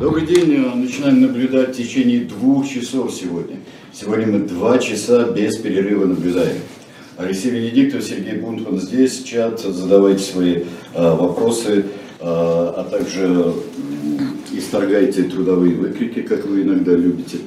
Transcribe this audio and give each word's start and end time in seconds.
Добрый 0.00 0.24
день. 0.24 0.64
Начинаем 0.76 1.22
наблюдать 1.22 1.70
в 1.70 1.76
течение 1.76 2.20
двух 2.20 2.68
часов 2.68 3.12
сегодня. 3.12 3.56
Сегодня 3.92 4.28
мы 4.28 4.38
два 4.46 4.78
часа 4.78 5.24
без 5.32 5.56
перерыва 5.56 6.06
наблюдаем. 6.06 6.58
Алексей 7.16 7.50
Венедиктов, 7.50 8.04
Сергей 8.04 8.34
Бунтман 8.34 8.78
здесь, 8.78 9.24
чат, 9.24 9.58
задавайте 9.58 10.22
свои 10.22 10.54
э, 10.54 10.62
вопросы, 10.94 11.78
э, 11.78 11.84
а 12.20 12.86
также 12.88 13.26
э, 13.26 13.52
исторгайте 14.56 15.24
трудовые 15.24 15.74
выкрики, 15.74 16.22
как 16.22 16.46
вы 16.46 16.62
иногда 16.62 16.92
любите. 16.92 17.38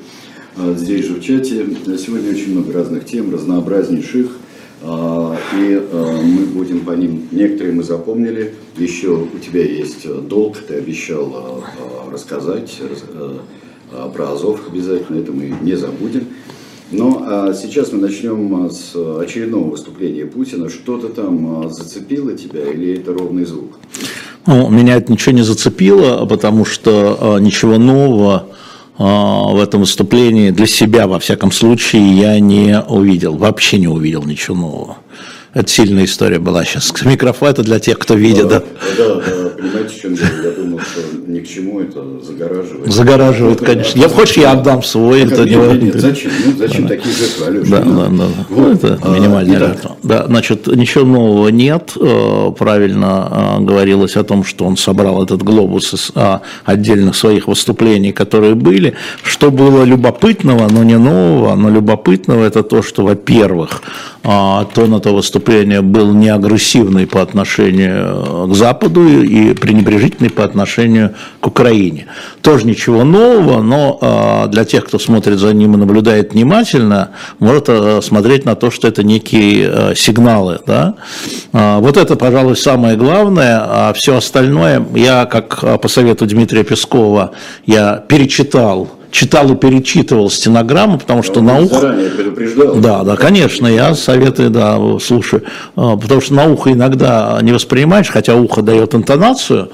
Э, 0.57 0.75
здесь 0.77 1.05
же 1.05 1.13
в 1.13 1.23
чате. 1.23 1.65
Сегодня 1.97 2.31
очень 2.31 2.51
много 2.51 2.73
разных 2.73 3.05
тем, 3.05 3.33
разнообразнейших. 3.33 4.40
Э, 4.81 5.35
и 5.57 5.73
э, 5.73 6.21
мы 6.23 6.45
будем 6.45 6.81
по 6.81 6.91
ним, 6.91 7.27
некоторые 7.31 7.73
мы 7.73 7.83
запомнили, 7.83 8.55
еще 8.77 9.27
у 9.33 9.39
тебя 9.39 9.63
есть 9.63 10.07
долг, 10.27 10.57
ты 10.57 10.75
обещал 10.75 11.63
рассказать 12.11 12.79
про 14.13 14.31
Азов 14.31 14.61
обязательно, 14.67 15.19
это 15.19 15.31
мы 15.31 15.53
не 15.61 15.75
забудем. 15.75 16.27
Но 16.91 17.23
а 17.25 17.53
сейчас 17.53 17.91
мы 17.91 17.99
начнем 17.99 18.69
с 18.69 18.95
очередного 19.19 19.69
выступления 19.69 20.25
Путина. 20.25 20.69
Что-то 20.69 21.07
там 21.07 21.69
зацепило 21.71 22.33
тебя 22.33 22.69
или 22.69 22.99
это 22.99 23.13
ровный 23.13 23.45
звук? 23.45 23.79
Ну, 24.45 24.69
меня 24.69 24.97
это 24.97 25.11
ничего 25.11 25.33
не 25.33 25.43
зацепило, 25.43 26.25
потому 26.25 26.65
что 26.65 27.37
ничего 27.39 27.77
нового 27.77 28.47
в 29.01 29.59
этом 29.61 29.81
выступлении 29.81 30.51
для 30.51 30.67
себя, 30.67 31.07
во 31.07 31.19
всяком 31.19 31.51
случае, 31.51 32.13
я 32.13 32.39
не 32.39 32.79
увидел, 32.79 33.35
вообще 33.35 33.79
не 33.79 33.87
увидел 33.87 34.23
ничего 34.23 34.55
нового. 34.55 34.97
Это 35.53 35.69
сильная 35.69 36.05
история 36.05 36.39
была 36.39 36.63
сейчас. 36.63 36.93
Микрофон 37.03 37.49
это 37.49 37.61
для 37.61 37.79
тех, 37.79 37.99
кто 37.99 38.13
видит, 38.13 38.47
да? 38.47 38.63
Да, 38.97 39.15
да, 39.15 39.49
понимаете, 39.49 39.89
в 39.89 40.01
чем 40.01 40.15
дело? 40.15 40.29
Я 40.43 40.51
думал, 40.51 40.79
что 40.79 41.01
ни 41.27 41.39
к 41.41 41.47
чему 41.47 41.81
это 41.81 42.01
загораживает. 42.23 42.93
Загораживает, 42.93 43.59
конечно. 43.59 43.99
Я 43.99 44.07
хочешь, 44.07 44.37
я 44.37 44.51
отдам 44.51 44.81
свой. 44.81 45.23
это 45.23 45.43
не 45.43 45.55
нет, 45.55 45.81
нет, 45.81 45.95
зачем? 45.95 46.31
Ну, 46.45 46.57
зачем 46.57 46.83
да. 46.83 46.95
такие 46.95 47.13
жертвы, 47.13 47.45
Алеша? 47.47 47.69
Да, 47.69 47.81
да, 47.81 48.07
да. 48.09 48.25
Вот. 48.47 48.83
Это 48.83 48.99
а, 49.01 49.13
минимальная 49.13 49.59
жертва. 49.59 49.97
Да, 50.03 50.25
значит, 50.27 50.67
ничего 50.67 51.03
нового 51.03 51.49
нет. 51.49 51.91
Э, 51.99 52.53
правильно 52.57 53.57
э, 53.59 53.61
говорилось 53.63 54.15
о 54.15 54.23
том, 54.23 54.45
что 54.45 54.63
он 54.63 54.77
собрал 54.77 55.21
этот 55.21 55.43
глобус 55.43 55.93
из 55.93 56.11
а, 56.15 56.43
отдельных 56.63 57.15
своих 57.17 57.47
выступлений, 57.47 58.13
которые 58.13 58.55
были. 58.55 58.93
Что 59.21 59.51
было 59.51 59.83
любопытного, 59.83 60.69
но 60.69 60.85
не 60.85 60.97
нового, 60.97 61.55
но 61.55 61.69
любопытного, 61.69 62.45
это 62.45 62.63
то, 62.63 62.81
что, 62.81 63.03
во-первых, 63.03 63.81
тон 64.21 64.95
этого 64.95 65.17
выступления 65.17 65.81
был 65.81 66.13
не 66.13 66.29
агрессивный 66.29 67.07
по 67.07 67.21
отношению 67.21 68.47
к 68.47 68.53
Западу 68.53 69.07
и 69.23 69.53
пренебрежительный 69.53 70.29
по 70.29 70.43
отношению 70.43 71.15
к 71.39 71.47
Украине. 71.47 72.05
Тоже 72.41 72.67
ничего 72.67 73.03
нового, 73.03 73.61
но 73.61 73.97
а, 74.01 74.47
для 74.47 74.63
тех, 74.65 74.85
кто 74.85 74.99
смотрит 74.99 75.39
за 75.39 75.53
ним 75.53 75.73
и 75.73 75.77
наблюдает 75.77 76.33
внимательно, 76.33 77.11
может 77.39 77.65
а, 77.67 77.99
смотреть 78.01 78.45
на 78.45 78.55
то, 78.55 78.69
что 78.69 78.87
это 78.87 79.03
некие 79.03 79.95
сигналы. 79.95 80.59
Да? 80.67 80.95
Вот 81.51 81.97
это, 81.97 82.15
пожалуй, 82.15 82.55
самое 82.55 82.95
главное, 82.95 83.59
а 83.63 83.93
все 83.93 84.17
остальное, 84.17 84.85
я, 84.95 85.25
как 85.25 85.81
по 85.81 85.87
совету 85.87 86.25
Дмитрия 86.25 86.63
Пескова, 86.63 87.31
я 87.65 87.97
перечитал 87.97 88.87
читал 89.11 89.51
и 89.51 89.55
перечитывал 89.55 90.29
стенограмму, 90.29 90.97
потому 90.97 91.21
что 91.21 91.41
на 91.41 91.59
ухо... 91.59 91.95
Да, 92.77 93.03
да, 93.03 93.15
конечно, 93.15 93.67
я 93.67 93.93
советую, 93.93 94.49
да, 94.49 94.79
слушаю, 94.99 95.43
а, 95.75 95.97
потому 95.97 96.21
что 96.21 96.33
на 96.33 96.51
ухо 96.51 96.71
иногда 96.71 97.37
не 97.41 97.51
воспринимаешь, 97.51 98.09
хотя 98.09 98.35
ухо 98.35 98.61
дает 98.61 98.95
интонацию, 98.95 99.69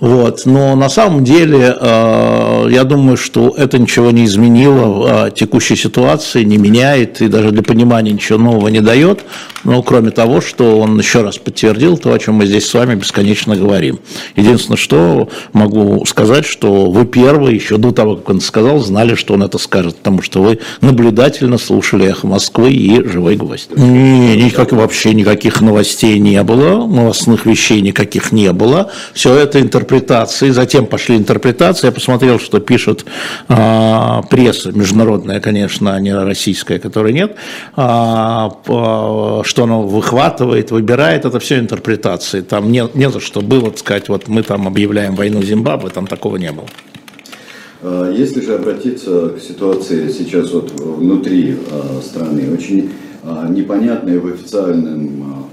вот. 0.00 0.42
Но 0.44 0.74
на 0.76 0.88
самом 0.88 1.24
деле, 1.24 1.74
э, 1.80 2.66
я 2.70 2.84
думаю, 2.84 3.16
что 3.16 3.54
это 3.56 3.78
ничего 3.78 4.10
не 4.10 4.24
изменило 4.24 4.86
в 4.86 5.06
э, 5.06 5.30
текущей 5.30 5.76
ситуации, 5.76 6.42
не 6.42 6.58
меняет 6.58 7.22
и 7.22 7.28
даже 7.28 7.52
для 7.52 7.62
понимания 7.62 8.12
ничего 8.12 8.38
нового 8.38 8.68
не 8.68 8.80
дает. 8.80 9.24
Ну, 9.64 9.82
кроме 9.82 10.10
того, 10.10 10.40
что 10.40 10.78
он 10.78 10.98
еще 10.98 11.22
раз 11.22 11.38
подтвердил 11.38 11.96
то, 11.96 12.12
о 12.12 12.18
чем 12.18 12.34
мы 12.34 12.46
здесь 12.46 12.68
с 12.68 12.74
вами 12.74 12.94
бесконечно 12.94 13.56
говорим. 13.56 13.98
Единственное, 14.36 14.76
что 14.76 15.28
могу 15.52 16.04
сказать, 16.06 16.44
что 16.44 16.90
вы 16.90 17.06
первые, 17.06 17.56
еще 17.56 17.78
до 17.78 17.92
того, 17.92 18.16
как 18.16 18.28
он 18.30 18.40
сказал, 18.40 18.78
знали, 18.80 19.14
что 19.14 19.34
он 19.34 19.42
это 19.42 19.58
скажет, 19.58 19.96
потому 19.96 20.22
что 20.22 20.42
вы 20.42 20.58
наблюдательно 20.80 21.58
слушали 21.58 22.06
«Эхо 22.06 22.26
Москвы» 22.26 22.72
и 22.72 23.02
«Живой 23.02 23.36
гвоздь». 23.36 23.70
Не, 23.76 24.36
никак, 24.36 24.72
вообще 24.72 25.14
никаких 25.14 25.60
новостей 25.60 26.18
не 26.18 26.42
было, 26.42 26.86
новостных 26.86 27.46
вещей 27.46 27.80
никаких 27.80 28.32
не 28.32 28.52
было. 28.52 28.90
Все 29.14 29.34
это 29.34 29.60
интерпретации, 29.60 30.50
затем 30.50 30.86
пошли 30.86 31.16
интерпретации. 31.16 31.86
Я 31.86 31.92
посмотрел, 31.92 32.38
что 32.38 32.60
пишет 32.60 33.04
а, 33.48 34.22
пресса 34.22 34.72
международная, 34.72 35.40
конечно, 35.40 35.94
а 35.94 36.00
не 36.00 36.14
российская, 36.14 36.78
которой 36.78 37.12
нет, 37.12 37.36
а, 37.76 38.50
что 39.54 39.62
оно 39.62 39.86
выхватывает, 39.86 40.72
выбирает, 40.72 41.24
это 41.24 41.38
все 41.38 41.60
интерпретации. 41.60 42.40
Там 42.40 42.72
не, 42.72 42.82
не 42.94 43.08
за 43.08 43.20
что 43.20 43.40
было 43.40 43.72
сказать, 43.76 44.08
вот 44.08 44.26
мы 44.26 44.42
там 44.42 44.66
объявляем 44.66 45.14
войну 45.14 45.42
Зимбабве, 45.42 45.90
там 45.90 46.08
такого 46.08 46.38
не 46.38 46.50
было. 46.50 46.66
А, 47.80 48.10
если 48.10 48.40
же 48.40 48.56
обратиться 48.56 49.28
к 49.28 49.40
ситуации 49.40 50.10
сейчас 50.10 50.50
вот 50.50 50.72
внутри 50.72 51.56
а, 51.70 52.00
страны, 52.02 52.52
очень 52.52 52.90
а, 53.22 53.48
непонятная 53.48 54.18
в 54.18 54.26
официальном 54.26 55.46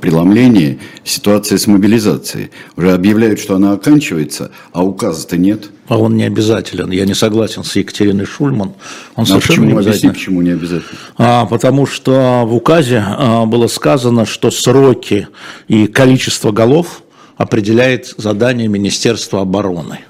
преломлении 0.00 0.80
ситуация 1.04 1.58
с 1.58 1.66
мобилизацией. 1.66 2.50
Уже 2.76 2.92
объявляют, 2.92 3.40
что 3.40 3.56
она 3.56 3.72
оканчивается, 3.72 4.50
а 4.72 4.84
указа-то 4.84 5.36
нет. 5.36 5.70
А 5.88 5.98
он 5.98 6.16
не 6.16 6.24
обязателен. 6.24 6.90
Я 6.90 7.04
не 7.04 7.14
согласен 7.14 7.64
с 7.64 7.76
Екатериной 7.76 8.24
Шульман. 8.24 8.72
Он 9.16 9.24
а 9.24 9.26
совершенно 9.26 9.56
почему? 9.56 9.66
не 9.66 9.72
обязательно. 9.72 9.90
Объясни, 9.90 10.10
почему 10.10 10.42
не 10.42 10.50
обязательно? 10.50 10.98
А, 11.18 11.46
потому 11.46 11.86
что 11.86 12.44
в 12.46 12.54
указе 12.54 13.04
а, 13.06 13.44
было 13.46 13.66
сказано, 13.66 14.24
что 14.26 14.50
сроки 14.50 15.28
и 15.68 15.86
количество 15.86 16.52
голов 16.52 17.02
определяет 17.36 18.14
задание 18.16 18.68
Министерства 18.68 19.40
обороны. 19.40 20.00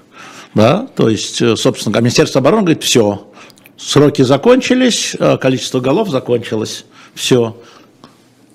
Да? 0.55 0.87
То 0.95 1.09
есть, 1.09 1.41
э, 1.41 1.57
собственно, 1.57 1.99
Министерство 1.99 2.41
обороны 2.41 2.63
говорит, 2.63 2.83
все, 2.83 3.27
сроки 3.77 4.23
закончились, 4.23 5.17
а 5.19 5.39
количество 5.39 5.81
голов 5.81 6.11
закончилось, 6.11 6.85
все. 7.15 7.57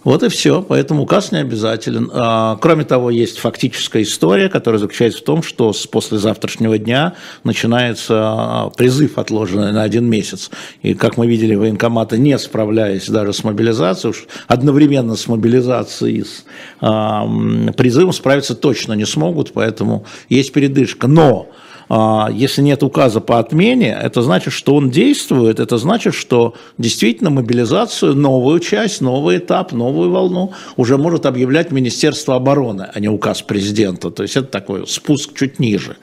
Вот 0.08 0.24
и 0.24 0.30
все, 0.30 0.62
поэтому 0.62 1.04
указ 1.04 1.34
не 1.34 1.40
обязателен. 1.40 2.10
А, 2.14 2.56
кроме 2.62 2.86
того, 2.86 3.10
есть 3.10 3.40
фактическая 3.40 4.04
история, 4.04 4.48
которая 4.48 4.80
заключается 4.80 5.20
в 5.20 5.24
том, 5.26 5.44
что 5.44 5.74
с 5.74 5.86
послезавтрашнего 5.86 6.78
дня 6.78 7.16
начинается 7.44 8.14
а, 8.18 8.70
призыв, 8.70 9.18
отложенный 9.18 9.74
на 9.74 9.84
один 9.84 10.06
месяц. 10.06 10.50
И, 10.82 10.94
как 10.94 11.18
мы 11.18 11.28
видели, 11.28 11.56
военкоматы, 11.56 12.18
не 12.18 12.40
справляясь 12.40 13.10
даже 13.10 13.34
с 13.34 13.44
мобилизацией, 13.44 14.12
уж 14.12 14.28
одновременно 14.48 15.18
с 15.18 15.28
мобилизацией 15.28 16.24
с 16.24 16.46
а, 16.80 17.28
призывом 17.76 18.14
справиться 18.14 18.56
точно 18.56 18.94
не 18.94 19.06
смогут, 19.06 19.52
поэтому 19.52 20.06
есть 20.30 20.54
передышка. 20.54 21.08
Но 21.08 21.50
если 21.90 22.62
нет 22.62 22.84
указа 22.84 23.22
по 23.22 23.40
отмене, 23.40 23.98
это 24.02 24.22
значит, 24.22 24.54
что 24.54 24.76
он 24.76 24.90
действует, 24.90 25.60
это 25.60 25.78
значит, 25.78 26.14
что 26.14 26.54
действительно 26.78 27.30
мобилизацию, 27.30 28.14
новую 28.14 28.60
часть, 28.60 29.00
новый 29.00 29.38
этап, 29.38 29.72
новую 29.72 30.12
волну 30.12 30.52
уже 30.76 30.98
может 30.98 31.26
объявлять 31.26 31.72
Министерство 31.72 32.36
обороны, 32.36 32.88
а 32.94 33.00
не 33.00 33.08
указ 33.08 33.42
президента. 33.42 34.12
То 34.12 34.24
есть 34.24 34.36
это 34.36 34.48
такой 34.48 34.86
спуск 34.86 35.34
чуть 35.38 35.60
ниже. 35.60 35.96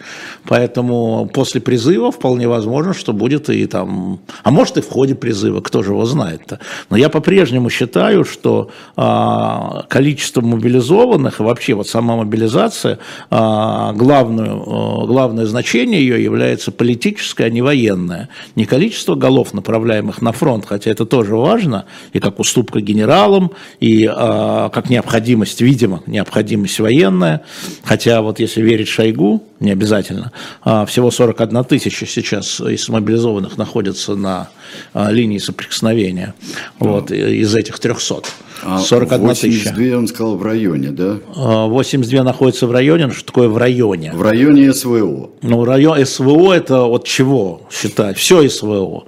Поэтому 0.47 1.29
после 1.33 1.61
призыва 1.61 2.11
вполне 2.11 2.49
возможно, 2.49 2.95
что 2.95 3.13
будет 3.13 3.51
и 3.51 3.67
там, 3.67 4.21
а 4.43 4.51
может 4.51 4.79
и 4.79 4.81
в 4.81 4.89
ходе 4.89 5.15
призыва, 5.15 5.61
кто 5.61 5.83
же 5.83 5.91
его 5.91 6.07
знает-то. 6.07 6.61
Но 6.89 6.97
я 6.97 7.11
по-прежнему 7.11 7.69
считаю, 7.69 8.25
что 8.25 8.71
а, 8.97 9.85
количество 9.89 10.41
мобилизованных, 10.41 11.41
вообще 11.41 11.75
вот 11.75 11.89
сама 11.89 12.17
мобилизация, 12.17 12.99
а, 13.31 13.93
главную, 13.93 14.63
а, 14.67 15.07
главное 15.07 15.45
значение 15.45 15.74
значение 15.75 16.01
ее 16.01 16.23
является 16.23 16.71
политическое, 16.71 17.47
а 17.47 17.51
не 17.51 17.61
военное. 17.61 18.29
Не 18.55 18.65
количество 18.65 19.17
голов, 19.17 19.53
направляемых 19.55 20.23
на 20.23 20.31
фронт, 20.31 20.65
хотя 20.67 20.93
это 20.93 21.05
тоже 21.05 21.35
важно, 21.35 21.87
и 22.13 22.21
как 22.21 22.39
уступка 22.39 22.81
генералам, 22.81 23.51
и 23.81 24.05
э, 24.05 24.71
как 24.73 24.89
необходимость, 24.89 25.61
видимо, 25.61 26.01
необходимость 26.07 26.79
военная, 26.79 27.43
хотя 27.83 28.23
вот 28.23 28.39
если 28.39 28.63
верить 28.63 28.87
Шойгу, 28.87 29.43
не 29.59 29.73
обязательно, 29.73 30.31
э, 30.65 30.85
всего 30.87 31.11
41 31.11 31.65
тысяча 31.65 32.07
сейчас 32.07 32.61
из 32.61 32.89
мобилизованных 32.89 33.59
находится 33.59 34.15
на 34.15 34.51
э, 34.95 35.11
линии 35.11 35.39
соприкосновения, 35.39 36.35
вот, 36.79 37.11
из 37.11 37.53
этих 37.53 37.81
300. 37.81 38.23
41 38.65 39.21
82, 39.21 39.35
тысяча. 39.35 39.69
82, 39.71 39.99
он 39.99 40.09
сказал, 40.09 40.37
в 40.37 40.43
районе, 40.43 40.91
да? 40.91 41.19
82 41.35 42.23
находится 42.23 42.67
в 42.67 42.73
районе. 42.73 43.11
Что 43.11 43.27
такое 43.27 43.49
в 43.49 43.57
районе? 43.57 44.13
В 44.13 44.23
районе 44.23 44.73
СВО. 44.73 45.31
Ну, 45.43 45.65
район 45.65 46.05
СВО 46.05 46.53
это 46.53 46.85
от 46.85 47.05
чего 47.05 47.63
считать? 47.71 48.17
Все 48.17 48.49
СВО. 48.49 49.05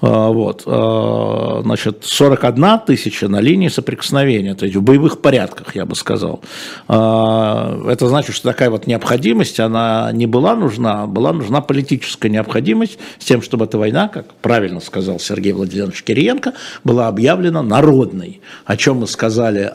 А, 0.00 0.30
вот, 0.30 0.62
а, 0.66 1.60
значит, 1.64 2.04
41 2.04 2.80
тысяча 2.86 3.28
на 3.28 3.40
линии 3.40 3.68
соприкосновения, 3.68 4.54
то 4.54 4.64
есть 4.64 4.76
в 4.76 4.82
боевых 4.82 5.20
порядках, 5.20 5.74
я 5.74 5.86
бы 5.86 5.94
сказал. 5.96 6.40
А, 6.86 7.82
это 7.88 8.08
значит, 8.08 8.34
что 8.34 8.48
такая 8.48 8.70
вот 8.70 8.86
необходимость, 8.86 9.58
она 9.58 10.10
не 10.12 10.26
была 10.26 10.54
нужна, 10.54 11.06
была 11.06 11.32
нужна 11.32 11.60
политическая 11.60 12.28
необходимость 12.28 12.98
с 13.18 13.24
тем, 13.24 13.42
чтобы 13.42 13.64
эта 13.64 13.78
война, 13.78 14.08
как 14.08 14.34
правильно 14.34 14.80
сказал 14.80 15.18
Сергей 15.18 15.52
Владимирович 15.52 16.02
Кириенко, 16.02 16.52
была 16.84 17.08
объявлена 17.08 17.62
народной, 17.62 18.40
о 18.64 18.76
чем 18.76 18.98
мы 18.98 19.06
сказали 19.06 19.72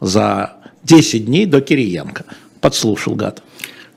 за 0.00 0.52
10 0.84 1.26
дней 1.26 1.46
до 1.46 1.60
Кириенко. 1.60 2.24
Подслушал 2.60 3.14
гад. 3.14 3.42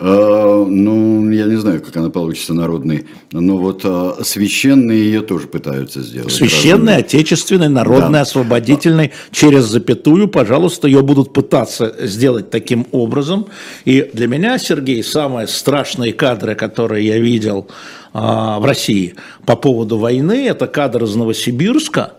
А, 0.05 0.65
ну, 0.67 1.31
я 1.31 1.45
не 1.45 1.55
знаю, 1.55 1.81
как 1.81 1.95
она 1.95 2.09
получится 2.09 2.53
народной, 2.53 3.05
но 3.31 3.55
вот 3.55 3.83
а, 3.85 4.17
священные 4.21 5.05
ее 5.05 5.21
тоже 5.21 5.47
пытаются 5.47 6.01
сделать. 6.01 6.33
Священный, 6.33 6.97
отечественный, 6.97 7.69
народный, 7.69 8.11
да. 8.11 8.21
освободительный, 8.21 9.11
через 9.31 9.63
запятую, 9.63 10.27
пожалуйста, 10.27 10.89
ее 10.89 11.03
будут 11.03 11.31
пытаться 11.31 11.95
сделать 12.01 12.49
таким 12.49 12.85
образом. 12.91 13.45
И 13.85 14.09
для 14.11 14.27
меня, 14.27 14.57
Сергей, 14.57 15.01
самые 15.05 15.47
страшные 15.47 16.11
кадры, 16.11 16.55
которые 16.55 17.07
я 17.07 17.17
видел 17.17 17.67
а, 18.11 18.59
в 18.59 18.65
России 18.65 19.15
по 19.45 19.55
поводу 19.55 19.99
войны, 19.99 20.47
это 20.47 20.67
кадр 20.67 21.05
из 21.05 21.15
Новосибирска, 21.15 22.15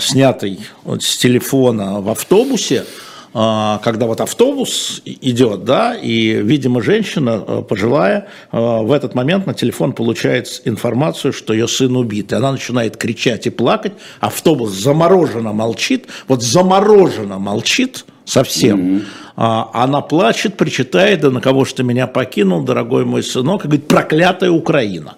снятый 0.00 0.60
с 1.00 1.16
телефона 1.16 2.00
в 2.00 2.08
автобусе, 2.08 2.84
когда 3.32 4.06
вот 4.06 4.20
автобус 4.20 5.00
идет, 5.06 5.64
да, 5.64 5.94
и, 5.94 6.42
видимо, 6.42 6.82
женщина 6.82 7.42
э, 7.46 7.62
пожилая 7.66 8.28
э, 8.50 8.58
в 8.58 8.92
этот 8.92 9.14
момент 9.14 9.46
на 9.46 9.54
телефон 9.54 9.94
получает 9.94 10.60
информацию, 10.66 11.32
что 11.32 11.54
ее 11.54 11.66
сын 11.66 11.96
убит. 11.96 12.32
И 12.32 12.34
она 12.34 12.52
начинает 12.52 12.98
кричать 12.98 13.46
и 13.46 13.50
плакать, 13.50 13.94
автобус 14.20 14.72
замороженно 14.72 15.54
молчит, 15.54 16.08
вот 16.28 16.42
замороженно 16.42 17.38
молчит 17.38 18.04
совсем. 18.26 18.80
Mm-hmm. 18.80 19.70
Она 19.72 20.02
плачет, 20.02 20.58
причитает, 20.58 21.20
да 21.20 21.30
на 21.30 21.40
кого 21.40 21.64
что 21.64 21.82
меня 21.82 22.06
покинул, 22.06 22.62
дорогой 22.62 23.06
мой 23.06 23.22
сынок, 23.22 23.64
и 23.64 23.68
говорит, 23.68 23.88
проклятая 23.88 24.50
Украина. 24.50 25.14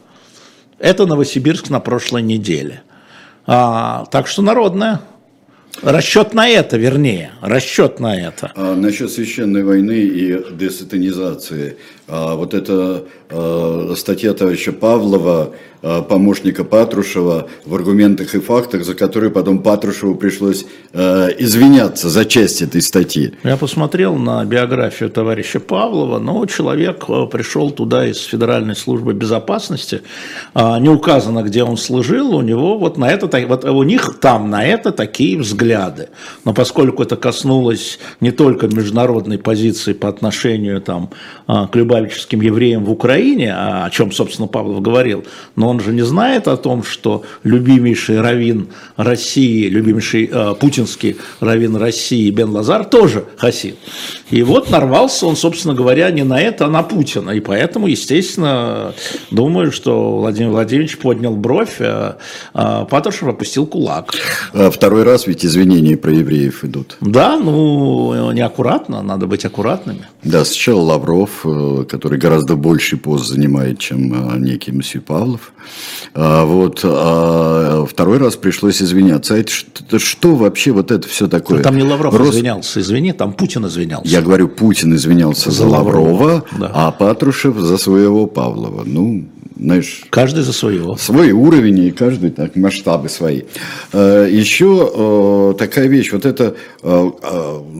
Это 0.78 1.06
Новосибирск 1.06 1.68
на 1.68 1.80
прошлой 1.80 2.22
неделе. 2.22 2.82
А, 3.46 4.06
так 4.10 4.26
что 4.26 4.42
народная. 4.42 5.00
Расчет 5.82 6.34
на 6.34 6.48
это, 6.48 6.76
вернее, 6.76 7.32
расчет 7.40 8.00
на 8.00 8.16
это. 8.16 8.52
А 8.54 8.74
насчет 8.74 9.10
священной 9.10 9.64
войны 9.64 9.98
и 9.98 10.54
десатанизации. 10.54 11.76
А 12.06 12.34
вот 12.36 12.54
эта 12.54 12.72
а, 12.72 13.06
статья 13.96 14.34
товарища 14.34 14.72
Павлова 14.72 15.54
Э, 15.86 16.00
помощника 16.00 16.64
Патрушева 16.64 17.46
в 17.66 17.74
аргументах 17.74 18.34
и 18.34 18.40
фактах, 18.40 18.84
за 18.84 18.94
которые 18.94 19.30
потом 19.30 19.58
Патрушеву 19.58 20.14
пришлось 20.14 20.64
э, 20.94 21.28
извиняться 21.38 22.08
за 22.08 22.24
часть 22.24 22.62
этой 22.62 22.80
статьи. 22.80 23.34
Я 23.44 23.58
посмотрел 23.58 24.16
на 24.16 24.42
биографию 24.46 25.10
товарища 25.10 25.60
Павлова, 25.60 26.18
но 26.18 26.46
человек 26.46 27.04
э, 27.06 27.26
пришел 27.30 27.70
туда 27.70 28.06
из 28.06 28.16
Федеральной 28.16 28.76
службы 28.76 29.12
безопасности, 29.12 30.00
э, 30.54 30.78
не 30.80 30.88
указано, 30.88 31.42
где 31.42 31.62
он 31.64 31.76
служил, 31.76 32.34
у 32.34 32.40
него 32.40 32.78
вот 32.78 32.96
на 32.96 33.10
это, 33.10 33.26
вот 33.46 33.64
у 33.66 33.82
них 33.82 34.20
там 34.22 34.48
на 34.48 34.64
это 34.64 34.90
такие 34.90 35.38
взгляды. 35.38 36.08
Но 36.46 36.54
поскольку 36.54 37.02
это 37.02 37.16
коснулось 37.16 37.98
не 38.22 38.30
только 38.30 38.68
международной 38.68 39.36
позиции 39.36 39.92
по 39.92 40.08
отношению 40.08 40.80
там, 40.80 41.10
э, 41.46 41.52
к 41.70 41.76
любавическим 41.76 42.40
евреям 42.40 42.86
в 42.86 42.90
Украине, 42.90 43.23
о 43.32 43.88
чем, 43.90 44.12
собственно, 44.12 44.48
Павлов 44.48 44.82
говорил, 44.82 45.24
но 45.56 45.68
он 45.68 45.80
же 45.80 45.92
не 45.92 46.02
знает 46.02 46.48
о 46.48 46.56
том, 46.56 46.82
что 46.82 47.22
любимейший 47.42 48.20
раввин 48.20 48.68
России, 48.96 49.68
любимейший 49.68 50.28
э, 50.30 50.54
путинский 50.58 51.16
раввин 51.40 51.76
России 51.76 52.30
Бен 52.30 52.50
Лазар 52.50 52.84
тоже 52.84 53.24
хасид. 53.36 53.76
И 54.30 54.42
вот 54.42 54.70
нарвался 54.70 55.26
он, 55.26 55.36
собственно 55.36 55.74
говоря, 55.74 56.10
не 56.10 56.24
на 56.24 56.40
это, 56.40 56.66
а 56.66 56.68
на 56.68 56.82
Путина. 56.82 57.30
И 57.30 57.40
поэтому, 57.40 57.86
естественно, 57.86 58.94
думаю, 59.30 59.72
что 59.72 60.18
Владимир 60.18 60.50
Владимирович 60.50 60.98
поднял 60.98 61.36
бровь, 61.36 61.76
а, 61.80 62.18
а 62.52 62.84
Патрушев 62.84 63.28
опустил 63.28 63.66
кулак. 63.66 64.14
А 64.52 64.70
второй 64.70 65.04
раз 65.04 65.26
ведь 65.26 65.44
извинения 65.44 65.96
про 65.96 66.12
евреев 66.12 66.64
идут. 66.64 66.96
Да, 67.00 67.36
ну, 67.36 68.32
неаккуратно, 68.32 69.02
надо 69.02 69.26
быть 69.26 69.44
аккуратными. 69.44 70.06
Да, 70.24 70.44
сначала 70.44 70.80
Лавров, 70.80 71.44
э, 71.44 71.84
который 71.88 72.18
гораздо 72.18 72.56
больше 72.56 72.96
пост 72.96 73.26
занимает, 73.26 73.78
чем 73.78 74.32
э, 74.34 74.38
некий 74.38 74.72
Мсью 74.72 75.02
Павлов. 75.02 75.52
А, 76.14 76.44
вот, 76.44 76.80
а 76.84 77.84
второй 77.86 78.18
раз 78.18 78.36
пришлось 78.36 78.80
извиняться. 78.80 79.34
А 79.34 79.38
это 79.38 79.50
что, 79.50 79.98
что 79.98 80.34
вообще 80.34 80.72
вот 80.72 80.90
это 80.90 81.06
все 81.08 81.28
такое? 81.28 81.62
Там 81.62 81.76
не 81.76 81.82
Лавров 81.82 82.14
Рос... 82.14 82.30
извинялся, 82.30 82.80
извини, 82.80 83.12
там 83.12 83.32
Путин 83.32 83.66
извинялся. 83.66 84.08
Я 84.08 84.22
говорю, 84.22 84.48
Путин 84.48 84.94
извинялся 84.94 85.50
за, 85.50 85.58
за 85.58 85.66
Лаврова, 85.66 86.10
Лаврова 86.10 86.44
да. 86.58 86.70
а 86.72 86.90
Патрушев 86.90 87.58
за 87.58 87.76
своего 87.76 88.26
Павлова. 88.26 88.82
Ну, 88.86 89.24
знаешь, 89.64 90.02
каждый 90.10 90.42
за 90.42 90.52
своего. 90.52 90.96
Свой 90.96 91.32
уровень 91.32 91.78
и 91.78 91.90
каждый 91.90 92.30
так 92.30 92.54
масштабы 92.56 93.08
свои. 93.08 93.42
Э, 93.92 94.28
Еще 94.30 94.90
э, 94.94 95.54
такая 95.58 95.86
вещь, 95.86 96.12
вот 96.12 96.26
это 96.26 96.54
э, 96.82 97.10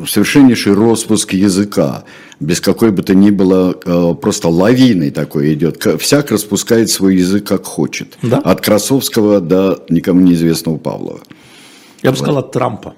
совершеннейший 0.08 0.74
распуск 0.74 1.32
языка 1.34 2.04
без 2.40 2.60
какой 2.60 2.90
бы 2.90 3.02
то 3.02 3.14
ни 3.14 3.30
было 3.30 3.72
просто 4.14 4.48
лавиной 4.48 5.10
такой 5.10 5.54
идет. 5.54 5.86
Всяк 6.00 6.32
распускает 6.32 6.90
свой 6.90 7.16
язык 7.16 7.46
как 7.46 7.64
хочет. 7.64 8.18
Да? 8.22 8.38
От 8.38 8.60
Красовского 8.60 9.40
до 9.40 9.84
никому 9.88 10.20
неизвестного 10.20 10.76
Павлова. 10.76 11.20
Я 12.02 12.10
бы 12.10 12.16
сказал, 12.16 12.38
от 12.38 12.52
Трампа. 12.52 12.94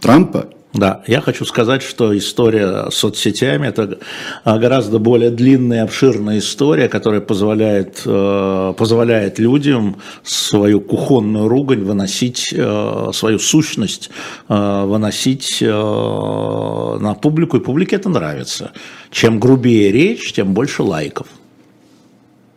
Трампа? 0.00 0.50
Да, 0.76 1.00
я 1.06 1.22
хочу 1.22 1.46
сказать, 1.46 1.80
что 1.80 2.16
история 2.16 2.90
с 2.90 2.96
соцсетями– 2.96 3.66
это 3.68 3.98
а, 4.44 4.58
гораздо 4.58 4.98
более 4.98 5.30
длинная 5.30 5.78
и 5.78 5.80
обширная 5.80 6.36
история, 6.38 6.90
которая 6.90 7.22
позволяет, 7.22 8.02
э, 8.04 8.74
позволяет 8.76 9.38
людям 9.38 9.96
свою 10.22 10.82
кухонную 10.82 11.48
ругань 11.48 11.82
выносить, 11.82 12.52
э, 12.52 13.10
свою 13.14 13.38
сущность 13.38 14.10
э, 14.50 14.84
выносить 14.84 15.62
на 15.62 17.14
публику, 17.22 17.56
и 17.56 17.60
публике 17.60 17.96
это 17.96 18.10
нравится. 18.10 18.72
Чем 19.10 19.40
грубее 19.40 19.90
речь, 19.90 20.34
тем 20.34 20.52
больше 20.52 20.82
лайков. 20.82 21.28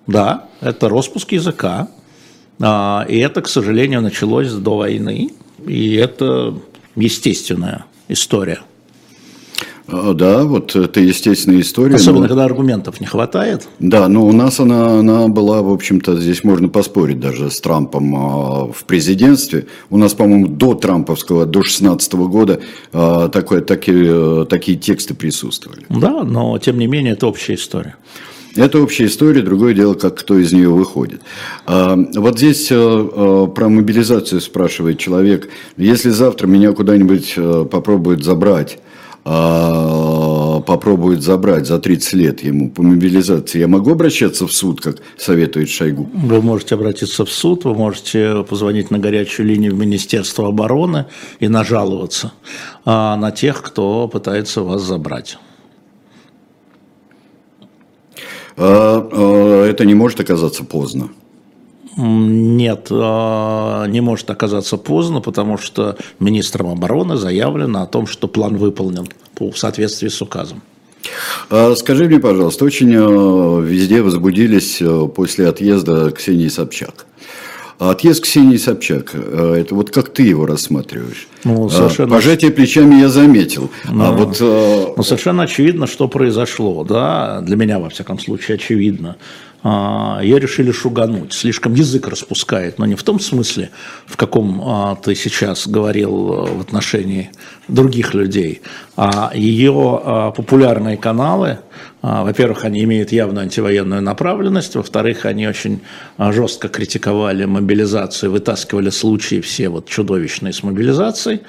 Да, 0.07 0.49
это 0.59 0.89
распуск 0.89 1.31
языка, 1.31 1.87
а, 2.59 3.05
и 3.07 3.17
это, 3.19 3.41
к 3.41 3.47
сожалению, 3.47 4.01
началось 4.01 4.51
до 4.51 4.75
войны, 4.75 5.31
и 5.65 5.95
это 5.95 6.59
естественная 6.97 7.85
история. 8.09 8.59
А, 9.91 10.13
да, 10.13 10.43
вот 10.43 10.75
это 10.75 10.99
естественная 10.99 11.61
история. 11.61 11.95
Особенно, 11.95 12.21
но... 12.21 12.27
когда 12.27 12.45
аргументов 12.45 12.99
не 12.99 13.07
хватает. 13.07 13.67
Да, 13.79 14.07
но 14.07 14.25
у 14.25 14.31
нас 14.31 14.59
она, 14.59 14.99
она 14.99 15.27
была, 15.27 15.61
в 15.61 15.71
общем-то, 15.71 16.19
здесь 16.19 16.43
можно 16.43 16.69
поспорить 16.69 17.19
даже 17.19 17.49
с 17.49 17.59
Трампом 17.59 18.15
а, 18.15 18.71
в 18.71 18.83
президентстве. 18.85 19.67
У 19.89 19.97
нас, 19.97 20.13
по-моему, 20.13 20.47
до 20.47 20.75
Трамповского, 20.75 21.45
до 21.45 21.63
16 21.63 22.13
года 22.13 22.59
а, 22.93 23.29
такое, 23.29 23.61
такие, 23.61 24.45
такие 24.45 24.77
тексты 24.77 25.13
присутствовали. 25.13 25.85
Да, 25.89 26.23
но 26.23 26.57
тем 26.59 26.77
не 26.77 26.87
менее 26.87 27.13
это 27.13 27.27
общая 27.27 27.55
история. 27.55 27.95
Это 28.55 28.81
общая 28.81 29.05
история, 29.05 29.41
другое 29.41 29.73
дело, 29.73 29.93
как 29.93 30.15
кто 30.15 30.37
из 30.37 30.51
нее 30.51 30.69
выходит. 30.69 31.21
Вот 31.65 32.37
здесь 32.37 32.67
про 32.67 33.69
мобилизацию 33.69 34.41
спрашивает 34.41 34.97
человек. 34.97 35.49
Если 35.77 36.09
завтра 36.09 36.47
меня 36.47 36.71
куда-нибудь 36.71 37.35
попробуют 37.69 38.23
забрать, 38.23 38.79
попробуют 39.23 41.21
забрать 41.21 41.67
за 41.67 41.79
30 41.79 42.13
лет 42.13 42.43
ему 42.43 42.71
по 42.71 42.81
мобилизации, 42.81 43.59
я 43.59 43.67
могу 43.67 43.91
обращаться 43.91 44.47
в 44.47 44.51
суд, 44.51 44.81
как 44.81 44.97
советует 45.17 45.69
Шойгу? 45.69 46.09
Вы 46.13 46.41
можете 46.41 46.75
обратиться 46.75 47.25
в 47.25 47.31
суд, 47.31 47.65
вы 47.65 47.75
можете 47.75 48.43
позвонить 48.43 48.89
на 48.89 48.97
горячую 48.97 49.47
линию 49.47 49.75
в 49.75 49.79
Министерство 49.79 50.47
обороны 50.47 51.05
и 51.39 51.47
нажаловаться 51.47 52.31
на 52.85 53.31
тех, 53.31 53.61
кто 53.61 54.07
пытается 54.07 54.63
вас 54.63 54.81
забрать. 54.81 55.37
А, 58.48 58.48
а, 58.48 58.48
это 58.59 59.85
не 59.85 59.95
может 59.95 60.19
оказаться 60.19 60.63
поздно. 60.63 61.09
Нет, 61.97 62.87
а, 62.91 63.85
не 63.87 63.99
может 63.99 64.29
оказаться 64.29 64.77
поздно, 64.77 65.19
потому 65.21 65.57
что 65.57 65.97
министром 66.19 66.69
обороны 66.69 67.17
заявлено 67.17 67.81
о 67.81 67.87
том, 67.87 68.07
что 68.07 68.27
план 68.27 68.57
выполнен 68.57 69.07
в 69.37 69.55
соответствии 69.55 70.07
с 70.07 70.21
указом. 70.21 70.61
Скажи 71.75 72.05
мне, 72.05 72.19
пожалуйста, 72.19 72.65
очень 72.65 72.91
везде 73.63 74.01
возбудились 74.01 74.81
после 75.15 75.47
отъезда 75.47 76.11
Ксении 76.11 76.49
Собчак. 76.49 77.05
А 77.79 77.91
отъезд 77.91 78.23
Ксении 78.23 78.57
Собчак, 78.57 79.11
э, 79.13 79.61
это 79.61 79.73
вот 79.73 79.89
как 79.89 80.09
ты 80.09 80.23
его 80.23 80.45
рассматриваешь? 80.45 81.29
Ну, 81.45 81.67
а, 81.67 81.69
совершенно... 81.69 82.09
Пожатие 82.09 82.51
плечами 82.51 82.95
я 82.99 83.07
заметил. 83.07 83.71
А 83.85 83.91
ну, 83.91 84.03
а 84.03 84.11
вот... 84.11 84.37
Э, 84.41 84.93
ну, 84.97 85.01
совершенно 85.03 85.43
очевидно, 85.43 85.87
что 85.87 86.09
произошло. 86.09 86.83
Да? 86.83 87.39
Для 87.39 87.55
меня, 87.55 87.79
во 87.79 87.89
всяком 87.89 88.19
случае, 88.19 88.55
очевидно. 88.55 89.15
а, 89.63 90.19
ее 90.21 90.39
решили 90.39 90.71
шугануть. 90.71 91.33
Слишком 91.33 91.73
язык 91.73 92.07
распускает, 92.07 92.79
но 92.79 92.85
не 92.85 92.95
в 92.95 93.03
том 93.03 93.19
смысле, 93.19 93.69
в 94.05 94.15
каком 94.15 94.61
а, 94.63 94.95
ты 94.95 95.15
сейчас 95.15 95.67
говорил 95.67 96.33
э, 96.33 96.53
в 96.53 96.61
отношении 96.61 97.31
других 97.67 98.13
людей. 98.13 98.61
А 98.95 99.31
ее 99.33 100.01
а, 100.03 100.31
популярные 100.31 100.97
каналы, 100.97 101.59
во-первых, 102.01 102.65
они 102.65 102.83
имеют 102.83 103.11
явно 103.11 103.41
антивоенную 103.41 104.01
направленность, 104.01 104.75
во-вторых, 104.75 105.25
они 105.25 105.47
очень 105.47 105.81
жестко 106.17 106.69
критиковали 106.69 107.45
мобилизацию, 107.45 108.31
вытаскивали 108.31 108.89
случаи 108.89 109.41
все 109.41 109.69
вот 109.69 109.87
чудовищные 109.87 110.53
с 110.53 110.63
мобилизацией. 110.63 111.41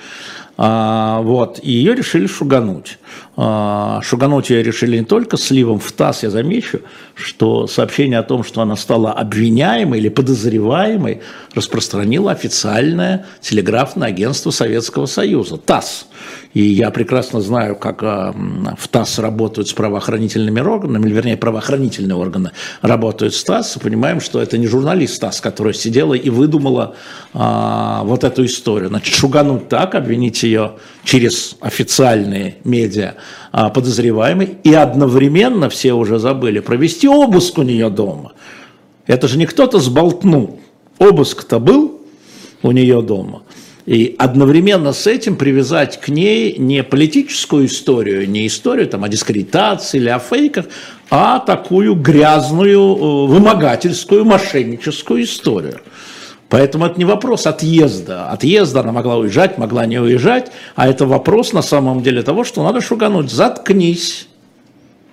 Вот, 0.56 1.60
и 1.62 1.70
ее 1.70 1.94
решили 1.94 2.26
шугануть. 2.26 2.98
А, 3.42 4.02
шугануть 4.02 4.50
ее 4.50 4.62
решили 4.62 4.98
не 4.98 5.04
только 5.06 5.38
сливом 5.38 5.80
в 5.80 5.90
ТАСС, 5.92 6.24
я 6.24 6.30
замечу, 6.30 6.80
что 7.14 7.66
сообщение 7.66 8.18
о 8.18 8.22
том, 8.22 8.44
что 8.44 8.60
она 8.60 8.76
стала 8.76 9.12
обвиняемой 9.12 9.98
или 9.98 10.10
подозреваемой, 10.10 11.22
распространило 11.54 12.32
официальное 12.32 13.24
телеграфное 13.40 14.08
агентство 14.08 14.50
Советского 14.50 15.06
Союза, 15.06 15.56
ТАСС. 15.56 16.06
И 16.52 16.60
я 16.60 16.90
прекрасно 16.90 17.40
знаю, 17.40 17.76
как 17.76 18.02
а, 18.02 18.34
в 18.78 18.88
ТАСС 18.88 19.18
работают 19.18 19.68
с 19.68 19.72
правоохранительными 19.72 20.60
органами, 20.60 21.06
или 21.06 21.14
вернее, 21.14 21.38
правоохранительные 21.38 22.16
органы 22.16 22.50
работают 22.82 23.34
с 23.34 23.42
ТАСС, 23.42 23.78
и 23.78 23.80
понимаем, 23.80 24.20
что 24.20 24.42
это 24.42 24.58
не 24.58 24.66
журналист 24.66 25.18
ТАСС, 25.18 25.40
которая 25.40 25.72
сидела 25.72 26.12
и 26.12 26.28
выдумала 26.28 26.94
а, 27.32 28.02
вот 28.04 28.22
эту 28.22 28.44
историю. 28.44 28.90
Значит, 28.90 29.14
шугануть 29.14 29.70
так, 29.70 29.94
обвинить 29.94 30.42
ее 30.42 30.72
через 31.04 31.56
официальные 31.60 32.56
медиа 32.64 33.14
а, 33.52 33.70
подозреваемый, 33.70 34.58
и 34.62 34.74
одновременно, 34.74 35.68
все 35.68 35.92
уже 35.92 36.18
забыли, 36.18 36.60
провести 36.60 37.08
обыск 37.08 37.58
у 37.58 37.62
нее 37.62 37.90
дома. 37.90 38.32
Это 39.06 39.28
же 39.28 39.38
не 39.38 39.46
кто-то 39.46 39.78
сболтнул. 39.80 40.60
Обыск-то 40.98 41.58
был 41.58 42.00
у 42.62 42.70
нее 42.70 43.02
дома. 43.02 43.42
И 43.86 44.14
одновременно 44.18 44.92
с 44.92 45.06
этим 45.06 45.36
привязать 45.36 46.00
к 46.00 46.08
ней 46.08 46.56
не 46.58 46.84
политическую 46.84 47.66
историю, 47.66 48.28
не 48.28 48.46
историю 48.46 48.86
там, 48.86 49.02
о 49.02 49.08
дискредитации 49.08 49.98
или 49.98 50.08
о 50.10 50.18
фейках, 50.18 50.66
а 51.10 51.40
такую 51.40 51.96
грязную, 51.96 52.78
э, 52.78 53.26
вымогательскую, 53.26 54.24
мошенническую 54.24 55.24
историю. 55.24 55.80
Поэтому 56.50 56.84
это 56.84 56.98
не 56.98 57.04
вопрос 57.04 57.46
отъезда. 57.46 58.28
Отъезда 58.28 58.80
она 58.80 58.90
могла 58.90 59.16
уезжать, 59.16 59.56
могла 59.56 59.86
не 59.86 59.98
уезжать, 60.00 60.50
а 60.74 60.88
это 60.88 61.06
вопрос 61.06 61.52
на 61.52 61.62
самом 61.62 62.02
деле 62.02 62.22
того, 62.22 62.42
что 62.42 62.64
надо 62.64 62.80
шугануть. 62.80 63.30
Заткнись. 63.30 64.28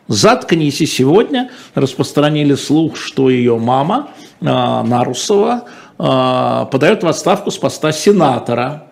Заткнись. 0.07 0.81
И 0.81 0.87
сегодня 0.87 1.51
распространили 1.75 2.55
слух, 2.55 2.97
что 2.97 3.29
ее 3.29 3.57
мама 3.59 4.09
э, 4.41 4.45
Нарусова 4.45 5.65
э, 5.99 6.65
подает 6.71 7.03
в 7.03 7.07
отставку 7.07 7.51
с 7.51 7.57
поста 7.57 7.91
сенатора. 7.91 8.87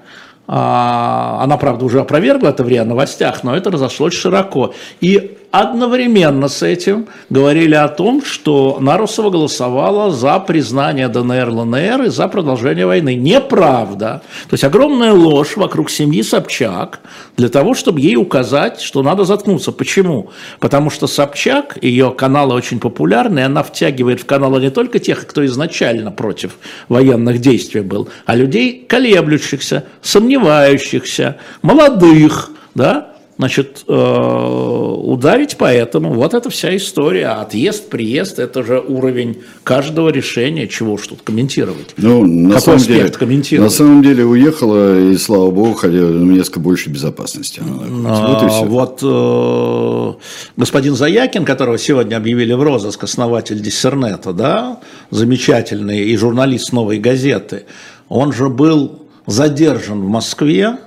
А, 0.48 1.40
она, 1.42 1.58
правда, 1.58 1.86
уже 1.86 2.00
опровергла 2.02 2.50
это 2.50 2.64
в 2.64 2.68
РИА 2.68 2.86
новостях, 2.86 3.44
но 3.44 3.56
это 3.56 3.72
разошлось 3.72 4.14
широко. 4.14 4.76
И 5.02 5.35
одновременно 5.60 6.48
с 6.48 6.62
этим 6.64 7.08
говорили 7.30 7.76
о 7.76 7.88
том, 7.88 8.24
что 8.24 8.78
Нарусова 8.80 9.30
голосовала 9.30 10.12
за 10.12 10.40
признание 10.40 11.08
ДНР, 11.08 11.50
ЛНР 11.50 12.04
и 12.04 12.10
за 12.10 12.28
продолжение 12.28 12.86
войны. 12.86 13.16
Неправда. 13.16 14.22
То 14.50 14.54
есть 14.54 14.64
огромная 14.64 15.14
ложь 15.14 15.56
вокруг 15.56 15.90
семьи 15.90 16.22
Собчак 16.22 17.00
для 17.38 17.50
того, 17.50 17.74
чтобы 17.74 18.02
ей 18.02 18.16
указать, 18.16 18.82
что 18.82 19.02
надо 19.04 19.24
заткнуться. 19.24 19.72
Почему? 19.72 20.32
Потому 20.60 20.90
что 20.90 21.08
Собчак, 21.08 21.78
ее 21.82 22.12
каналы 22.12 22.54
очень 22.54 22.80
популярны, 22.80 23.40
она 23.40 23.64
втягивает 23.64 24.22
в 24.22 24.26
каналы 24.26 24.60
не 24.62 24.70
только 24.70 25.00
тех, 25.00 25.26
кто 25.26 25.46
изначально 25.46 26.12
против 26.12 26.58
военных 26.90 27.40
действий 27.40 27.82
был, 27.82 28.10
а 28.26 28.36
людей 28.36 28.86
колеблющихся, 28.88 29.86
сомневающихся, 30.02 31.38
молодых, 31.62 32.52
да, 32.74 33.15
значит, 33.38 33.84
э, 33.88 33.94
ударить 33.94 35.58
по 35.58 35.66
этому. 35.66 36.14
Вот 36.14 36.34
это 36.34 36.50
вся 36.50 36.76
история. 36.76 37.28
Отъезд, 37.28 37.90
приезд– 37.90 38.40
это 38.40 38.64
же 38.64 38.80
уровень 38.80 39.42
каждого 39.64 40.10
решения. 40.10 40.68
Чего 40.68 40.98
ж 40.98 41.08
тут 41.08 41.22
комментировать? 41.22 41.94
Ну, 41.98 42.26
на 42.26 42.56
Какой 42.56 42.80
самом 42.80 42.80
деле, 42.80 43.10
комментировать? 43.10 43.72
На 43.72 43.76
самом 43.76 44.04
деле 44.04 44.26
уехала, 44.26 45.00
и 45.00 45.18
слава 45.18 45.52
богу, 45.52 45.74
хотя 45.74 45.98
несколько 45.98 46.60
больше 46.60 46.90
безопасности. 46.90 47.62
А, 48.06 48.28
вот 48.28 48.44
и 48.44 48.48
все. 48.48 48.66
Вот 48.66 49.00
э, 49.02 50.14
господин 50.56 50.96
Заякин, 50.96 51.46
которого 51.46 51.78
сегодня 51.78 52.16
объявили 52.16 52.54
в 52.54 52.64
розыск, 52.64 53.04
основатель 53.04 53.60
Диссернета, 53.60 54.32
да, 54.32 54.80
замечательный 55.12 56.06
и 56.06 56.16
журналист 56.16 56.72
«Новой 56.72 57.00
газеты», 57.00 57.64
он 58.08 58.32
же 58.32 58.50
был 58.50 59.06
задержан 59.28 60.02
в 60.02 60.08
Москве, 60.08 60.78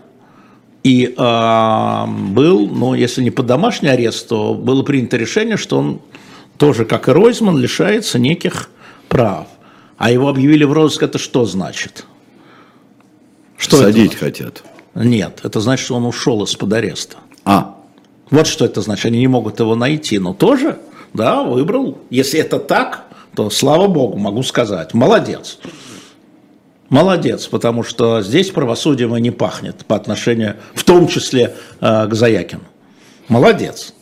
и 0.88 1.14
э, 1.14 2.07
был, 2.30 2.66
ну, 2.66 2.95
если 2.95 3.23
не 3.23 3.30
под 3.30 3.45
домашний 3.45 3.90
арест, 3.90 4.26
то 4.28 4.54
было 4.54 4.83
принято 4.83 5.18
решение, 5.18 5.59
что 5.59 5.78
он 5.78 6.00
тоже, 6.57 6.87
как 6.87 7.09
и 7.09 7.12
Ройзман, 7.12 7.59
лишается 7.59 8.18
неких 8.18 8.71
прав. 9.11 9.49
А 9.99 10.11
его 10.11 10.30
объявили 10.30 10.64
в 10.64 10.73
розыск, 10.73 11.02
это 11.02 11.18
что 11.18 11.45
значит? 11.45 12.07
Что 13.59 13.76
Садить 13.76 14.14
это? 14.14 14.25
хотят. 14.25 14.62
Нет, 14.95 15.40
это 15.42 15.61
значит, 15.61 15.85
что 15.85 15.97
он 15.97 16.07
ушел 16.07 16.42
из-под 16.45 16.73
ареста. 16.73 17.18
А. 17.45 17.76
Вот 18.30 18.47
что 18.47 18.64
это 18.64 18.80
значит. 18.80 19.04
Они 19.04 19.18
не 19.18 19.28
могут 19.28 19.61
его 19.61 19.75
найти, 19.75 20.18
но 20.18 20.33
тоже, 20.33 20.78
да, 21.12 21.42
выбрал. 21.42 21.99
Если 22.09 22.40
это 22.40 22.59
так, 22.59 23.04
то 23.35 23.50
слава 23.50 23.88
богу, 23.88 24.16
могу 24.16 24.42
сказать. 24.42 24.95
Молодец. 24.95 25.59
Молодец, 26.88 27.47
потому 27.47 27.83
что 27.83 28.23
здесь 28.23 28.50
правосудием 28.50 29.14
и 29.14 29.21
не 29.21 29.30
пахнет 29.30 29.85
по 29.87 29.97
отношению, 29.97 30.57
в 30.75 30.85
том 30.85 31.07
числе 31.07 31.54
э, 31.80 32.07
к 32.07 32.14
Заякину. 32.14 32.62
Молодец. 33.28 33.92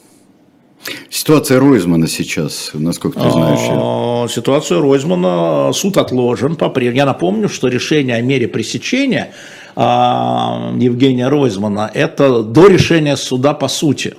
Ситуация 1.11 1.59
Ройзмана 1.59 2.07
сейчас, 2.07 2.71
насколько 2.75 3.19
ты 3.19 3.31
знаешь? 3.31 3.59
А, 3.73 4.29
ситуация 4.29 4.81
Ройзмана, 4.81 5.73
суд 5.73 5.97
отложен 5.97 6.55
по-прежнему. 6.55 6.97
Я 6.97 7.07
напомню, 7.07 7.49
что 7.49 7.67
решение 7.67 8.17
о 8.17 8.21
мере 8.21 8.47
пресечения 8.47 9.33
а, 9.75 10.73
Евгения 10.79 11.29
Ройзмана– 11.29 11.91
это 11.95 12.43
до 12.43 12.69
решения 12.69 13.17
суда 13.17 13.53
по 13.53 13.67
сути. 13.67 14.15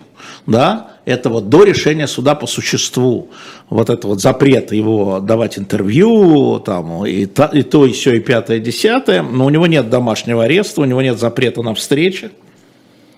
Да? 0.46 0.97
Это 1.08 1.30
вот 1.30 1.48
до 1.48 1.64
решения 1.64 2.06
суда 2.06 2.36
по 2.36 2.48
существу, 2.48 3.30
вот 3.70 3.90
это 3.90 4.08
вот 4.08 4.22
запрет 4.22 4.74
его 4.74 5.22
давать 5.22 5.58
интервью, 5.58 6.60
там, 6.60 7.06
и, 7.06 7.26
то, 7.26 7.50
и 7.54 7.64
то, 7.64 7.86
и 7.86 7.94
все, 7.94 8.16
и 8.16 8.20
пятое, 8.20 8.58
и 8.58 8.60
десятое, 8.60 9.22
но 9.22 9.46
у 9.46 9.50
него 9.50 9.68
нет 9.68 9.90
домашнего 9.90 10.44
ареста, 10.44 10.82
у 10.82 10.86
него 10.86 11.02
нет 11.02 11.18
запрета 11.18 11.62
на 11.62 11.74
встречи, 11.74 12.32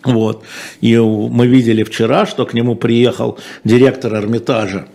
вот, 0.03 0.43
и 0.81 0.97
мы 0.97 1.47
видели 1.47 1.83
вчера, 1.83 2.27
что 2.27 2.45
к 2.45 2.53
нему 2.53 2.75
приехал 2.75 3.39
директор 3.63 4.15
Эрмитажа, 4.15 4.85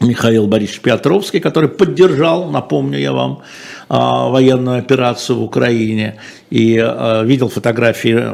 Михаил 0.00 0.46
Борисович 0.46 0.80
Петровский, 0.80 1.40
который 1.40 1.68
поддержал, 1.68 2.50
напомню 2.50 2.98
я 2.98 3.12
вам, 3.12 3.42
а, 3.90 4.30
военную 4.30 4.78
операцию 4.78 5.38
в 5.38 5.42
Украине, 5.42 6.16
и 6.48 6.78
а, 6.78 7.22
видел 7.22 7.50
фотографии 7.50 8.32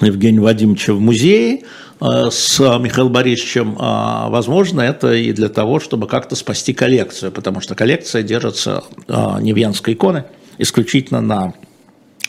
Евгения 0.00 0.40
Вадимовича 0.40 0.94
в 0.94 1.00
музее, 1.00 1.60
с 2.00 2.58
Михаилом 2.78 3.12
Борисовичем, 3.12 3.76
э, 3.76 4.30
возможно, 4.30 4.80
это 4.80 5.12
и 5.12 5.32
для 5.32 5.50
того, 5.50 5.80
чтобы 5.80 6.06
как-то 6.06 6.34
спасти 6.34 6.72
коллекцию, 6.72 7.30
потому 7.30 7.60
что 7.60 7.74
коллекция 7.74 8.22
держится 8.22 8.84
э, 9.06 9.12
Невьянской 9.40 9.92
иконы 9.94 10.24
исключительно 10.56 11.20
на 11.20 11.52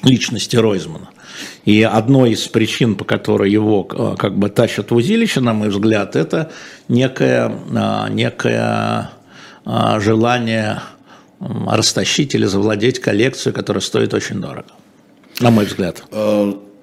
личности 0.04 0.58
Ройзмана. 0.58 1.10
И 1.64 1.84
одной 1.84 2.32
из 2.32 2.48
причин, 2.48 2.96
по 2.96 3.06
которой 3.06 3.50
его 3.50 3.84
как 3.84 4.38
бы 4.38 4.50
тащат 4.50 4.92
в 4.92 4.96
узилище, 4.96 5.40
на 5.40 5.54
мой 5.54 5.70
взгляд, 5.70 6.16
это 6.16 6.52
некое, 6.88 7.52
некое 8.10 9.12
желание 10.00 10.82
растащить 11.40 12.36
или 12.36 12.46
завладеть 12.46 13.00
коллекцию, 13.00 13.54
которая 13.54 13.82
стоит 13.82 14.14
очень 14.14 14.42
дорого, 14.42 14.70
на 15.40 15.52
мой 15.52 15.66
взгляд. 15.66 16.04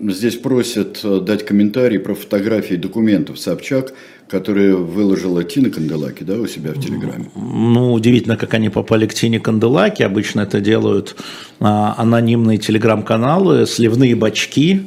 Здесь 0.01 0.37
просят 0.37 1.01
э, 1.03 1.21
дать 1.21 1.45
комментарий 1.45 1.99
про 1.99 2.15
фотографии 2.15 2.77
документов 2.77 3.39
Собчак, 3.39 3.93
которые 4.29 4.77
выложила 4.77 5.43
Тина 5.43 5.71
Канделаки 5.71 6.23
да, 6.23 6.35
у 6.35 6.47
себя 6.47 6.73
в 6.73 6.81
Телеграме. 6.81 7.31
Ну, 7.35 7.93
удивительно, 7.93 8.37
как 8.37 8.55
они 8.55 8.69
попали 8.69 9.07
к 9.07 9.15
Тине 9.15 9.41
Канделаки. 9.41 10.03
Обычно 10.05 10.43
это 10.43 10.61
делают 10.61 11.17
а, 11.59 11.95
анонимные 11.99 12.59
телеграм-каналы, 12.59 13.67
сливные 13.67 14.15
бачки. 14.15 14.83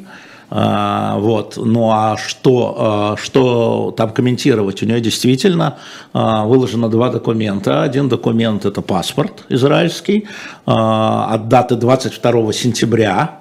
А, 0.49 1.17
вот. 1.17 1.57
Ну 1.57 1.89
а 1.91 2.17
что, 2.17 2.75
а, 2.77 3.17
что 3.17 3.93
там 3.97 4.11
комментировать? 4.11 4.81
У 4.83 4.85
нее 4.85 5.01
действительно 5.01 5.77
а, 6.13 6.45
выложено 6.45 6.87
два 6.87 7.09
документа. 7.09 7.83
Один 7.83 8.07
документ 8.07 8.65
это 8.65 8.81
паспорт 8.81 9.45
израильский 9.49 10.27
а, 10.65 11.33
от 11.33 11.49
даты 11.49 11.75
22 11.75 12.53
сентября 12.53 13.40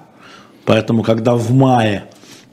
Поэтому, 0.65 1.03
когда 1.03 1.35
в 1.35 1.51
мае 1.51 2.05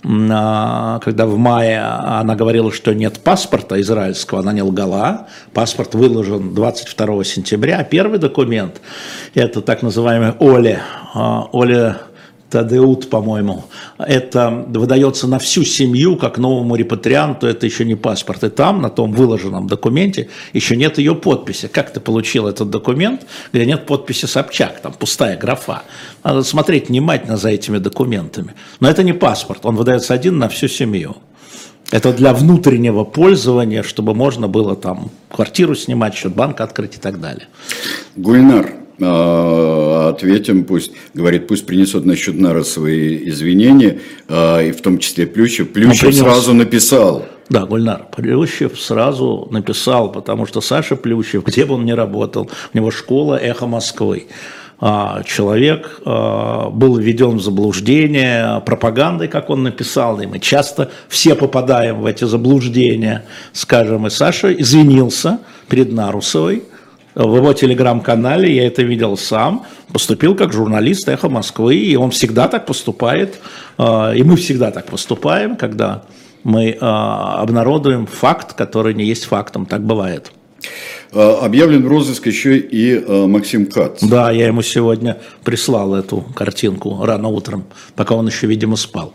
а, 0.04 1.00
когда 1.00 1.26
в 1.26 1.36
мае 1.36 1.80
она 1.80 2.36
говорила, 2.36 2.72
что 2.72 2.94
нет 2.94 3.20
паспорта 3.20 3.80
израильского, 3.80 4.40
она 4.40 4.52
не 4.52 4.62
лгала. 4.62 5.26
Паспорт 5.52 5.94
выложен 5.94 6.54
22 6.54 7.24
сентября. 7.24 7.82
Первый 7.82 8.18
документ– 8.18 8.80
это 9.34 9.60
так 9.60 9.82
называемый 9.82 10.32
ОЛЕ, 10.38 10.80
а, 11.14 11.48
ОЛЕ 11.52 11.96
Тадеут, 12.50 13.10
по-моему, 13.10 13.64
это 13.98 14.50
выдается 14.68 15.26
на 15.26 15.38
всю 15.38 15.64
семью, 15.64 16.16
как 16.16 16.38
новому 16.38 16.76
репатрианту, 16.76 17.46
это 17.46 17.66
еще 17.66 17.84
не 17.84 17.94
паспорт. 17.94 18.42
И 18.44 18.48
там, 18.48 18.80
на 18.80 18.88
том 18.88 19.12
выложенном 19.12 19.66
документе, 19.66 20.28
еще 20.54 20.74
нет 20.76 20.98
ее 20.98 21.14
подписи. 21.14 21.68
Как 21.68 21.92
ты 21.92 22.00
получил 22.00 22.46
этот 22.46 22.70
документ, 22.70 23.26
где 23.52 23.66
нет 23.66 23.84
подписи 23.84 24.24
Собчак, 24.24 24.80
там 24.80 24.94
пустая 24.94 25.36
графа. 25.36 25.82
Надо 26.24 26.42
смотреть 26.42 26.88
внимательно 26.88 27.36
за 27.36 27.50
этими 27.50 27.78
документами. 27.78 28.54
Но 28.80 28.88
это 28.88 29.02
не 29.02 29.12
паспорт, 29.12 29.66
он 29.66 29.76
выдается 29.76 30.14
один 30.14 30.38
на 30.38 30.48
всю 30.48 30.68
семью. 30.68 31.16
Это 31.90 32.12
для 32.12 32.32
внутреннего 32.34 33.04
пользования, 33.04 33.82
чтобы 33.82 34.14
можно 34.14 34.46
было 34.46 34.76
там 34.76 35.10
квартиру 35.30 35.74
снимать, 35.74 36.14
счет 36.14 36.34
банка 36.34 36.64
открыть 36.64 36.96
и 36.96 36.98
так 36.98 37.20
далее. 37.20 37.48
Гульнар, 38.16 38.74
ответим, 39.00 40.64
пусть, 40.64 40.92
говорит, 41.14 41.46
пусть 41.46 41.66
принесут 41.66 42.04
насчет 42.04 42.38
Нара 42.38 42.62
свои 42.62 43.28
извинения, 43.28 44.00
а, 44.28 44.60
и 44.60 44.72
в 44.72 44.80
том 44.80 44.98
числе 44.98 45.26
Плющев. 45.26 45.70
Плющев 45.70 46.14
сразу 46.14 46.54
написал. 46.54 47.24
Да, 47.48 47.64
Гульнар 47.64 48.06
Плющев 48.14 48.78
сразу 48.78 49.48
написал, 49.50 50.12
потому 50.12 50.46
что 50.46 50.60
Саша 50.60 50.96
Плющев, 50.96 51.44
где 51.44 51.64
бы 51.64 51.74
он 51.74 51.84
ни 51.84 51.92
работал, 51.92 52.50
у 52.74 52.76
него 52.76 52.90
школа 52.90 53.36
«Эхо 53.36 53.66
Москвы». 53.66 54.26
А, 54.80 55.22
человек 55.24 56.00
был 56.04 56.98
введен 56.98 57.38
в 57.38 57.42
заблуждение 57.42 58.62
пропагандой, 58.64 59.26
как 59.26 59.50
он 59.50 59.64
написал, 59.64 60.20
и 60.20 60.26
мы 60.26 60.38
часто 60.38 60.90
все 61.08 61.34
попадаем 61.34 62.00
в 62.00 62.06
эти 62.06 62.24
заблуждения, 62.24 63.24
скажем, 63.52 64.06
и 64.06 64.10
Саша 64.10 64.52
извинился 64.52 65.40
перед 65.68 65.92
Нарусовой, 65.92 66.62
в 67.24 67.36
его 67.36 67.52
телеграм-канале, 67.52 68.54
я 68.54 68.66
это 68.66 68.82
видел 68.82 69.16
сам, 69.16 69.64
поступил 69.92 70.36
как 70.36 70.52
журналист 70.52 71.08
«Эхо 71.08 71.28
Москвы», 71.28 71.76
и 71.76 71.96
он 71.96 72.10
всегда 72.12 72.46
так 72.46 72.64
поступает, 72.64 73.40
э, 73.76 74.16
и 74.16 74.22
мы 74.22 74.36
всегда 74.36 74.70
так 74.70 74.86
поступаем, 74.86 75.56
когда 75.56 76.04
мы 76.44 76.70
э, 76.70 76.76
обнародуем 76.78 78.06
факт, 78.06 78.52
который 78.52 78.94
не 78.94 79.04
есть 79.04 79.24
фактом, 79.24 79.66
так 79.66 79.82
бывает. 79.82 80.30
Э, 81.12 81.38
объявлен 81.42 81.84
в 81.84 81.88
розыск 81.88 82.26
еще 82.26 82.56
и 82.56 83.04
Максим 83.26 83.66
Кац. 83.66 84.00
Да, 84.02 84.30
я 84.30 84.46
ему 84.46 84.62
сегодня 84.62 85.18
прислал 85.42 85.96
эту 85.96 86.20
картинку 86.36 87.04
рано 87.04 87.28
утром, 87.28 87.64
пока 87.96 88.14
он 88.14 88.28
еще, 88.28 88.46
видимо, 88.46 88.76
спал. 88.76 89.12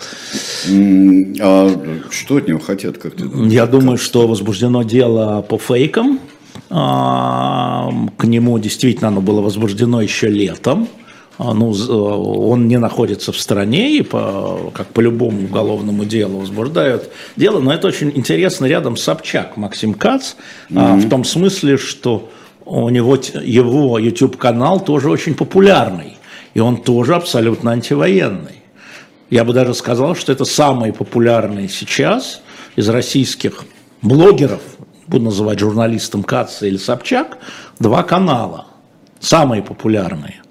А 0.67 2.01
что 2.09 2.35
от 2.35 2.47
него 2.49 2.59
хотят, 2.59 2.97
как 2.97 3.15
ты 3.15 3.23
думаешь? 3.23 3.53
Я 3.53 3.65
думаю, 3.65 3.97
что 3.97 4.27
возбуждено 4.27 4.83
дело 4.83 5.41
по 5.47 5.57
фейкам, 5.57 6.19
а, 6.19 6.32
к 6.73 8.23
нему 8.23 8.57
действительно 8.57 9.09
оно 9.09 9.21
было 9.21 9.41
возбуждено 9.41 10.01
еще 10.01 10.27
летом. 10.27 10.87
А, 11.37 11.53
ну, 11.53 11.71
э, 11.73 11.91
он 11.91 12.67
не 12.67 12.77
находится 12.77 13.31
в 13.31 13.39
стране, 13.39 13.97
и 13.97 14.01
по, 14.01 14.71
как 14.73 14.87
по 14.87 15.01
любому 15.01 15.43
уголовному 15.43 16.05
делу 16.05 16.39
возбуждают 16.39 17.09
дело, 17.35 17.59
но 17.59 17.73
это 17.73 17.87
очень 17.87 18.11
интересно 18.15 18.65
рядом 18.65 18.97
Собчак 18.97 19.57
Максим 19.57 19.93
Кац, 19.95 20.33
mm-hmm. 20.69 20.97
в 20.97 21.09
том 21.09 21.23
смысле, 21.23 21.77
что 21.77 22.29
у 22.65 22.89
него 22.89 23.17
его 23.43 23.97
YouTube-канал 23.97 24.79
тоже 24.83 25.09
очень 25.09 25.33
популярный, 25.33 26.17
и 26.53 26.59
он 26.59 26.77
тоже 26.77 27.15
абсолютно 27.15 27.71
антивоенный. 27.71 28.61
Я 29.29 29.43
бы 29.43 29.53
даже 29.53 29.73
сказал, 29.73 30.15
что 30.15 30.31
это 30.31 30.45
самый 30.45 30.93
популярный 30.93 31.67
сейчас 31.67 32.41
из 32.75 32.89
российских 32.89 33.65
блогеров, 34.03 34.61
буду 35.13 35.25
называть 35.25 35.59
журналистом 35.59 36.23
Каца 36.23 36.65
или 36.65 36.77
Собчак, 36.77 37.37
два 37.79 38.03
канала, 38.03 38.65
самые 39.19 39.61
популярные. 39.61 40.41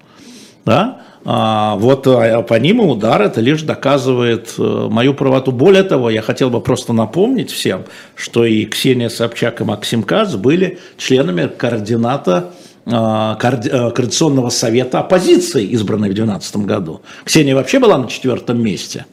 Да? 0.65 1.01
А, 1.25 1.75
вот 1.75 2.07
а, 2.07 2.41
по 2.41 2.53
ним 2.55 2.79
удар 2.79 3.21
это 3.21 3.41
лишь 3.41 3.61
доказывает 3.63 4.53
э, 4.57 4.87
мою 4.89 5.13
правоту. 5.13 5.51
Более 5.51 5.83
того, 5.83 6.09
я 6.09 6.21
хотел 6.21 6.49
бы 6.49 6.59
просто 6.59 6.91
напомнить 6.93 7.51
всем, 7.51 7.83
что 8.15 8.45
и 8.45 8.65
Ксения 8.65 9.09
Собчак 9.09 9.61
и 9.61 9.63
Максим 9.63 10.03
Кац 10.03 10.33
были 10.33 10.79
членами 10.97 11.47
координата 11.47 12.51
а, 12.85 13.35
э, 13.35 13.39
Координационного 13.39 14.49
совета 14.49 14.99
оппозиции, 14.99 15.73
избранной 15.73 16.09
в 16.09 16.13
2012 16.13 16.57
году. 16.57 17.01
Ксения 17.25 17.55
вообще 17.55 17.79
была 17.79 17.97
на 17.97 18.07
четвертом 18.07 18.61
месте, 18.61 19.05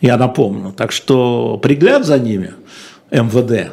я 0.00 0.16
напомню. 0.16 0.72
Так 0.72 0.92
что 0.92 1.58
пригляд 1.58 2.04
за 2.04 2.18
ними 2.18 2.54
МВД 3.10 3.72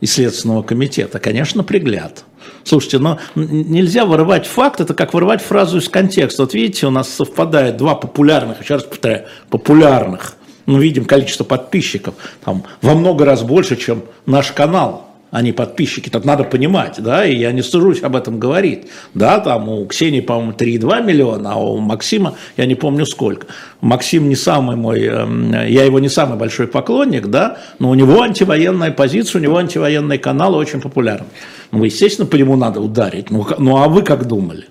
и 0.00 0.06
Следственного 0.06 0.62
комитета, 0.62 1.18
конечно, 1.18 1.64
пригляд. 1.64 2.24
Слушайте, 2.64 2.98
но 2.98 3.18
нельзя 3.34 4.04
вырывать 4.04 4.46
факт, 4.46 4.80
это 4.80 4.94
как 4.94 5.14
вырывать 5.14 5.42
фразу 5.42 5.78
из 5.78 5.88
контекста. 5.88 6.42
Вот 6.42 6.54
видите, 6.54 6.86
у 6.86 6.90
нас 6.90 7.08
совпадает 7.08 7.76
два 7.76 7.94
популярных, 7.94 8.60
еще 8.62 8.74
раз 8.74 8.84
повторяю, 8.84 9.26
популярных, 9.48 10.36
мы 10.66 10.82
видим 10.82 11.04
количество 11.04 11.44
подписчиков, 11.44 12.14
там 12.44 12.64
во 12.82 12.94
много 12.94 13.24
раз 13.24 13.42
больше, 13.42 13.76
чем 13.76 14.02
наш 14.26 14.52
канал 14.52 15.05
они 15.30 15.52
подписчики, 15.52 16.08
так 16.08 16.24
надо 16.24 16.44
понимать, 16.44 16.96
да, 16.98 17.24
и 17.24 17.36
я 17.36 17.52
не 17.52 17.62
стыжусь 17.62 18.02
об 18.02 18.16
этом 18.16 18.38
говорить, 18.38 18.86
да, 19.14 19.40
там 19.40 19.68
у 19.68 19.84
Ксении, 19.86 20.20
по-моему, 20.20 20.52
3,2 20.52 21.04
миллиона, 21.04 21.54
а 21.54 21.56
у 21.56 21.78
Максима, 21.78 22.34
я 22.56 22.66
не 22.66 22.74
помню 22.74 23.06
сколько. 23.06 23.46
Максим 23.80 24.28
не 24.28 24.36
самый 24.36 24.76
мой, 24.76 25.02
эм, 25.02 25.50
я 25.52 25.84
его 25.84 25.98
не 25.98 26.08
самый 26.08 26.38
большой 26.38 26.68
поклонник, 26.68 27.26
да, 27.26 27.58
но 27.78 27.90
у 27.90 27.94
него 27.94 28.22
антивоенная 28.22 28.92
позиция, 28.92 29.40
у 29.40 29.42
него 29.42 29.56
антивоенный 29.56 30.18
канал 30.18 30.54
очень 30.54 30.80
популярный. 30.80 31.28
Ну, 31.72 31.82
естественно, 31.84 32.26
по 32.26 32.36
нему 32.36 32.56
надо 32.56 32.80
ударить, 32.80 33.30
ну, 33.30 33.46
ну 33.58 33.76
а 33.78 33.88
вы 33.88 34.02
как 34.02 34.26
думали? 34.26 34.66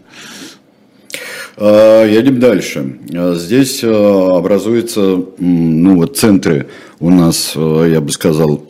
А, 1.57 2.05
едем 2.05 2.39
дальше. 2.39 2.97
А, 3.13 3.35
здесь 3.35 3.83
образуются 3.83 5.21
ну, 5.37 5.97
вот 5.97 6.17
центры 6.17 6.67
у 6.99 7.09
нас, 7.09 7.53
я 7.55 7.99
бы 7.99 8.09
сказал, 8.11 8.63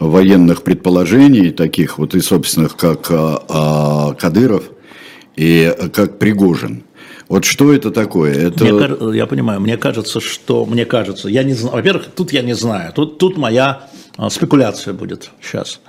военных 0.00 0.62
предположений, 0.62 1.50
таких 1.50 1.98
вот 1.98 2.14
и 2.14 2.20
собственных, 2.20 2.76
как 2.76 3.10
а, 3.10 3.44
а, 3.48 4.14
Кадыров 4.14 4.64
и 5.36 5.72
как 5.92 6.18
Пригожин. 6.18 6.84
Вот 7.28 7.44
что 7.44 7.72
это 7.72 7.92
такое? 7.92 8.48
Это... 8.48 8.64
Мне, 8.64 9.18
я 9.18 9.26
понимаю, 9.26 9.60
мне 9.60 9.76
кажется, 9.76 10.18
что, 10.18 10.66
мне 10.66 10.84
кажется, 10.84 11.28
я 11.28 11.44
не 11.44 11.52
знаю, 11.52 11.76
во-первых, 11.76 12.06
тут 12.16 12.32
я 12.32 12.42
не 12.42 12.54
знаю, 12.54 12.92
тут, 12.92 13.18
тут 13.18 13.36
моя 13.36 13.88
а, 14.16 14.30
спекуляция 14.30 14.94
будет 14.94 15.30
сейчас. 15.40 15.80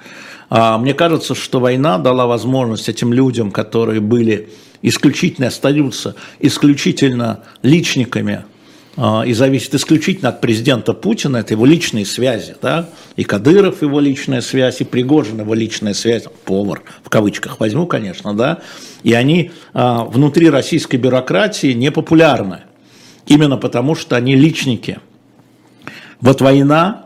А, 0.49 0.77
мне 0.77 0.93
кажется, 0.93 1.33
что 1.33 1.61
война 1.61 1.97
дала 1.97 2.27
возможность 2.27 2.89
этим 2.89 3.13
людям, 3.13 3.49
которые 3.49 4.01
были 4.01 4.49
исключительно, 4.81 5.47
остаются 5.47 6.15
исключительно 6.39 7.39
личниками 7.63 8.43
и 8.97 9.33
зависит 9.33 9.73
исключительно 9.73 10.29
от 10.29 10.41
президента 10.41 10.93
Путина, 10.93 11.37
это 11.37 11.53
его 11.53 11.65
личные 11.65 12.05
связи, 12.05 12.55
да, 12.61 12.89
и 13.15 13.23
Кадыров 13.23 13.81
его 13.81 14.01
личная 14.01 14.41
связь, 14.41 14.81
и 14.81 14.83
Пригожин 14.83 15.39
его 15.39 15.53
личная 15.53 15.93
связь, 15.93 16.25
повар, 16.43 16.83
в 17.01 17.09
кавычках 17.09 17.61
возьму, 17.61 17.87
конечно, 17.87 18.33
да, 18.33 18.59
и 19.03 19.13
они 19.13 19.51
а, 19.73 20.03
внутри 20.03 20.49
российской 20.49 20.97
бюрократии 20.97 21.71
не 21.71 21.89
популярны, 21.89 22.63
именно 23.27 23.55
потому 23.55 23.95
что 23.95 24.17
они 24.17 24.35
личники. 24.35 24.99
Вот 26.19 26.41
война, 26.41 27.05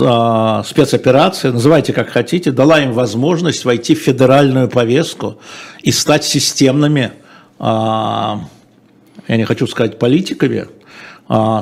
а, 0.00 0.62
спецоперация, 0.64 1.52
называйте 1.52 1.92
как 1.92 2.08
хотите, 2.08 2.52
дала 2.52 2.80
им 2.80 2.92
возможность 2.92 3.66
войти 3.66 3.94
в 3.94 3.98
федеральную 3.98 4.70
повестку 4.70 5.38
и 5.82 5.92
стать 5.92 6.24
системными, 6.24 7.12
я 7.58 9.36
не 9.36 9.44
хочу 9.44 9.66
сказать 9.66 9.98
политиками, 9.98 10.58
а, 10.58 10.75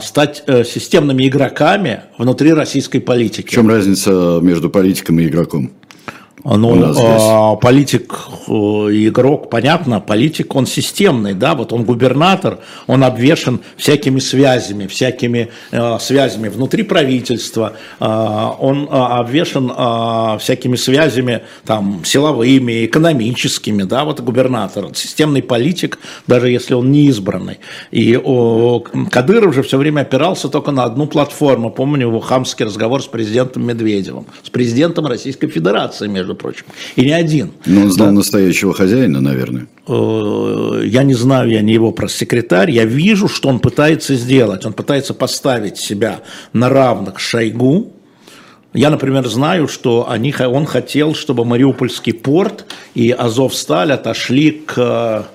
стать 0.03 0.43
э, 0.47 0.65
системными 0.65 1.27
игроками 1.27 2.03
внутри 2.19 2.53
российской 2.53 2.99
политики. 2.99 3.49
В 3.49 3.51
чем 3.51 3.69
разница 3.69 4.41
между 4.43 4.69
политиком 4.69 5.21
и 5.21 5.27
игроком? 5.27 5.73
Ну, 6.45 6.95
а, 6.99 7.57
политик 7.57 8.19
и 8.49 9.09
игрок, 9.09 9.49
понятно, 9.49 10.01
политик, 10.01 10.55
он 10.55 10.67
системный, 10.67 11.33
да, 11.33 11.55
вот 11.55 11.73
он 11.73 11.85
губернатор, 11.85 12.59
он 12.87 13.03
обвешен 13.03 13.61
всякими 13.79 14.19
связями, 14.19 14.87
всякими 14.87 15.49
э, 15.71 15.99
связями 15.99 16.49
внутри 16.49 16.83
правительства, 16.83 17.73
э, 17.99 18.05
он 18.05 18.85
э, 18.85 18.89
обвешен 18.91 19.73
э, 19.75 20.39
всякими 20.39 20.77
связями 20.77 21.45
там 21.65 22.03
силовыми, 22.05 22.85
экономическими, 22.85 23.85
да, 23.85 24.05
вот 24.05 24.21
губернатор, 24.21 24.95
системный 24.95 25.43
политик, 25.43 25.99
даже 26.27 26.51
если 26.51 26.75
он 26.75 26.93
не 26.93 27.07
избранный. 27.07 27.59
И 27.91 28.19
о, 28.23 28.81
Кадыров 29.11 29.55
же 29.55 29.63
все 29.63 29.79
время 29.79 30.03
опирался 30.03 30.51
только 30.51 30.73
на 30.73 30.85
одну 30.85 31.07
платформу, 31.07 31.71
помню 31.71 32.09
его 32.09 32.21
хамский 32.21 32.67
разговор 32.67 33.03
с 33.03 33.07
президентом 33.07 33.67
Медведевым, 33.67 34.27
с 34.43 34.51
президентом 34.51 35.07
Российской 35.07 35.49
Федерации, 35.49 36.07
между 36.07 36.34
между 36.35 36.37
прочим. 36.37 36.65
И 36.97 37.05
не 37.05 37.13
один. 37.13 37.53
Но 37.67 37.83
он 37.83 37.91
знал 37.91 38.09
да. 38.09 38.15
настоящего 38.15 38.75
хозяина, 38.75 39.21
наверное. 39.21 39.67
Э, 39.87 40.83
я 40.85 41.03
не 41.03 41.15
знаю, 41.15 41.51
я 41.51 41.63
не 41.63 41.73
его 41.73 41.93
пресс-секретарь. 41.93 42.71
Я 42.71 42.85
вижу, 42.85 43.29
что 43.29 43.49
он 43.49 43.59
пытается 43.59 44.15
сделать. 44.15 44.67
Он 44.67 44.73
пытается 44.73 45.15
поставить 45.15 45.79
себя 45.79 46.21
на 46.53 46.69
равных 46.69 47.19
Шойгу, 47.21 47.93
я, 48.77 48.91
например, 48.91 49.25
знаю, 49.29 49.69
что 49.69 50.11
они, 50.11 50.35
он 50.41 50.67
хотел, 50.67 51.15
чтобы 51.15 51.45
Мариупольский 51.45 52.13
порт 52.13 52.67
и 52.97 53.13
Азовсталь 53.13 53.93
отошли 53.93 54.51
к 54.51 54.75
а, 54.77 55.27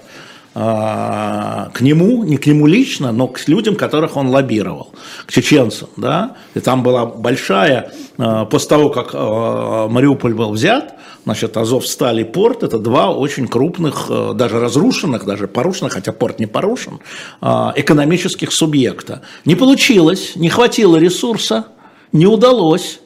к 0.53 1.81
нему, 1.81 2.23
не 2.23 2.37
к 2.37 2.47
нему 2.47 2.65
лично, 2.65 3.11
но 3.11 3.27
к 3.27 3.47
людям, 3.47 3.75
которых 3.75 4.17
он 4.17 4.29
лоббировал, 4.29 4.91
к 5.25 5.31
чеченцам, 5.31 5.89
да, 5.95 6.37
и 6.55 6.59
там 6.59 6.81
была 6.81 7.05
большая, 7.05 7.91
а, 8.17 8.45
после 8.45 8.69
того, 8.69 8.89
как 8.89 9.11
а, 9.13 9.87
Мариуполь 9.87 10.33
был 10.33 10.51
взят, 10.51 10.95
значит, 11.23 11.55
Азов 11.55 11.85
стали 11.85 12.23
порт, 12.23 12.63
это 12.63 12.79
два 12.79 13.11
очень 13.11 13.47
крупных, 13.47 14.09
даже 14.35 14.59
разрушенных, 14.59 15.25
даже 15.25 15.47
порушенных, 15.47 15.93
хотя 15.93 16.11
порт 16.11 16.39
не 16.39 16.47
порушен, 16.47 16.99
экономических 17.41 18.51
субъекта. 18.51 19.21
Не 19.45 19.55
получилось, 19.55 20.31
не 20.35 20.49
хватило 20.49 20.97
ресурса, 20.97 21.67
не 22.11 22.25
удалось, 22.25 22.99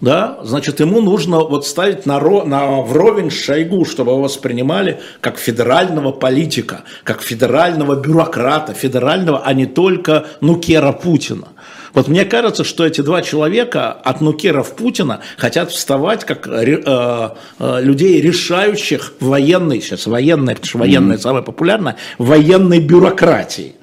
да, 0.00 0.38
значит, 0.42 0.80
ему 0.80 1.00
нужно 1.00 1.38
вот 1.40 1.66
ставить 1.66 2.06
на, 2.06 2.20
на 2.20 2.80
вровень 2.82 3.30
Шойгу, 3.30 3.84
чтобы 3.84 4.12
его 4.12 4.22
воспринимали 4.22 5.00
как 5.20 5.38
федерального 5.38 6.12
политика, 6.12 6.82
как 7.04 7.22
федерального 7.22 7.96
бюрократа, 7.96 8.74
федерального, 8.74 9.42
а 9.44 9.52
не 9.52 9.66
только 9.66 10.26
нукера 10.40 10.92
Путина. 10.92 11.48
Вот 11.94 12.08
мне 12.08 12.24
кажется, 12.24 12.64
что 12.64 12.84
эти 12.84 13.00
два 13.00 13.22
человека 13.22 13.92
от 13.92 14.20
нукеров 14.20 14.74
Путина 14.74 15.20
хотят 15.38 15.70
вставать 15.70 16.24
как 16.24 16.48
э, 16.48 16.82
э, 16.84 17.80
людей, 17.80 18.20
решающих 18.20 19.14
военной, 19.20 19.80
сейчас 19.80 20.06
военной, 20.06 20.54
потому 20.54 20.68
что 20.68 20.78
военная 20.78 21.16
mm-hmm. 21.16 21.20
самая 21.20 21.42
популярная, 21.42 21.96
военной 22.18 22.80
бюрократии 22.80 23.76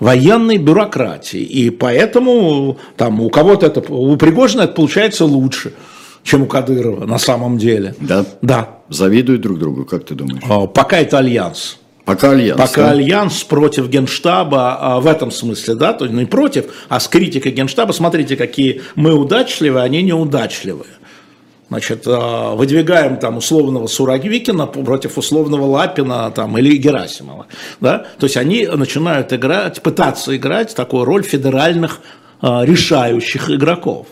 военной 0.00 0.56
бюрократии. 0.56 1.40
И 1.40 1.70
поэтому 1.70 2.78
там, 2.96 3.20
у 3.20 3.30
кого-то 3.30 3.66
это, 3.66 3.80
у 3.92 4.16
Пригожина 4.16 4.62
это 4.62 4.72
получается 4.72 5.24
лучше, 5.24 5.72
чем 6.24 6.42
у 6.42 6.46
Кадырова 6.46 7.06
на 7.06 7.18
самом 7.18 7.58
деле. 7.58 7.94
Да? 8.00 8.24
Да. 8.42 8.68
Завидуют 8.88 9.42
друг 9.42 9.58
другу, 9.58 9.84
как 9.84 10.04
ты 10.04 10.14
думаешь? 10.14 10.42
А, 10.48 10.66
пока 10.66 10.98
это 10.98 11.18
альянс. 11.18 11.78
Пока 12.04 12.30
альянс. 12.30 12.60
Пока 12.60 12.86
да? 12.86 12.90
альянс 12.90 13.44
против 13.44 13.88
генштаба 13.88 14.76
а, 14.80 15.00
в 15.00 15.06
этом 15.06 15.30
смысле, 15.30 15.74
да, 15.74 15.92
то 15.92 16.06
есть 16.06 16.16
не 16.16 16.24
против, 16.24 16.64
а 16.88 16.98
с 16.98 17.06
критикой 17.06 17.52
генштаба. 17.52 17.92
Смотрите, 17.92 18.36
какие 18.36 18.82
мы 18.96 19.14
удачливые, 19.14 19.84
они 19.84 20.02
неудачливые 20.02 20.90
значит, 21.70 22.06
э, 22.06 22.54
выдвигаем 22.54 23.16
там 23.16 23.38
условного 23.38 23.86
Сурагвикина 23.86 24.66
против 24.66 25.16
условного 25.16 25.64
Лапина 25.66 26.30
там, 26.32 26.58
или 26.58 26.76
Герасимова. 26.76 27.46
Да? 27.80 28.06
То 28.18 28.26
есть 28.26 28.36
они 28.36 28.66
начинают 28.66 29.32
играть, 29.32 29.80
пытаться 29.80 30.36
играть 30.36 30.74
такую 30.74 31.04
роль 31.04 31.22
федеральных 31.22 32.00
э, 32.42 32.64
решающих 32.64 33.50
игроков 33.50 34.08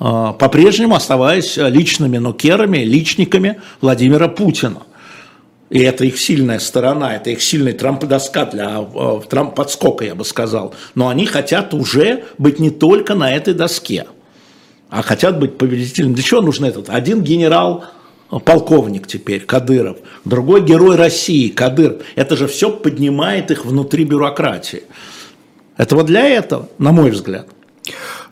э, 0.00 0.04
по-прежнему 0.38 0.96
оставаясь 0.96 1.56
личными 1.56 2.18
нукерами, 2.18 2.78
личниками 2.78 3.60
Владимира 3.80 4.26
Путина. 4.26 4.82
И 5.70 5.80
это 5.80 6.04
их 6.04 6.18
сильная 6.18 6.58
сторона, 6.58 7.16
это 7.16 7.30
их 7.30 7.42
сильный 7.42 7.72
трамп-доска 7.72 8.46
для 8.46 8.82
трамп-подскока, 9.28 10.04
я 10.04 10.14
бы 10.14 10.24
сказал. 10.24 10.74
Но 10.94 11.08
они 11.08 11.26
хотят 11.26 11.74
уже 11.74 12.24
быть 12.38 12.60
не 12.60 12.70
только 12.70 13.14
на 13.14 13.32
этой 13.32 13.54
доске– 13.54 14.06
а 14.90 15.02
хотят 15.02 15.38
быть 15.38 15.58
победителем. 15.58 16.14
Для 16.14 16.22
чего 16.22 16.40
нужен 16.40 16.64
этот? 16.64 16.90
Один 16.90 17.22
генерал, 17.22 17.84
полковник 18.44 19.06
теперь, 19.06 19.40
Кадыров, 19.40 19.96
другой 20.24 20.62
герой 20.64 20.96
России, 20.96 21.48
Кадыр. 21.48 21.98
Это 22.14 22.36
же 22.36 22.46
все 22.46 22.70
поднимает 22.70 23.50
их 23.50 23.64
внутри 23.64 24.04
бюрократии. 24.04 24.82
Это 25.76 25.96
вот 25.96 26.06
для 26.06 26.26
этого, 26.26 26.68
на 26.78 26.92
мой 26.92 27.10
взгляд. 27.10 27.48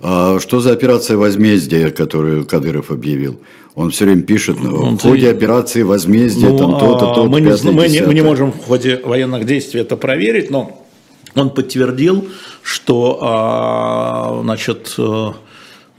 А 0.00 0.38
что 0.40 0.60
за 0.60 0.72
операция 0.72 1.16
возмездия, 1.16 1.90
которую 1.90 2.46
Кадыров 2.46 2.90
объявил? 2.90 3.40
Он 3.74 3.90
все 3.90 4.04
время 4.04 4.22
пишет, 4.22 4.56
ну, 4.60 4.76
Он 4.76 4.98
в 4.98 5.02
ходе 5.02 5.30
операции 5.30 5.82
возмездия, 5.82 6.48
ну, 6.48 6.58
там 6.58 6.78
то-то, 6.78 7.06
то-то, 7.06 7.24
мы, 7.24 7.40
не, 7.40 7.72
мы, 7.72 7.88
не, 7.88 8.02
мы 8.02 8.14
не 8.14 8.22
можем 8.22 8.52
в 8.52 8.64
ходе 8.66 9.00
военных 9.04 9.46
действий 9.46 9.80
это 9.80 9.96
проверить, 9.96 10.50
но 10.50 10.86
он 11.34 11.50
подтвердил, 11.50 12.28
что 12.62 13.18
а, 13.20 14.40
значит, 14.42 14.94
э, 14.96 15.02
Э, 15.02 15.32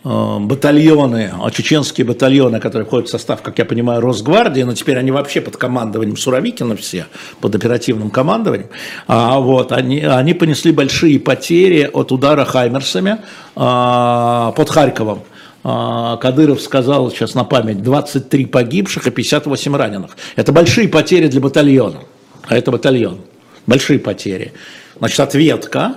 батальоны, 0.05 1.31
а 1.41 1.49
чеченские 1.49 2.05
батальоны, 2.05 2.59
которые 2.59 2.85
входят 2.85 3.07
в 3.07 3.11
состав, 3.11 3.41
как 3.41 3.57
я 3.57 3.65
понимаю, 3.65 4.01
Росгвардии, 4.01 4.61
но 4.61 4.75
теперь 4.75 4.99
они 4.99 5.09
вообще 5.09 5.41
под 5.41 5.57
командованием 5.57 6.15
Суровикина 6.15 6.75
все, 6.75 7.07
под 7.41 7.55
оперативным 7.55 8.11
командованием, 8.11 8.69
а 9.07 9.39
вот, 9.39 9.71
они, 9.71 10.01
они 10.01 10.35
понесли 10.35 10.71
большие 10.71 11.19
потери 11.19 11.89
от 11.91 12.11
удара 12.11 12.45
Хаймерсами 12.45 13.17
а, 13.55 14.51
под 14.51 14.69
Харьковом. 14.69 15.23
А, 15.63 16.17
Кадыров 16.17 16.61
сказал 16.61 17.09
сейчас 17.09 17.33
на 17.33 17.43
память 17.43 17.81
23 17.81 18.45
погибших 18.45 19.07
и 19.07 19.09
58 19.09 19.75
раненых. 19.75 20.17
Это 20.35 20.51
большие 20.51 20.87
потери 20.87 21.27
для 21.27 21.41
батальона. 21.41 22.01
А 22.47 22.55
это 22.55 22.69
батальон. 22.69 23.21
Большие 23.65 23.97
потери. 23.97 24.53
Значит, 24.99 25.19
ответка 25.19 25.95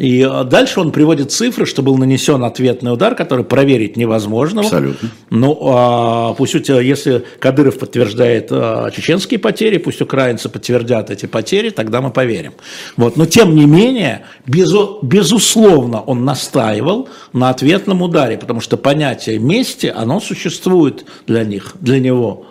и 0.00 0.22
а, 0.22 0.44
дальше 0.44 0.80
он 0.80 0.92
приводит 0.92 1.30
цифры, 1.30 1.66
что 1.66 1.82
был 1.82 1.98
нанесен 1.98 2.42
ответный 2.42 2.90
удар, 2.90 3.14
который 3.14 3.44
проверить 3.44 3.98
невозможно. 3.98 4.62
Абсолютно. 4.62 5.10
Ну, 5.28 5.58
а, 5.62 6.32
пусть, 6.32 6.54
если 6.54 7.22
Кадыров 7.38 7.78
подтверждает 7.78 8.48
а, 8.50 8.90
чеченские 8.92 9.38
потери, 9.38 9.76
пусть 9.76 10.00
украинцы 10.00 10.48
подтвердят 10.48 11.10
эти 11.10 11.26
потери, 11.26 11.68
тогда 11.68 12.00
мы 12.00 12.10
поверим. 12.10 12.54
Вот. 12.96 13.18
Но 13.18 13.26
тем 13.26 13.54
не 13.54 13.66
менее, 13.66 14.24
безу, 14.46 15.00
безусловно, 15.02 16.00
он 16.00 16.24
настаивал 16.24 17.10
на 17.34 17.50
ответном 17.50 18.00
ударе, 18.00 18.38
потому 18.38 18.62
что 18.62 18.78
понятие 18.78 19.38
мести, 19.38 19.92
оно 19.94 20.18
существует 20.18 21.04
для 21.26 21.44
них, 21.44 21.74
для 21.78 22.00
него. 22.00 22.46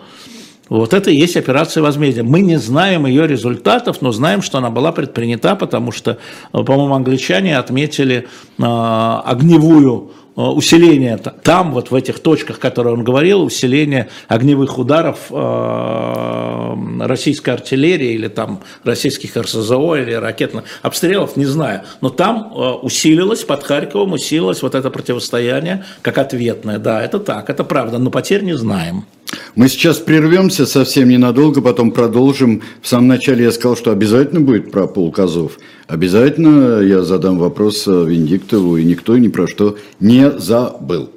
Вот 0.70 0.94
это 0.94 1.10
и 1.10 1.16
есть 1.16 1.36
операция 1.36 1.82
возмездия. 1.82 2.22
Мы 2.22 2.40
не 2.40 2.56
знаем 2.56 3.04
ее 3.04 3.26
результатов, 3.26 4.00
но 4.00 4.12
знаем, 4.12 4.40
что 4.40 4.58
она 4.58 4.70
была 4.70 4.92
предпринята, 4.92 5.56
потому 5.56 5.92
что, 5.92 6.12
э, 6.52 6.62
по-моему, 6.62 6.94
англичане 6.94 7.58
отметили 7.58 8.26
э, 8.58 8.62
огневую 8.62 10.12
Э, 10.40 10.42
усиление 10.42 11.18
там, 11.18 11.72
вот 11.72 11.90
в 11.90 11.94
этих 11.94 12.20
точках, 12.20 12.58
которые 12.58 12.94
он 12.94 13.04
говорил, 13.04 13.42
усиление 13.42 14.08
огневых 14.28 14.78
ударов 14.78 15.18
э, 15.30 16.74
российской 17.00 17.50
артиллерии 17.50 18.12
или 18.12 18.28
там 18.28 18.60
российских 18.84 19.36
РСЗО 19.36 19.96
или 19.96 20.12
ракетных 20.12 20.64
обстрелов, 20.82 21.36
не 21.36 21.46
знаю. 21.46 21.82
Но 22.00 22.08
там 22.08 22.52
э, 22.54 22.70
усилилось, 22.82 23.44
под 23.44 23.64
Харьковом 23.64 24.12
усилилось 24.12 24.62
вот 24.62 24.74
это 24.74 24.88
противостояние 24.90 25.84
как 26.00 26.16
ответное. 26.16 26.78
Да, 26.78 27.02
это 27.02 27.18
так, 27.18 27.50
это 27.50 27.64
правда, 27.64 27.98
но 27.98 28.10
потерь 28.10 28.42
не 28.42 28.54
знаем. 28.54 29.04
Мы 29.54 29.68
сейчас 29.68 29.98
прервемся 29.98 30.66
совсем 30.66 31.08
ненадолго, 31.08 31.60
потом 31.60 31.90
продолжим. 31.90 32.62
В 32.82 32.88
самом 32.88 33.08
начале 33.08 33.44
я 33.44 33.52
сказал, 33.52 33.76
что 33.76 33.92
обязательно 33.92 34.40
будет 34.40 34.70
про 34.70 34.86
полк 34.86 35.18
Азов. 35.18 35.58
Обязательно 35.86 36.80
я 36.80 37.02
задам 37.02 37.38
вопрос 37.38 37.86
Виндиктову, 37.86 38.76
и 38.76 38.84
никто 38.84 39.16
ни 39.16 39.28
про 39.28 39.46
что 39.46 39.76
не 40.00 40.30
забыл. 40.38 41.10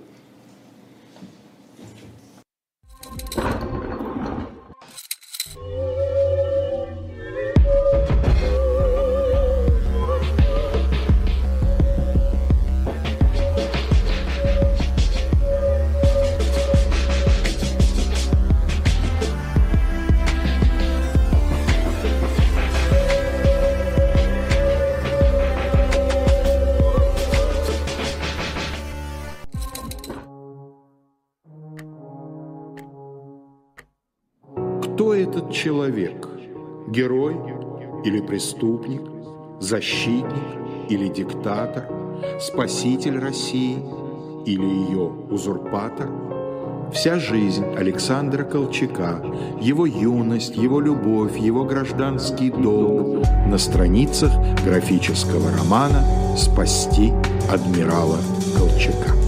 Человек? 35.63 36.27
Герой 36.87 37.35
или 38.03 38.19
преступник? 38.19 39.01
Защитник 39.61 40.43
или 40.89 41.07
диктатор? 41.07 41.87
Спаситель 42.39 43.17
России 43.17 43.77
или 44.45 44.65
ее 44.65 45.09
узурпатор? 45.29 46.09
Вся 46.91 47.17
жизнь 47.17 47.65
Александра 47.77 48.43
Колчака, 48.43 49.23
его 49.61 49.85
юность, 49.85 50.57
его 50.57 50.81
любовь, 50.81 51.37
его 51.37 51.63
гражданский 51.63 52.51
долг 52.51 53.23
на 53.47 53.57
страницах 53.57 54.31
графического 54.65 55.49
романа 55.57 56.03
«Спасти 56.37 57.13
адмирала 57.49 58.19
Колчака». 58.57 59.22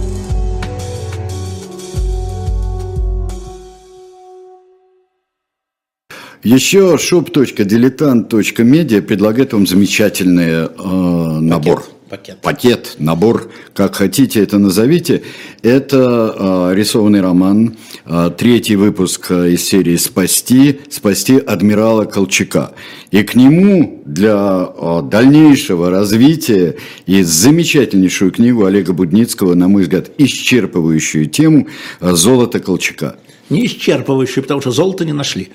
Еще 6.44 6.96
shop.diletant.media 6.96 9.02
предлагает 9.02 9.54
вам 9.54 9.66
замечательный 9.66 10.68
э, 10.68 11.40
набор. 11.40 11.86
Пакет. 12.10 12.38
Пакет, 12.42 12.96
набор, 13.00 13.50
как 13.74 13.96
хотите 13.96 14.44
это 14.44 14.60
назовите. 14.60 15.24
Это 15.64 16.36
э, 16.38 16.76
рисованный 16.76 17.20
роман, 17.20 17.78
э, 18.06 18.30
третий 18.38 18.76
выпуск 18.76 19.32
э, 19.32 19.54
из 19.54 19.68
серии 19.68 19.96
«Спасти», 19.96 20.82
«Спасти 20.92 21.38
адмирала 21.38 22.06
Колчака». 22.06 22.74
И 23.10 23.24
к 23.24 23.34
нему 23.34 24.04
для 24.06 24.70
э, 24.70 25.02
дальнейшего 25.10 25.90
развития 25.90 26.76
и 27.08 27.24
замечательнейшую 27.24 28.32
книгу 28.32 28.66
Олега 28.66 28.94
Будницкого, 28.94 29.56
на 29.56 29.68
мой 29.68 29.84
взгляд, 29.84 30.12
исчерпывающую 30.20 31.26
тему 31.26 31.68
«Золото 32.00 32.60
Колчака». 32.60 33.16
Не 33.50 33.66
исчерпывающую, 33.66 34.42
потому 34.42 34.62
что 34.62 34.72
золото 34.72 35.06
не 35.06 35.14
нашли. 35.14 35.50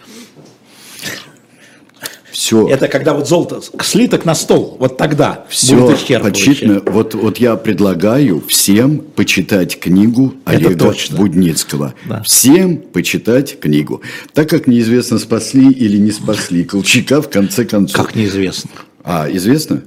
Все. 2.41 2.67
Это 2.69 2.89
когда 2.89 3.13
вот 3.13 3.29
золото, 3.29 3.61
слиток 3.83 4.25
на 4.25 4.35
стол, 4.35 4.79
вот 4.81 4.97
тогда 4.97 5.45
Все 5.51 5.77
будет 5.77 6.23
почитано. 6.23 6.81
Вот, 6.87 7.13
вот 7.13 7.37
я 7.37 7.55
предлагаю 7.57 8.43
всем 8.49 9.01
почитать 9.15 9.79
книгу 9.79 10.33
Олега. 10.47 10.95
Будницкого. 11.11 11.93
Да. 12.07 12.23
Всем 12.23 12.79
почитать 12.79 13.61
книгу. 13.61 14.01
Так 14.33 14.49
как 14.49 14.67
неизвестно, 14.67 15.19
спасли 15.19 15.71
или 15.71 15.99
не 15.99 16.13
спасли 16.13 16.65
Колчака 16.65 17.21
в 17.21 17.29
конце 17.29 17.67
концов. 17.67 18.07
Как 18.07 18.17
неизвестно. 18.17 18.71
А, 19.05 19.29
известно? 19.31 19.83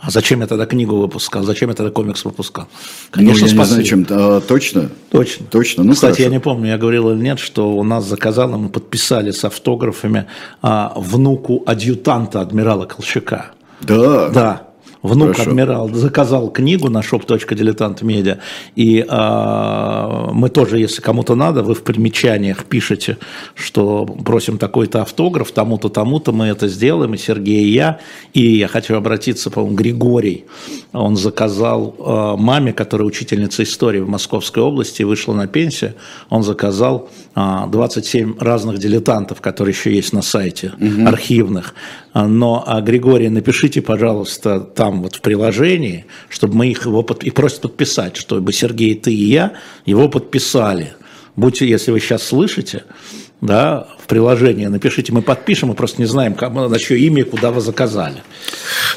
А 0.00 0.10
зачем 0.10 0.40
я 0.40 0.46
тогда 0.46 0.64
книгу 0.66 0.96
выпускал? 0.96 1.42
Зачем 1.42 1.70
я 1.70 1.74
тогда 1.74 1.90
комикс 1.90 2.24
выпускал? 2.24 2.68
ну, 3.16 3.22
я 3.22 3.32
не 3.32 3.48
спасли. 3.48 3.64
знаю, 3.64 3.84
чем. 3.84 4.06
а, 4.10 4.40
точно? 4.40 4.90
Точно. 5.10 5.46
Точно. 5.50 5.82
Ну, 5.84 5.92
Кстати, 5.92 6.20
я 6.20 6.26
хорошо. 6.26 6.34
не 6.34 6.40
помню, 6.40 6.68
я 6.68 6.78
говорил 6.78 7.10
или 7.10 7.20
нет, 7.20 7.38
что 7.40 7.72
у 7.76 7.82
нас 7.82 8.04
заказал, 8.06 8.54
и 8.54 8.58
мы 8.58 8.68
подписали 8.68 9.32
с 9.32 9.44
автографами 9.44 10.26
а, 10.62 10.92
внуку 10.96 11.62
адъютанта 11.66 12.40
адмирала 12.40 12.86
Колчака. 12.86 13.46
Да. 13.80 14.28
Да. 14.28 14.67
Внук 15.02 15.32
Хорошо. 15.32 15.50
адмирал 15.50 15.88
заказал 15.94 16.50
книгу 16.50 16.90
на 16.90 16.98
shop.diletant.media, 16.98 18.38
и 18.74 19.04
а, 19.08 20.30
мы 20.32 20.48
тоже, 20.48 20.78
если 20.78 21.00
кому-то 21.00 21.36
надо, 21.36 21.62
вы 21.62 21.74
в 21.74 21.82
примечаниях 21.82 22.64
пишете, 22.64 23.18
что 23.54 24.04
просим 24.04 24.58
такой-то 24.58 25.02
автограф, 25.02 25.52
тому-то, 25.52 25.88
тому-то, 25.88 26.32
мы 26.32 26.46
это 26.46 26.66
сделаем, 26.66 27.14
и 27.14 27.18
Сергей, 27.18 27.64
и 27.64 27.72
я, 27.72 28.00
и 28.34 28.58
я 28.58 28.66
хочу 28.66 28.96
обратиться, 28.96 29.50
по-моему, 29.50 29.76
Григорий, 29.76 30.44
он 30.92 31.16
заказал 31.16 31.94
а, 32.00 32.36
маме, 32.36 32.72
которая 32.72 33.06
учительница 33.06 33.62
истории 33.62 34.00
в 34.00 34.08
Московской 34.08 34.62
области, 34.62 35.04
вышла 35.04 35.32
на 35.32 35.46
пенсию, 35.46 35.94
он 36.28 36.42
заказал 36.42 37.08
27 37.38 38.38
разных 38.40 38.78
дилетантов, 38.78 39.40
которые 39.40 39.72
еще 39.72 39.94
есть 39.94 40.12
на 40.12 40.22
сайте, 40.22 40.72
архивных, 41.06 41.74
А, 42.12 42.26
но, 42.26 42.64
а, 42.66 42.80
Григорий, 42.80 43.28
напишите, 43.28 43.80
пожалуйста, 43.80 44.60
там 44.60 45.02
вот 45.02 45.16
в 45.16 45.20
приложении, 45.20 46.06
чтобы 46.28 46.56
мы 46.56 46.68
их 46.68 46.86
его 46.86 47.02
под... 47.02 47.22
и 47.22 47.30
просят 47.30 47.60
подписать, 47.60 48.16
чтобы 48.16 48.52
Сергей, 48.52 48.94
ты 48.94 49.12
и 49.12 49.24
я 49.24 49.52
его 49.86 50.08
подписали. 50.08 50.94
Будьте, 51.36 51.68
если 51.68 51.92
вы 51.92 52.00
сейчас 52.00 52.24
слышите, 52.24 52.82
да, 53.40 53.86
в 54.00 54.08
приложении 54.08 54.66
напишите, 54.66 55.12
мы 55.12 55.22
подпишем, 55.22 55.68
мы 55.68 55.74
просто 55.74 56.00
не 56.00 56.06
знаем, 56.06 56.34
кому, 56.34 56.68
на 56.68 56.78
чье 56.78 56.98
имя 56.98 57.20
и 57.20 57.24
куда 57.24 57.52
вы 57.52 57.60
заказали. 57.60 58.22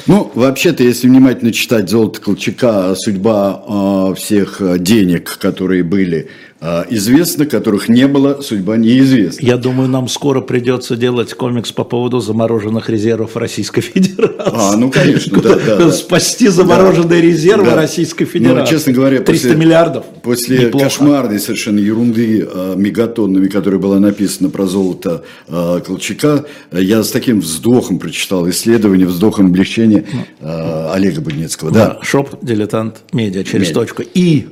Ну, 0.06 0.32
вообще-то, 0.34 0.82
если 0.82 1.06
внимательно 1.06 1.52
читать 1.52 1.88
«Золото 1.88 2.20
Колчака», 2.20 2.96
судьба 2.96 3.62
э, 3.68 4.14
всех 4.16 4.60
денег, 4.82 5.38
которые 5.38 5.84
были, 5.84 6.28
э, 6.62 6.84
известна, 6.90 7.44
которых 7.46 7.88
не 7.88 8.06
было, 8.06 8.40
судьба 8.40 8.76
неизвестна. 8.76 9.44
Я 9.44 9.56
думаю, 9.56 9.88
нам 9.88 10.08
скоро 10.08 10.40
придется 10.40 10.96
делать 10.96 11.34
комикс 11.34 11.72
по 11.72 11.84
поводу 11.84 12.20
замороженных 12.20 12.88
резервов 12.88 13.36
Российской 13.36 13.80
Федерации. 13.82 14.34
А, 14.54 14.76
ну, 14.76 14.90
конечно, 14.90 15.40
да, 15.42 15.56
да, 15.56 15.76
да. 15.76 15.90
Спасти 15.92 16.48
замороженные 16.48 17.20
резервы 17.20 17.66
Да. 17.66 17.74
Российской 17.76 18.22
Ну, 18.24 18.28
Федерации. 18.30 18.74
честно 18.74 18.92
говоря, 18.92 19.20
300 19.20 19.48
после- 19.48 19.60
миллиардов. 19.60 20.04
После 20.22 20.58
Неплохо. 20.66 20.84
кошмарной 20.86 21.38
совершенно 21.40 21.78
ерунды 21.80 22.46
э, 22.50 22.74
мегатоннами, 22.76 23.48
которая 23.48 23.80
была 23.80 23.98
написана 23.98 24.48
про 24.50 24.66
золото 24.66 25.24
э, 25.48 25.80
Колчака, 25.84 26.44
я 26.70 27.02
с 27.02 27.10
таким 27.10 27.40
вздохом 27.40 27.98
прочитал 27.98 28.48
исследование, 28.48 29.06
вздохом 29.06 29.46
облегчения 29.46 30.04
э, 30.40 30.90
Олега 30.92 31.20
Будницкого. 31.20 31.70
Да. 31.70 31.82
Да, 31.82 31.98
шоп 32.02 32.36
дилетант 32.42 33.02
медиа 33.12 33.42
через 33.42 33.68
Медиа. 33.68 33.74
точку. 33.80 34.02
И 34.14 34.46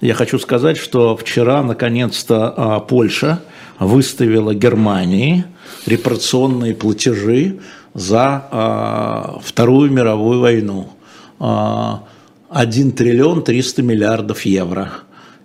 я 0.00 0.14
хочу 0.14 0.38
сказать, 0.38 0.76
что 0.76 1.16
вчера 1.16 1.62
наконец-то 1.62 2.52
а, 2.56 2.80
Польша 2.80 3.42
выставила 3.78 4.54
Германии 4.54 5.44
репарационные 5.86 6.74
платежи 6.74 7.60
за 7.94 8.46
а, 8.50 9.38
Вторую 9.42 9.90
мировую 9.90 10.40
войну. 10.40 10.90
А, 11.38 12.04
1 12.50 12.92
триллион 12.92 13.42
300 13.42 13.82
миллиардов 13.82 14.42
евро. 14.42 14.92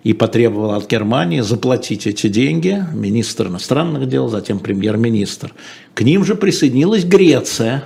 И 0.03 0.13
потребовала 0.13 0.77
от 0.77 0.89
Германии 0.89 1.41
заплатить 1.41 2.07
эти 2.07 2.27
деньги 2.27 2.83
министр 2.93 3.47
иностранных 3.47 4.09
дел, 4.09 4.29
затем 4.29 4.59
премьер-министр. 4.59 5.53
К 5.93 6.01
ним 6.01 6.25
же 6.25 6.35
присоединилась 6.35 7.05
Греция, 7.05 7.83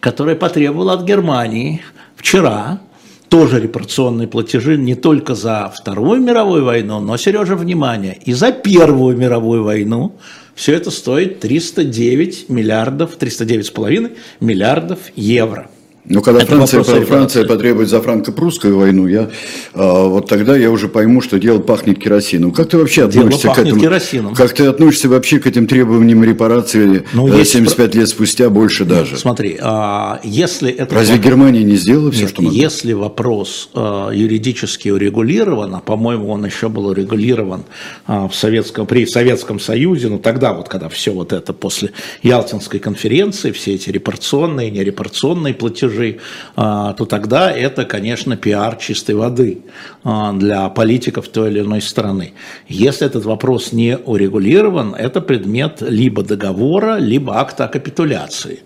которая 0.00 0.34
потребовала 0.34 0.94
от 0.94 1.04
Германии 1.04 1.82
вчера 2.16 2.80
тоже 3.32 3.60
репарационные 3.60 4.28
платежи 4.28 4.76
не 4.76 4.94
только 4.94 5.34
за 5.34 5.72
Вторую 5.74 6.20
мировую 6.20 6.66
войну, 6.66 7.00
но, 7.00 7.16
Сережа, 7.16 7.56
внимание, 7.56 8.18
и 8.26 8.34
за 8.34 8.52
Первую 8.52 9.16
мировую 9.16 9.64
войну. 9.64 10.16
Все 10.54 10.74
это 10.74 10.90
стоит 10.90 11.40
309 11.40 12.50
миллиардов, 12.50 13.16
309,5 13.16 14.18
миллиардов 14.40 14.98
евро. 15.16 15.70
Но 16.04 16.20
когда 16.20 16.40
Это 16.42 16.56
Франция, 16.56 16.82
Франция 16.82 17.46
потребует 17.46 17.88
за 17.88 18.00
франко-прусскую 18.00 18.76
войну, 18.76 19.06
я, 19.06 19.22
э, 19.22 19.28
вот 19.74 20.28
тогда 20.28 20.56
я 20.56 20.72
уже 20.72 20.88
пойму, 20.88 21.20
что 21.20 21.38
дело 21.38 21.60
пахнет 21.60 22.00
керосином. 22.00 22.50
Как 22.50 22.68
ты 22.68 22.76
вообще 22.76 23.06
Дело 23.06 23.26
относишься 23.26 23.54
к 23.54 23.58
этому? 23.58 23.80
керосином. 23.80 24.34
Как 24.34 24.52
ты 24.52 24.66
относишься 24.66 25.08
вообще 25.08 25.38
к 25.38 25.46
этим 25.46 25.68
требованиям 25.68 26.24
репарации 26.24 27.04
Ну, 27.12 27.32
э, 27.32 27.38
есть 27.38 27.52
75 27.52 27.94
лет 27.94 28.08
спустя, 28.08 28.50
больше 28.50 28.84
даже? 28.84 29.16
Смотри, 29.16 29.56
а, 29.60 30.18
если 30.24 30.72
это... 30.72 30.92
Разве 30.92 31.18
Германия 31.18 31.62
не 31.62 31.76
сделала 31.76 32.10
все, 32.10 32.22
Нет, 32.22 32.30
что 32.30 32.42
могла? 32.42 32.58
если 32.58 32.92
вопрос 32.94 33.70
э, 33.72 34.10
юридически 34.12 34.88
урегулирован, 34.88 35.72
а 35.76 35.80
по-моему 35.80 36.30
он 36.30 36.44
еще 36.44 36.68
был 36.68 36.86
урегулирован 36.86 37.62
э, 38.08 38.28
в 38.28 38.34
Советском, 38.34 38.86
при 38.88 39.06
Советском 39.06 39.60
Союзе, 39.60 40.08
ну 40.08 40.18
тогда 40.18 40.52
вот, 40.52 40.68
когда 40.68 40.88
все 40.88 41.12
вот 41.12 41.32
это 41.32 41.52
после 41.52 41.92
Ялтинской 42.24 42.80
конференции, 42.80 43.52
все 43.52 43.74
эти 43.74 43.90
репарационные, 43.90 44.68
нерепарационные 44.72 45.54
платежи, 45.54 45.91
э, 46.00 46.16
то 46.56 47.04
тогда 47.04 47.50
это, 47.50 47.84
конечно, 47.84 48.36
пиар 48.36 48.76
чистой 48.76 49.14
воды 49.14 49.58
э, 50.04 50.30
для 50.34 50.68
политиков 50.68 51.28
той 51.28 51.50
или 51.50 51.60
иной 51.60 51.80
страны. 51.80 52.32
Если 52.68 53.06
этот 53.06 53.24
вопрос 53.24 53.72
не 53.72 53.96
урегулирован, 53.96 54.94
это 54.94 55.20
предмет 55.20 55.80
либо 55.80 56.22
договора, 56.22 56.98
либо 56.98 57.38
акта 57.38 57.68
капитуляции. 57.68 58.60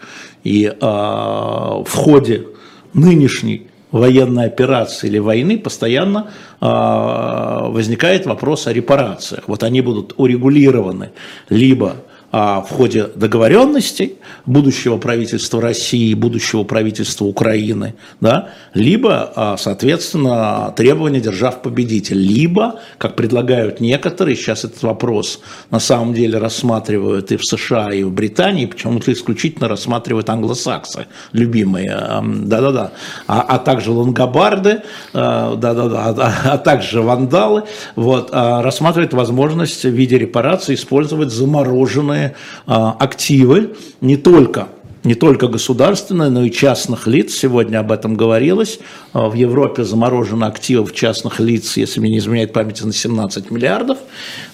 И 0.44 0.64
э, 0.66 0.74
в 0.80 1.92
ходе 1.94 2.46
нынешней 2.94 3.68
военной 3.90 4.46
операции 4.46 5.06
или 5.08 5.18
войны 5.18 5.58
постоянно 5.58 6.30
а, 6.60 7.68
возникает 7.68 8.26
вопрос 8.26 8.66
о 8.66 8.72
репарациях. 8.72 9.44
Вот 9.46 9.62
они 9.62 9.80
будут 9.80 10.14
урегулированы 10.16 11.10
либо 11.48 11.88
а, 11.90 12.05
в 12.36 12.66
ходе 12.70 13.08
договоренностей 13.14 14.16
будущего 14.44 14.98
правительства 14.98 15.60
России, 15.60 16.12
будущего 16.14 16.64
правительства 16.64 17.24
Украины, 17.24 17.94
да, 18.20 18.50
либо, 18.74 19.32
а, 19.34 19.56
соответственно, 19.56 20.72
требования 20.76 21.20
держав-победитель, 21.20 22.18
либо, 22.18 22.80
как 22.98 23.16
предлагают 23.16 23.80
некоторые, 23.80 24.36
сейчас 24.36 24.64
этот 24.64 24.82
вопрос 24.82 25.40
на 25.70 25.80
самом 25.80 26.12
деле 26.12 26.38
рассматривают 26.38 27.32
и 27.32 27.36
в 27.36 27.44
США, 27.44 27.92
и 27.92 28.02
в 28.02 28.12
Британии, 28.12 28.66
почему-то 28.66 29.12
исключительно 29.12 29.68
рассматривают 29.68 30.28
англосаксы, 30.28 31.06
любимые, 31.32 31.88
да-да-да, 31.88 32.92
а, 33.26 33.40
а 33.40 33.58
также 33.58 33.92
лонгобарды, 33.92 34.70
э, 34.70 35.54
да-да-да, 35.56 36.04
а, 36.04 36.34
а 36.52 36.58
также 36.58 37.00
вандалы, 37.00 37.64
вот, 37.94 38.30
а, 38.32 38.62
рассматривают 38.62 39.14
возможность 39.14 39.84
в 39.84 39.90
виде 39.90 40.18
репарации 40.18 40.74
использовать 40.74 41.30
замороженные 41.30 42.25
а, 42.66 42.96
активы 42.98 43.76
не 44.00 44.16
только 44.16 44.68
не 45.06 45.14
только 45.14 45.46
государственные, 45.46 46.30
но 46.30 46.42
и 46.42 46.50
частных 46.50 47.06
лиц. 47.06 47.32
Сегодня 47.32 47.78
об 47.78 47.92
этом 47.92 48.16
говорилось. 48.16 48.80
А, 49.12 49.28
В 49.28 49.34
Европе 49.34 49.84
заморожено 49.84 50.48
активов 50.48 50.92
частных 50.92 51.38
лиц, 51.38 51.76
если 51.76 52.00
мне 52.00 52.10
не 52.10 52.18
изменяет 52.18 52.52
память, 52.52 52.84
на 52.84 52.92
17 52.92 53.50
миллиардов 53.52 53.98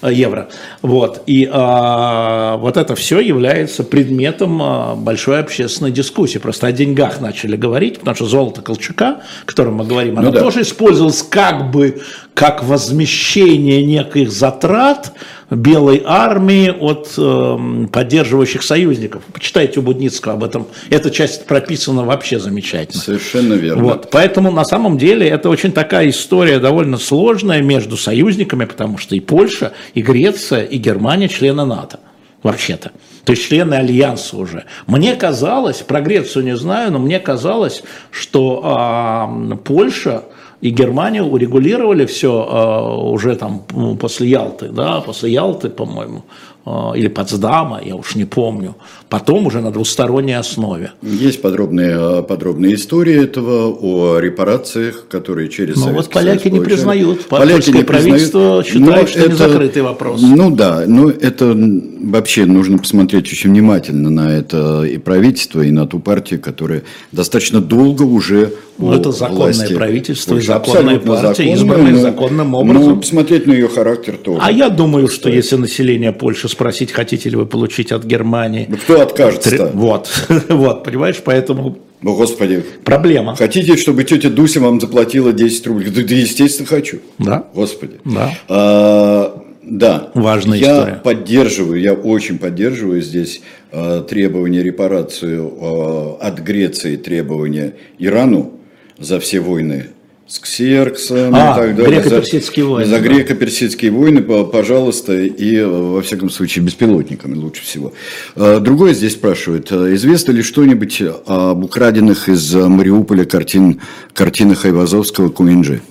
а, 0.01 0.11
евро. 0.11 0.49
Вот. 0.83 1.23
И 1.25 1.49
а, 1.51 2.57
вот 2.57 2.77
это 2.77 2.95
все 2.95 3.19
является 3.19 3.83
предметом 3.83 5.03
большой 5.03 5.39
общественной 5.39 5.91
дискуссии. 5.91 6.37
Просто 6.37 6.67
о 6.67 6.71
деньгах 6.71 7.19
начали 7.19 7.55
говорить, 7.55 7.99
потому 7.99 8.15
что 8.15 8.25
золото 8.25 8.61
Колчака, 8.61 9.21
о 9.43 9.45
котором 9.45 9.75
мы 9.75 9.85
говорим, 9.85 10.19
оно 10.19 10.29
да. 10.29 10.39
тоже 10.39 10.61
использовалось 10.61 11.23
как 11.23 11.71
бы 11.71 12.01
как 12.35 12.63
возмещение 12.63 13.83
неких 13.83 14.31
затрат 14.31 15.13
белой 15.49 16.01
армии 16.05 16.69
от 16.69 17.13
э, 17.17 17.87
поддерживающих 17.91 18.63
союзников. 18.63 19.23
Почитайте 19.31 19.79
у 19.79 19.83
Будницкого 19.83 20.35
об 20.35 20.43
этом. 20.43 20.67
Эта 20.89 21.11
часть 21.11 21.45
прописана 21.45 22.03
вообще 22.03 22.39
замечательно. 22.39 23.01
Совершенно 23.01 23.53
верно. 23.53 23.83
Вот. 23.83 24.09
Поэтому 24.11 24.51
на 24.51 24.65
самом 24.65 24.97
деле 24.97 25.27
это 25.27 25.49
очень 25.49 25.71
такая 25.71 26.09
история 26.09 26.59
довольно 26.59 26.97
сложная 26.97 27.61
между 27.61 27.97
союзниками, 27.97 28.65
потому 28.65 28.97
что 28.97 29.15
и 29.15 29.19
Польша, 29.19 29.73
и 29.93 30.01
Греция, 30.01 30.63
и 30.63 30.77
Германия 30.77 31.29
члены 31.29 31.65
НАТО. 31.65 31.99
Вообще-то. 32.41 32.91
То 33.23 33.31
есть 33.31 33.47
члены 33.47 33.75
альянса 33.75 34.35
уже. 34.35 34.65
Мне 34.85 35.15
казалось, 35.15 35.77
про 35.77 36.01
Грецию 36.01 36.43
не 36.43 36.57
знаю, 36.57 36.91
но 36.91 36.99
мне 36.99 37.19
казалось, 37.19 37.83
что 38.11 38.61
а, 38.65 39.55
Польша 39.63 40.25
и 40.63 40.69
Германия 40.69 41.21
урегулировали 41.21 42.05
все 42.05 42.47
а, 42.49 42.95
уже 42.95 43.35
там 43.35 43.63
ну, 43.71 43.97
после 43.97 44.29
Ялты, 44.29 44.69
да, 44.69 45.01
после 45.01 45.29
Ялты, 45.29 45.69
по-моему, 45.69 46.23
или 46.65 47.07
Потсдама, 47.09 47.81
я 47.83 47.95
уж 47.95 48.15
не 48.15 48.23
помню, 48.25 48.75
потом 49.09 49.47
уже 49.47 49.59
на 49.59 49.71
двусторонней 49.71 50.37
основе. 50.37 50.91
Есть 51.01 51.41
подробные, 51.41 51.95
а, 51.95 52.21
подробные 52.23 52.75
истории 52.75 53.21
этого 53.21 53.67
о 53.81 54.19
репарациях, 54.19 55.07
которые 55.09 55.49
через 55.49 55.75
Ну 55.75 55.81
вот 55.91 55.91
Советский 55.91 56.13
поляки 56.13 56.43
Союз 56.43 56.53
не 56.59 56.63
признают, 56.63 57.25
Поляки 57.25 57.51
не 57.69 57.83
признают. 57.83 57.87
правительство 57.87 58.63
считает, 58.65 59.01
Но 59.01 59.07
что 59.07 59.27
не 59.29 59.35
закрытый 59.35 59.81
вопрос. 59.81 60.21
Ну 60.23 60.55
да, 60.55 60.83
но 60.87 61.09
это 61.09 61.53
вообще 62.01 62.45
нужно 62.45 62.77
посмотреть 62.77 63.29
очень 63.31 63.49
внимательно 63.49 64.09
на 64.09 64.29
это 64.37 64.83
и 64.83 64.97
правительство, 64.97 65.61
и 65.61 65.71
на 65.71 65.85
ту 65.85 65.99
партию, 65.99 66.39
которая 66.39 66.83
достаточно 67.11 67.59
долго 67.59 68.03
уже 68.03 68.53
Ну, 68.77 68.93
это 68.93 69.11
законное 69.11 69.53
власти. 69.53 69.73
правительство 69.75 70.35
Очень 70.35 70.47
законная 70.47 70.99
партия, 70.99 71.27
законное, 71.27 71.53
избранная 71.55 71.91
но- 71.91 71.99
законным 71.99 72.55
образом. 72.55 72.89
Но 72.89 72.95
посмотреть 72.95 73.47
на 73.47 73.51
ее 73.53 73.67
характер 73.67 74.17
тоже. 74.23 74.39
А 74.41 74.51
я 74.51 74.69
думаю, 74.69 75.07
что 75.09 75.29
если 75.29 75.57
население 75.57 76.11
Польши 76.13 76.47
спросить, 76.53 76.91
хотите 76.91 77.29
ли 77.29 77.35
вы 77.35 77.45
получить 77.45 77.91
от 77.91 78.05
Германии... 78.05 78.65
Ну, 78.69 78.77
кто 78.77 79.01
откажется-то? 79.01 79.67
Тре- 79.67 79.71
Вот, 79.73 80.09
вот, 80.49 80.83
понимаешь, 80.83 81.21
поэтому 81.23 81.77
Ну, 82.01 82.15
господи, 82.15 82.63
проблема. 82.85 83.35
хотите, 83.35 83.75
чтобы 83.77 84.03
тетя 84.05 84.29
Дуся 84.29 84.59
вам 84.59 84.79
заплатила 84.79 85.33
10 85.33 85.67
рублей? 85.67 85.89
Да, 85.89 86.01
да, 86.03 86.15
естественно, 86.15 86.67
хочу. 86.67 86.99
Да. 87.19 87.47
Господи. 87.53 87.93
Да. 88.05 88.31
А, 88.47 89.43
да. 89.63 90.11
Важная 90.13 90.57
я 90.57 90.77
история. 90.79 91.01
поддерживаю, 91.03 91.81
я 91.81 91.93
очень 91.93 92.37
поддерживаю 92.37 93.01
здесь 93.01 93.41
а, 93.71 94.01
требования 94.01 94.63
репарацию 94.63 95.51
а, 95.59 96.17
от 96.21 96.39
Греции, 96.39 96.95
требования 96.95 97.73
Ирану 97.99 98.53
за 98.99 99.19
все 99.19 99.39
войны 99.39 99.87
с 100.25 100.39
Ксерксом 100.39 101.35
А, 101.35 101.53
и 101.53 101.55
так 101.59 101.75
далее. 101.75 101.99
греко-персидские 102.01 102.65
войны, 102.65 102.85
За 102.89 102.99
да. 102.99 103.07
греко-персидские 103.07 103.91
войны, 103.91 104.21
по- 104.23 104.45
пожалуйста, 104.45 105.13
и 105.19 105.57
э, 105.57 105.67
во 105.67 106.01
всяком 106.01 106.29
случае 106.29 106.63
беспилотниками 106.63 107.35
лучше 107.35 107.61
всего. 107.63 107.93
А, 108.35 108.59
Другое 108.59 108.93
здесь 108.93 109.13
спрашивает, 109.13 109.67
а, 109.71 109.93
известно 109.93 110.31
ли 110.31 110.41
что-нибудь 110.41 111.03
об 111.27 111.63
украденных 111.65 112.29
из 112.29 112.53
Мариуполя 112.55 113.25
картин, 113.25 113.81
картинах 114.13 114.63
Айвазовского 114.65 115.27
Куинджи? 115.29 115.81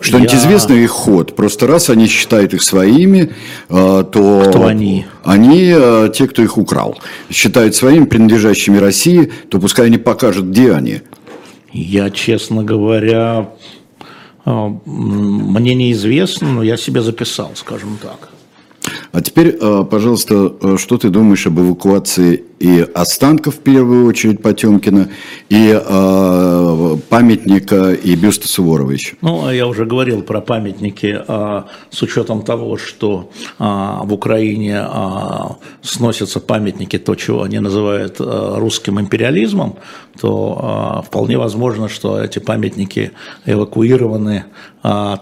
Что-нибудь 0.00 0.32
я- 0.32 0.38
известно 0.38 0.74
их 0.74 0.90
ход? 0.90 1.34
Просто 1.34 1.66
раз 1.66 1.88
они 1.90 2.06
считают 2.06 2.52
их 2.54 2.62
своими, 2.62 3.30
то... 3.68 4.04
Кто 4.50 4.66
они? 4.66 5.06
Они 5.24 5.74
те, 6.14 6.26
кто 6.28 6.42
их 6.42 6.56
украл. 6.58 6.98
Считают 7.30 7.74
своими, 7.74 8.04
принадлежащими 8.04 8.76
России, 8.78 9.30
то 9.50 9.58
пускай 9.58 9.86
они 9.86 9.98
покажут, 9.98 10.46
где 10.46 10.72
они. 10.72 11.00
Я, 11.72 12.10
честно 12.10 12.62
говоря, 12.64 13.50
м, 14.46 14.80
мне 14.86 15.74
неизвестно, 15.74 16.52
но 16.52 16.62
я 16.62 16.76
себе 16.76 17.02
записал, 17.02 17.50
скажем 17.54 17.98
так. 18.02 18.30
А 19.12 19.20
теперь, 19.20 19.56
а, 19.60 19.84
пожалуйста, 19.84 20.52
а, 20.60 20.76
что 20.78 20.98
ты 20.98 21.10
думаешь 21.10 21.46
об 21.46 21.58
эвакуации 21.58 22.44
и 22.58 22.86
останков, 22.94 23.56
в 23.56 23.58
первую 23.58 24.06
очередь, 24.06 24.42
Потемкина, 24.42 25.10
и 25.48 25.72
а, 25.72 26.98
памятника, 27.08 27.92
и 27.92 28.14
бюста 28.16 28.48
Суворова 28.48 28.90
еще? 28.90 29.16
Ну, 29.20 29.46
а 29.46 29.54
я 29.54 29.66
уже 29.66 29.84
говорил 29.84 30.22
про 30.22 30.40
памятники 30.40 31.22
а, 31.26 31.66
с 31.90 32.02
учетом 32.02 32.42
того, 32.42 32.76
что 32.76 33.30
а, 33.58 34.02
в 34.04 34.12
Украине 34.12 34.84
сносятся 35.82 36.40
памятники, 36.40 36.98
то, 36.98 37.14
чего 37.14 37.42
они 37.42 37.60
называют 37.60 38.16
русским 38.18 39.00
империализмом, 39.00 39.76
то 40.20 41.04
вполне 41.06 41.38
возможно, 41.38 41.88
что 41.88 42.20
эти 42.20 42.38
памятники 42.38 43.12
эвакуированы. 43.46 44.44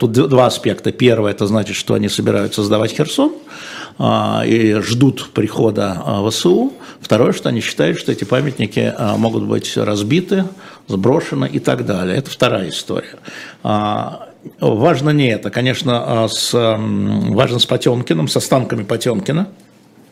Тут 0.01 0.13
два 0.13 0.47
аспекта. 0.47 0.93
Первое, 0.93 1.33
это 1.33 1.47
значит, 1.47 1.77
что 1.77 1.95
они 1.95 2.09
собираются 2.09 2.63
сдавать 2.63 2.93
Херсон 2.93 3.33
и 4.45 4.81
ждут 4.83 5.31
прихода 5.33 6.03
а, 6.05 6.29
ВСУ. 6.29 6.73
Второе, 7.01 7.33
что 7.33 7.49
они 7.49 7.61
считают, 7.61 7.99
что 7.99 8.13
эти 8.13 8.25
памятники 8.25 8.93
а, 8.97 9.17
могут 9.17 9.45
быть 9.45 9.77
разбиты, 9.77 10.45
сброшены 10.87 11.49
и 11.51 11.59
так 11.59 11.87
далее. 11.87 12.17
Это 12.17 12.31
вторая 12.31 12.69
история. 12.69 13.17
А, 13.63 14.29
Важно 14.61 15.11
не 15.11 15.29
это, 15.29 15.51
конечно, 15.51 16.25
а 16.25 16.29
с, 16.29 16.53
важно 16.53 17.59
с 17.59 17.67
Потемкиным, 17.67 18.29
с 18.29 18.37
останками 18.37 18.85
Потемкина. 18.85 19.49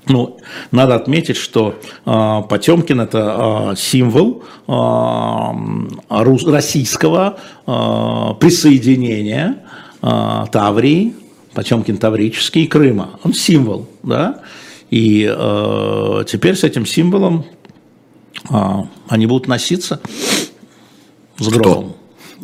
Ну, 0.06 0.38
надо 0.70 0.96
отметить, 0.96 1.36
что 1.36 1.76
э, 2.04 2.42
Потемкин 2.48 3.00
это 3.00 3.72
э, 3.72 3.76
символ 3.76 4.44
э, 4.68 4.72
рус- 4.72 6.46
российского 6.46 7.38
э, 7.66 7.70
присоединения 8.38 9.56
э, 10.02 10.44
Таврии, 10.52 11.14
Потемкин 11.54 11.96
Таврический 11.96 12.64
и 12.64 12.66
Крыма. 12.66 13.18
Он 13.22 13.32
символ, 13.32 13.88
да. 14.02 14.40
И 14.90 15.28
э, 15.28 16.24
теперь 16.26 16.56
с 16.56 16.64
этим 16.64 16.86
символом 16.86 17.44
э, 18.50 18.54
они 19.08 19.26
будут 19.26 19.48
носиться 19.48 20.00
с 21.38 21.48
гробом. 21.48 21.94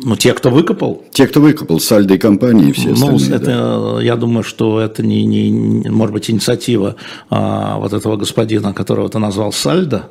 Ну, 0.03 0.15
те, 0.15 0.33
кто 0.33 0.49
выкопал, 0.49 1.03
Те, 1.11 1.27
кто 1.27 1.39
выкопал, 1.41 1.79
Сальдо 1.79 2.15
и 2.15 2.17
компании 2.17 2.69
и 2.69 2.71
все 2.71 2.89
ну, 2.89 3.15
остальные. 3.15 3.35
это, 3.35 3.95
да. 3.97 4.01
я 4.01 4.15
думаю, 4.15 4.43
что 4.43 4.79
это 4.79 5.03
не, 5.05 5.25
не- 5.25 5.51
не- 5.51 5.89
может 5.89 6.13
быть, 6.13 6.29
инициатива 6.31 6.95
а, 7.29 7.77
вот 7.77 7.93
этого 7.93 8.15
господина, 8.17 8.73
которого 8.73 9.09
ты 9.09 9.19
назвал 9.19 9.51
Сальдо. 9.51 10.09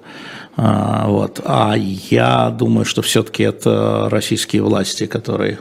А, 0.62 1.06
вот. 1.08 1.40
а 1.42 1.74
я 1.74 2.50
думаю, 2.50 2.84
что 2.84 3.00
все-таки 3.00 3.42
это 3.44 4.08
российские 4.10 4.60
власти, 4.60 5.06
которые 5.06 5.58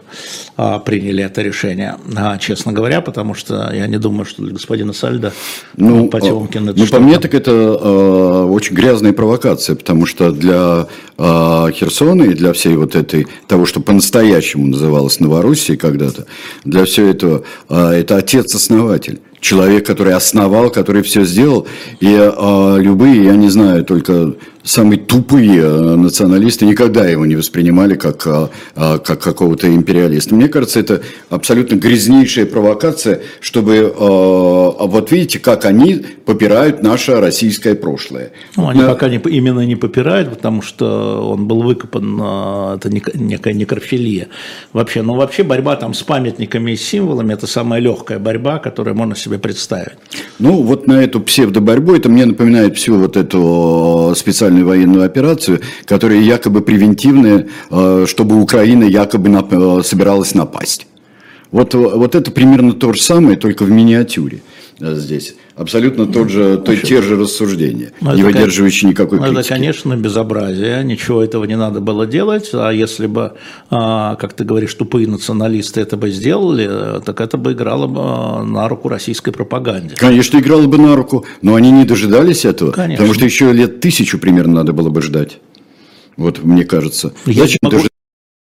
а, 0.58 0.80
приняли 0.80 1.24
это 1.24 1.42
решение, 1.42 1.96
а, 2.18 2.38
честно 2.38 2.74
говоря, 2.74 3.00
потому 3.00 3.34
что 3.34 3.72
я 3.74 3.88
не 3.88 3.98
думаю, 3.98 4.26
что 4.26 4.42
для 4.42 4.52
господина 4.52 4.92
Сальдо 4.92 5.32
Ну, 5.78 6.10
Потемкин 6.10 6.68
это 6.68 6.78
ну, 6.78 6.86
по 6.88 7.00
мне, 7.00 7.18
так 7.18 7.34
это 7.34 7.52
э, 7.52 8.44
очень 8.50 8.76
грязная 8.76 9.14
провокация, 9.14 9.78
потому 9.78 10.06
что 10.06 10.34
для 10.34 10.88
э, 11.18 11.72
Херсона 11.72 12.24
и 12.24 12.34
для 12.34 12.52
всей 12.52 12.76
вот 12.76 12.98
этой, 12.98 13.26
того, 13.48 13.66
что 13.66 13.80
по-настоящему 13.80 14.68
называлось 14.68 15.22
Новороссией 15.22 15.78
когда-то, 15.78 16.26
для 16.66 16.84
всего 16.84 17.08
этого, 17.08 17.44
э, 17.70 17.92
это 17.92 18.18
отец-основатель. 18.18 19.22
Человек, 19.40 19.86
который 19.86 20.14
основал, 20.14 20.70
который 20.70 21.02
все 21.02 21.24
сделал. 21.24 21.66
И 22.02 22.14
э, 22.14 22.78
любые, 22.82 23.24
я 23.24 23.38
не 23.38 23.48
знаю, 23.48 23.86
только 23.86 24.34
самые 24.70 25.00
тупые 25.00 25.62
э, 25.62 25.96
националисты 25.96 26.66
никогда 26.66 27.08
его 27.08 27.26
не 27.26 27.36
воспринимали 27.36 27.96
как, 27.96 28.26
э, 28.28 28.48
э, 28.76 29.00
как 29.00 29.20
какого-то 29.20 29.68
империалиста. 29.74 30.36
Мне 30.36 30.48
кажется, 30.48 30.80
это 30.80 31.02
абсолютно 31.30 31.76
грязнейшая 31.76 32.46
провокация, 32.46 33.22
чтобы, 33.42 33.94
а 34.00 34.86
вот 34.86 35.12
видите, 35.12 35.40
как 35.40 35.66
они 35.66 36.06
попирают 36.26 36.84
наше 36.84 37.20
российское 37.20 37.74
прошлое. 37.76 38.32
Ну, 38.56 38.68
они 38.70 38.82
Да. 38.82 38.90
пока 38.90 39.10
не, 39.10 39.18
именно 39.18 39.66
не 39.66 39.76
попирают, 39.76 40.30
потому 40.30 40.62
что 40.62 41.30
он 41.32 41.48
был 41.48 41.64
выкопан, 41.64 42.16
это 42.76 42.90
нек- 42.90 43.18
некая 43.18 43.54
некрофилия. 43.54 44.28
Вообще, 44.74 45.02
но 45.02 45.16
вообще 45.16 45.44
борьба 45.44 45.76
там 45.76 45.94
с 45.94 46.04
памятниками 46.04 46.72
и 46.72 46.76
символами– 46.76 47.34
это 47.38 47.48
самая 47.48 47.82
легкая 47.82 48.20
борьба, 48.20 48.60
которую 48.60 48.96
можно 48.96 49.16
себе 49.16 49.40
представить. 49.40 49.94
Ну, 50.38 50.62
вот 50.62 50.88
на 50.88 51.04
эту 51.04 51.20
псевдоборьбу, 51.22 51.96
это 51.96 52.10
мне 52.10 52.26
напоминает 52.26 52.78
всю 52.78 52.96
вот 52.98 53.18
эту 53.18 54.12
э, 54.12 54.16
специальную 54.60 54.66
военную 54.66 55.06
операцию, 55.06 55.60
которая 55.86 56.20
якобы 56.20 56.62
превентивная, 56.62 57.48
э, 57.72 58.06
чтобы 58.08 58.42
Украина 58.42 58.84
якобы 58.84 59.30
э, 59.30 59.84
собиралась 59.84 60.36
напасть. 60.36 60.89
Вот, 61.52 61.74
э, 61.74 61.78
вот 61.78 62.16
это 62.16 62.32
примерно 62.32 62.74
то 62.74 62.94
же 62.94 63.02
самое, 63.02 63.36
только 63.38 63.64
в 63.64 63.72
миниатюре 63.72 64.42
э, 64.80 64.96
здесь. 64.96 65.36
Абсолютно 65.56 66.06
тот 66.06 66.30
же, 66.30 66.58
то, 66.58 66.74
те 66.78 67.02
же 67.02 67.18
рассуждения, 67.18 67.92
Ну, 68.00 68.14
не 68.14 68.22
это, 68.22 68.32
выдерживающие 68.32 68.90
никакой 68.90 69.18
ну, 69.20 69.26
Это, 69.26 69.34
критики. 69.36 69.50
конечно, 69.50 69.96
безобразие, 69.98 70.84
ничего 70.86 71.22
этого 71.22 71.44
не 71.46 71.58
надо 71.58 71.82
было 71.82 72.06
делать, 72.08 72.50
а 72.54 72.70
если 72.70 73.08
бы, 73.08 73.34
а, 73.70 74.16
как 74.16 74.34
ты 74.34 74.46
говоришь, 74.46 74.74
тупые 74.76 75.06
националисты 75.08 75.82
это 75.82 75.98
бы 75.98 76.12
сделали, 76.12 76.68
э, 76.70 77.02
так 77.06 77.20
это 77.20 77.38
бы 77.38 77.52
играло 77.52 77.88
бы 77.88 78.00
а, 78.02 78.44
на 78.44 78.70
руку 78.70 78.88
российской 78.88 79.32
пропаганде. 79.32 79.96
Конечно, 79.96 80.38
играло 80.40 80.68
бы 80.68 80.78
на 80.78 80.96
руку, 80.96 81.26
но 81.42 81.56
они 81.56 81.72
не 81.72 81.84
дожидались 81.84 82.46
этого, 82.46 82.72
Конечно. 82.72 82.98
потому 83.04 83.14
что 83.16 83.26
еще 83.26 83.52
лет 83.52 83.82
тысячу 83.82 84.18
примерно 84.18 84.54
надо 84.56 84.72
было 84.72 84.90
бы 84.90 85.02
ждать. 85.02 85.40
Вот, 86.16 86.44
мне 86.44 86.64
кажется. 86.64 87.14
Я 87.26 87.44
Зачем 87.44 87.58
могу- 87.64 87.72
дожидаться? 87.78 87.99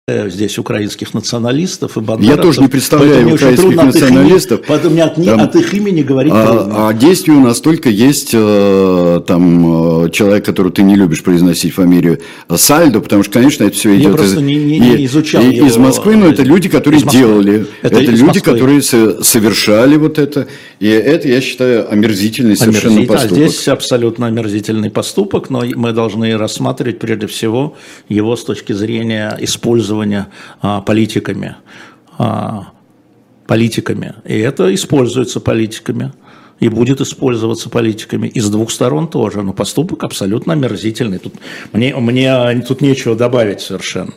Здесь 0.06 0.58
украинских 0.58 1.14
националистов 1.14 1.96
и 1.96 2.00
Я 2.26 2.36
тоже 2.36 2.60
не 2.60 2.68
представляю 2.68 3.32
украинских 3.32 3.74
националистов. 3.74 4.58
Имени, 4.58 4.68
поэтому 4.68 5.02
от, 5.02 5.14
там, 5.14 5.40
от 5.40 5.56
их 5.56 5.72
имени 5.72 6.02
говорить 6.02 6.32
а, 6.36 6.46
трудно. 6.46 6.88
А 6.88 6.92
действий 6.92 7.32
у 7.32 7.40
нас 7.40 7.58
только 7.62 7.88
есть 7.88 8.32
э, 8.34 9.22
там 9.26 10.04
э, 10.04 10.10
человек, 10.10 10.44
который 10.44 10.72
ты 10.72 10.82
не 10.82 10.94
любишь 10.94 11.22
произносить 11.22 11.72
фамилию 11.72 12.20
Сальдо, 12.54 13.00
потому 13.00 13.22
что, 13.22 13.32
конечно, 13.32 13.64
это 13.64 13.76
все 13.76 13.96
идет 13.96 14.20
из, 14.20 14.36
не, 14.36 14.56
не, 14.56 14.78
не 14.78 15.06
изучал 15.06 15.42
и, 15.42 15.54
его, 15.54 15.68
из 15.68 15.78
Москвы, 15.78 16.16
но 16.16 16.26
это 16.26 16.42
люди, 16.42 16.68
которые 16.68 17.00
делали, 17.00 17.66
это, 17.80 17.98
это 17.98 18.10
люди, 18.10 18.24
Москвы. 18.24 18.52
которые 18.52 18.82
совершали 18.82 19.96
вот 19.96 20.18
это, 20.18 20.48
и 20.80 20.88
это, 20.88 21.28
я 21.28 21.40
считаю, 21.40 21.90
омерзительный 21.90 22.56
совершенно 22.56 22.96
Омерзительно. 22.96 23.20
поступок. 23.20 23.46
А 23.46 23.48
здесь 23.48 23.68
абсолютно 23.68 24.26
омерзительный 24.26 24.90
поступок, 24.90 25.48
но 25.48 25.62
мы 25.64 25.92
должны 25.92 26.36
рассматривать 26.36 26.98
прежде 26.98 27.26
всего 27.26 27.74
его 28.10 28.36
с 28.36 28.44
точки 28.44 28.74
зрения 28.74 29.34
использования 29.40 29.93
использования 29.94 30.28
а, 30.60 30.80
политиками. 30.80 31.56
А, 32.18 32.68
политиками. 33.46 34.14
И 34.24 34.38
это 34.38 34.74
используется 34.74 35.40
политиками 35.40 36.12
и 36.60 36.68
будет 36.68 37.00
использоваться 37.00 37.68
политиками. 37.68 38.28
И 38.28 38.40
с 38.40 38.48
двух 38.48 38.70
сторон 38.70 39.08
тоже. 39.08 39.42
Но 39.42 39.52
поступок 39.52 40.04
абсолютно 40.04 40.54
омерзительный. 40.54 41.18
Тут, 41.18 41.34
мне, 41.72 41.94
мне 41.96 42.62
тут 42.66 42.80
нечего 42.80 43.14
добавить 43.14 43.60
совершенно. 43.60 44.12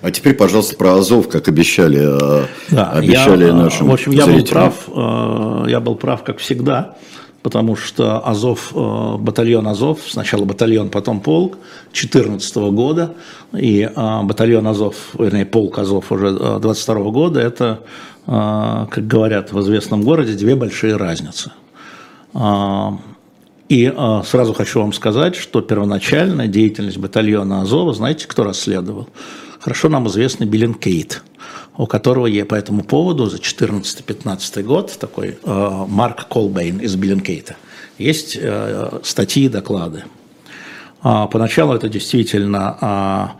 А 0.00 0.10
теперь, 0.10 0.34
пожалуйста, 0.34 0.76
про 0.76 0.94
Азов, 0.94 1.28
как 1.28 1.48
обещали, 1.48 2.00
а, 2.02 2.46
да, 2.70 2.90
обещали 2.90 3.46
я, 3.46 3.54
нашим 3.54 3.88
В 3.88 3.92
общем, 3.92 4.12
я 4.12 4.26
был 4.26 4.44
прав, 4.44 4.74
э, 4.88 5.64
я 5.68 5.80
был 5.80 5.94
прав, 5.94 6.24
как 6.24 6.38
всегда 6.38 6.96
потому 7.42 7.76
что 7.76 8.24
Азов, 8.26 8.72
э, 8.74 9.16
батальон 9.18 9.66
Азов, 9.66 10.00
сначала 10.08 10.44
батальон, 10.44 10.90
потом 10.90 11.20
полк 11.20 11.58
2014 11.92 12.56
года, 12.70 13.14
и 13.52 13.90
э, 13.94 14.22
батальон 14.22 14.66
Азов, 14.66 14.94
вернее, 15.18 15.44
полк 15.44 15.78
Азов 15.78 16.12
уже 16.12 16.30
22 16.30 16.94
э, 16.94 17.10
года, 17.10 17.40
это, 17.40 17.80
как 18.24 19.04
говорят 19.08 19.52
в 19.52 19.60
известном 19.62 20.02
городе, 20.02 20.34
две 20.34 20.54
большие 20.54 20.94
разницы. 20.94 21.50
И 23.68 23.92
сразу 24.24 24.54
хочу 24.54 24.78
вам 24.78 24.92
сказать, 24.92 25.34
что 25.34 25.60
первоначальная 25.60 26.46
деятельность 26.46 26.98
батальона 26.98 27.62
Азова, 27.62 27.92
знаете, 27.92 28.28
кто 28.28 28.44
расследовал? 28.44 29.08
Хорошо 29.62 29.88
нам 29.88 30.08
известный 30.08 30.46
Bellingcat– 30.46 31.22
у 31.76 31.86
которого 31.86 32.26
я 32.26 32.44
по 32.44 32.54
этому 32.54 32.84
поводу 32.84 33.26
за 33.26 33.38
2014-2015 33.38 34.62
год, 34.62 34.96
такой 34.98 35.38
э, 35.42 35.84
Марк 35.88 36.28
Колбейн 36.28 36.78
из 36.78 36.96
Bellingcat, 36.96 37.56
есть 37.98 38.36
э, 38.40 39.00
статьи 39.02 39.46
и 39.46 39.48
доклады. 39.48 40.04
А, 41.02 41.26
поначалу 41.26 41.74
это 41.74 41.88
действительно, 41.88 42.76
а, 42.80 43.32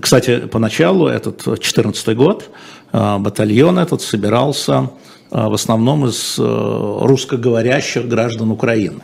кстати, 0.00 0.46
поначалу 0.46 1.08
этот 1.08 1.44
2014 1.44 2.16
год 2.16 2.50
а, 2.92 3.18
батальон 3.18 3.78
этот 3.78 4.00
собирался 4.02 4.90
в 5.30 5.54
основном 5.54 6.06
из 6.06 6.36
э, 6.38 6.42
русскоговорящих 6.42 8.06
граждан 8.06 8.52
Украины. 8.52 9.00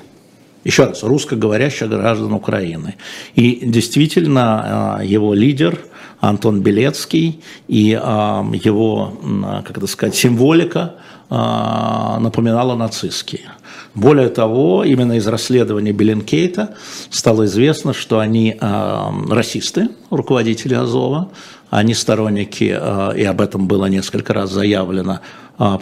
Еще 0.65 0.85
раз, 0.85 1.03
русскоговорящих 1.03 1.89
граждан 1.89 2.33
Украины. 2.33 2.97
И 3.35 3.61
действительно 3.65 5.01
его 5.03 5.35
лидер– 5.35 5.79
Антон 6.21 6.61
Белецкий, 6.61 7.43
и 7.67 7.99
а, 8.01 8.47
его, 8.53 9.19
как 9.67 9.79
это 9.79 9.87
сказать, 9.87 10.15
символика 10.15 10.97
а, 11.31 12.19
напоминала 12.21 12.75
нацистские. 12.75 13.53
Более 13.95 14.29
того, 14.29 14.85
именно 14.85 15.15
из 15.15 15.27
расследования 15.27 15.93
Беленкейта 15.93 16.77
стало 17.11 17.47
известно, 17.47 17.95
что 17.95 18.19
они 18.19 18.57
а, 18.61 19.13
расисты, 19.31 19.89
руководители 20.11 20.75
Азова, 20.75 21.31
они 21.71 21.95
сторонники, 21.95 22.65
и 22.65 23.25
об 23.25 23.41
этом 23.41 23.69
было 23.69 23.87
несколько 23.87 24.35
раз 24.35 24.51
заявлено, 24.51 25.21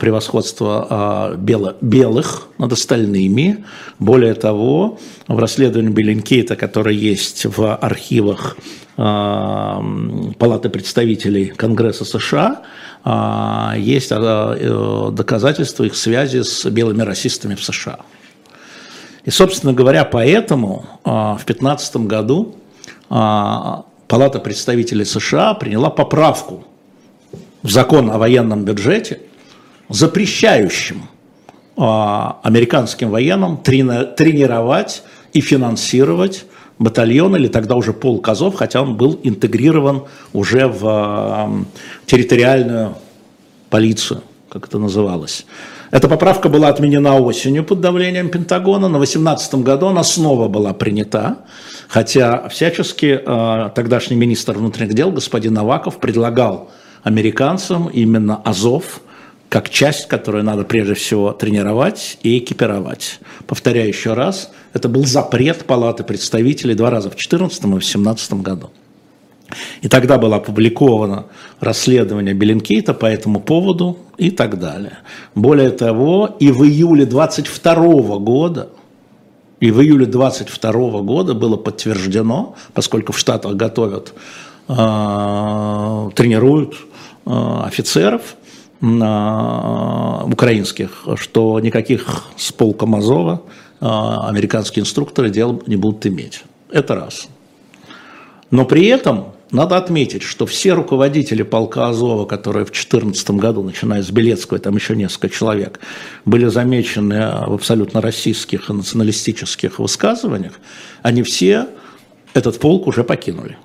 превосходства 0.01 1.37
бело, 1.39 1.77
белых 1.81 2.49
над 2.59 2.73
остальными. 2.73 3.65
Более 4.01 4.35
того, 4.35 4.99
в 5.29 5.39
расследовании 5.39 5.91
Беленкейта, 5.93 6.57
которое 6.57 6.97
есть 6.97 7.47
в 7.47 7.77
архивах 7.77 8.57
а, 9.01 9.81
Палаты 10.39 10.71
представителей 10.71 11.47
Конгресса 11.47 12.05
США, 12.05 12.63
а, 13.05 13.75
есть 13.79 14.11
а, 14.11 14.57
э, 14.59 15.11
доказательства 15.13 15.85
их 15.85 15.95
связи 15.95 16.43
с 16.43 16.69
белыми 16.69 17.03
расистами 17.03 17.55
в 17.55 17.63
США. 17.63 18.01
И, 19.25 19.31
собственно 19.31 19.73
говоря, 19.73 20.05
поэтому 20.05 20.87
в 21.05 21.43
2015 21.47 21.97
году 22.09 22.57
Палата 23.09 24.39
представителей 24.43 25.05
США 25.05 25.55
приняла 25.55 25.91
поправку 25.91 26.65
в 27.63 27.71
закон 27.71 28.11
о 28.11 28.19
военном 28.19 28.65
бюджете, 28.65 29.21
запрещающим 29.89 31.03
американским 31.77 33.11
военным 33.11 33.59
тренировать 33.59 35.03
и 35.33 35.41
финансировать 35.41 36.45
батальон 36.79 37.37
или 37.37 37.49
тогда 37.49 37.77
уже 37.77 37.93
полк 37.93 38.29
Азов, 38.29 38.57
хотя 38.57 38.83
он 38.83 38.97
был 38.97 39.19
интегрирован 39.23 40.05
уже 40.33 40.67
в 40.67 41.67
территориальную 42.07 42.97
полицию, 43.71 44.23
как 44.49 44.67
это 44.67 44.79
называлось. 44.79 45.47
Эта 45.91 46.07
поправка 46.09 46.49
была 46.49 46.69
отменена 46.69 47.19
осенью 47.19 47.65
под 47.65 47.81
давлением 47.81 48.29
Пентагона. 48.29 48.89
На 48.89 48.99
2018 48.99 49.55
году 49.57 49.87
она 49.87 50.03
снова 50.03 50.49
была 50.49 50.75
принята, 50.75 51.39
хотя 51.89 52.49
всячески 52.49 53.21
э, 53.25 53.71
тогдашний 53.75 54.17
министр 54.17 54.59
внутренних 54.59 54.95
дел 54.95 55.11
господин 55.11 55.55
Наваков 55.55 55.99
предлагал 55.99 56.71
американцам 57.05 57.87
именно 57.87 58.37
Азов 58.45 59.01
как 59.49 59.71
часть, 59.71 60.09
которую 60.09 60.45
надо 60.45 60.65
прежде 60.65 60.95
всего 60.95 61.33
тренировать 61.33 62.19
и 62.23 62.39
экипировать. 62.39 63.21
Повторяю 63.47 63.89
еще 63.89 64.13
раз, 64.13 64.51
это 64.75 64.89
был 64.89 65.05
запрет 65.07 65.65
Палаты 65.65 66.05
представителей 66.05 66.75
два 66.75 66.91
раза 66.91 67.09
в 67.09 67.13
2014 67.13 67.59
и 67.59 67.69
2017 67.69 68.33
году. 68.35 68.71
И 69.81 69.89
тогда 69.89 70.19
было 70.19 70.37
опубликовано 70.37 71.27
расследование 71.61 72.35
Bellingcat 72.35 72.93
по 72.93 73.07
этому 73.07 73.41
поводу 73.41 73.99
и 74.19 74.31
так 74.31 74.59
далее. 74.59 74.99
Более 75.35 75.71
того, 75.71 76.37
и 76.39 76.51
в 76.51 76.65
июле 76.65 77.07
22 77.07 78.19
года, 78.19 78.69
и 79.61 79.71
в 79.71 79.81
июле 79.81 80.05
22 80.05 81.01
года 81.01 81.33
было 81.33 81.57
подтверждено, 81.57 82.57
поскольку 82.75 83.13
в 83.13 83.19
Штатах 83.19 83.55
готовят, 83.55 84.13
э, 84.69 86.11
тренируют 86.15 86.75
э, 87.25 87.61
офицеров, 87.65 88.37
украинских, 88.81 91.05
что 91.17 91.59
никаких 91.59 92.27
с 92.37 92.53
полком 92.53 92.95
Азова 92.95 93.43
а, 93.81 94.29
американские 94.29 94.83
инструкторы 94.83 95.31
дел 95.31 95.63
не 95.67 95.77
будут 95.77 96.07
иметь. 96.07 96.45
Это 96.71 96.95
раз. 96.95 97.29
Но 98.51 98.65
при 98.65 98.87
этом 98.87 99.33
надо 99.51 99.77
отметить, 99.77 100.23
что 100.23 100.47
все 100.47 100.75
руководители 100.75 101.43
полка 101.43 101.89
Азова, 101.89 102.27
которые 102.27 102.65
в 102.65 102.69
2014 102.69 103.31
году, 103.33 103.63
начиная 103.63 104.03
с 104.03 104.11
Белецкого, 104.11 104.59
там 104.59 104.77
еще 104.77 104.95
несколько 104.95 105.31
человек, 105.31 105.81
были 106.25 106.47
замечены 106.47 107.19
в 107.47 107.55
абсолютно 107.55 108.01
российских 108.01 108.69
и 108.69 108.73
националистических 108.73 109.79
высказываниях, 109.79 110.53
они 111.03 111.23
все 111.23 111.69
этот 112.35 112.59
полк 112.59 112.87
уже 112.87 113.05
покинули. 113.05 113.57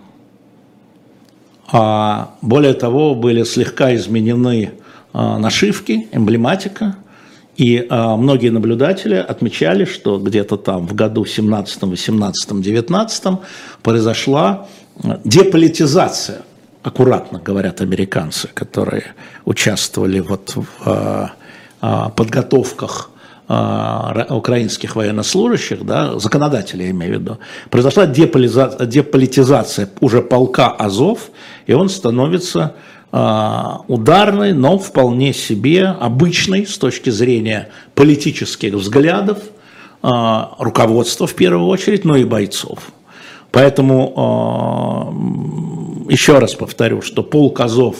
А 1.72 2.36
более 2.42 2.74
того, 2.74 3.16
были 3.16 3.44
слегка 3.44 3.94
изменены 3.96 4.74
нашивки, 5.14 6.08
эмблематика. 6.12 6.96
И 7.56 7.86
а, 7.90 8.18
многие 8.18 8.50
наблюдатели 8.50 9.16
отмечали, 9.16 9.86
что 9.86 10.18
где-то 10.18 10.58
там 10.58 10.88
в 10.88 10.96
году 10.96 11.24
17, 11.24 11.84
18, 11.84 12.62
19 12.62 13.24
произошла 13.84 14.68
а, 15.04 15.20
деполитизация, 15.24 16.42
аккуратно 16.82 17.40
говорят 17.40 17.82
американцы, 17.82 18.50
которые 18.54 19.14
участвовали 19.46 20.20
вот 20.20 20.56
в 20.56 21.32
подготовках 22.16 23.10
украинских 23.50 24.96
военнослужащих, 24.96 25.86
да, 25.86 26.18
законодателей, 26.18 26.86
я 26.86 26.92
имею 26.92 27.18
в 27.18 27.22
виду, 27.22 27.40
произошла 27.70 28.06
деполитизация 28.06 29.90
уже 30.00 30.22
полка 30.22 30.70
Азов, 30.70 31.30
и 31.68 31.74
он 31.74 31.90
становится 31.90 32.62
а, 32.62 32.74
ударный, 33.14 34.54
но 34.54 34.80
вполне 34.80 35.34
себе 35.34 35.86
обычный 35.86 36.66
с 36.66 36.80
точки 36.80 37.12
зрения 37.12 37.70
политических 37.94 38.74
взглядов, 38.74 39.38
а, 40.02 40.56
руководства 40.60 41.28
в 41.28 41.34
первую 41.34 41.68
очередь, 41.68 42.04
но 42.04 42.18
и 42.18 42.26
бойцов. 42.26 42.80
Поэтому 43.52 44.14
а, 44.18 46.12
еще 46.12 46.40
раз 46.40 46.56
повторю, 46.56 47.02
что 47.02 47.24
полк 47.24 47.62
Азов, 47.62 47.98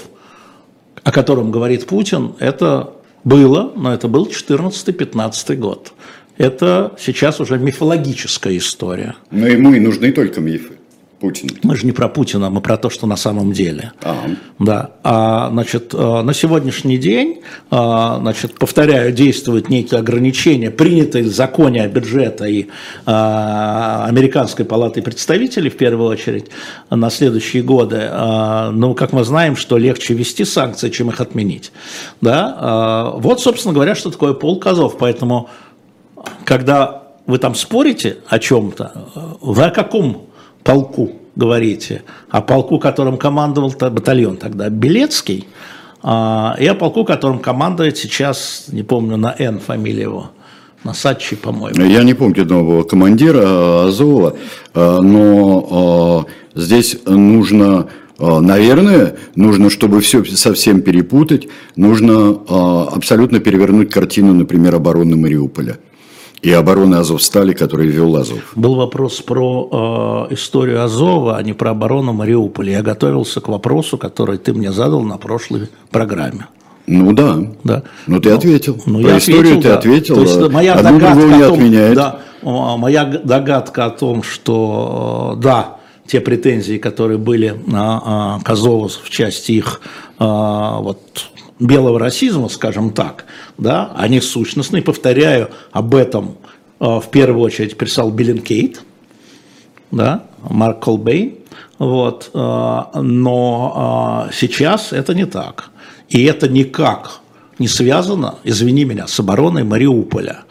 о 1.04 1.12
котором 1.12 1.52
говорит 1.52 1.88
Путин, 1.88 2.34
это 2.40 2.94
было, 3.24 3.72
но 3.76 3.94
это 3.94 4.10
был 4.10 4.28
14-15 4.28 5.56
год. 5.56 5.94
Это 6.38 6.94
сейчас 7.00 7.40
уже 7.40 7.58
мифологическая 7.58 8.58
история. 8.58 9.16
Но 9.32 9.48
ему 9.48 9.74
и 9.74 9.80
нужны 9.80 10.12
только 10.12 10.42
мифы. 10.42 10.74
Путин. 11.24 11.52
Мы 11.64 11.78
же 11.78 11.86
не 11.86 11.94
про 11.94 12.10
Путина, 12.10 12.50
мы 12.50 12.60
про 12.60 12.76
то, 12.76 12.90
что 12.90 13.08
на 13.08 13.16
самом 13.16 13.54
деле. 13.54 13.94
Ага. 14.02 14.36
Да. 14.60 14.92
А, 15.04 15.50
значит, 15.52 15.94
э, 15.94 16.22
на 16.22 16.34
сегодняшний 16.34 16.98
день, 16.98 17.44
а, 17.72 18.18
значит, 18.20 18.56
повторяю, 18.60 19.14
действуют 19.14 19.70
некие 19.70 20.02
ограничения, 20.02 20.70
принятые 20.70 21.24
в 21.24 21.34
законе 21.34 21.82
о 21.82 21.88
бюджете 21.88 22.52
и 22.52 22.70
а, 23.06 24.06
Американской 24.06 24.66
палаты 24.66 25.02
представителей, 25.02 25.70
в 25.70 25.78
первую 25.78 26.10
очередь, 26.10 26.48
на 26.90 27.10
следующие 27.10 27.64
годы. 27.64 28.10
Ну, 28.74 28.94
как 28.94 29.14
мы 29.14 29.24
знаем, 29.24 29.56
что 29.56 29.78
легче 29.78 30.14
ввести 30.14 30.44
санкции, 30.44 30.90
чем 30.90 31.08
их 31.08 31.22
отменить. 31.22 31.72
Да? 32.20 33.14
Вот, 33.16 33.40
собственно 33.40 33.74
говоря, 33.74 33.96
что 33.96 34.12
такое 34.12 34.34
полк 34.34 34.68
Азов. 34.68 34.98
Поэтому, 34.98 35.50
когда 36.44 37.04
вы 37.26 37.38
там 37.38 37.56
спорите 37.56 38.18
о 38.28 38.40
чем-то, 38.40 39.38
вы 39.40 39.64
о 39.64 39.70
каком 39.70 40.33
полку 40.64 41.12
говорите, 41.36 42.04
о 42.30 42.42
полку, 42.42 42.80
которым 42.80 43.18
командовал 43.18 43.74
батальон 43.80 44.38
тогда 44.38 44.70
Белецкий, 44.70 45.48
а, 46.02 46.56
и 46.60 46.66
о 46.68 46.76
полку, 46.76 47.06
которым 47.06 47.40
командует 47.40 47.98
сейчас, 47.98 48.66
не 48.68 48.84
помню, 48.84 49.18
на 49.18 49.36
Н 49.38 49.60
фамилия 49.60 50.04
его, 50.04 50.32
Насадчий, 50.84 51.38
по-моему. 51.38 51.82
Я 51.86 52.04
не 52.04 52.14
помню 52.14 52.46
нового 52.46 52.84
командира 52.84 53.86
Азова, 53.88 54.36
а, 54.74 55.02
но 55.02 56.26
а, 56.56 56.60
здесь 56.60 56.98
нужно, 57.06 57.88
наверное, 58.20 59.16
нужно, 59.36 59.70
чтобы 59.70 60.02
все 60.02 60.24
совсем 60.26 60.82
перепутать, 60.82 61.48
нужно 61.76 62.38
абсолютно 62.94 63.40
перевернуть 63.40 63.92
картину, 63.92 64.34
например, 64.34 64.76
обороны 64.76 65.16
Мариуполя 65.16 65.78
и 66.44 66.52
обороны 66.52 66.96
Азовстали, 66.96 67.54
который 67.54 67.88
вел 67.88 68.18
Азов. 68.18 68.52
Был 68.56 68.76
вопрос 68.76 69.22
про 69.22 70.28
э, 70.30 70.34
историю 70.34 70.84
Азова, 70.84 71.38
а 71.38 71.42
не 71.42 71.54
про 71.54 71.72
оборону 71.72 72.12
Мариуполя. 72.12 72.74
Я 72.74 72.82
готовился 72.82 73.40
к 73.40 73.48
вопросу, 73.48 73.98
который 73.98 74.38
ты 74.38 74.54
мне 74.54 74.74
задал 74.74 75.02
на 75.04 75.18
прошлой 75.18 75.70
программе. 75.90 76.48
Ну 76.86 77.14
да. 77.14 77.38
да. 77.64 77.84
Ну 78.08 78.20
ты 78.20 78.30
ну, 78.30 78.36
ответил. 78.36 78.82
Ну, 78.86 79.02
Про 79.02 79.12
я 79.12 79.18
историю 79.18 79.40
ответил, 79.40 79.62
ты 79.62 79.68
да. 79.70 79.78
ответил. 79.78 80.16
То 80.16 80.22
есть 80.22 80.52
моя 80.52 80.74
Одну 80.74 81.00
догадка 81.00 81.24
не 81.24 81.34
о 81.42 81.48
том, 81.48 81.54
отменяет. 81.54 81.96
Да, 81.96 82.20
моя 82.42 83.06
догадка 83.06 83.86
о 83.86 83.90
том, 83.90 84.22
что 84.22 85.40
да, 85.42 85.78
те 86.06 86.20
претензии, 86.20 86.78
которые 86.78 87.20
были 87.20 87.56
на 87.66 88.42
Азову 88.44 88.90
в 88.90 89.10
части 89.10 89.54
их 89.54 89.80
вот 90.20 91.00
белого 91.60 92.00
расизма, 92.00 92.50
скажем 92.50 92.92
так, 92.92 93.26
да, 93.58 93.92
они 93.96 94.22
сущностные. 94.22 94.84
Повторяю, 94.84 95.50
об 95.72 95.96
этом 95.96 96.38
э, 96.80 96.86
в 96.86 97.10
первую 97.12 97.42
очередь 97.42 97.78
писал 97.78 98.12
Bellingcat, 98.12 98.84
да, 99.92 100.24
Марк 100.50 100.84
Колбейн, 100.84 101.36
вот, 101.78 102.32
э, 102.34 103.00
но 103.02 104.28
э, 104.30 104.34
сейчас 104.34 104.94
это 104.94 105.14
не 105.14 105.26
так. 105.26 105.70
И 106.10 106.24
это 106.24 106.48
никак 106.48 107.22
не 107.60 107.68
связано, 107.68 108.36
извини 108.44 108.86
меня, 108.86 109.08
с 109.08 109.20
обороной 109.20 109.64
Мариуполя. 109.64 110.44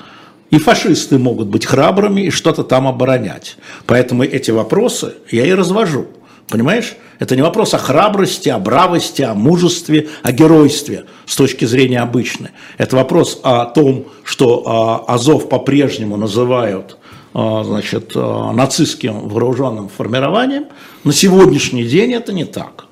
И 0.51 0.59
фашисты 0.59 1.19
могут 1.19 1.49
быть 1.49 1.65
храбрыми 1.65 2.23
и 2.23 2.31
что-то 2.31 2.63
там 2.63 2.87
оборонять. 2.87 3.57
Поэтому 3.87 4.23
эти 4.23 4.51
вопросы 4.51 5.15
я 5.31 5.47
и 5.47 5.53
развожу. 5.53 6.09
Понимаешь? 6.49 6.97
Это 7.19 7.37
не 7.37 7.43
вопрос 7.43 7.73
о 7.73 7.79
храбрости, 7.79 8.49
о 8.49 8.59
бравости, 8.59 9.23
о 9.23 9.35
мужестве, 9.35 10.09
о 10.23 10.33
геройстве 10.33 11.05
с 11.25 11.37
точки 11.37 11.65
зрения 11.65 12.01
обычной. 12.01 12.51
Это 12.79 12.97
вопрос 12.97 13.41
о 13.43 13.67
том, 13.67 14.07
что 14.25 14.65
а, 14.67 15.15
Азов 15.15 15.49
по-прежнему 15.49 16.17
называют 16.17 16.99
а, 17.33 17.65
значит, 17.65 18.13
а, 18.15 18.53
нацистским 18.53 19.29
вооруженным 19.29 19.89
формированием. 19.89 20.67
На 21.05 21.13
сегодняшний 21.13 21.85
день 21.85 22.13
это 22.13 22.33
не 22.33 22.45
так. 22.45 22.87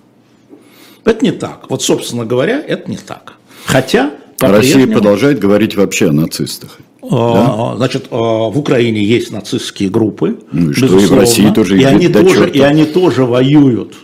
Это 1.04 1.24
не 1.24 1.32
так. 1.32 1.66
Вот, 1.68 1.82
собственно 1.82 2.24
говоря, 2.24 2.62
это 2.66 2.90
не 2.90 2.98
так. 2.98 3.34
Хотя 3.66 4.12
Россия 4.38 4.86
продолжает 4.86 5.38
говорить 5.38 5.76
вообще 5.76 6.08
о 6.08 6.12
нацистах. 6.12 6.78
Да? 7.02 7.74
Значит, 7.76 8.08
в 8.10 8.58
Украине 8.58 9.02
есть 9.02 9.30
нацистские 9.30 9.88
группы, 9.88 10.38
ну 10.52 10.70
и 10.70 10.72
что, 10.74 10.98
и 10.98 11.06
в 11.06 11.12
России 11.14 11.50
тоже 11.50 11.80
и 11.80 11.84
они 11.84 12.08
тоже, 12.08 12.50
и 12.50 12.60
они 12.60 12.84
тоже 12.84 13.24
воюют 13.24 13.94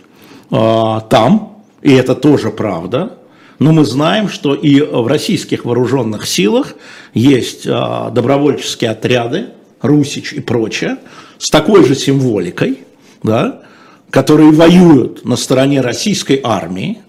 а, 0.49 1.01
там, 1.01 1.63
и 1.81 1.93
это 1.93 2.15
тоже 2.15 2.49
правда. 2.49 3.13
Но 3.59 3.71
мы 3.71 3.85
знаем, 3.85 4.29
что 4.29 4.53
и 4.53 4.81
в 4.81 5.07
российских 5.07 5.65
вооруженных 5.65 6.27
силах 6.27 6.75
есть 7.13 7.67
а, 7.67 8.09
добровольческие 8.11 8.91
отряды, 8.91 9.47
Русич 9.81 10.33
и 10.33 10.39
прочее, 10.39 10.97
с 11.37 11.49
такой 11.49 11.83
же 11.83 11.95
символикой, 11.95 12.79
да, 13.23 13.61
которые 14.09 14.51
воюют 14.51 15.25
на 15.25 15.35
стороне 15.35 15.81
российской 15.81 16.39
армии. 16.43 16.99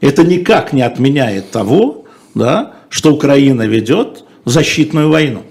Это 0.00 0.24
никак 0.24 0.72
не 0.72 0.82
отменяет 0.82 1.50
того, 1.50 2.04
да, 2.34 2.74
что 2.88 3.12
Украина 3.12 3.62
ведет 3.62 4.24
защитную 4.50 5.08
войну. 5.10 5.42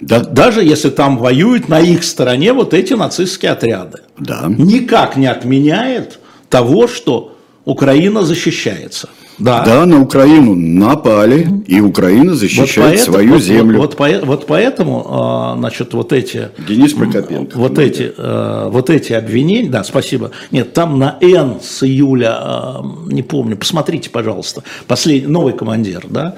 Да. 0.00 0.20
Даже 0.20 0.64
если 0.64 0.90
там 0.90 1.16
воюют 1.16 1.68
на 1.68 1.80
их 1.80 2.02
стороне 2.02 2.52
вот 2.52 2.74
эти 2.74 2.92
нацистские 2.92 3.52
отряды. 3.52 4.00
Да. 4.18 4.46
Никак 4.48 5.16
не 5.16 5.26
отменяет 5.26 6.18
того, 6.48 6.88
что 6.88 7.38
Украина 7.64 8.22
защищается. 8.22 9.08
Да. 9.42 9.64
да, 9.64 9.86
на 9.86 10.00
Украину 10.00 10.54
напали, 10.54 11.48
и 11.66 11.80
Украина 11.80 12.34
защищает 12.34 12.68
вот 12.76 12.84
поэтому, 12.84 13.12
свою 13.12 13.32
вот, 13.32 13.42
землю. 13.42 13.78
Вот, 13.80 13.98
вот, 13.98 14.24
вот 14.24 14.46
поэтому, 14.46 15.06
а, 15.08 15.56
значит, 15.58 15.94
вот 15.94 16.12
эти... 16.12 16.50
Денис 16.68 16.92
Прокопенко. 16.92 17.56
Вот 17.56 17.76
эти, 17.78 18.12
а, 18.16 18.68
вот 18.68 18.88
эти 18.88 19.12
обвинения, 19.12 19.68
да, 19.68 19.82
спасибо. 19.82 20.30
Нет, 20.52 20.72
там 20.74 20.98
на 20.98 21.18
Н 21.20 21.56
с 21.60 21.82
июля, 21.82 22.36
а, 22.38 22.84
не 23.06 23.22
помню, 23.22 23.56
посмотрите, 23.56 24.10
пожалуйста, 24.10 24.62
последний, 24.86 25.26
новый 25.26 25.54
командир, 25.54 26.06
да, 26.08 26.36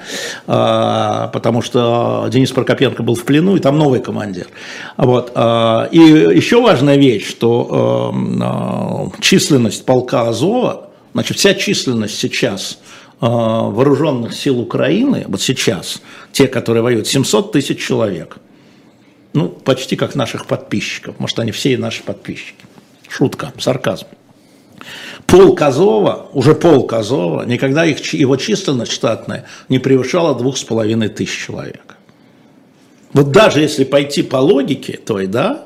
потому 1.31 1.61
что 1.61 2.27
Денис 2.31 2.51
Прокопенко 2.51 3.03
был 3.03 3.13
в 3.13 3.23
плену, 3.23 3.55
и 3.55 3.59
там 3.59 3.77
новый 3.77 3.99
командир. 3.99 4.47
Вот. 4.97 5.31
И 5.91 5.99
еще 5.99 6.59
важная 6.61 6.97
вещь, 6.97 7.29
что 7.29 9.11
численность 9.21 9.85
полка 9.85 10.27
Азова, 10.27 10.84
значит, 11.15 11.37
вся 11.37 11.55
численность 11.55 12.19
сейчас 12.19 12.77
Э, 13.21 13.27
вооруженных 13.27 14.33
сил 14.33 14.59
Украины, 14.59 15.23
вот 15.27 15.41
сейчас, 15.41 16.01
те, 16.33 16.47
которые 16.47 16.83
воюют, 16.83 17.07
700 17.07 17.53
тысяч 17.53 17.79
человек. 17.79 18.37
Ну, 19.33 19.47
почти 19.47 19.95
как 19.95 20.15
наших 20.15 20.47
подписчиков. 20.47 21.17
Может, 21.17 21.39
они 21.39 21.51
все 21.51 21.73
и 21.73 21.77
наши 21.77 22.03
подписчики. 22.03 22.65
Шутка, 23.07 23.53
сарказм. 23.57 24.07
Пол 25.27 25.55
Казова, 25.55 26.27
уже 26.33 26.55
пол 26.55 26.85
Казова, 26.85 27.43
никогда 27.45 27.85
их, 27.85 27.99
его 28.13 28.35
численность 28.35 28.91
штатная 28.91 29.45
не 29.69 29.79
превышала 29.79 30.35
двух 30.35 30.57
с 30.57 30.63
половиной 30.63 31.07
тысяч 31.07 31.45
человек. 31.47 31.95
Вот 33.13 33.31
даже 33.31 33.61
если 33.61 33.85
пойти 33.85 34.23
по 34.23 34.37
логике 34.37 34.99
той, 35.03 35.27
да, 35.27 35.65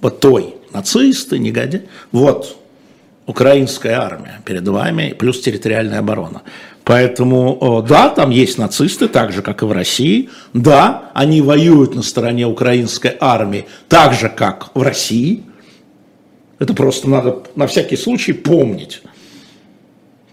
вот 0.00 0.20
той, 0.20 0.54
нацисты, 0.72 1.38
негодяи, 1.38 1.86
вот, 2.12 2.56
украинская 3.26 4.00
армия 4.00 4.40
перед 4.44 4.66
вами, 4.66 5.14
плюс 5.18 5.40
территориальная 5.40 6.00
оборона. 6.00 6.42
Поэтому, 6.84 7.84
да, 7.88 8.08
там 8.08 8.30
есть 8.30 8.58
нацисты, 8.58 9.06
так 9.06 9.32
же, 9.32 9.42
как 9.42 9.62
и 9.62 9.66
в 9.66 9.72
России. 9.72 10.30
Да, 10.52 11.10
они 11.14 11.40
воюют 11.40 11.94
на 11.94 12.02
стороне 12.02 12.46
украинской 12.46 13.16
армии, 13.20 13.66
так 13.88 14.14
же, 14.14 14.28
как 14.28 14.70
в 14.74 14.82
России. 14.82 15.44
Это 16.58 16.74
просто 16.74 17.08
надо 17.08 17.42
на 17.54 17.66
всякий 17.66 17.96
случай 17.96 18.32
помнить. 18.32 19.02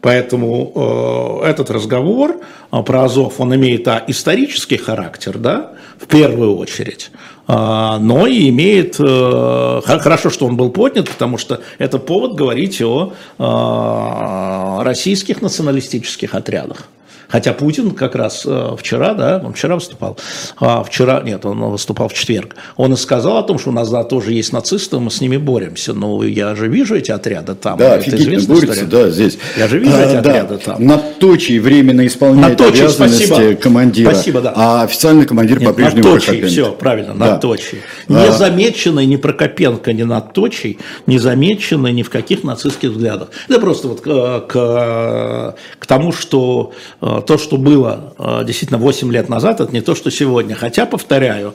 Поэтому 0.02 1.42
э, 1.44 1.50
этот 1.50 1.70
разговор 1.70 2.42
э, 2.72 2.84
про 2.84 3.04
Азов, 3.04 3.40
он 3.40 3.54
имеет 3.56 3.88
а, 3.88 4.04
исторический 4.08 4.78
характер, 4.78 5.38
да, 5.38 5.74
в 6.00 6.08
первую 6.08 6.58
очередь, 6.58 7.12
э, 7.48 7.54
но 7.54 8.26
и 8.26 8.50
имеет, 8.50 8.96
э, 9.00 9.82
хорошо, 9.84 10.30
что 10.30 10.46
он 10.46 10.56
был 10.56 10.72
поднят, 10.72 11.10
потому 11.10 11.38
что 11.38 11.62
это 11.78 12.00
повод 12.00 12.36
говорить 12.36 12.82
о 12.82 13.14
э, 13.38 14.84
российских 14.84 15.42
националистических 15.42 16.34
отрядах. 16.34 16.88
Хотя 17.30 17.54
Путин 17.54 17.92
как 17.92 18.16
раз 18.16 18.44
э, 18.46 18.76
вчера, 18.78 19.14
да, 19.14 19.42
он 19.44 19.54
вчера 19.54 19.76
выступал, 19.76 20.18
а 20.60 20.84
вчера, 20.84 21.22
нет, 21.22 21.46
он 21.46 21.60
выступал 21.66 22.10
в 22.10 22.14
четверг, 22.14 22.56
он 22.76 22.94
и 22.94 22.96
сказал 22.98 23.38
о 23.38 23.44
том, 23.44 23.60
что 23.60 23.70
у 23.70 23.74
нас, 23.74 23.90
да, 23.90 24.04
тоже 24.04 24.34
есть 24.34 24.52
нацисты, 24.52 24.98
мы 25.00 25.12
с 25.12 25.22
ними 25.22 25.38
боремся. 25.38 25.94
Но 25.94 26.24
я 26.24 26.56
же 26.56 26.68
вижу 26.68 26.96
эти 26.96 27.12
отряды 27.12 27.54
там. 27.54 27.78
Да, 27.78 27.98
это 27.98 28.06
офигительно 28.08 28.56
борются, 28.56 28.86
да, 28.86 29.10
здесь. 29.10 29.38
Я 29.58 29.68
же 29.68 29.78
вижу 29.78 29.96
а, 29.96 30.02
эти 30.02 30.14
да, 30.14 30.20
отряды 30.20 30.58
там. 30.58 30.84
Надточий 30.84 31.60
временно 31.60 32.06
исполняет 32.08 32.60
Надточий, 32.60 32.82
обязанности 32.82 33.26
спасибо. 33.26 33.56
командира, 33.62 34.12
спасибо, 34.12 34.42
да. 34.42 34.54
а 34.56 34.82
официальный 34.84 35.26
командир 35.26 35.60
по-прежнему 35.60 36.14
Прокопенко. 36.14 36.48
все, 36.48 36.72
правильно, 36.72 37.14
да. 37.14 37.32
Надточий. 37.32 37.80
Не 38.08 38.28
а... 38.28 38.32
замеченный 38.32 39.06
ни 39.06 39.18
Прокопенко, 39.18 39.94
ни 39.94 40.04
Надточий, 40.04 40.80
не 41.06 41.20
замеченный 41.20 41.94
ни 41.94 42.02
в 42.02 42.10
каких 42.10 42.44
нацистских 42.44 42.90
взглядах. 42.90 43.30
Это 43.48 43.60
просто 43.60 43.88
вот 43.88 44.02
к, 44.02 44.40
к, 44.48 45.56
к 45.80 45.86
тому, 45.86 46.12
что 46.12 46.74
э, 47.02 47.19
то, 47.22 47.38
что 47.38 47.58
было 47.58 48.14
действительно 48.46 48.80
8 48.80 49.12
лет 49.12 49.30
назад, 49.30 49.62
это 49.62 49.72
не 49.72 49.82
то, 49.82 49.96
что 49.96 50.12
сегодня. 50.12 50.56
Хотя, 50.56 50.86
повторяю, 50.86 51.54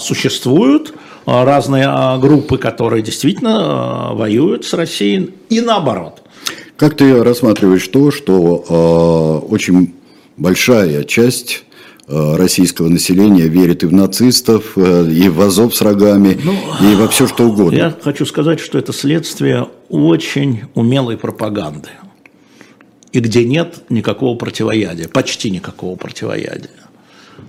существуют 0.00 0.94
а, 1.30 1.44
разные 1.44 1.84
а, 1.86 2.16
группы, 2.16 2.56
которые 2.56 3.02
действительно 3.02 3.58
а, 3.60 4.14
воюют 4.14 4.64
с 4.64 4.72
Россией, 4.72 5.34
и 5.50 5.60
наоборот. 5.60 6.22
Как 6.78 6.96
ты 6.96 7.22
рассматриваешь 7.22 7.86
то, 7.88 8.10
что 8.10 9.42
э, 9.44 9.46
очень 9.52 9.94
большая 10.36 11.04
часть 11.04 11.64
российского 12.06 12.88
населения 12.88 13.48
верит 13.48 13.82
и 13.82 13.86
в 13.86 13.92
нацистов, 13.92 14.78
и 14.78 15.28
в 15.28 15.42
Азов 15.42 15.74
с 15.74 15.82
рогами, 15.82 16.38
ну, 16.42 16.54
и 16.80 16.94
во 16.94 17.08
все 17.08 17.26
что 17.26 17.44
угодно? 17.48 17.76
Я 17.76 17.94
хочу 18.00 18.24
сказать, 18.24 18.60
что 18.60 18.78
это 18.78 18.94
следствие 18.94 19.66
очень 19.90 20.62
умелой 20.74 21.18
пропаганды 21.18 21.90
и 23.18 23.20
где 23.20 23.44
нет 23.44 23.82
никакого 23.88 24.36
противоядия, 24.36 25.08
почти 25.08 25.50
никакого 25.50 25.96
противоядия. 25.96 26.70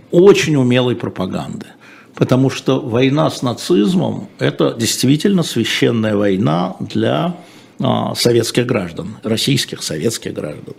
Очень 0.09 0.55
умелой 0.55 0.95
пропаганды. 0.95 1.67
Потому 2.15 2.49
что 2.49 2.79
война 2.79 3.29
с 3.29 3.43
нацизмом– 3.43 4.29
это 4.39 4.73
действительно 4.73 5.43
священная 5.43 6.15
война 6.15 6.75
для 6.79 7.35
а, 7.79 8.15
советских 8.15 8.65
граждан, 8.65 9.17
российских 9.21 9.83
советских 9.83 10.33
граждан. 10.33 10.73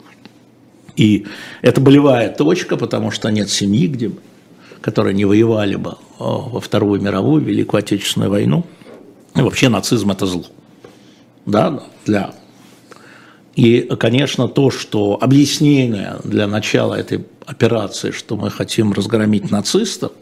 И 0.97 1.25
это 1.63 1.81
болевая 1.81 2.29
точка, 2.29 2.77
потому 2.77 3.13
что 3.13 3.31
нет 3.31 3.49
семьи, 3.49 3.87
где, 3.87 4.11
которые 4.81 5.15
не 5.15 5.25
воевали 5.25 5.77
бы 5.77 5.99
а, 6.19 6.25
во 6.25 6.59
Вторую 6.59 7.01
мировую, 7.01 7.45
Великую 7.45 7.79
Отечественную 7.79 8.29
войну. 8.29 8.67
И 9.37 9.41
вообще 9.41 9.69
нацизм– 9.69 10.11
это 10.11 10.27
зло. 10.27 10.47
Да, 11.47 11.81
для 12.05 12.35
и, 13.61 13.83
конечно, 13.83 14.49
то, 14.49 14.71
что 14.71 15.19
объяснение 15.21 16.17
для 16.25 16.47
начала 16.47 16.95
этой 16.95 17.27
операции, 17.45 18.11
что 18.11 18.39
мы 18.39 18.51
хотим 18.51 18.95
разгромить 18.95 19.51
нацистов, 19.51 20.13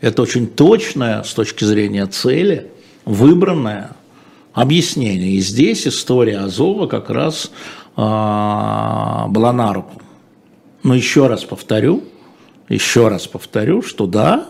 это 0.00 0.22
очень 0.22 0.46
точное 0.46 1.22
с 1.22 1.34
точки 1.34 1.64
зрения 1.64 2.06
цели, 2.06 2.70
выбранное 3.04 3.90
объяснение. 4.54 5.32
И 5.32 5.40
здесь 5.40 5.86
история 5.86 6.38
Азова 6.38 6.86
как 6.86 7.10
раз 7.10 7.50
а, 7.94 9.26
была 9.28 9.52
на 9.52 9.74
руку. 9.74 10.00
Но 10.82 10.94
еще 10.94 11.26
раз 11.26 11.44
повторю, 11.44 12.04
еще 12.70 13.08
раз 13.08 13.26
повторю, 13.26 13.82
что 13.82 14.06
да, 14.06 14.48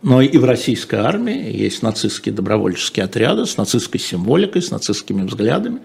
но 0.00 0.22
и 0.22 0.38
в 0.38 0.44
российской 0.46 1.00
армии 1.00 1.54
есть 1.54 1.82
нацистские 1.82 2.34
добровольческие 2.34 3.04
отряды 3.04 3.44
с 3.44 3.58
нацистской 3.58 4.00
символикой, 4.00 4.62
с 4.62 4.70
нацистскими 4.70 5.26
взглядами. 5.26 5.80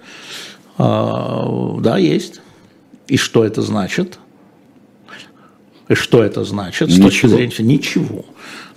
А, 0.77 1.77
да, 1.79 1.97
есть. 1.97 2.41
И 3.07 3.17
что 3.17 3.43
это 3.43 3.61
значит? 3.61 4.19
И 5.87 5.95
что 5.95 6.21
это 6.21 6.43
значит? 6.43 6.91
С 6.91 6.99
точки 6.99 7.27
зрения 7.27 7.53
ничего. 7.59 8.25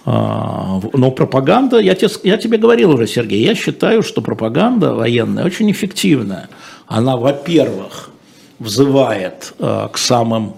А, 0.07 0.81
но 0.93 1.11
пропаганда, 1.11 1.79
я 1.79 1.95
тебе, 1.95 2.11
я 2.23 2.37
тебе 2.37 2.57
говорил 2.57 2.93
уже, 2.93 3.07
Сергей, 3.07 3.45
я 3.45 3.55
считаю, 3.55 4.03
что 4.03 4.23
пропаганда 4.23 4.95
военная 4.95 5.45
очень 5.45 5.71
эффективная. 5.71 6.49
Она, 6.87 7.17
во-первых, 7.17 8.11
взывает 8.59 9.53
а, 9.59 9.89
к 9.89 9.99
самым 9.99 10.55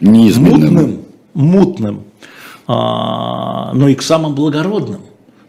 мутным, 0.00 1.04
мутным, 1.34 2.04
но 2.68 3.88
и 3.88 3.94
к 3.94 4.02
самым 4.02 4.34
благородным. 4.34 5.00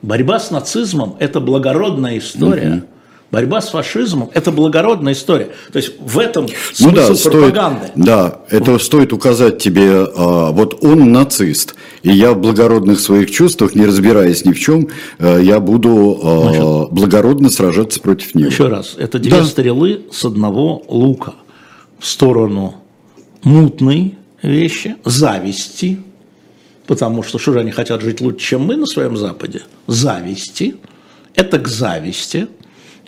Борьба 0.02 0.40
с 0.40 0.52
нацизмом– 0.52 1.18
это 1.20 1.40
благородная 1.40 2.18
история. 2.18 2.78
Угу 2.78 2.84
Борьба 3.32 3.62
с 3.62 3.70
фашизмом– 3.70 4.32
это 4.34 4.52
благородная 4.52 5.14
история. 5.14 5.50
То 5.72 5.78
есть 5.78 5.94
в 6.00 6.18
этом 6.18 6.48
смысл 6.74 6.84
ну 6.84 6.92
да, 6.92 7.08
пропаганды. 7.08 7.88
Стоит, 7.88 8.06
да, 8.06 8.40
это 8.50 8.80
стоит 8.80 9.14
указать 9.14 9.60
тебе, 9.60 9.92
а, 9.92 10.52
вот 10.52 10.84
он 10.84 11.12
нацист, 11.12 11.76
и 12.02 12.12
я 12.12 12.34
в 12.34 12.40
благородных 12.40 13.00
своих 13.00 13.30
чувствах, 13.30 13.76
не 13.76 13.86
разбираясь 13.86 14.46
ни 14.46 14.52
в 14.52 14.60
чем, 14.60 14.88
а, 15.20 15.38
я 15.38 15.60
буду 15.60 16.20
а, 16.24 16.40
Значит, 16.40 16.94
благородно 16.94 17.50
сражаться 17.52 18.00
против 18.00 18.34
него. 18.34 18.50
Еще 18.50 18.68
раз, 18.68 18.96
это 18.98 19.20
две 19.20 19.32
да. 19.32 19.46
стрелы 19.46 20.06
с 20.12 20.26
одного 20.26 20.82
лука 20.88 21.36
в 22.00 22.08
сторону 22.08 22.78
мутной 23.44 24.18
вещи, 24.42 24.96
зависти, 25.06 26.00
потому 26.88 27.22
что 27.22 27.38
что 27.38 27.54
же 27.54 27.60
они 27.60 27.70
хотят 27.70 28.02
жить 28.02 28.22
лучше, 28.22 28.40
чем 28.40 28.64
мы 28.64 28.76
на 28.76 28.88
своем 28.88 29.16
Западе? 29.18 29.62
Зависти. 29.86 30.78
Это 31.36 31.60
к 31.60 31.68
зависти– 31.68 32.48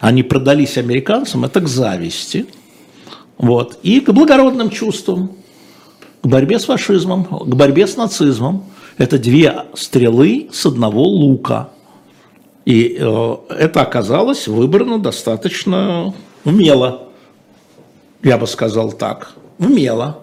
они 0.01 0.23
продались 0.23 0.77
американцам, 0.77 1.45
это 1.45 1.61
к 1.61 1.67
зависти, 1.67 2.47
вот, 3.37 3.79
и 3.83 4.01
к 4.01 4.11
благородным 4.11 4.71
чувствам, 4.71 5.31
к 6.21 6.27
борьбе 6.27 6.59
с 6.59 6.65
фашизмом, 6.65 7.23
к 7.23 7.55
борьбе 7.55 7.87
с 7.87 7.95
нацизмом. 7.95 8.65
Это 8.97 9.17
две 9.17 9.65
стрелы 9.73 10.49
с 10.51 10.65
одного 10.65 11.03
лука. 11.03 11.69
И 12.65 12.97
э, 12.99 13.35
это 13.49 13.81
оказалось 13.81 14.47
выбрано 14.47 14.99
достаточно 14.99 16.13
умело, 16.43 17.07
я 18.23 18.37
бы 18.37 18.47
сказал 18.47 18.91
так, 18.91 19.33
умело. 19.57 20.19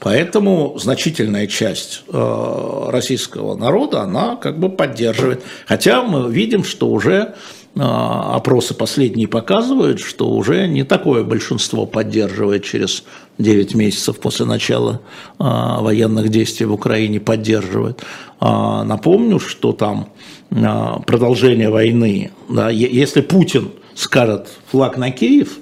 Поэтому 0.00 0.76
значительная 0.78 1.46
часть 1.46 2.04
э, 2.08 2.84
российского 2.88 3.54
народа, 3.54 4.00
она 4.00 4.36
как 4.36 4.58
бы 4.58 4.68
поддерживает. 4.68 5.42
Хотя 5.66 6.02
мы 6.02 6.30
видим, 6.30 6.64
что 6.64 6.88
уже 6.88 7.34
опросы 7.74 8.74
последние 8.74 9.28
показывают, 9.28 9.98
что 10.00 10.28
уже 10.28 10.66
не 10.66 10.84
такое 10.84 11.24
большинство 11.24 11.86
поддерживает 11.86 12.64
через 12.64 13.04
9 13.38 13.74
месяцев 13.74 14.18
после 14.18 14.44
начала 14.44 15.00
а, 15.38 15.80
военных 15.80 16.28
действий 16.28 16.66
в 16.66 16.72
Украине 16.72 17.18
поддерживает. 17.18 18.02
А, 18.40 18.84
напомню, 18.84 19.38
что 19.38 19.72
там 19.72 20.08
продолжение 20.50 21.70
войны, 21.70 22.30
да, 22.50 22.68
если 22.68 23.22
Путин 23.22 23.70
скажет 23.94 24.48
флаг 24.70 24.98
на 24.98 25.10
Киев, 25.10 25.56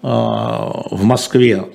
в 0.00 1.02
Москве 1.02 1.66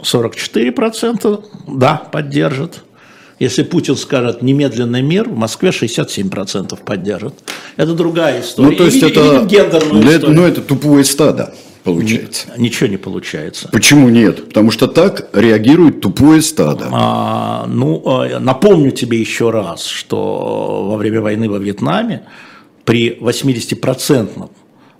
44% 0.00 1.44
да, 1.68 2.02
поддержит, 2.10 2.82
если 3.38 3.62
Путин 3.62 3.96
скажет 3.96 4.42
немедленный 4.42 5.02
мир, 5.02 5.28
в 5.28 5.36
Москве 5.36 5.70
67% 5.70 6.78
поддержат. 6.84 7.34
Это 7.76 7.94
другая 7.94 8.40
история. 8.40 8.70
Ну, 8.70 8.76
то 8.76 8.84
есть, 8.84 9.02
и, 9.02 9.06
это, 9.06 9.46
и 9.50 9.54
это, 9.54 10.28
ну, 10.28 10.44
это 10.44 10.60
тупое 10.60 11.04
стадо 11.04 11.54
получается. 11.84 12.48
Ничего 12.56 12.88
не 12.88 12.96
получается. 12.96 13.68
Почему 13.70 14.08
нет? 14.08 14.48
Потому 14.48 14.70
что 14.70 14.88
так 14.88 15.28
реагирует 15.32 16.00
тупое 16.00 16.42
стадо. 16.42 16.88
А, 16.90 17.66
ну, 17.66 18.02
а, 18.06 18.40
напомню 18.40 18.90
тебе 18.90 19.20
еще 19.20 19.50
раз, 19.50 19.86
что 19.86 20.86
во 20.88 20.96
время 20.96 21.20
войны 21.20 21.48
во 21.48 21.58
Вьетнаме 21.58 22.22
при 22.84 23.16
80% 23.20 24.50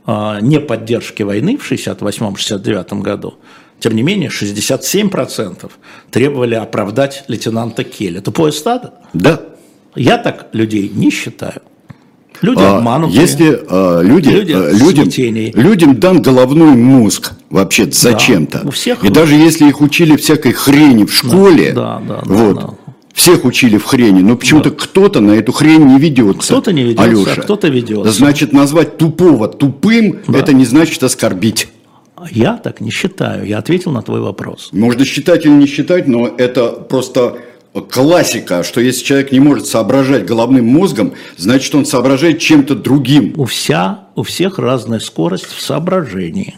а, 0.07 0.41
неподдержке 0.41 1.25
войны 1.25 1.57
в 1.57 1.71
68-69 1.71 3.01
году 3.01 3.35
тем 3.85 3.97
не 3.97 4.03
менее, 4.03 4.31
67% 4.31 5.71
требовали 6.11 6.55
оправдать 6.55 7.25
лейтенанта 7.29 7.85
Келли. 7.85 8.21
Тупое 8.21 8.51
стадо? 8.51 8.95
Да. 9.13 9.43
Я 9.95 10.17
так 10.17 10.47
людей 10.55 10.89
не 10.89 11.11
считаю. 11.11 11.61
Люди 12.41 12.63
а, 12.63 12.79
обманутые. 12.79 13.21
Если 13.21 13.61
а, 13.69 14.01
люди, 14.01 14.31
люди 14.31 14.53
а, 14.53 14.71
людям, 14.73 15.63
людям 15.63 16.01
дан 16.01 16.23
головной 16.23 16.71
мозг 16.71 17.33
вообще 17.51 17.87
зачем-то. 17.93 18.61
Да, 18.63 18.69
у 18.69 18.71
всех. 18.71 19.05
И 19.05 19.11
даже 19.11 19.35
если 19.35 19.69
их 19.69 19.83
учили 19.83 20.17
всякой 20.17 20.53
хрени 20.53 21.05
в 21.05 21.13
школе, 21.13 21.73
да, 21.73 22.01
да, 22.09 22.23
да, 22.25 22.35
вот, 22.35 22.55
да, 22.55 22.71
всех 23.13 23.45
учили 23.45 23.77
в 23.77 23.85
хрени, 23.85 24.23
но 24.23 24.37
почему-то 24.37 24.71
да. 24.71 24.77
кто-то 24.79 25.21
на 25.21 25.33
эту 25.33 25.53
хрень 25.53 25.85
не 25.85 25.99
ведется. 25.99 26.55
Кто-то 26.55 26.73
не 26.73 26.85
ведется, 26.85 27.05
Алеша. 27.05 27.33
а 27.33 27.43
кто-то 27.43 27.69
ведется. 27.69 28.13
Значит, 28.13 28.55
назвать 28.55 28.97
тупого 28.97 29.47
тупым, 29.47 30.21
да. 30.27 30.39
это 30.39 30.55
не 30.55 30.65
значит 30.65 31.03
оскорбить. 31.03 31.69
Я 32.31 32.57
так 32.57 32.81
не 32.81 32.91
считаю. 32.91 33.47
Я 33.47 33.59
ответил 33.59 33.91
на 33.91 34.03
твой 34.03 34.21
вопрос. 34.21 34.71
Можно 34.73 35.05
считать 35.05 35.45
или 35.45 35.53
не 35.53 35.67
считать, 35.67 36.07
но 36.07 36.27
это 36.27 36.69
просто 36.71 37.39
классика, 37.91 38.63
что 38.63 38.81
если 38.81 39.05
человек 39.05 39.33
не 39.33 39.41
может 39.41 39.67
соображать 39.67 40.25
головным 40.25 40.67
мозгом, 40.67 41.15
значит 41.37 41.75
он 41.75 41.87
соображает 41.87 42.39
чем-то 42.39 42.75
другим. 42.75 43.35
У, 43.37 43.45
вся, 43.45 44.05
у 44.15 44.23
всех 44.23 44.59
разная 44.59 45.01
скорость 45.01 45.47
в 45.47 45.61
соображении. 45.61 46.57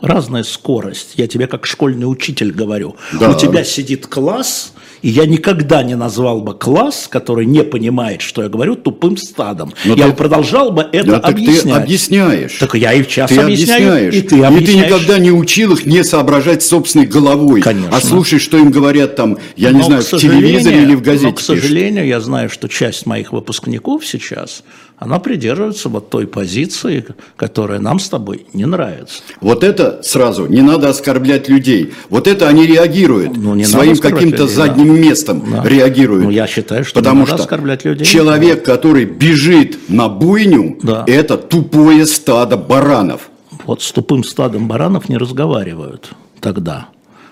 Разная 0.00 0.44
скорость. 0.44 1.14
Я 1.16 1.26
тебе 1.26 1.46
как 1.46 1.66
школьный 1.66 2.10
учитель 2.10 2.52
говорю. 2.52 2.96
Да. 3.18 3.30
У 3.30 3.38
тебя 3.38 3.64
сидит 3.64 4.06
класс, 4.06 4.72
и 5.02 5.08
я 5.08 5.26
никогда 5.26 5.82
не 5.82 5.96
назвал 5.96 6.40
бы 6.40 6.54
класс, 6.54 7.08
который 7.10 7.46
не 7.46 7.62
понимает, 7.62 8.20
что 8.20 8.42
я 8.42 8.48
говорю, 8.48 8.76
тупым 8.76 9.16
стадом. 9.16 9.72
Но 9.84 9.94
я 9.94 10.08
ты, 10.08 10.12
продолжал 10.12 10.72
бы 10.72 10.86
это 10.92 11.12
да, 11.12 11.18
объяснять. 11.18 11.62
Так 11.62 11.74
ты 11.74 11.82
объясняешь. 11.82 12.56
Так 12.58 12.74
я 12.74 12.92
и 12.92 13.02
в 13.02 13.08
час 13.08 13.30
ты 13.30 13.38
объясняю, 13.38 13.92
объясняешь. 13.92 14.14
и 14.14 14.22
ты 14.22 14.44
объясняешь. 14.44 14.62
И 14.62 14.66
ты 14.66 14.74
никогда 14.76 15.18
не 15.18 15.30
учил 15.30 15.72
их 15.72 15.86
не 15.86 16.04
соображать 16.04 16.62
собственной 16.62 17.06
головой, 17.06 17.62
Конечно. 17.62 17.96
а 17.96 18.00
слушай, 18.00 18.38
что 18.38 18.58
им 18.58 18.70
говорят 18.70 19.16
там, 19.16 19.38
я 19.56 19.70
но, 19.70 19.78
не 19.78 19.84
знаю, 19.84 20.02
в 20.02 20.08
телевизоре 20.08 20.82
или 20.82 20.94
в 20.94 21.02
газете. 21.02 21.26
Но, 21.26 21.32
к 21.32 21.40
сожалению, 21.40 22.04
пишут. 22.04 22.08
я 22.08 22.20
знаю, 22.20 22.50
что 22.50 22.68
часть 22.68 23.06
моих 23.06 23.32
выпускников 23.32 24.06
сейчас, 24.06 24.62
она 25.00 25.18
придерживается 25.18 25.88
вот 25.88 26.10
той 26.10 26.26
позиции, 26.26 27.06
которая 27.36 27.80
нам 27.80 27.98
с 27.98 28.10
тобой 28.10 28.46
не 28.52 28.66
нравится. 28.66 29.22
Вот 29.40 29.64
это 29.64 30.00
сразу, 30.02 30.46
не 30.46 30.60
надо 30.60 30.90
оскорблять 30.90 31.48
людей. 31.48 31.94
Вот 32.10 32.28
это 32.28 32.46
они 32.48 32.66
реагируют. 32.66 33.34
Ну, 33.34 33.54
не 33.54 33.64
своим 33.64 33.96
каким-то 33.96 34.46
задним 34.46 34.94
да. 34.94 35.00
местом 35.00 35.42
Да. 35.50 35.62
реагируют. 35.66 36.24
Ну, 36.24 36.30
я 36.30 36.46
считаю, 36.46 36.84
что 36.84 37.00
не 37.00 37.02
Потому 37.02 37.20
надо 37.22 37.32
что 37.32 37.42
оскорблять 37.44 37.84
людей. 37.86 38.04
человек, 38.04 38.62
который 38.62 39.06
бежит 39.06 39.78
на 39.88 40.10
буйню, 40.10 40.78
Да. 40.82 41.04
это 41.06 41.38
тупое 41.38 42.04
стадо 42.04 42.58
баранов. 42.58 43.30
Вот 43.64 43.80
с 43.80 43.90
тупым 43.92 44.22
стадом 44.22 44.68
баранов 44.68 45.08
не 45.08 45.16
разговаривают 45.16 46.10
тогда. 46.40 46.88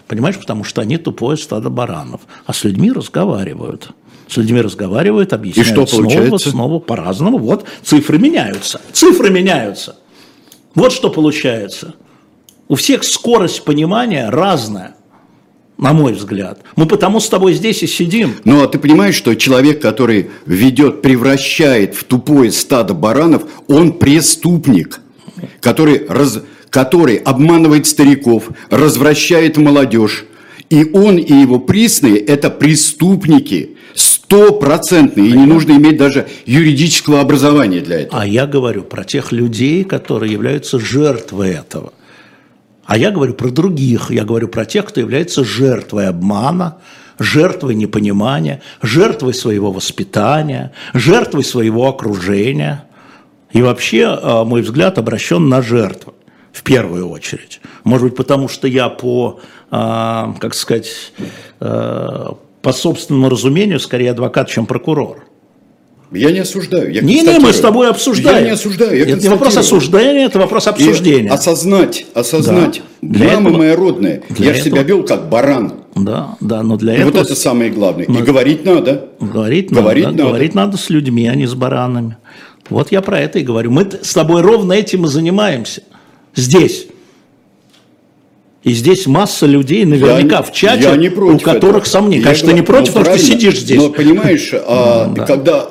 Понимаешь, 0.06 0.38
потому 0.38 0.64
что 0.64 0.80
они 0.80 0.96
тупое 0.96 1.36
стадо 1.36 1.68
баранов. 1.68 2.22
А 2.46 2.54
с 2.54 2.64
людьми 2.64 2.90
разговаривают. 2.90 3.90
С 4.28 4.36
людьми 4.36 4.60
разговаривают, 4.60 5.32
объясняют 5.32 5.70
что 5.70 5.86
снова, 5.86 6.02
получается? 6.04 6.50
снова, 6.50 6.78
по-разному. 6.78 7.38
Вот 7.38 7.64
цифры 7.82 8.18
меняются. 8.18 8.80
Цифры 8.92 9.30
меняются. 9.30 9.96
Вот 10.74 10.92
что 10.92 11.08
получается. 11.10 11.94
У 12.68 12.74
всех 12.74 13.04
скорость 13.04 13.64
понимания 13.64 14.28
разная, 14.28 14.94
на 15.78 15.94
мой 15.94 16.12
взгляд. 16.12 16.60
Мы 16.76 16.86
потому 16.86 17.20
с 17.20 17.28
тобой 17.28 17.54
здесь 17.54 17.82
и 17.82 17.86
сидим. 17.86 18.34
Ну, 18.44 18.62
а 18.62 18.68
ты 18.68 18.78
понимаешь, 18.78 19.14
что 19.14 19.34
человек, 19.34 19.80
который 19.80 20.30
ведет, 20.44 21.00
превращает 21.00 21.94
в 21.94 22.04
тупое 22.04 22.52
стадо 22.52 22.92
баранов, 22.92 23.44
он 23.66 23.94
преступник, 23.94 25.00
который, 25.60 26.06
раз- 26.06 26.42
который 26.68 27.16
обманывает 27.16 27.86
стариков, 27.86 28.50
развращает 28.68 29.56
молодежь. 29.56 30.26
И 30.68 30.90
он, 30.92 31.16
и 31.16 31.32
его 31.32 31.58
присные– 31.58 32.18
это 32.18 32.50
преступники, 32.50 33.77
стопроцентные, 34.28 35.30
и 35.30 35.32
не 35.32 35.46
нужно 35.46 35.72
иметь 35.72 35.96
даже 35.96 36.28
юридического 36.44 37.20
образования 37.20 37.80
для 37.80 38.00
этого. 38.00 38.20
А 38.20 38.26
я 38.26 38.46
говорю 38.46 38.82
про 38.82 39.02
тех 39.02 39.32
людей, 39.32 39.84
которые 39.84 40.30
являются 40.30 40.78
жертвой 40.78 41.52
этого. 41.52 41.94
А 42.84 42.98
я 42.98 43.10
говорю 43.10 43.32
про 43.32 43.48
других. 43.48 44.10
Я 44.10 44.24
говорю 44.24 44.48
про 44.48 44.66
тех, 44.66 44.84
кто 44.84 45.00
является 45.00 45.44
жертвой 45.44 46.08
обмана, 46.08 46.76
жертвой 47.18 47.74
непонимания, 47.74 48.60
жертвой 48.82 49.32
своего 49.32 49.72
воспитания, 49.72 50.72
жертвой 50.92 51.42
своего 51.42 51.88
окружения. 51.88 52.84
И 53.52 53.62
вообще, 53.62 54.18
э, 54.22 54.44
мой 54.44 54.60
взгляд 54.60 54.98
обращен 54.98 55.48
на 55.48 55.62
жертву 55.62 56.14
в 56.52 56.62
первую 56.62 57.08
очередь. 57.08 57.60
Может 57.82 58.08
быть, 58.08 58.16
потому 58.16 58.48
что 58.48 58.68
я 58.68 58.90
по, 58.90 59.40
э, 59.70 60.34
как 60.38 60.54
сказать, 60.54 61.12
э, 61.60 62.26
по 62.68 62.72
собственному 62.74 63.30
разумению 63.30 63.80
скорее 63.80 64.10
адвокат, 64.10 64.50
чем 64.50 64.66
прокурор. 64.66 65.24
Я 66.12 66.30
не 66.32 66.40
осуждаю. 66.40 66.92
Я 66.92 67.00
Не, 67.00 67.22
не, 67.22 67.38
мы 67.38 67.54
с 67.54 67.60
тобой 67.60 67.88
обсуждаем. 67.88 68.36
Я 68.40 68.44
не 68.44 68.50
осуждаю, 68.50 68.94
я 68.94 69.04
Это 69.04 69.22
не 69.22 69.28
вопрос 69.30 69.56
осуждения, 69.56 70.26
это 70.26 70.38
вопрос 70.38 70.66
И 70.66 70.70
обсуждения. 70.70 71.30
осознать, 71.30 72.04
осознать. 72.12 72.82
Да. 73.00 73.18
Для 73.20 73.26
Мама 73.34 73.48
этого- 73.48 73.56
моя 73.58 73.74
родная, 73.76 74.22
для 74.28 74.48
я 74.48 74.54
же 74.54 74.60
себя 74.60 74.80
этого- 74.82 74.88
вел 74.98 75.02
как 75.06 75.30
баран. 75.30 75.72
Да, 75.96 76.36
да, 76.40 76.62
но 76.62 76.76
для 76.76 76.94
И 76.94 76.98
вот 77.04 77.14
этого 77.14 77.22
это 77.24 77.34
самое 77.36 77.70
главное. 77.70 78.04
И 78.04 78.10
Но- 78.12 78.20
говорить 78.20 78.66
надо. 78.66 79.08
говорить, 79.18 79.70
говорить 79.72 80.04
надо, 80.04 80.16
надо. 80.18 80.28
говорить 80.28 80.54
надо 80.54 80.76
с 80.76 80.90
людьми, 80.90 81.26
а 81.26 81.34
не 81.34 81.46
с 81.46 81.54
баранами. 81.54 82.18
Вот 82.68 82.92
я 82.92 83.00
про 83.00 83.18
это 83.20 83.38
и 83.38 83.42
говорю. 83.44 83.70
Мы 83.70 83.88
с 84.02 84.12
тобой 84.12 84.42
ровно 84.42 84.74
этим 84.74 85.06
и 85.06 85.08
занимаемся. 85.08 85.82
Здесь. 86.34 86.86
И 88.64 88.72
здесь 88.72 89.06
масса 89.06 89.46
людей 89.46 89.84
наверняка 89.84 90.36
Я- 90.36 90.42
в 90.42 90.52
чате, 90.52 90.82
я 90.84 90.96
не 90.96 91.08
против 91.10 91.42
у 91.42 91.44
которых 91.44 91.82
этого. 91.82 91.90
сомнения. 91.90 92.18
Я 92.18 92.24
Конечно, 92.24 92.48
ты 92.48 92.54
не 92.54 92.62
против, 92.62 92.88
потому 92.94 93.04
что 93.04 93.14
ты 93.14 93.20
сидишь 93.32 93.60
здесь. 93.60 93.78
Но 93.78 93.88
понимаешь, 93.90 94.50
а, 94.52 95.12
Да. 95.14 95.24
когда 95.24 95.68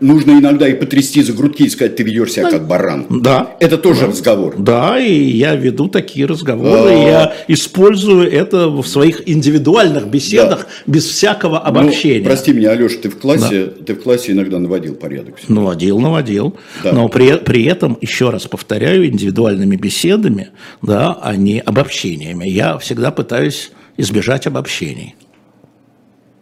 нужно 0.00 0.32
иногда 0.32 0.68
и 0.68 0.74
потрясти 0.74 1.22
за 1.22 1.32
грудки 1.32 1.64
и 1.64 1.68
сказать, 1.68 1.96
ты 1.96 2.02
ведешь 2.02 2.32
себя 2.32 2.50
как 2.50 2.66
баран. 2.66 3.06
Да. 3.10 3.56
Это 3.60 3.78
тоже 3.78 4.06
разговор. 4.06 4.54
Да, 4.58 4.98
и 4.98 5.12
я 5.12 5.54
веду 5.54 5.88
такие 5.88 6.26
разговоры, 6.26 6.90
А. 6.90 6.92
я 6.92 7.34
использую 7.48 8.30
это 8.30 8.68
в 8.68 8.84
своих 8.86 9.28
индивидуальных 9.28 10.08
беседах 10.08 10.66
без 10.86 11.04
всякого 11.06 11.56
Ну, 11.58 11.64
обобщения. 11.64 12.24
прости 12.24 12.52
меня, 12.52 12.70
Алеша, 12.70 12.98
ты 13.02 13.08
в 13.10 13.18
классе, 13.18 13.66
ты 13.66 13.94
в 13.94 14.02
классе 14.02 14.32
иногда 14.32 14.58
наводил 14.58 14.94
порядок. 14.94 15.36
Наводил, 15.48 16.00
наводил. 16.00 16.56
Да. 16.82 16.92
Но 16.92 17.08
при, 17.08 17.36
при 17.36 17.64
этом, 17.64 17.96
еще 18.00 18.30
раз 18.30 18.46
повторяю, 18.46 19.06
индивидуальными 19.06 19.76
беседами, 19.76 20.48
да, 20.82 21.18
а 21.20 21.36
не 21.36 21.60
обобщениями. 21.60 22.48
Я 22.48 22.78
всегда 22.78 23.10
пытаюсь 23.10 23.72
избежать 23.96 24.46
обобщений. 24.46 25.14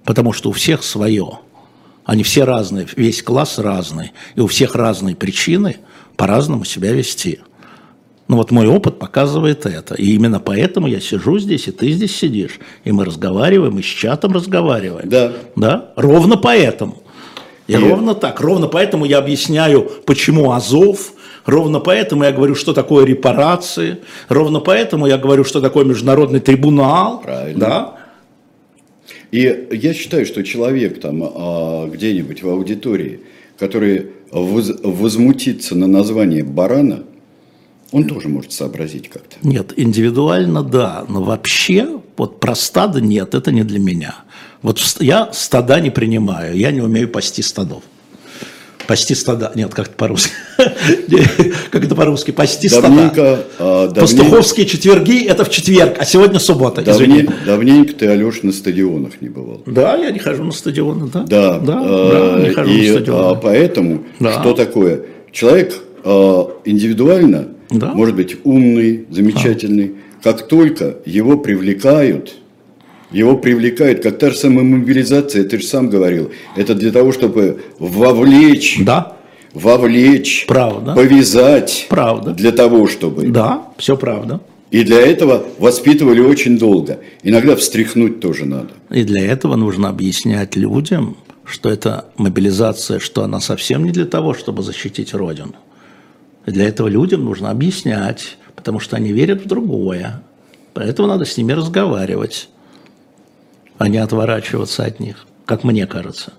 Потому 0.04 0.32
что 0.32 0.48
у 0.50 0.52
всех 0.52 0.84
свое. 0.84 1.40
Они 2.08 2.22
все 2.22 2.44
разные, 2.44 2.86
весь 2.96 3.22
класс 3.22 3.58
разный. 3.58 4.12
И 4.34 4.40
у 4.40 4.46
всех 4.46 4.74
разные 4.74 5.14
причины 5.14 5.76
по-разному 6.16 6.64
себя 6.64 6.90
вести. 6.92 7.40
Ну 8.28 8.38
вот 8.38 8.50
мой 8.50 8.66
опыт 8.66 8.98
показывает 8.98 9.66
это. 9.66 9.94
И 9.94 10.14
именно 10.14 10.40
поэтому 10.40 10.86
я 10.86 11.00
сижу 11.00 11.38
здесь, 11.38 11.68
и 11.68 11.70
ты 11.70 11.90
здесь 11.90 12.16
сидишь. 12.16 12.60
И 12.84 12.92
мы 12.92 13.04
разговариваем, 13.04 13.78
и 13.78 13.82
с 13.82 13.84
чатом 13.84 14.32
разговариваем. 14.32 15.06
Да. 15.06 15.32
Да? 15.54 15.92
Ровно 15.96 16.38
поэтому. 16.38 17.02
И, 17.66 17.74
И- 17.74 17.76
ровно 17.76 18.14
так. 18.14 18.40
Ровно 18.40 18.68
поэтому 18.68 19.04
я 19.04 19.18
объясняю, 19.18 19.82
почему 20.06 20.52
Азов. 20.52 21.12
Ровно 21.44 21.78
поэтому 21.78 22.24
я 22.24 22.32
говорю, 22.32 22.54
что 22.54 22.72
такое 22.72 23.04
репарации. 23.04 23.98
Ровно 24.30 24.60
поэтому 24.60 25.06
я 25.06 25.18
говорю, 25.18 25.44
что 25.44 25.60
такое 25.60 25.84
международный 25.84 26.40
трибунал. 26.40 27.20
Правильно. 27.20 27.60
Да? 27.60 27.97
И 29.30 29.68
я 29.72 29.94
считаю, 29.94 30.24
что 30.26 30.42
человек 30.42 31.00
там 31.00 31.22
а, 31.22 31.86
где-нибудь 31.88 32.42
в 32.42 32.48
аудитории, 32.48 33.20
который 33.58 34.06
воз- 34.30 34.80
возмутится 34.82 35.74
на 35.74 35.86
название 35.86 36.42
барана, 36.42 37.04
он 37.92 38.06
тоже 38.06 38.28
может 38.28 38.52
сообразить 38.52 39.08
как-то. 39.08 39.36
Нет, 39.42 39.72
индивидуально 39.76 40.62
да, 40.62 41.04
но 41.08 41.22
вообще 41.22 42.00
вот 42.16 42.40
про 42.40 42.54
стадо 42.54 43.00
нет, 43.00 43.34
это 43.34 43.50
не 43.52 43.64
для 43.64 43.78
меня. 43.78 44.14
Вот 44.62 44.78
я 45.00 45.30
стада 45.32 45.80
не 45.80 45.90
принимаю, 45.90 46.56
я 46.56 46.70
не 46.70 46.80
умею 46.80 47.08
пасти 47.08 47.42
стадов. 47.42 47.82
Пасти 48.88 49.12
стада, 49.14 49.52
нет, 49.54 49.72
как 49.74 49.88
это 49.88 49.96
по-русски. 49.96 50.32
Как 51.70 51.84
это 51.84 51.94
по-русски, 51.94 52.30
пасти 52.30 52.68
стада. 52.68 53.44
А, 53.58 53.90
Пастуховские 53.90 54.64
четверги– 54.64 55.24
это 55.28 55.44
в 55.44 55.50
четверг, 55.50 55.96
а 55.98 56.06
сегодня 56.06 56.38
суббота, 56.40 56.82
извини. 56.82 57.22
давне- 57.24 57.34
давненько 57.44 57.92
ты, 57.92 58.06
Алеша, 58.06 58.38
на 58.44 58.52
стадионах 58.52 59.20
не 59.20 59.28
бывал. 59.28 59.62
Да, 59.66 59.94
я 59.96 60.10
не 60.10 60.18
хожу 60.18 60.42
на 60.42 60.52
стадионы, 60.52 61.10
да. 61.12 61.24
Да, 61.24 61.58
да, 61.58 61.78
а, 61.84 62.42
не 62.42 62.48
хожу 62.48 62.70
на 62.72 62.82
стадионы. 62.92 63.20
а, 63.30 63.34
поэтому 63.34 64.04
Да. 64.20 64.40
что 64.40 64.54
такое? 64.54 65.02
Человек 65.32 65.74
индивидуально 66.64 67.48
может 67.70 68.14
быть 68.16 68.36
умный, 68.44 69.06
замечательный. 69.10 69.96
Как 70.22 70.48
только 70.48 70.96
его 71.04 71.36
привлекают, 71.36 72.36
его 73.10 73.36
привлекают, 73.36 74.02
как 74.02 74.18
та 74.18 74.30
же 74.30 74.36
самая 74.36 74.64
мобилизация, 74.64 75.44
ты 75.44 75.58
же 75.58 75.64
сам 75.66 75.88
говорил, 75.88 76.30
это 76.56 76.74
для 76.74 76.92
того, 76.92 77.12
чтобы 77.12 77.60
вовлечь, 77.78 78.78
Да, 78.80 79.16
вовлечь, 79.54 80.44
Правда. 80.46 80.94
повязать, 80.94 81.86
Правда. 81.88 82.32
для 82.32 82.52
того, 82.52 82.86
чтобы. 82.86 83.26
да, 83.28 83.68
все 83.78 83.96
правда. 83.96 84.40
И 84.70 84.84
для 84.84 85.00
этого 85.00 85.44
воспитывали 85.58 86.20
очень 86.20 86.58
долго. 86.58 87.00
Иногда 87.22 87.56
встряхнуть 87.56 88.20
тоже 88.20 88.44
надо. 88.44 88.68
И 88.90 89.02
для 89.04 89.24
этого 89.24 89.56
нужно 89.56 89.88
объяснять 89.88 90.56
людям, 90.56 91.16
что 91.44 91.70
эта 91.70 92.04
мобилизация, 92.18 92.98
что 92.98 93.22
она 93.24 93.40
совсем 93.40 93.84
не 93.84 93.92
для 93.92 94.04
того, 94.04 94.34
чтобы 94.34 94.62
защитить 94.62 95.14
Родину. 95.14 95.54
И 96.44 96.50
для 96.50 96.68
этого 96.68 96.88
людям 96.88 97.24
нужно 97.24 97.50
объяснять, 97.50 98.36
потому 98.54 98.78
что 98.78 98.96
они 98.96 99.12
верят 99.12 99.42
в 99.42 99.46
другое. 99.48 100.22
Поэтому 100.74 101.08
надо 101.08 101.24
с 101.24 101.38
ними 101.38 101.52
разговаривать, 101.52 102.50
а 103.78 103.88
не 103.88 103.98
отворачиваться 103.98 104.84
от 104.84 105.00
них, 105.00 105.26
как 105.46 105.64
мне 105.64 105.86
кажется. 105.86 106.32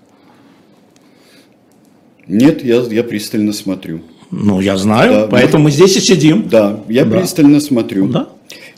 Нет, 2.26 2.62
я, 2.62 2.76
я 2.82 3.02
пристально 3.02 3.52
смотрю. 3.52 4.02
Ну, 4.30 4.60
я 4.60 4.76
знаю, 4.76 5.12
Да, 5.12 5.26
поэтому 5.26 5.64
мы 5.64 5.70
здесь 5.72 5.96
и 5.96 6.00
сидим. 6.00 6.48
Да, 6.48 6.80
я 6.88 7.04
Да. 7.04 7.18
пристально 7.18 7.58
смотрю. 7.60 8.06
Да. 8.08 8.28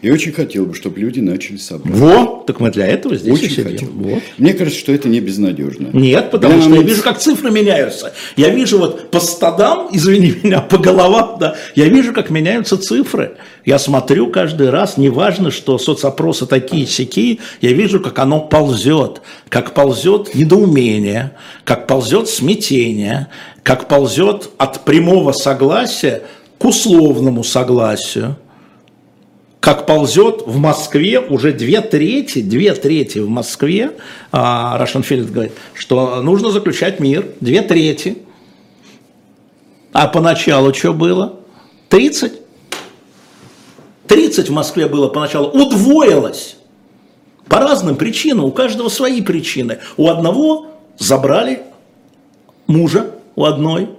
И 0.01 0.11
очень 0.11 0.33
хотел 0.33 0.65
бы, 0.65 0.75
чтобы 0.75 0.99
люди 0.99 1.21
начали 1.21 1.59
соображать. 1.59 1.99
Во, 2.01 2.32
так 2.47 2.61
мы 2.61 2.71
для 2.71 2.87
этого 2.87 3.17
здесь 3.17 3.29
и 3.41 3.45
Очень 3.47 3.51
сидим. 3.51 3.65
хотел. 3.73 3.89
Вот. 3.95 4.23
Мне 4.39 4.53
кажется, 4.55 4.79
что 4.79 4.93
это 4.93 5.09
не 5.09 5.21
безнадежно. 5.21 5.89
Нет, 5.93 6.31
потому 6.31 6.55
Для 6.55 6.63
что 6.63 6.71
я 6.75 6.81
нас- 6.81 6.89
вижу, 6.89 7.03
как 7.03 7.19
цифры 7.19 7.51
меняются. 7.51 8.13
Я 8.37 8.49
вижу 8.51 8.79
вот 8.79 9.11
по 9.11 9.21
стадам, 9.21 9.89
извини 9.93 10.35
меня, 10.43 10.61
по 10.61 10.79
головам, 10.79 11.37
да, 11.39 11.57
я 11.75 11.87
вижу, 11.89 12.13
как 12.13 12.31
меняются 12.31 12.77
цифры. 12.79 13.37
Я 13.65 13.79
смотрю 13.79 14.29
каждый 14.31 14.71
раз, 14.71 14.97
неважно, 14.97 15.51
что 15.51 15.79
соцопросы 15.79 16.47
такие 16.47 16.87
сякие, 16.87 17.39
я 17.61 17.73
вижу, 17.73 18.01
как 18.01 18.19
оно 18.19 18.41
ползет, 18.41 19.23
как 19.49 19.73
ползет 19.75 20.35
недоумение, 20.35 21.33
как 21.65 21.87
ползет 21.87 22.29
смятение, 22.29 23.29
как 23.63 23.89
ползет 23.89 24.51
от 24.59 24.85
прямого 24.85 25.33
согласия 25.33 26.23
к 26.59 26.65
условному 26.65 27.43
согласию 27.45 28.37
как 29.63 29.87
ползет 29.87 30.43
в 30.45 30.59
Москве 30.59 31.21
уже 31.21 31.53
две 31.53 31.81
трети, 31.83 32.43
две 32.43 32.75
трети 32.75 33.21
в 33.21 33.29
Москве, 33.29 33.93
а, 34.33 34.77
Field 34.85 35.31
говорит, 35.31 35.53
что 35.73 36.21
нужно 36.21 36.51
заключать 36.51 36.99
мир, 36.99 37.29
две 37.41 37.63
трети. 37.63 38.19
А 39.93 40.09
поначалу 40.09 40.75
что 40.75 40.93
было? 40.93 41.37
30. 41.91 42.33
30 44.09 44.49
в 44.49 44.53
Москве 44.53 44.89
было 44.89 45.07
поначалу. 45.07 45.49
Удвоилось. 45.51 46.57
По 47.47 47.61
разным 47.61 47.95
причинам. 47.95 48.47
У 48.47 48.51
каждого 48.51 48.89
свои 48.89 49.23
причины. 49.23 49.79
У 49.97 50.09
одного 50.09 50.73
забрали 50.99 51.63
мужа, 52.67 53.15
у 53.37 53.45
одной. 53.45 53.91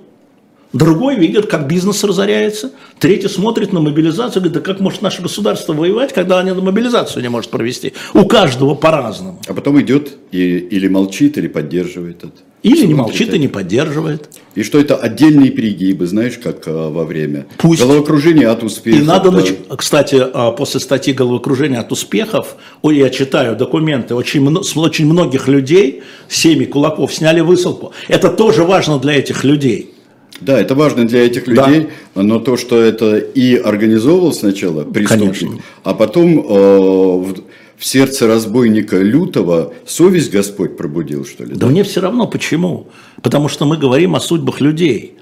Другой 0.73 1.15
видит, 1.15 1.45
как 1.45 1.67
бизнес 1.67 2.03
разоряется. 2.03 2.71
Третий 2.97 3.27
смотрит 3.27 3.73
на 3.73 3.79
мобилизацию, 3.79 4.41
говорит, 4.41 4.53
да 4.53 4.59
как 4.59 4.79
может 4.79 5.03
наше 5.03 5.21
государство 5.21 5.73
воевать, 5.73 6.13
когда 6.13 6.39
они 6.39 6.51
на 6.51 6.61
мобилизацию 6.61 7.21
не 7.21 7.29
может 7.29 7.51
провести? 7.51 7.93
У 8.15 8.25
каждого 8.25 8.73
по-разному. 8.73 9.39
А 9.47 9.53
потом 9.53 9.79
идет 9.81 10.13
и, 10.31 10.57
или 10.57 10.87
молчит, 10.87 11.37
или 11.37 11.47
поддерживает 11.47 12.23
это. 12.23 12.33
Или 12.63 12.85
не 12.87 12.93
молчит 12.93 13.33
и 13.33 13.39
не 13.39 13.49
поддерживает. 13.49 14.29
И 14.55 14.63
что 14.63 14.79
это 14.79 14.95
отдельные 14.95 15.51
перегибы, 15.51 16.07
знаешь, 16.07 16.39
как 16.41 16.63
а, 16.65 16.89
во 16.89 17.03
время 17.03 17.45
Пусть. 17.57 17.81
головокружения 17.81 18.49
от 18.49 18.63
успеха. 18.63 18.97
И 18.97 19.01
надо, 19.03 19.31
да. 19.31 19.39
нач- 19.39 19.75
кстати, 19.75 20.15
а, 20.33 20.51
после 20.51 20.79
статьи 20.79 21.13
головокружения 21.13 21.81
от 21.81 21.91
успехов, 21.91 22.55
ой, 22.81 22.97
я 22.97 23.09
читаю 23.09 23.57
документы, 23.57 24.15
очень, 24.15 24.63
с 24.63 24.77
очень 24.77 25.05
многих 25.05 25.49
людей, 25.49 26.03
семьи 26.29 26.65
кулаков, 26.65 27.13
сняли 27.13 27.41
высылку. 27.41 27.91
Это 28.07 28.29
тоже 28.29 28.63
важно 28.63 28.97
для 28.97 29.13
этих 29.19 29.43
людей. 29.43 29.93
Да, 30.41 30.59
это 30.59 30.75
важно 30.75 31.07
для 31.07 31.25
этих 31.25 31.45
Да. 31.45 31.67
людей, 31.67 31.89
но 32.15 32.39
то, 32.39 32.57
что 32.57 32.79
это 32.81 33.17
и 33.17 33.55
организовывал 33.55 34.33
сначала 34.33 34.83
преступник, 34.83 35.39
Конечно. 35.39 35.63
а 35.83 35.93
потом 35.93 36.39
э, 36.39 36.43
в, 36.43 37.35
в 37.77 37.85
сердце 37.85 38.27
разбойника 38.27 38.97
лютого 38.97 39.73
совесть 39.85 40.31
Господь 40.31 40.75
пробудил, 40.75 41.25
что 41.25 41.43
ли? 41.45 41.55
Да 41.55 41.67
мне 41.67 41.83
все 41.83 42.01
равно, 42.01 42.27
почему. 42.27 42.87
Потому 43.21 43.47
что 43.47 43.65
мы 43.65 43.77
говорим 43.77 44.15
о 44.15 44.19
судьбах 44.19 44.59
людей. 44.59 45.15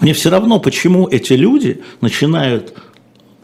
Мне 0.00 0.12
все 0.12 0.28
равно, 0.30 0.60
почему 0.60 1.08
эти 1.08 1.32
люди 1.32 1.80
начинают 2.00 2.74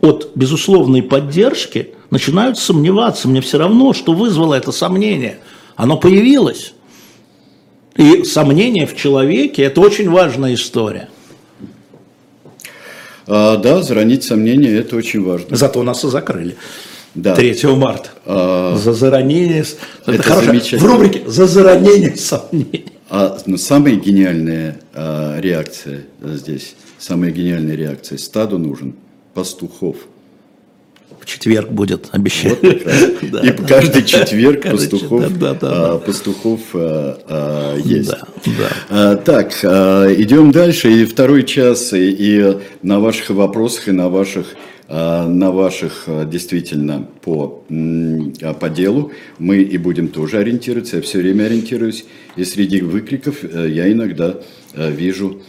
от 0.00 0.32
безусловной 0.34 1.02
поддержки, 1.02 1.90
начинают 2.10 2.58
сомневаться. 2.58 3.28
Мне 3.28 3.40
все 3.40 3.56
равно, 3.56 3.94
что 3.94 4.12
вызвало 4.12 4.54
это 4.54 4.72
сомнение. 4.72 5.38
Оно 5.76 5.96
появилось. 5.96 6.74
И 7.96 8.24
сомнение 8.24 8.86
в 8.86 8.96
человеке– 8.96 9.62
это 9.64 9.80
очень 9.80 10.08
важная 10.10 10.54
история. 10.54 11.08
А, 13.26 13.56
да, 13.56 13.82
заронить 13.82 14.24
сомнения, 14.24 14.70
это 14.70 14.96
очень 14.96 15.22
важно. 15.22 15.56
Зато 15.56 15.82
нас 15.82 16.04
и 16.04 16.08
закрыли. 16.08 16.56
Да. 17.14 17.34
3 17.34 17.56
марта. 17.76 18.10
А, 18.24 18.76
За 18.76 18.92
заранение... 18.94 19.64
Это, 20.06 20.12
это 20.12 20.22
хорошо. 20.22 20.46
замечательно. 20.46 20.80
В 20.80 20.92
рубрике 20.92 21.22
«За 21.26 21.46
заранение 21.46 22.16
сомнений». 22.16 22.86
а, 23.10 23.38
но 23.46 23.56
самая 23.58 23.96
гениальная 23.96 24.80
а, 24.94 25.38
реакция 25.38 26.04
а, 26.22 26.34
здесь, 26.34 26.74
самая 26.98 27.30
гениальная 27.30 27.76
реакция, 27.76 28.16
стаду 28.16 28.58
нужен 28.58 28.94
пастухов. 29.34 29.96
В 31.22 31.24
четверг 31.24 31.70
будет, 31.70 32.08
обещаю. 32.10 32.58
Вот. 32.60 32.82
Да, 33.32 33.40
И 33.40 33.50
да. 33.50 33.64
каждый 33.64 34.02
четверг 34.04 34.62
Каждый 34.62 34.90
пастухов, 34.90 35.38
да, 35.38 35.54
да, 35.54 35.68
а, 35.70 35.92
да. 35.92 35.98
пастухов 35.98 36.60
а, 36.74 37.18
а, 37.28 37.78
есть. 37.78 38.10
Да, 38.10 38.26
да. 38.44 38.68
А, 38.90 39.16
Так, 39.16 39.52
а, 39.62 40.12
идем 40.12 40.50
дальше. 40.50 40.90
И 40.90 41.04
второй 41.04 41.44
час, 41.44 41.92
и, 41.92 42.10
и 42.10 42.56
на 42.82 42.98
ваших 42.98 43.30
вопросах, 43.30 43.86
и 43.86 43.92
на 43.92 44.08
ваших, 44.08 44.46
на 44.88 45.52
ваших 45.52 46.08
действительно 46.26 47.06
по, 47.22 47.64
по 48.60 48.68
делу 48.68 49.12
мы 49.38 49.58
и 49.58 49.78
будем 49.78 50.08
тоже 50.08 50.38
ориентироваться. 50.38 50.96
Я 50.96 51.02
все 51.02 51.18
время 51.18 51.44
ориентируюсь. 51.44 52.04
И 52.34 52.44
среди 52.44 52.80
выкриков 52.80 53.44
э, 53.44 53.68
я 53.70 53.90
иногда 53.92 54.40
э, 54.74 54.90
вижу 54.90 55.40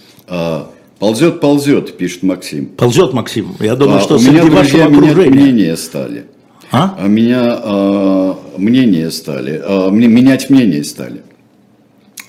«ползет, 1.04 1.42
ползет», 1.42 1.98
пишет 1.98 2.24
Максим. 2.24 2.68
Ползет, 2.68 3.12
Максим. 3.14 3.56
Я 3.60 3.76
думаю, 3.76 3.98
А, 3.98 4.02
что 4.02 4.16
у 4.16 4.20
среди 4.20 4.32
меня, 4.40 4.44
вашего 4.46 4.62
друзья, 4.62 4.86
окружения. 4.86 5.30
мнения 5.30 5.76
стали. 5.76 6.24
А? 6.72 6.96
А 6.98 7.08
меня 7.08 7.60
а, 7.62 8.40
мнения 8.58 9.12
стали, 9.12 9.62
а, 9.64 9.90
мне- 9.90 10.08
менять 10.08 10.50
мнение 10.50 10.82
стали. 10.86 11.22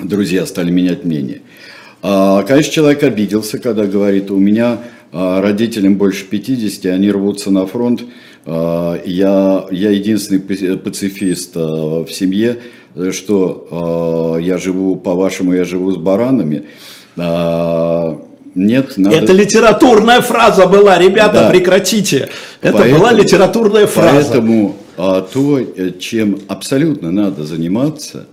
Друзья 0.00 0.44
стали 0.44 0.72
менять 0.72 1.04
мнение. 1.04 1.42
А, 2.02 2.42
конечно, 2.42 2.72
человек 2.72 3.04
обиделся, 3.04 3.58
когда 3.58 3.84
говорит, 3.86 4.32
у 4.32 4.38
меня 4.38 4.78
а, 5.12 5.40
родителям 5.40 5.94
больше 5.94 6.24
50, 6.24 6.86
они 6.86 7.12
рвутся 7.12 7.52
на 7.52 7.66
фронт, 7.66 8.02
а, 8.44 9.00
я, 9.06 9.66
я 9.70 9.90
единственный 9.90 10.40
пацифист 10.78 11.52
а, 11.56 12.04
в 12.04 12.10
семье, 12.12 12.58
что 13.12 13.68
а, 13.70 14.36
я 14.38 14.58
живу, 14.58 14.96
по-вашему, 14.96 15.54
я 15.54 15.62
живу 15.64 15.92
с 15.92 15.96
баранами. 15.96 16.64
А, 17.16 18.20
нет, 18.54 18.96
надо... 18.96 19.16
Это 19.16 19.32
литературная 19.32 20.20
фраза 20.20 20.66
была, 20.66 20.98
ребята, 20.98 21.40
Да. 21.40 21.50
прекратите. 21.50 22.28
Это 22.60 22.78
Поэтому- 22.78 22.98
была 22.98 23.12
литературная 23.12 23.86
фраза. 23.86 24.28
Поэтому 24.30 24.76
а, 24.96 25.22
то, 25.22 25.58
э, 25.58 25.90
чем 25.98 26.40
абсолютно 26.46 27.10
надо 27.10 27.44
заниматься, 27.44 28.26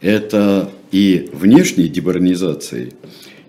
это 0.00 0.70
и 0.90 1.28
внешней 1.32 1.88
дебаронизацией, 1.88 2.94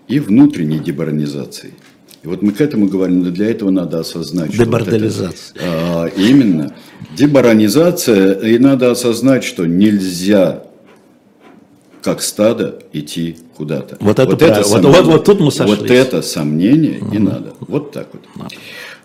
и 0.08 0.20
внутренней 0.20 0.78
дебаронизацией. 0.78 1.74
И 2.22 2.26
вот 2.26 2.42
мы 2.42 2.52
к 2.52 2.60
этому 2.60 2.86
говорим, 2.86 3.22
но 3.22 3.30
для 3.30 3.50
этого 3.50 3.70
надо 3.70 4.00
осознать, 4.00 4.52
что 4.52 4.66
вот 4.66 4.88
это, 4.88 5.32
а, 5.62 6.06
именно 6.18 6.74
дебаронизация, 7.16 8.34
и 8.34 8.58
надо 8.58 8.90
осознать, 8.90 9.42
что 9.42 9.64
нельзя 9.64 10.64
как 12.02 12.22
стадо 12.22 12.80
идти 12.92 13.36
куда-то. 13.56 13.96
Вот 14.00 14.18
это. 14.42 14.60
Вот- 14.62 14.66
сомнение- 14.68 15.02
вот- 15.02 15.12
вот 15.12 15.24
тут 15.24 15.40
мы 15.40 15.52
сошлись. 15.52 15.78
Вот 15.78 15.90
это 15.90 16.22
сомнение 16.22 17.00
не 17.00 17.18
надо. 17.18 17.52
Вот 17.60 17.92
так 17.92 18.08
вот. 18.12 18.22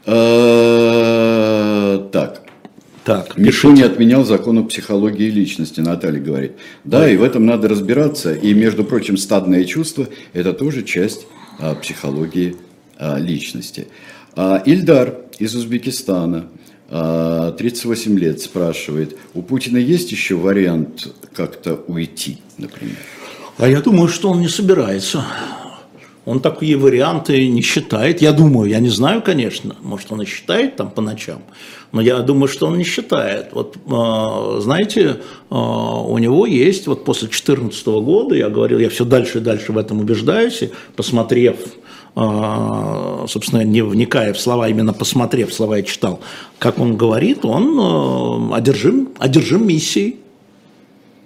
Э, 0.05 1.99
Так. 2.11 2.41
Так, 3.03 3.37
Никто 3.37 3.71
не 3.71 3.83
отменял 3.83 4.23
закон 4.25 4.57
о 4.57 4.63
психологии 4.63 5.29
личности, 5.29 5.79
Наталья 5.79 6.19
говорит. 6.19 6.53
Да, 6.83 7.07
и 7.07 7.15
в 7.17 7.23
этом 7.23 7.45
надо 7.45 7.67
разбираться. 7.67 8.33
И, 8.33 8.51
между 8.55 8.83
прочим, 8.83 9.15
стадное 9.15 9.63
чувство– 9.65 10.07
это 10.33 10.53
тоже 10.53 10.81
часть 10.81 11.27
а, 11.59 11.75
психологии 11.75 12.55
а, 12.97 13.19
личности. 13.19 13.89
А, 14.35 14.59
Ильдар 14.65 15.17
из 15.37 15.53
Узбекистана, 15.53 16.47
38 16.89 18.19
лет, 18.19 18.41
спрашивает, 18.41 19.17
у 19.33 19.41
Путина 19.41 19.77
есть 19.77 20.11
еще 20.11 20.35
вариант 20.35 21.07
как-то 21.33 21.75
уйти, 21.87 22.37
например? 22.57 22.97
А 23.57 23.67
я 23.67 23.81
думаю, 23.81 24.07
что 24.07 24.29
он 24.29 24.41
не 24.41 24.49
собирается. 24.49 25.25
Он 26.25 26.39
такие 26.39 26.75
варианты 26.75 27.47
не 27.47 27.61
считает. 27.61 28.21
Я 28.21 28.33
думаю, 28.33 28.69
я 28.69 28.79
не 28.79 28.89
знаю, 28.89 29.21
конечно, 29.21 29.75
может, 29.81 30.11
он 30.11 30.23
и 30.23 30.25
считает 30.25 30.75
там 30.75 30.89
по 30.89 31.01
ночам, 31.01 31.43
но 31.91 32.01
я 32.01 32.19
думаю, 32.19 32.47
что 32.47 32.65
он 32.65 32.77
не 32.77 32.83
считает. 32.83 33.49
Вот, 33.51 33.77
э, 33.77 34.59
знаете, 34.61 35.01
э, 35.01 35.55
у 35.55 36.17
него 36.17 36.47
есть, 36.47 36.87
вот 36.87 37.05
после 37.05 37.27
2014 37.27 38.01
года, 38.01 38.35
я 38.35 38.49
говорил, 38.49 38.79
я 38.79 38.89
все 38.89 39.05
дальше 39.05 39.37
и 39.37 39.41
дальше 39.41 39.71
в 39.71 39.77
этом 39.77 39.99
убеждаюсь, 39.99 40.63
посмотрев, 40.95 41.57
собственно, 42.15 43.61
не 43.63 43.81
вникая 43.81 44.33
в 44.33 44.39
слова, 44.39 44.69
именно 44.69 44.93
посмотрев 44.93 45.53
слова, 45.53 45.77
я 45.77 45.83
читал, 45.83 46.21
как 46.59 46.79
он 46.79 46.95
говорит, 46.95 47.43
он 47.43 47.77
э, 47.77 48.55
одержим, 48.55 49.09
одержим 49.19 49.67
миссией. 49.67 50.19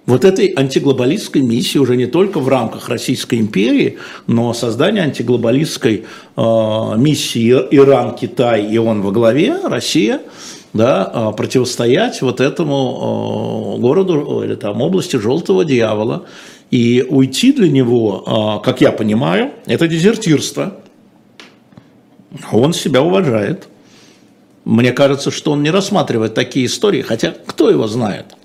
Вот 0.06 0.24
этой 0.24 0.52
антиглобалистской 0.56 1.42
миссии 1.42 1.78
уже 1.78 1.96
не 1.96 2.06
только 2.06 2.40
в 2.40 2.48
рамках 2.48 2.88
Российской 2.88 3.36
империи, 3.36 3.98
но 4.26 4.52
создание 4.52 5.04
антиглобалистской 5.04 6.06
э, 6.36 6.94
миссии 6.96 7.52
Иран, 7.70 8.16
Китай 8.16 8.66
и 8.66 8.76
он 8.78 9.02
во 9.02 9.12
главе, 9.12 9.60
Россия, 9.62 10.22
да, 10.72 11.08
э, 11.12 11.36
противостоять 11.36 12.20
вот 12.22 12.40
этому 12.40 13.76
городу 13.78 14.42
или 14.44 14.56
там 14.56 14.82
области 14.82 15.14
желтого 15.14 15.64
дьявола. 15.64 16.24
И 16.70 17.04
уйти 17.08 17.52
для 17.52 17.68
него, 17.68 18.60
э, 18.60 18.64
как 18.64 18.80
я 18.80 18.92
понимаю, 18.92 19.52
это 19.66 19.88
дезертирство. 19.88 20.76
Он 22.52 22.72
себя 22.72 23.02
уважает. 23.02 23.68
Мне 24.64 24.92
кажется, 24.92 25.30
что 25.30 25.52
он 25.52 25.62
не 25.62 25.70
рассматривает 25.70 26.34
такие 26.34 26.66
истории, 26.66 27.02
хотя 27.02 27.34
кто 27.46 27.70
его 27.70 27.88
знает. 27.88 28.36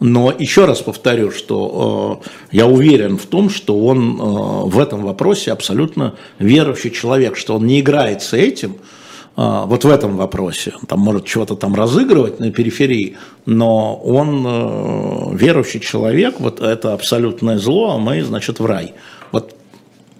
Но 0.00 0.32
еще 0.36 0.66
раз 0.66 0.80
повторю, 0.80 1.30
что 1.30 2.22
э, 2.24 2.56
я 2.56 2.66
уверен 2.66 3.18
в 3.18 3.26
том, 3.26 3.50
что 3.50 3.78
он 3.78 4.18
э, 4.18 4.68
в 4.68 4.78
этом 4.78 5.02
вопросе 5.02 5.52
абсолютно 5.52 6.14
верующий 6.38 6.90
человек, 6.90 7.36
что 7.36 7.56
он 7.56 7.66
не 7.66 7.80
играет 7.80 8.22
с 8.22 8.32
этим, 8.32 8.76
вот 9.36 9.84
в 9.84 9.90
этом 9.90 10.16
вопросе. 10.16 10.72
Там 10.88 11.00
может 11.00 11.26
чего-то 11.26 11.56
там 11.56 11.74
разыгрывать 11.74 12.40
на 12.40 12.50
периферии, 12.50 13.16
но 13.44 13.96
он 13.96 14.46
э, 14.46 15.36
верующий 15.36 15.80
человек, 15.80 16.40
вот 16.40 16.60
это 16.60 16.94
абсолютное 16.94 17.58
зло, 17.58 17.94
а 17.94 17.98
мы, 17.98 18.22
значит, 18.22 18.60
в 18.60 18.66
рай. 18.66 18.94
Вот 19.32 19.54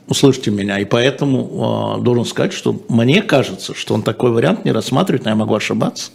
услышьте 0.07 0.51
меня. 0.51 0.79
И 0.81 0.85
поэтому 0.85 1.97
э, 1.99 2.03
должен 2.03 2.27
сказать, 2.27 2.53
что 2.53 2.79
мне 2.89 3.23
кажется, 3.23 3.75
что 3.75 3.95
он 3.95 4.03
такой 4.03 4.33
вариант 4.33 4.67
не 4.67 4.73
рассматривает, 4.73 5.25
но 5.25 5.31
я 5.31 5.37
могу 5.37 5.55
ошибаться. 5.55 6.11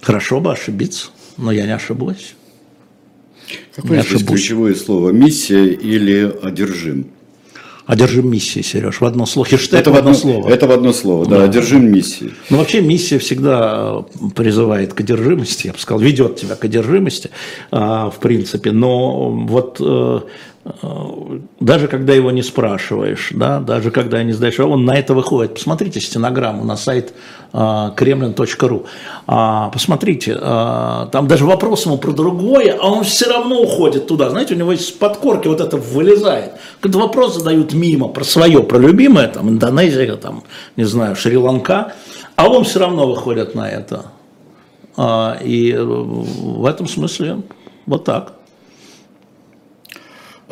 Хорошо 0.00 0.40
бы 0.40 0.52
ошибиться, 0.52 1.10
но 1.36 1.52
я 1.52 1.66
не 1.66 1.74
ошибусь. 1.74 2.34
Какое 3.74 4.02
здесь 4.02 4.24
ключевое 4.24 4.74
слово? 4.74 5.10
Миссия 5.10 5.66
или 5.66 6.34
одержим? 6.42 7.06
Одержим 7.86 8.30
миссией, 8.30 8.62
Сереж, 8.64 9.00
в 9.00 9.04
одно 9.04 9.26
слово. 9.26 9.48
Хештег 9.48 9.80
это 9.80 9.90
в 9.90 9.96
одно 9.96 10.14
слово. 10.14 10.48
Это 10.48 10.66
в 10.66 10.70
одно 10.70 10.92
слово, 10.92 11.26
да, 11.26 11.38
Да. 11.38 11.44
одержим 11.44 11.90
миссией. 11.90 12.32
Ну, 12.48 12.58
вообще 12.58 12.80
миссия 12.80 13.18
всегда 13.18 14.04
э, 14.20 14.28
призывает 14.36 14.94
к 14.94 15.00
одержимости, 15.00 15.66
я 15.66 15.72
бы 15.72 15.78
сказал, 15.78 16.00
ведет 16.00 16.36
тебя 16.36 16.54
к 16.54 16.64
одержимости, 16.64 17.30
а, 17.72 18.10
в 18.10 18.18
принципе. 18.20 18.70
Но 18.70 19.30
вот 19.30 19.78
э, 19.80 19.84
э, 19.84 20.20
даже 21.58 21.88
когда 21.88 22.12
его 22.12 22.30
не 22.30 22.42
спрашиваешь, 22.42 23.30
да, 23.32 23.58
даже 23.58 23.90
когда 23.90 24.22
не 24.22 24.32
сдаешь, 24.32 24.60
он 24.60 24.84
на 24.84 24.96
это 24.96 25.12
выходит. 25.12 25.54
Посмотрите 25.54 26.00
стенограмму 26.00 26.64
на 26.64 26.76
сайт 26.76 27.12
а, 27.52 27.92
kremlin.ru. 27.96 28.86
А, 29.26 29.70
Посмотрите, 29.70 30.38
а, 30.40 31.06
там 31.06 31.26
даже 31.26 31.46
вопрос 31.46 31.84
ему 31.86 31.98
про 31.98 32.12
другое, 32.12 32.78
а 32.80 32.92
он 32.92 33.02
все 33.02 33.28
равно 33.28 33.60
уходит 33.60 34.06
туда. 34.06 34.30
Знаете, 34.30 34.54
у 34.54 34.56
него 34.56 34.72
из 34.72 34.88
подкорки 34.92 35.48
вот 35.48 35.60
это 35.60 35.76
вылезает. 35.76 36.52
Когда 36.80 37.00
вопрос 37.00 37.34
задают 37.34 37.72
мимо 37.72 38.06
про 38.06 38.22
свое, 38.22 38.62
про 38.62 38.78
любимое, 38.78 39.26
там, 39.26 39.48
Индонезия, 39.48 40.14
там, 40.14 40.44
не 40.76 40.84
знаю, 40.84 41.16
Шри-Ланка, 41.16 41.94
а 42.36 42.48
он 42.48 42.62
все 42.62 42.78
равно 42.78 43.08
выходит 43.08 43.56
на 43.56 43.68
это. 43.68 44.06
А, 44.96 45.38
И 45.42 45.72
э, 45.72 45.82
в 45.82 46.64
этом 46.66 46.86
смысле 46.86 47.42
вот 47.86 48.04
так. 48.04 48.34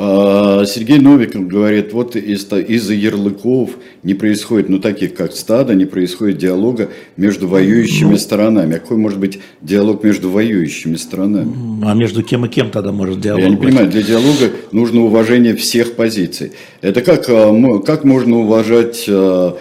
А, 0.03 0.65
Сергей 0.65 0.99
Новиков 0.99 1.47
говорит, 1.47 1.93
вот 1.93 2.17
из- 2.17 2.51
из-за 2.51 2.95
ярлыков 2.95 3.73
не 4.03 4.15
происходит, 4.15 4.71
ну 4.71 4.79
таких 4.79 5.13
как 5.13 5.33
стадо, 5.33 5.75
не 5.75 5.85
происходит 5.85 6.39
диалога 6.39 6.89
между 7.19 7.47
воюющими 7.47 8.17
сторонами. 8.17 8.77
А 8.77 8.79
какой 8.79 8.97
может 8.97 9.19
быть 9.19 9.41
диалог 9.61 10.03
между 10.03 10.31
воюющими 10.31 10.97
сторонами? 10.97 11.85
А 11.85 11.93
между 11.93 12.23
кем 12.23 12.47
и 12.47 12.49
кем 12.49 12.71
тогда 12.71 12.93
может 12.93 13.21
диалог 13.21 13.43
Я 13.43 13.51
не 13.51 13.57
быть? 13.57 13.69
понимаю, 13.69 13.91
для 13.91 14.03
диалога 14.03 14.51
нужно 14.73 15.03
уважение 15.03 15.55
всех 15.55 15.93
позиций. 15.97 16.53
Это 16.81 17.03
как, 17.03 17.27
а, 17.29 17.79
как 17.81 18.05
можно 18.05 18.39
уважать 18.39 19.05
а, 19.07 19.55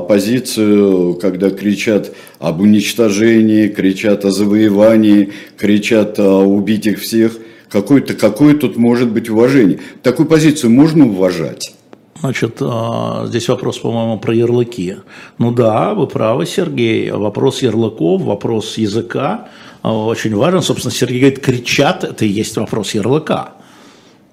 позицию, 0.00 1.14
когда 1.22 1.50
кричат 1.50 2.12
об 2.40 2.60
уничтожении, 2.60 3.68
кричат 3.68 4.24
о 4.24 4.32
завоевании, 4.32 5.30
кричат 5.56 6.18
убить 6.18 6.86
их 6.88 6.98
всех? 7.00 7.38
Какое-то, 7.74 8.14
какое 8.14 8.54
тут 8.54 8.76
может 8.76 9.10
быть 9.10 9.28
уважение? 9.28 9.80
Такую 10.04 10.28
позицию 10.28 10.70
можно 10.70 11.06
уважать? 11.06 11.74
Значит, 12.20 12.58
а, 12.60 13.24
здесь 13.26 13.48
вопрос, 13.48 13.78
по-моему, 13.78 14.20
про 14.20 14.32
ярлыки. 14.32 14.98
Ну 15.38 15.50
да, 15.50 15.92
вы 15.92 16.06
правы, 16.06 16.46
Сергей. 16.46 17.10
Вопрос 17.10 17.62
ярлыков, 17.62 18.22
вопрос 18.22 18.78
языка 18.78 19.48
а, 19.82 19.92
очень 19.92 20.36
важен. 20.36 20.62
Собственно, 20.62 20.94
Сергей 20.94 21.18
говорит, 21.18 21.40
кричат, 21.40 22.04
это 22.04 22.24
и 22.24 22.28
есть 22.28 22.56
вопрос 22.56 22.94
ярлыка. 22.94 23.54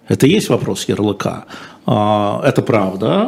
Это 0.08 0.28
и 0.28 0.30
есть 0.30 0.50
вопрос 0.50 0.88
ярлыка. 0.88 1.46
А, 1.88 2.44
Это 2.46 2.62
правда. 2.62 3.28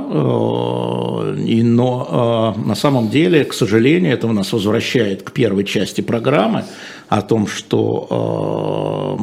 Но 1.36 2.56
на 2.64 2.76
самом 2.76 3.10
деле, 3.10 3.46
к 3.46 3.54
сожалению, 3.54 4.14
это 4.14 4.28
нас 4.28 4.54
возвращает 4.54 5.24
к 5.24 5.32
первой 5.32 5.64
части 5.64 6.02
программы 6.02 6.66
о 7.10 7.24
том, 7.24 7.48
что 7.48 9.18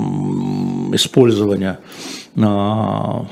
м, 0.90 0.96
использование 0.96 1.78
а, 2.36 3.26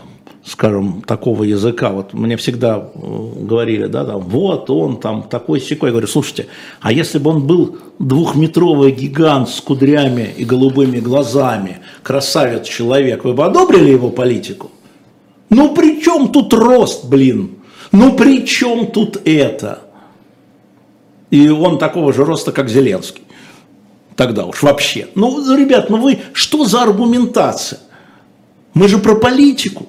скажем, 0.49 1.03
такого 1.03 1.45
языка, 1.45 1.91
вот 1.91 2.15
мне 2.15 2.37
всегда 2.37 2.91
э, 2.95 3.33
говорили, 3.41 3.87
да, 3.87 4.05
там, 4.05 4.21
вот 4.21 4.71
он 4.71 4.99
там 4.99 5.23
такой 5.23 5.61
секой, 5.61 5.89
я 5.89 5.93
говорю, 5.93 6.07
слушайте, 6.07 6.47
а 6.81 6.91
если 6.93 7.19
бы 7.19 7.31
он 7.31 7.47
был 7.47 7.77
двухметровый 7.99 8.93
гигант 8.93 9.51
с 9.51 9.61
кудрями 9.61 10.31
и 10.37 10.45
голубыми 10.45 11.01
глазами, 11.01 11.79
красавец 12.03 12.67
человек, 12.67 13.25
вы 13.25 13.35
бы 13.35 13.45
одобрили 13.45 13.91
его 13.91 14.11
политику? 14.11 14.71
Ну 15.51 15.75
при 15.75 16.01
чем 16.03 16.29
тут 16.29 16.53
рост, 16.55 17.05
блин? 17.07 17.57
Ну 17.93 18.17
при 18.17 18.47
чем 18.47 18.87
тут 18.87 19.21
это? 19.25 19.81
И 21.31 21.49
он 21.49 21.79
такого 21.79 22.13
же 22.13 22.25
роста, 22.25 22.53
как 22.53 22.69
Зеленский. 22.69 23.23
Тогда 24.19 24.47
уж 24.47 24.65
вообще. 24.65 25.07
Ну, 25.15 25.57
ребят, 25.57 25.91
ну 25.91 25.99
вы, 25.99 26.19
что 26.33 26.65
за 26.65 26.83
аргументация? 26.83 27.79
Мы 28.75 28.89
же 28.89 28.99
про 28.99 29.15
политику. 29.15 29.87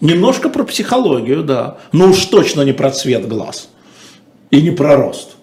Немножко 0.00 0.48
про 0.48 0.64
психологию, 0.64 1.42
да. 1.42 1.76
Но 1.92 2.06
уж 2.06 2.24
точно 2.24 2.62
не 2.62 2.72
про 2.72 2.90
цвет 2.90 3.28
глаз. 3.28 3.68
И 4.50 4.62
не 4.62 4.70
про 4.70 4.96
рост. 4.96 5.36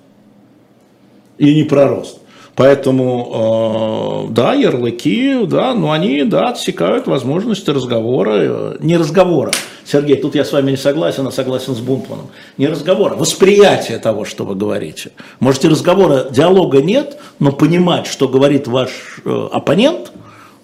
И 1.37 1.53
не 1.53 1.63
про 1.63 1.87
рост. 1.87 2.21
Поэтому, 2.55 4.27
э, 4.29 4.31
да, 4.31 4.53
ярлыки, 4.53 5.43
да, 5.45 5.73
но 5.73 5.91
они, 5.91 6.23
да, 6.23 6.49
отсекают 6.49 7.07
возможности 7.07 7.71
разговора. 7.71 8.31
э, 8.35 8.77
Не 8.79 8.97
разговора. 8.97 9.51
Сергей, 9.85 10.17
тут 10.17 10.35
я 10.35 10.45
с 10.45 10.51
вами 10.51 10.71
не 10.71 10.77
согласен, 10.77 11.25
а 11.25 11.31
согласен 11.31 11.73
с 11.73 11.79
Бунтманом. 11.79 12.27
Не 12.59 12.67
разговора, 12.67 13.15
восприятие 13.15 13.97
того, 13.97 14.23
что 14.23 14.45
вы 14.45 14.53
говорите. 14.53 15.11
Можете 15.39 15.67
разговора, 15.67 16.27
диалога 16.29 16.81
нет, 16.81 17.17
но 17.39 17.51
понимать, 17.51 18.05
что 18.05 18.27
говорит 18.27 18.67
ваш 18.67 18.89
э, 19.25 19.47
оппонент, 19.51 20.11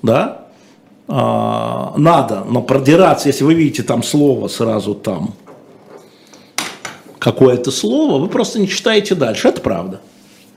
да, 0.03 0.45
надо, 1.07 2.43
но 2.47 2.61
продираться, 2.61 3.29
если 3.29 3.43
вы 3.43 3.55
видите 3.55 3.81
там 3.81 4.03
слово 4.03 4.47
сразу 4.47 4.93
там, 4.93 5.33
какое-то 7.17 7.71
слово, 7.71 8.19
вы 8.19 8.27
просто 8.27 8.59
не 8.59 8.67
читаете 8.67 9.15
дальше. 9.15 9.47
Это 9.47 9.59
правда. 9.59 10.01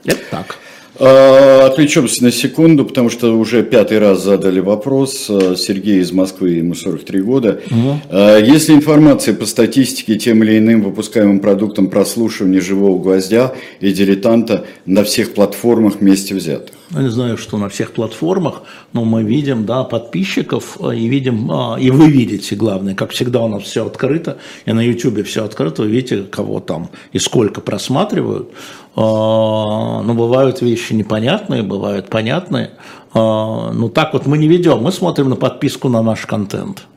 Это 0.05 0.21
так. 0.29 0.59
А, 0.99 1.65
Отвлечемся 1.65 2.23
на 2.23 2.31
секунду, 2.31 2.85
потому 2.85 3.09
что 3.09 3.37
уже 3.37 3.63
пятый 3.63 3.99
раз 3.99 4.23
задали 4.23 4.59
вопрос. 4.59 5.27
А, 5.29 5.55
Сергей 5.55 5.99
из 5.99 6.11
Москвы, 6.11 6.51
ему 6.51 6.75
43 6.75 7.21
года. 7.21 7.61
А, 8.09 8.37
Есть 8.37 8.69
ли 8.69 8.75
информация 8.75 9.33
по 9.33 9.45
статистике 9.45 10.15
тем 10.15 10.43
или 10.43 10.57
иным 10.57 10.83
выпускаемым 10.83 11.39
продуктам 11.39 11.87
прослушивания 11.87 12.61
живого 12.61 13.01
гвоздя 13.01 13.53
и 13.79 13.91
дилетанта 13.91 14.65
на 14.85 15.03
всех 15.03 15.33
платформах 15.33 15.99
вместе 15.99 16.35
взятых? 16.35 16.75
Я 16.91 17.01
не 17.01 17.09
знаю, 17.09 17.37
что 17.37 17.57
на 17.57 17.69
всех 17.69 17.93
платформах, 17.93 18.63
но 18.91 19.03
мы 19.03 19.23
видим, 19.23 19.65
да, 19.65 19.83
подписчиков 19.83 20.77
э, 20.79 20.95
и 20.95 21.07
видим, 21.07 21.49
а, 21.51 21.77
и 21.79 21.89
вы 21.89 22.09
видите, 22.09 22.55
главное, 22.55 22.93
как 22.93 23.11
всегда 23.11 23.41
у 23.41 23.47
нас 23.47 23.63
все 23.63 23.85
открыто, 23.85 24.37
и 24.65 24.73
на 24.73 24.81
YouTube 24.81 25.25
все 25.25 25.43
открыто, 25.43 25.83
вы 25.83 25.87
видите, 25.89 26.23
кого 26.23 26.59
там 26.59 26.89
и 27.11 27.19
сколько 27.19 27.61
просматривают. 27.61 28.51
А, 28.95 30.01
Но 30.03 30.13
бывают 30.13 30.61
вещи 30.61 30.93
непонятные, 30.93 31.63
бывают 31.63 32.09
понятные. 32.09 32.71
Ну 33.15 33.89
так 33.93 34.13
вот 34.13 34.25
мы 34.25 34.39
не 34.39 34.47
ведем, 34.47 34.81
мы 34.81 34.91
смотрим 34.91 35.29
на 35.29 35.35
подписку 35.35 35.87
на 35.87 36.01
наш 36.01 36.25
контент. 36.25 36.87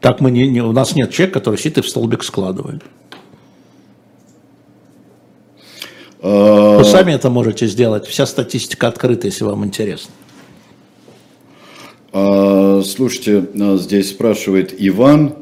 Так 0.00 0.20
мы 0.20 0.30
не, 0.30 0.46
не- 0.48 0.62
у 0.62 0.72
нас 0.72 0.94
нет 0.94 1.10
человека, 1.10 1.40
который 1.40 1.58
сидит 1.58 1.78
и 1.78 1.80
в 1.82 1.88
столбик 1.88 2.22
складывает. 2.22 2.82
А, 5.58 6.09
Вы 6.22 6.84
сами 6.84 7.12
это 7.12 7.30
можете 7.30 7.66
сделать. 7.66 8.06
Вся 8.06 8.26
статистика 8.26 8.88
открыта, 8.88 9.26
если 9.26 9.44
вам 9.44 9.64
интересно. 9.64 10.12
А, 12.12 12.82
Слушайте, 12.84 13.46
а, 13.58 13.76
здесь 13.76 14.10
спрашивает 14.10 14.74
Иван, 14.78 15.34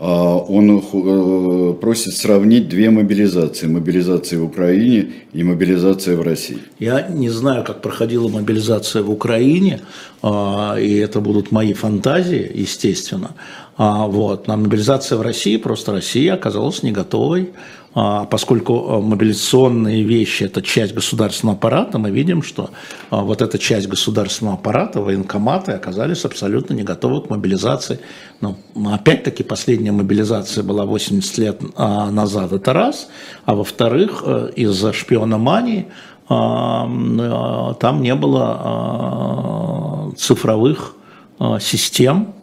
он 0.00 0.78
э, 0.78 1.74
просит 1.80 2.14
сравнить 2.14 2.68
две 2.68 2.88
мобилизации. 2.88 3.66
Мобилизация 3.66 4.38
в 4.38 4.44
Украине 4.44 5.08
и 5.32 5.42
мобилизация 5.42 6.16
в 6.16 6.22
России. 6.22 6.58
Я 6.78 7.08
не 7.08 7.30
знаю, 7.30 7.64
как 7.64 7.82
проходила 7.82 8.28
мобилизация 8.28 9.02
в 9.02 9.10
Украине, 9.10 9.80
и 10.22 11.02
это 11.04 11.18
будут 11.20 11.50
мои 11.50 11.72
фантазии, 11.72 12.48
естественно. 12.54 13.32
А, 13.76 14.06
Вот. 14.06 14.46
На 14.46 14.56
мобилизация 14.56 15.18
в 15.18 15.22
России, 15.22 15.56
просто 15.56 15.90
Россия 15.90 16.34
оказалась 16.34 16.84
не 16.84 16.92
готовой, 16.92 17.50
поскольку 17.94 18.90
а, 18.90 19.00
мобилизационные 19.00 20.02
вещи– 20.02 20.42
это 20.44 20.62
часть 20.62 20.94
государственного 20.94 21.56
аппарата, 21.56 21.98
мы 21.98 22.10
видим, 22.10 22.42
что 22.42 22.70
а, 23.10 23.22
вот 23.22 23.42
эта 23.42 23.58
часть 23.58 23.88
государственного 23.88 24.56
аппарата, 24.56 25.00
военкоматы 25.00 25.72
оказались 25.72 26.24
абсолютно 26.24 26.74
не 26.74 26.82
готовы 26.82 27.22
к 27.22 27.30
мобилизации. 27.30 28.00
Но 28.40 28.56
опять-таки 28.92 29.42
последняя 29.42 29.92
мобилизация 29.92 30.62
была 30.62 30.84
80 30.84 31.38
лет 31.38 31.60
а, 31.76 32.10
назад, 32.10 32.52
это 32.52 32.72
раз. 32.72 33.08
А 33.44 33.54
во-вторых, 33.54 34.22
э, 34.24 34.50
из-за 34.54 34.92
шпиономании 34.92 35.86
а, 36.28 36.86
а, 36.88 37.74
там 37.74 38.02
не 38.02 38.14
было 38.14 38.60
а, 38.60 40.12
цифровых 40.16 40.94
а, 41.38 41.58
систем 41.58 42.34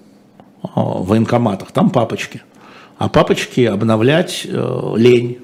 а, 0.63 0.81
в 0.81 1.07
военкоматах, 1.07 1.71
там 1.71 1.89
папочки. 1.89 2.41
А 2.97 3.09
папочки 3.09 3.61
обновлять 3.61 4.45
э, 4.45 4.93
лень. 4.95 5.39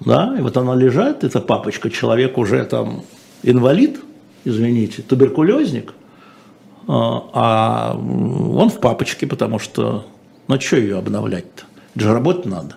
Да, 0.00 0.34
и 0.38 0.42
вот 0.42 0.56
она 0.56 0.74
лежит, 0.74 1.24
эта 1.24 1.40
папочка, 1.40 1.90
человек 1.90 2.36
уже 2.36 2.64
там 2.64 3.04
инвалид, 3.42 4.00
извините, 4.44 5.02
туберкулезник, 5.02 5.94
а 6.86 7.30
а 7.32 7.96
он 7.96 8.68
в 8.68 8.80
папочке, 8.80 9.26
потому 9.26 9.58
что, 9.58 10.06
ну 10.48 10.60
что 10.60 10.76
ее 10.76 10.98
обновлять-то? 10.98 11.64
Это 11.94 12.04
же 12.04 12.12
работать 12.12 12.46
надо. 12.46 12.74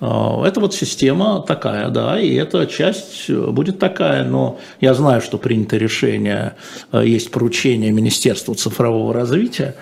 А, 0.00 0.46
Это 0.46 0.60
вот 0.60 0.74
система 0.74 1.42
такая, 1.46 1.88
да, 1.88 2.20
и 2.20 2.34
эта 2.34 2.66
часть 2.66 3.30
э, 3.30 3.50
будет 3.50 3.78
такая, 3.78 4.24
но 4.24 4.58
я 4.80 4.92
знаю, 4.94 5.20
что 5.20 5.38
принято 5.38 5.76
решение, 5.76 6.56
э, 6.92 7.06
есть 7.06 7.30
поручение 7.30 7.92
Министерству 7.92 8.54
цифрового 8.54 9.14
развития, 9.14 9.74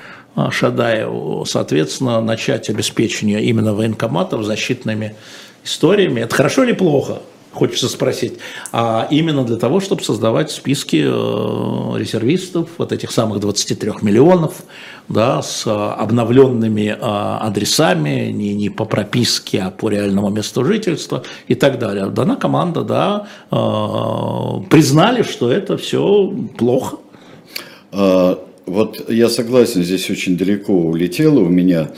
Шадаеву, 0.50 1.44
соответственно, 1.44 2.20
начать 2.20 2.68
обеспечение 2.68 3.42
именно 3.44 3.74
военкоматов 3.74 4.44
защитными 4.44 5.14
историями. 5.64 6.20
Это 6.20 6.34
хорошо 6.34 6.64
или 6.64 6.72
плохо? 6.72 7.18
Хочется 7.54 7.88
спросить. 7.88 8.38
А 8.72 9.06
именно 9.12 9.44
для 9.44 9.56
того, 9.56 9.78
чтобы 9.78 10.02
создавать 10.02 10.50
списки 10.50 11.04
э, 11.06 11.98
резервистов, 11.98 12.68
вот 12.78 12.90
этих 12.90 13.12
самых 13.12 13.38
23 13.38 13.92
миллионов, 14.02 14.64
да, 15.08 15.40
с 15.40 15.64
обновленными 15.66 16.88
э, 16.88 16.96
адресами, 17.00 18.32
не, 18.32 18.54
не 18.54 18.70
по 18.70 18.84
прописке, 18.84 19.62
а 19.62 19.70
по 19.70 19.88
реальному 19.88 20.30
месту 20.30 20.64
жительства 20.64 21.22
и 21.46 21.54
так 21.54 21.78
далее. 21.78 22.06
Дана 22.06 22.34
команда, 22.34 22.82
да, 22.82 23.28
э, 23.52 23.56
признали, 24.68 25.22
что 25.22 25.48
это 25.52 25.76
все 25.76 26.34
плохо. 26.58 26.96
А, 28.66 28.70
вот 28.70 29.10
я 29.10 29.28
согласен, 29.28 29.82
здесь 29.82 30.10
очень 30.10 30.36
далеко 30.36 30.72
улетело 30.72 31.40
у 31.40 31.48
меня. 31.48 31.90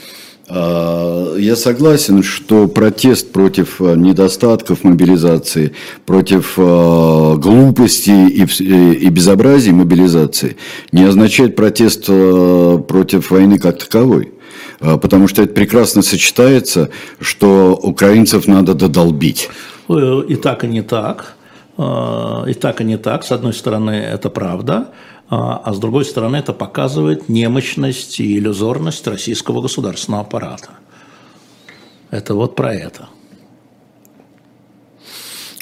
А, 0.48 1.36
я 1.36 1.56
согласен, 1.56 2.22
что 2.22 2.68
протест 2.68 3.32
против 3.32 3.80
а, 3.80 3.94
недостатков 3.94 4.84
мобилизации, 4.84 5.72
против 6.04 6.56
глупости 6.56 8.10
и 8.10 9.08
безобразий 9.08 9.72
мобилизации 9.72 10.56
не 10.92 11.04
означает 11.04 11.56
протест 11.56 12.06
против 12.06 13.30
войны 13.30 13.58
как 13.58 13.78
таковой. 13.78 14.32
Потому 14.78 15.26
что 15.26 15.42
это 15.42 15.54
прекрасно 15.54 16.02
сочетается, 16.02 16.90
что 17.18 17.78
украинцев 17.82 18.46
надо 18.46 18.74
додолбить. 18.74 19.48
Э, 19.88 20.22
и 20.28 20.36
так, 20.36 20.64
и 20.64 20.66
не 20.66 20.82
так. 20.82 21.34
И 21.78 22.54
так, 22.54 22.80
и 22.80 22.84
не 22.84 22.98
так. 22.98 23.24
С 23.24 23.32
одной 23.32 23.54
стороны, 23.54 23.90
это 23.90 24.28
правда. 24.28 24.88
А, 25.28 25.60
а 25.64 25.72
с 25.72 25.78
другой 25.78 26.04
стороны 26.04 26.36
это 26.36 26.52
показывает 26.52 27.28
немощность 27.28 28.20
и 28.20 28.38
иллюзорность 28.38 29.06
российского 29.06 29.60
государственного 29.60 30.22
аппарата. 30.22 30.70
Это 32.10 32.34
вот 32.34 32.54
про 32.54 32.72
это. 32.74 33.08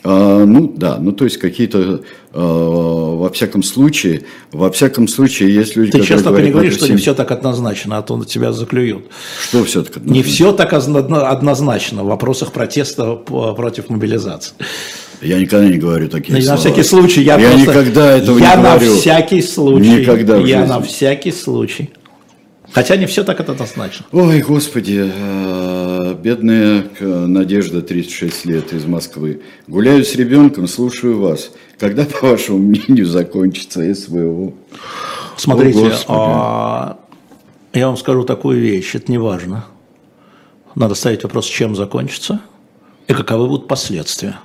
А, 0.07 0.45
ну 0.45 0.71
да, 0.77 0.99
ну 0.99 1.13
то 1.13 1.25
есть 1.25 1.39
какие-то, 1.39 2.03
а, 2.33 3.17
во 3.17 3.31
всяком 3.31 3.63
случае, 3.63 4.25
во 4.53 4.71
всяком 4.71 5.09
случае, 5.09 5.55
есть 5.55 5.77
люди, 5.77 5.93
Ты 5.93 6.03
сейчас 6.03 6.23
только 6.23 6.43
не 6.43 6.51
говоришь, 6.51 6.75
что 6.75 6.89
не 6.89 6.99
все 6.99 7.15
так 7.15 7.31
однозначно, 7.31 7.97
а 7.97 8.03
то 8.03 8.19
на 8.19 8.27
тебя 8.27 8.53
заклюют. 8.53 9.07
Что 9.49 9.65
все 9.65 9.83
так 9.83 9.97
однозначно? 9.97 10.15
Не 10.15 10.23
все 10.23 10.53
так 10.53 10.75
однозначно 10.75 12.05
в 12.05 12.07
вопросах 12.09 12.53
протеста 12.53 13.15
против 13.15 13.89
мобилизации. 13.89 14.55
Я 15.25 15.39
никогда 15.39 15.69
не 15.69 15.79
говорю 15.79 16.09
такие 16.09 16.41
слова. 16.41 16.57
На 16.57 16.61
всякий 16.61 16.83
случай 16.83 17.23
я, 17.23 17.39
я 17.39 17.51
просто, 17.51 17.71
никогда 17.71 18.17
этого 18.19 18.39
я 18.39 18.57
не 18.57 18.63
говорю. 18.63 18.85
Я 18.85 18.91
на 18.91 18.99
всякий 19.01 19.43
случай. 19.43 20.01
Никогда 20.01 20.37
Я 20.37 20.61
жизни. 20.61 20.73
на 20.73 20.83
всякий 20.83 21.33
случай. 21.33 21.91
Хотя 22.73 22.97
не 22.97 23.07
все 23.07 23.25
так 23.25 23.41
это 23.41 23.53
однозначно. 23.53 24.05
Ой, 24.11 24.41
господи, 24.41 25.11
э, 25.15 26.15
бедная 26.21 26.85
Надежда, 27.01 27.83
36 27.83 28.45
лет, 28.47 28.73
из 28.73 28.85
Москвы. 28.85 29.43
Гуляю 29.69 30.05
с 30.05 30.15
ребенком, 30.17 30.67
слушаю 30.67 31.21
вас. 31.21 31.53
Когда, 31.79 32.05
по 32.21 32.31
вашему 32.31 32.59
мнению, 32.59 33.07
закончится 33.07 33.95
СВО? 33.95 34.53
Смотрите, 35.37 35.87
О, 35.89 35.95
а, 36.09 36.99
я 37.73 37.87
вам 37.87 37.97
скажу 37.97 38.25
такую 38.25 38.61
вещь, 38.61 38.95
это 38.95 39.11
не 39.11 39.19
важно. 39.19 39.65
Надо 40.75 40.95
ставить 40.95 41.23
вопрос, 41.23 41.47
чем 41.47 41.77
закончится 41.77 42.41
и 43.07 43.13
каковы 43.13 43.47
будут 43.47 43.69
последствия. 43.69 44.39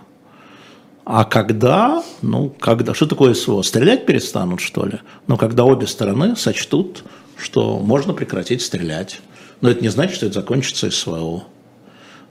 А 1.11 1.25
когда, 1.25 2.03
ну, 2.21 2.53
когда, 2.59 2.93
что 2.93 3.07
такое 3.07 3.33
СВО? 3.33 3.63
Стрелять 3.63 4.05
перестанут, 4.05 4.61
что 4.61 4.85
ли? 4.85 4.99
Но 5.25 5.37
когда 5.37 5.65
обе 5.65 5.87
стороны 5.87 6.35
сочтут, 6.35 7.03
что 7.35 7.79
можно 7.79 8.13
прекратить 8.13 8.61
стрелять. 8.61 9.19
Но 9.59 9.71
это 9.71 9.81
не 9.81 9.89
значит, 9.89 10.17
что 10.17 10.27
это 10.27 10.35
закончится 10.35 10.91
СВО. 10.91 11.45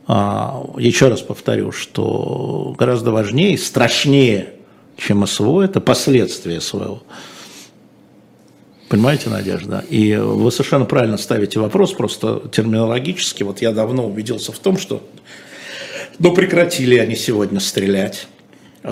А, 0.07 0.65
еще 0.79 1.09
раз 1.09 1.23
повторю, 1.23 1.73
что 1.73 2.77
гораздо 2.79 3.11
важнее 3.11 3.59
страшнее, 3.59 4.55
чем 4.97 5.27
СВО, 5.27 5.63
это 5.63 5.81
последствия 5.81 6.61
СВО. 6.61 7.03
Понимаете, 8.89 9.29
Надежда? 9.29 9.85
И 9.91 10.15
вы 10.15 10.53
совершенно 10.53 10.85
правильно 10.85 11.19
ставите 11.19 11.59
вопрос, 11.59 11.95
просто 11.95 12.45
терминологически. 12.53 13.43
Вот 13.43 13.61
я 13.61 13.73
давно 13.73 14.07
убедился 14.07 14.53
в 14.53 14.59
том, 14.61 14.79
что 14.79 15.03
ну, 16.21 16.33
прекратили 16.33 16.97
они 16.97 17.17
сегодня 17.17 17.59
стрелять 17.59 18.29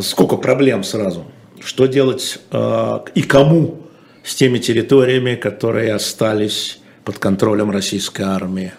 сколько 0.01 0.37
проблем 0.37 0.85
сразу. 0.85 1.25
Что 1.61 1.87
делать 1.87 2.39
э, 2.51 2.99
и 3.15 3.23
кому 3.23 3.83
с 4.23 4.35
теми 4.35 4.59
территориями, 4.59 5.35
которые 5.35 5.95
остались 5.95 6.81
под 7.05 7.19
контролем 7.19 7.71
российской 7.71 8.23
армии? 8.23 8.73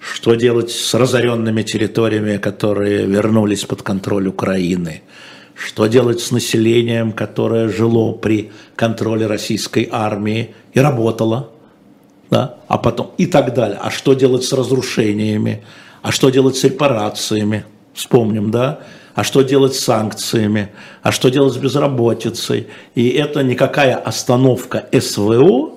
Что 0.00 0.34
делать 0.34 0.70
с 0.70 0.94
разоренными 0.94 1.62
территориями, 1.62 2.36
которые 2.36 3.06
вернулись 3.06 3.64
под 3.64 3.82
контроль 3.82 4.28
Украины? 4.28 5.02
Что 5.54 5.86
делать 5.86 6.20
с 6.20 6.30
населением, 6.30 7.12
которое 7.12 7.68
жило 7.68 8.12
при 8.12 8.52
контроле 8.76 9.26
российской 9.26 9.88
армии 9.90 10.54
и 10.72 10.78
работало? 10.78 11.50
Да? 12.30 12.58
А 12.68 12.78
потом 12.78 13.12
и 13.18 13.26
так 13.26 13.54
далее. 13.54 13.78
А 13.82 13.90
что 13.90 14.14
делать 14.14 14.44
с 14.44 14.52
разрушениями? 14.52 15.64
А 16.02 16.12
что 16.12 16.30
делать 16.30 16.56
с 16.56 16.64
репарациями? 16.64 17.64
Вспомним, 17.92 18.52
да? 18.52 18.80
А 19.18 19.24
что 19.24 19.42
делать 19.42 19.74
с 19.74 19.80
санкциями, 19.80 20.68
а 21.02 21.10
что 21.10 21.28
делать 21.28 21.52
с 21.52 21.56
безработицей. 21.56 22.68
И 22.94 23.08
это 23.08 23.42
никакая 23.42 23.96
остановка 23.96 24.86
СВО 24.96 25.72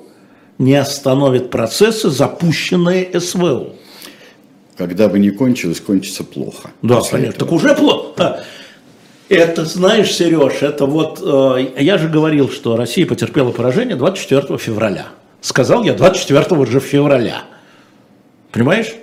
не 0.59 0.75
остановит 0.75 1.49
процессы, 1.49 2.11
запущенные 2.11 3.19
СВО. 3.19 3.69
Когда 4.77 5.09
бы 5.09 5.17
не 5.17 5.31
кончилось, 5.31 5.81
кончится 5.81 6.23
плохо. 6.23 6.69
Да, 6.83 7.01
конечно. 7.01 7.17
Этого. 7.17 7.33
Так 7.33 7.51
уже 7.51 7.73
плохо. 7.73 8.43
Это, 9.27 9.65
знаешь, 9.65 10.11
Сереж, 10.11 10.61
это 10.61 10.85
вот, 10.85 11.19
э, 11.23 11.81
я 11.81 11.97
же 11.97 12.09
говорил, 12.09 12.47
что 12.47 12.77
Россия 12.77 13.07
потерпела 13.07 13.51
поражение 13.51 13.95
24 13.95 14.59
февраля. 14.59 15.07
Сказал 15.41 15.83
я 15.83 15.95
24 15.95 16.67
же 16.67 16.79
февраля. 16.79 17.41
Понимаешь? 18.51 18.93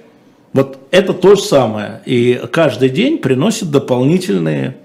Вот 0.53 0.78
это 0.90 1.12
то 1.12 1.34
же 1.34 1.42
самое. 1.42 2.01
И 2.07 2.40
каждый 2.51 2.88
день 2.88 3.18
приносит 3.18 3.70
дополнительные 3.70 4.76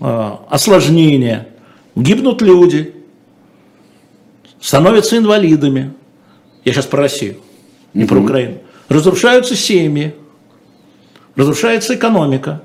э, 0.00 0.30
осложнения. 0.48 1.48
Гибнут 1.94 2.42
люди, 2.42 2.94
становятся 4.60 5.16
инвалидами. 5.16 5.92
Я 6.64 6.72
сейчас 6.72 6.86
про 6.86 7.02
Россию, 7.02 7.36
не 7.94 8.04
угу. 8.04 8.14
про 8.14 8.20
Украину. 8.20 8.58
Разрушаются 8.88 9.54
семьи, 9.54 10.14
разрушается 11.36 11.94
экономика, 11.94 12.62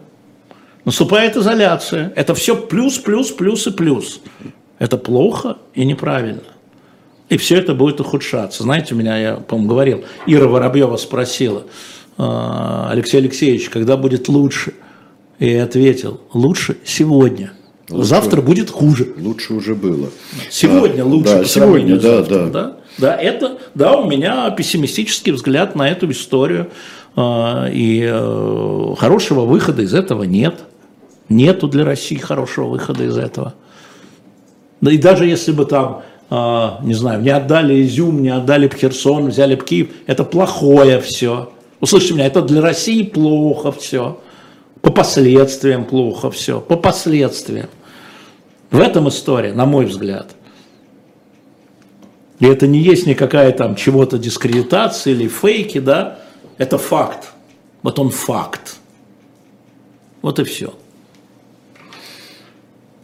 наступает 0.83 1.37
изоляция. 1.37 2.11
Это 2.15 2.33
все 2.33 2.55
плюс, 2.55 2.97
плюс, 2.97 3.31
плюс 3.31 3.67
и 3.67 3.71
плюс. 3.71 4.21
Это 4.79 4.97
плохо 4.97 5.57
и 5.75 5.85
неправильно. 5.85 6.41
И 7.29 7.37
все 7.37 7.57
это 7.59 7.73
будет 7.75 8.01
ухудшаться. 8.01 8.63
Знаете, 8.63 8.93
меня, 8.95 9.17
я, 9.17 9.35
по-моему, 9.35 9.69
говорил, 9.69 10.03
Ира 10.25 10.47
Воробьева 10.47 10.97
спросила, 10.97 11.63
Алексей 12.21 13.17
Алексеевич, 13.17 13.69
когда 13.69 13.97
будет 13.97 14.27
лучше? 14.27 14.73
И 15.39 15.55
ответил, 15.55 16.21
лучше 16.33 16.77
сегодня. 16.85 17.53
Лучше, 17.89 18.09
Завтра 18.09 18.41
будет 18.41 18.69
хуже. 18.69 19.13
Лучше 19.17 19.53
уже 19.53 19.73
было. 19.73 20.09
Сегодня 20.51 21.01
а, 21.01 21.05
лучше. 21.05 21.39
Да, 21.39 21.45
сегодня, 21.45 21.95
да, 21.95 22.17
завтром, 22.17 22.51
да. 22.51 22.63
да. 22.63 22.77
Да, 22.97 23.15
это, 23.15 23.57
да, 23.73 23.97
у 23.97 24.07
меня 24.07 24.51
пессимистический 24.51 25.31
взгляд 25.31 25.75
на 25.75 25.89
эту 25.89 26.11
историю. 26.11 26.69
А, 27.15 27.67
и 27.71 28.07
э, 28.07 28.95
хорошего 28.99 29.41
выхода 29.41 29.81
из 29.81 29.95
этого 29.95 30.23
нет. 30.23 30.59
Нету 31.27 31.67
для 31.67 31.85
России 31.85 32.17
хорошего 32.17 32.67
выхода 32.67 33.03
из 33.03 33.17
этого. 33.17 33.55
Да 34.79 34.91
и 34.91 34.97
даже 34.97 35.25
если 35.25 35.53
бы 35.53 35.65
там, 35.65 36.03
не 36.29 36.93
знаю, 36.93 37.21
не 37.21 37.29
отдали 37.29 37.83
Изюм, 37.83 38.21
не 38.21 38.29
отдали 38.29 38.67
Херсон, 38.67 39.29
взяли 39.29 39.55
бы 39.55 39.63
Киев, 39.63 39.89
это 40.07 40.23
плохое 40.23 40.99
все. 40.99 41.51
Услышьте 41.81 42.13
меня, 42.13 42.27
это 42.27 42.43
для 42.43 42.61
России 42.61 43.03
плохо 43.03 43.71
все. 43.71 44.21
По 44.81 44.91
последствиям 44.91 45.85
плохо 45.85 46.29
все. 46.31 46.61
По 46.61 46.77
последствиям. 46.77 47.69
В 48.69 48.79
этом 48.79 49.09
история, 49.09 49.51
на 49.53 49.65
мой 49.65 49.85
взгляд. 49.85 50.27
И 52.39 52.45
это 52.45 52.67
не 52.67 52.79
есть 52.79 53.05
никакая 53.05 53.51
там 53.51 53.75
чего-то 53.75 54.17
дискредитация 54.17 55.13
или 55.13 55.27
фейки, 55.27 55.79
да. 55.79 56.19
Это 56.57 56.77
факт. 56.77 57.31
Вот 57.81 57.99
он 57.99 58.11
факт. 58.11 58.77
Вот 60.21 60.39
и 60.39 60.43
все. 60.43 60.73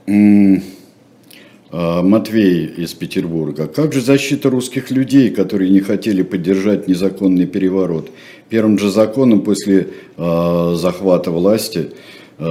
Mm. 0.06 0.77
А, 1.69 2.02
Матвей 2.02 2.65
из 2.65 2.94
Петербурга. 2.94 3.68
Как 3.68 3.94
же 3.94 4.02
защита 4.02 4.49
русских 4.49 4.89
людей, 4.91 5.30
которые 5.30 5.69
не 5.69 5.81
хотели 5.81 6.22
поддержать 6.22 6.88
незаконный 6.88 7.45
переворот? 7.45 8.10
Первым 8.49 8.80
же 8.80 8.89
законом 8.89 9.41
после 9.41 9.89
э, 10.15 10.73
захвата 10.76 11.31
власти 11.31 11.91
э, 12.38 12.44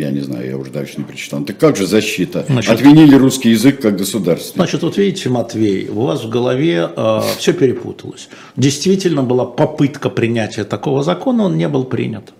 я 0.00 0.10
не 0.10 0.20
знаю, 0.20 0.48
я 0.48 0.56
уже 0.56 0.72
дальше 0.72 0.94
не 0.96 1.04
прочитал. 1.04 1.44
Так 1.44 1.58
как 1.58 1.76
же 1.76 1.86
защита? 1.86 2.44
Значит- 2.48 2.72
Отменили 2.72 3.14
русский 3.14 3.50
язык 3.50 3.80
как 3.80 3.96
государственный. 3.96 4.64
Значит, 4.64 4.82
вот 4.82 4.96
видите, 4.96 5.28
Матвей, 5.28 5.88
у 5.88 6.00
вас 6.00 6.24
в 6.24 6.28
голове 6.28 6.90
все 7.38 7.52
перепуталось. 7.52 8.28
Действительно 8.56 9.22
была 9.22 9.44
попытка 9.44 10.10
принятия 10.10 10.64
такого 10.64 11.04
закона, 11.04 11.44
он 11.44 11.56
не 11.56 11.68
был 11.68 11.84
принят. 11.84 12.32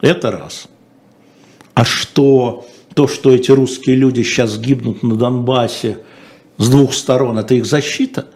Это 0.00 0.30
раз. 0.30 0.68
А 1.74 1.84
что 1.84 2.66
то, 2.94 3.08
что 3.08 3.32
эти 3.32 3.50
русские 3.50 3.96
люди 3.96 4.22
сейчас 4.22 4.58
гибнут 4.58 5.02
на 5.02 5.16
Донбассе 5.16 5.98
с 6.58 6.68
двух 6.68 6.94
сторон, 6.94 7.38
это 7.38 7.54
их 7.54 7.66
защита? 7.66 8.26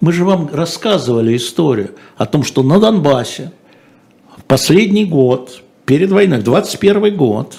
Мы 0.00 0.12
же 0.12 0.24
вам 0.24 0.50
рассказывали 0.52 1.36
историю 1.36 1.92
о 2.16 2.26
том, 2.26 2.42
что 2.42 2.62
на 2.62 2.78
Донбассе 2.78 3.52
последний 4.46 5.04
год, 5.04 5.62
перед 5.86 6.10
войной, 6.10 6.40
21 6.40 7.16
год, 7.16 7.56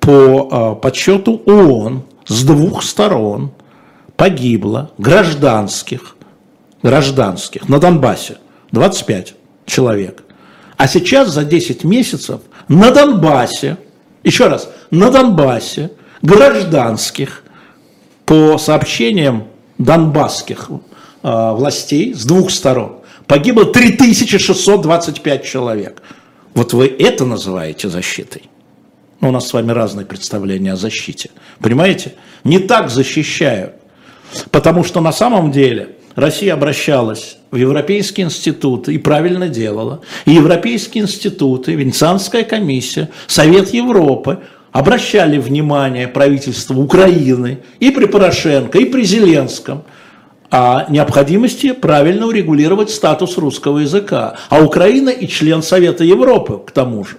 по 0.00 0.48
а, 0.50 0.74
подсчету 0.74 1.40
ООН 1.46 2.02
с 2.26 2.44
двух 2.44 2.82
сторон 2.82 3.52
погибло 4.16 4.90
гражданских, 4.98 6.16
гражданских 6.82 7.68
на 7.68 7.78
Донбассе 7.78 8.38
25 8.72 9.34
человек. 9.66 10.24
А 10.76 10.88
сейчас 10.88 11.30
за 11.30 11.44
10 11.44 11.84
месяцев 11.84 12.40
на 12.68 12.90
Донбассе, 12.90 13.78
еще 14.24 14.48
раз, 14.48 14.68
на 14.90 15.10
Донбассе 15.10 15.90
гражданских, 16.22 17.42
по 18.26 18.56
сообщениям 18.56 19.48
донбасских 19.76 20.70
э, 20.70 21.52
властей 21.52 22.14
с 22.14 22.24
двух 22.24 22.50
сторон, 22.50 23.00
погибло 23.26 23.66
3625 23.66 25.44
человек. 25.44 26.02
Вот 26.54 26.72
вы 26.72 26.86
это 26.86 27.26
называете 27.26 27.88
защитой? 27.88 28.44
Ну, 29.20 29.28
у 29.28 29.32
нас 29.32 29.48
с 29.48 29.52
вами 29.52 29.72
разные 29.72 30.06
представления 30.06 30.72
о 30.72 30.76
защите. 30.76 31.30
Понимаете? 31.60 32.14
Не 32.44 32.58
так 32.58 32.90
защищают. 32.90 33.74
Потому 34.50 34.84
что 34.84 35.00
на 35.00 35.12
самом 35.12 35.52
деле 35.52 35.96
Россия 36.14 36.54
обращалась 36.54 37.38
в 37.54 37.56
европейские 37.56 38.26
институты 38.26 38.94
и 38.94 38.98
правильно 38.98 39.48
делала. 39.48 40.00
И 40.26 40.32
европейские 40.32 41.04
институты, 41.04 41.74
Венецианская 41.74 42.42
комиссия, 42.42 43.10
Совет 43.28 43.72
Европы 43.72 44.40
обращали 44.72 45.38
внимание 45.38 46.08
правительству 46.08 46.82
Украины 46.82 47.60
и 47.78 47.92
при 47.92 48.06
Порошенко, 48.06 48.78
и 48.78 48.86
при 48.86 49.04
Зеленском 49.04 49.84
о 50.50 50.86
необходимости 50.88 51.70
правильно 51.70 52.26
урегулировать 52.26 52.90
статус 52.90 53.38
русского 53.38 53.78
языка. 53.78 54.36
А 54.48 54.60
Украина 54.60 55.10
и 55.10 55.28
член 55.28 55.62
Совета 55.62 56.02
Европы, 56.02 56.60
к 56.66 56.72
тому 56.72 57.04
же, 57.04 57.18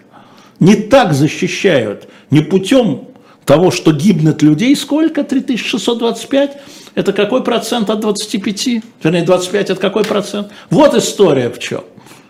не 0.60 0.76
так 0.76 1.14
защищают, 1.14 2.10
не 2.30 2.42
путем 2.42 3.08
того, 3.46 3.72
что 3.72 3.92
гибнет 3.92 4.42
людей, 4.42 4.76
сколько? 4.76 5.24
3625? 5.24 6.58
Это 6.96 7.14
какой 7.14 7.44
процент 7.44 7.90
от 7.90 8.00
25? 8.00 8.68
Вернее, 9.04 9.24
25 9.24 9.70
это 9.70 9.82
какой 9.82 10.04
процент? 10.04 10.50
Вот 10.70 10.96
история 10.96 11.50
в 11.50 11.60
чем. 11.60 11.84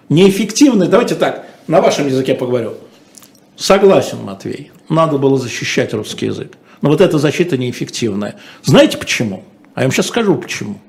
Неэффективный, 0.09 0.87
давайте 0.87 1.15
так, 1.15 1.47
на 1.67 1.81
вашем 1.81 2.07
языке 2.07 2.35
поговорю. 2.35 2.73
Согласен, 3.55 4.17
Матвей, 4.23 4.71
надо 4.89 5.17
было 5.17 5.37
защищать 5.37 5.93
русский 5.93 6.27
язык. 6.27 6.53
Но 6.81 6.89
вот 6.89 7.01
эта 7.01 7.17
защита 7.17 7.57
неэффективная. 7.57 8.35
Знаете 8.63 8.97
почему? 8.97 9.43
А 9.73 9.81
я 9.81 9.87
вам 9.87 9.93
сейчас 9.93 10.07
скажу 10.07 10.35
почему. 10.35 10.79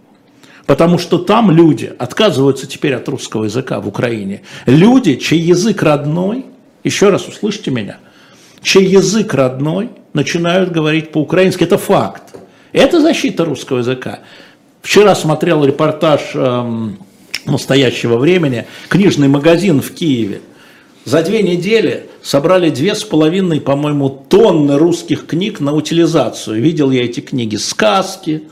Потому 0.66 0.98
что 0.98 1.18
там 1.18 1.50
люди 1.52 1.92
отказываются 1.96 2.66
теперь 2.66 2.94
от 2.94 3.08
русского 3.08 3.44
языка 3.44 3.80
в 3.80 3.86
Украине. 3.86 4.42
Люди, 4.66 5.14
чей 5.14 5.38
язык 5.38 5.82
родной, 5.82 6.46
еще 6.82 7.08
раз 7.08 7.28
услышьте 7.28 7.70
меня, 7.70 7.98
чей 8.62 8.84
язык 8.84 9.32
родной, 9.32 9.90
начинают 10.16 10.72
говорить 10.72 11.12
по-украински. 11.12 11.62
Это 11.62 11.78
факт. 11.78 12.34
Это 12.72 13.00
защита 13.00 13.44
русского 13.44 13.78
языка. 13.78 14.20
Вчера 14.82 15.14
смотрел 15.14 15.64
репортаж 15.64 16.22
эм, 16.34 16.98
настоящего 17.44 18.16
времени, 18.16 18.66
книжный 18.88 19.28
магазин 19.28 19.80
в 19.80 19.92
Киеве. 19.92 20.40
За 21.04 21.22
две 21.22 21.42
недели 21.42 22.08
собрали 22.22 22.70
две 22.70 22.94
с 22.94 23.04
половиной, 23.04 23.60
по-моему, 23.60 24.08
тонны 24.08 24.78
русских 24.78 25.26
книг 25.26 25.60
на 25.60 25.72
утилизацию. 25.72 26.60
Видел 26.60 26.90
я 26.90 27.04
эти 27.04 27.20
книги. 27.20 27.56
Сказки, 27.56 28.44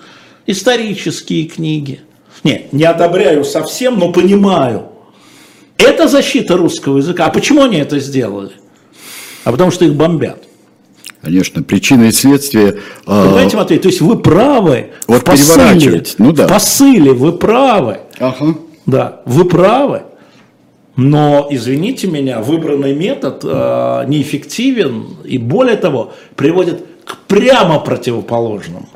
исторические 0.47 1.47
книги. 1.47 2.01
Не, 2.45 2.67
не 2.73 2.85
одобряю 2.85 3.45
совсем, 3.45 3.99
но 3.99 4.13
понимаю. 4.13 4.89
Это 5.79 6.09
защита 6.09 6.57
русского 6.57 6.99
языка. 6.99 7.27
А 7.27 7.31
почему 7.31 7.63
они 7.63 7.79
это 7.79 7.99
сделали? 7.99 8.53
А 9.45 9.51
потому 9.51 9.71
что 9.71 9.85
их 9.85 9.95
бомбят. 9.95 10.45
Конечно, 11.25 11.63
причина 11.63 12.05
и 12.05 12.13
следствие. 12.13 12.77
а, 13.07 13.25
Понимаете, 13.27 13.57
Матвей, 13.57 13.79
то 13.79 13.89
есть 13.89 14.01
вы 14.01 14.19
правы 14.19 14.91
Вот 15.09 15.23
в 15.23 15.25
посыле, 15.25 16.03
ну 16.19 16.33
да. 16.33 16.47
в 16.47 16.51
посыле 16.51 17.13
вы 17.13 17.33
правы, 17.33 17.99
Ага. 18.19 18.57
да, 18.87 19.23
вы 19.25 19.45
правы, 19.47 20.03
но, 20.97 21.49
извините 21.51 22.07
меня, 22.07 22.41
выбранный 22.41 22.95
метод 22.95 23.41
э, 23.43 24.05
неэффективен 24.07 25.17
и, 25.25 25.39
более 25.39 25.77
того, 25.77 26.13
приводит 26.37 26.85
к 27.05 27.17
прямо 27.27 27.81
противоположному. 27.81 28.89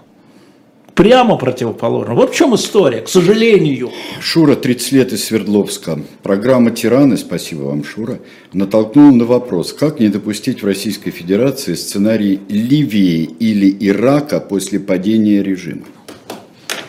Прямо 0.98 1.36
противоположному. 1.36 2.18
Вот 2.18 2.32
в 2.32 2.34
чем 2.34 2.56
история, 2.56 3.02
к 3.02 3.08
сожалению. 3.08 3.92
Шура, 4.20 4.56
30 4.56 4.92
лет 4.92 5.12
из 5.12 5.26
Свердловска. 5.26 6.00
Программа 6.24 6.72
«Тираны», 6.72 7.16
спасибо 7.16 7.66
вам, 7.66 7.84
Шура, 7.84 8.18
натолкнула 8.52 9.12
на 9.12 9.24
вопрос, 9.24 9.72
как 9.72 10.00
не 10.00 10.08
допустить 10.08 10.60
в 10.60 10.66
Российской 10.66 11.12
Федерации 11.12 11.74
сценарий 11.74 12.40
Ливии 12.48 13.30
или 13.38 13.76
Ирака 13.78 14.40
после 14.40 14.80
падения 14.80 15.40
режима. 15.40 15.84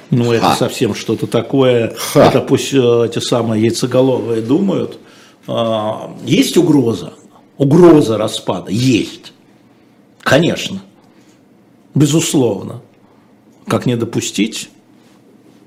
Ну, 0.10 0.34
это 0.34 0.44
Ха. 0.46 0.56
совсем 0.56 0.96
что-то 0.96 1.28
такое. 1.28 1.94
Ха. 1.96 2.30
Это 2.30 2.42
пусть 2.42 2.74
э, 2.74 3.06
эти 3.06 3.20
самые 3.20 3.62
яйцеголовые 3.62 4.42
думают. 4.42 4.98
А, 5.46 6.16
Есть 6.26 6.58
угроза. 6.58 7.14
Угроза 7.60 8.18
распада. 8.18 8.72
Есть. 8.72 9.34
Конечно. 10.24 10.82
Безусловно. 11.94 12.82
Как 13.70 13.86
не 13.86 13.96
допустить? 13.96 14.70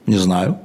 Не 0.06 0.16
знаю. 0.16 0.58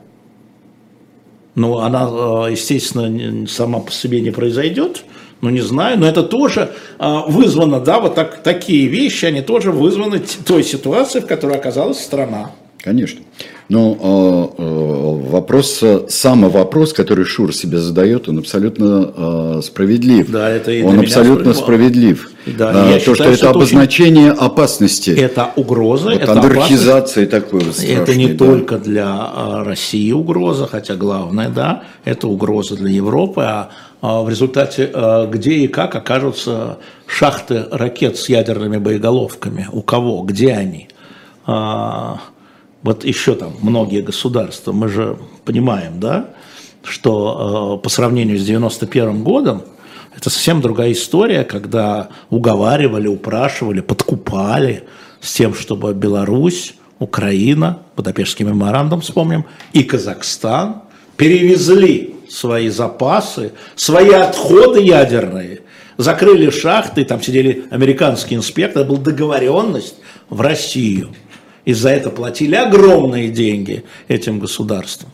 Но 1.55 1.79
она, 1.79 2.07
э, 2.47 2.51
естественно, 2.51 3.47
сама 3.47 3.79
по 3.79 3.91
себе 3.91 4.21
не 4.21 4.31
произойдет. 4.31 5.03
Ну, 5.41 5.49
не 5.49 5.61
знаю, 5.61 5.99
но 5.99 6.07
это 6.07 6.23
тоже 6.23 6.73
э, 6.99 7.19
вызвано, 7.27 7.79
да, 7.79 7.99
вот 7.99 8.15
так, 8.15 8.41
такие 8.41 8.87
вещи, 8.87 9.25
они 9.25 9.41
тоже 9.41 9.71
вызваны 9.71 10.21
той 10.45 10.63
ситуацией, 10.63 11.23
в 11.23 11.27
которой 11.27 11.57
оказалась 11.57 12.03
страна. 12.03 12.51
Конечно. 12.79 13.21
Но 13.69 14.53
э, 14.57 14.61
э, 14.63 15.29
вопрос, 15.29 15.79
э, 15.81 16.05
самый 16.07 16.49
вопрос, 16.49 16.93
который 16.93 17.25
Шур 17.25 17.53
себе 17.53 17.79
задает, 17.79 18.29
он 18.29 18.39
абсолютно 18.39 19.11
э, 19.15 19.61
справедлив. 19.61 20.31
Да, 20.31 20.49
это 20.49 20.71
и 20.71 20.81
он 20.83 20.99
абсолютно 20.99 21.53
справедлив. 21.53 22.29
Да, 22.45 22.71
А, 22.73 22.87
я 22.87 22.93
то, 22.93 22.99
считаю, 22.99 23.15
что 23.15 23.23
это 23.25 23.35
что 23.37 23.47
это 23.49 23.57
очень- 23.57 23.77
обозначение 23.77 24.31
опасности. 24.31 25.09
Это 25.09 25.51
угроза, 25.57 26.11
вот 26.11 26.21
это 26.21 26.31
анархизация 26.31 27.25
такой 27.25 27.59
вот 27.59 27.77
Это 27.77 28.15
не 28.15 28.27
страшной, 28.27 28.27
да. 28.27 28.45
только 28.45 28.77
для 28.77 29.05
а, 29.09 29.63
России 29.65 30.13
угроза, 30.13 30.65
хотя 30.65 30.95
главное, 30.95 31.49
да, 31.49 31.83
это 32.05 32.29
угроза 32.29 32.77
для 32.77 32.91
Европы, 32.91 33.41
а, 33.41 33.69
а 34.01 34.21
в 34.21 34.29
результате 34.29 34.89
а, 34.93 35.25
где 35.27 35.55
и 35.55 35.67
как 35.67 35.93
окажутся 35.93 36.77
шахты 37.05 37.65
ракет 37.69 38.15
с 38.17 38.29
ядерными 38.29 38.77
боеголовками, 38.77 39.67
у 39.73 39.81
кого, 39.81 40.21
где 40.21 40.53
они. 40.53 40.87
Вот 42.87 43.03
еще 43.03 43.35
там 43.35 43.51
многие 43.61 44.01
государства, 44.01 44.71
мы 44.71 44.87
же 44.87 45.17
понимаем, 45.43 45.99
да, 45.99 46.29
что 46.85 47.79
э, 47.79 47.83
по 47.83 47.89
сравнению 47.89 48.39
с 48.39 48.45
91 48.45 49.25
годом 49.25 49.63
это 50.15 50.29
совсем 50.29 50.61
другая 50.61 50.93
история, 50.93 51.43
когда 51.43 52.07
уговаривали, 52.29 53.09
упрашивали, 53.09 53.81
подкупали 53.81 54.85
с 55.19 55.33
тем, 55.33 55.53
чтобы 55.53 55.93
Беларусь, 55.93 56.75
Украина, 56.99 57.79
Будапештский 57.97 58.45
меморандум 58.45 59.01
вспомним, 59.01 59.43
и 59.73 59.83
Казахстан 59.83 60.83
перевезли 61.17 62.15
свои 62.29 62.69
запасы, 62.69 63.51
свои 63.75 64.11
отходы 64.11 64.79
ядерные, 64.79 65.59
закрыли 65.97 66.49
шахты, 66.51 67.03
там 67.03 67.21
сидели 67.21 67.65
американские 67.69 68.37
инспекторы, 68.37 68.85
была 68.85 68.99
договоренность 68.99 69.95
в 70.29 70.39
Россию. 70.39 71.09
И 71.67 71.73
за 71.73 71.89
это 71.89 72.09
платили 72.11 72.55
огромные 72.55 73.27
деньги 73.27 73.83
этим 74.07 74.39
государствам. 74.39 75.11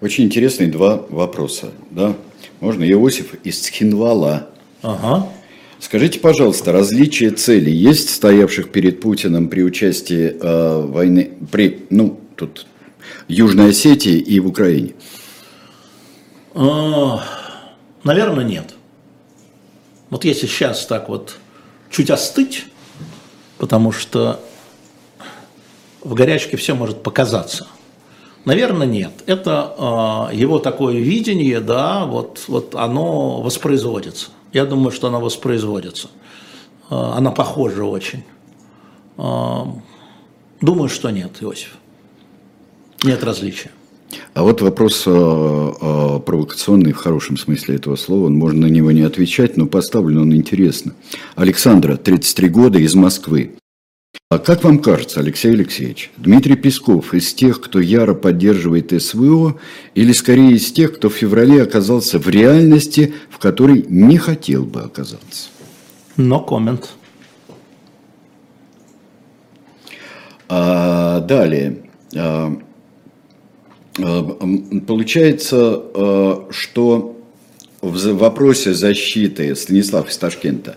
Очень 0.00 0.24
интересные 0.24 0.68
два 0.68 1.06
вопроса. 1.08 1.70
Да? 1.92 2.16
Можно 2.58 2.82
Иосиф 2.90 3.34
из 3.44 3.60
Цхинвала. 3.60 4.50
Ага. 4.82 5.28
Скажите, 5.78 6.18
пожалуйста, 6.18 6.72
различия 6.72 7.30
целей 7.30 7.72
есть 7.72 8.10
стоявших 8.10 8.72
перед 8.72 9.00
Путиным 9.00 9.48
при 9.48 9.62
участии 9.62 10.36
э, 10.36 10.80
войны, 10.80 11.30
при, 11.52 11.86
ну, 11.90 12.18
тут, 12.34 12.66
Южной 13.28 13.70
Осетии 13.70 14.18
и 14.18 14.40
в 14.40 14.48
Украине? 14.48 14.94
А, 16.54 17.22
Наверное, 18.02 18.44
нет. 18.44 18.74
вот 20.10 20.24
если 20.24 20.48
сейчас 20.48 20.84
так 20.86 21.08
вот 21.08 21.36
чуть 21.88 22.10
остыть, 22.10 22.64
потому 23.58 23.92
что 23.92 24.40
в 26.04 26.14
горячке 26.14 26.56
все 26.56 26.74
может 26.74 27.02
показаться. 27.02 27.66
Наверное, 28.44 28.86
нет. 28.86 29.12
Это 29.26 30.30
э, 30.30 30.36
его 30.36 30.58
такое 30.58 30.96
видение, 30.96 31.60
да, 31.60 32.04
вот, 32.04 32.44
вот 32.46 32.74
оно 32.74 33.40
воспроизводится. 33.40 34.28
Я 34.52 34.66
думаю, 34.66 34.90
что 34.90 35.08
оно 35.08 35.20
воспроизводится. 35.20 36.08
Э, 36.90 37.12
она 37.16 37.30
похожа 37.30 37.84
очень. 37.84 38.22
Э, 39.16 39.60
думаю, 40.60 40.90
что 40.90 41.10
нет, 41.10 41.38
Иосиф. 41.40 41.78
Нет 43.02 43.24
различия. 43.24 43.70
А 44.34 44.42
вот 44.42 44.60
вопрос 44.60 45.04
э, 45.06 45.10
э, 45.10 46.20
провокационный 46.20 46.92
в 46.92 46.96
хорошем 46.96 47.38
смысле 47.38 47.76
этого 47.76 47.96
слова. 47.96 48.28
Можно 48.28 48.66
на 48.66 48.70
него 48.70 48.90
не 48.90 49.02
отвечать, 49.02 49.56
но 49.56 49.66
поставлен 49.66 50.18
он 50.18 50.34
интересно. 50.34 50.92
Александра, 51.34 51.96
33 51.96 52.48
года, 52.50 52.78
из 52.78 52.94
Москвы. 52.94 53.52
А 54.30 54.38
как 54.38 54.64
вам 54.64 54.80
кажется, 54.80 55.20
Алексей 55.20 55.52
Алексеевич, 55.52 56.10
Дмитрий 56.16 56.56
Песков 56.56 57.14
из 57.14 57.32
тех, 57.34 57.60
кто 57.60 57.78
яро 57.78 58.14
поддерживает 58.14 58.90
СВО, 59.00 59.60
или 59.94 60.12
скорее 60.12 60.52
из 60.52 60.72
тех, 60.72 60.94
кто 60.94 61.08
в 61.08 61.14
феврале 61.14 61.62
оказался 61.62 62.18
в 62.18 62.28
реальности, 62.28 63.14
в 63.30 63.38
которой 63.38 63.84
не 63.88 64.18
хотел 64.18 64.64
бы 64.64 64.80
оказаться? 64.80 65.50
Но 66.16 66.40
коммент. 66.40 66.90
А, 70.48 71.20
далее. 71.20 71.78
А, 72.16 72.56
а, 73.98 74.36
получается, 74.86 75.56
а, 75.94 76.48
что 76.50 77.20
в 77.82 78.12
вопросе 78.14 78.74
защиты 78.74 79.54
Станислав 79.54 80.08
из 80.08 80.16
Ташкента, 80.16 80.76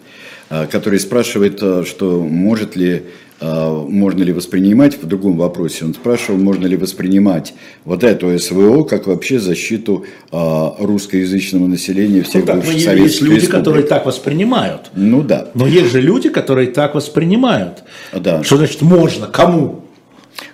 а, 0.49 0.67
который 0.67 0.99
спрашивает, 0.99 1.87
что 1.87 2.21
может 2.21 2.75
ли 2.75 3.03
можно 3.39 4.23
ли 4.23 4.33
воспринимать, 4.33 5.01
в 5.01 5.05
другом 5.05 5.37
вопросе 5.37 5.85
он 5.85 5.93
спрашивал, 5.93 6.39
можно 6.39 6.65
ли 6.65 6.75
воспринимать 6.75 7.53
вот 7.85 8.03
эту 8.03 8.37
СВО 8.39 8.83
как 8.83 9.05
вообще 9.05 9.39
защиту 9.39 10.05
а, 10.31 10.75
русскоязычного 10.79 11.67
населения 11.67 12.23
всех 12.23 12.41
ну, 12.41 12.47
так, 12.47 12.55
бывших 12.57 12.81
советских 12.81 13.03
Есть 13.03 13.21
люди, 13.21 13.33
республик. 13.35 13.59
которые 13.59 13.85
так 13.85 14.05
воспринимают. 14.07 14.89
Ну 14.95 15.21
да. 15.21 15.49
Но 15.53 15.67
есть 15.67 15.91
же 15.91 16.01
люди, 16.01 16.29
которые 16.29 16.69
так 16.69 16.95
воспринимают. 16.95 17.83
Да. 18.11 18.43
Что 18.43 18.57
значит 18.57 18.81
можно? 18.81 19.27
Кому? 19.27 19.83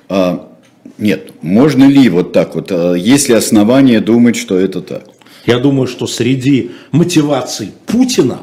А, 0.09 0.49
нет, 0.97 1.31
можно 1.41 1.85
ли 1.85 2.09
вот 2.09 2.33
так 2.33 2.55
вот? 2.55 2.69
А, 2.71 2.93
есть 2.95 3.29
ли 3.29 3.35
основания 3.35 4.01
думать, 4.01 4.35
что 4.35 4.57
это 4.57 4.81
так? 4.81 5.05
Я 5.45 5.59
думаю, 5.59 5.87
что 5.87 6.05
среди 6.07 6.71
мотиваций 6.91 7.71
Путина 7.85 8.41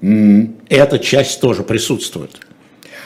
mm-hmm. 0.00 0.50
эта 0.68 0.98
часть 0.98 1.40
тоже 1.40 1.62
присутствует. 1.62 2.40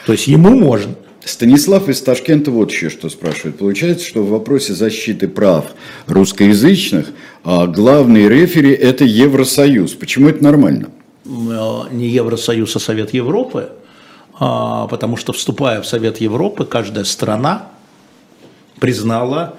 То 0.07 0.13
есть 0.13 0.27
ему 0.27 0.51
можно. 0.51 0.95
Станислав 1.25 1.89
из 1.89 2.01
Ташкента 2.01 2.49
вот 2.49 2.71
еще 2.71 2.89
что 2.89 3.09
спрашивает. 3.09 3.57
Получается, 3.57 4.07
что 4.07 4.23
в 4.23 4.29
вопросе 4.29 4.73
защиты 4.73 5.27
прав 5.27 5.65
русскоязычных 6.05 7.09
а 7.43 7.67
главный 7.67 8.29
рефери– 8.29 8.71
это 8.73 9.03
Евросоюз. 9.03 9.95
Почему 9.95 10.29
это 10.29 10.41
нормально? 10.41 10.91
Э, 11.25 11.81
не 11.91 12.07
Евросоюз, 12.07 12.73
а 12.77 12.79
Совет 12.79 13.13
Европы. 13.13 13.71
А, 14.39 14.87
потому 14.87 15.17
что, 15.17 15.33
вступая 15.33 15.81
в 15.81 15.85
Совет 15.85 16.21
Европы, 16.21 16.63
каждая 16.63 17.03
страна 17.03 17.67
признала 18.79 19.55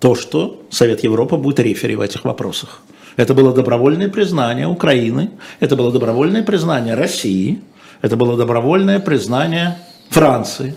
то, 0.00 0.16
что 0.16 0.60
Совет 0.70 1.04
Европы 1.04 1.36
будет 1.36 1.60
рефери 1.60 1.94
в 1.94 2.00
этих 2.00 2.24
вопросах. 2.24 2.82
Это 3.16 3.32
было 3.32 3.54
добровольное 3.54 4.08
признание 4.08 4.66
Украины, 4.66 5.30
это 5.60 5.76
было 5.76 5.92
добровольное 5.92 6.42
признание 6.42 6.96
России– 6.96 7.60
это 8.02 8.16
было 8.16 8.36
добровольное 8.36 8.98
признание 9.00 9.78
Франции. 10.10 10.74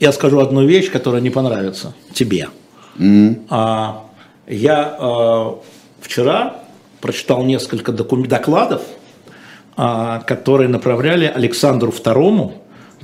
Я 0.00 0.10
скажу 0.12 0.40
одну 0.40 0.64
вещь, 0.64 0.90
которая 0.90 1.20
не 1.20 1.30
понравится 1.30 1.94
тебе. 2.14 2.48
Mm. 2.96 3.46
А, 3.50 4.04
я 4.46 4.96
а, 4.98 5.60
вчера 6.00 6.56
прочитал 7.00 7.44
несколько 7.44 7.92
докум- 7.92 8.26
докладов, 8.26 8.82
а, 9.76 10.20
которые 10.20 10.68
направляли 10.68 11.26
Александру 11.26 11.90
II 11.90 12.54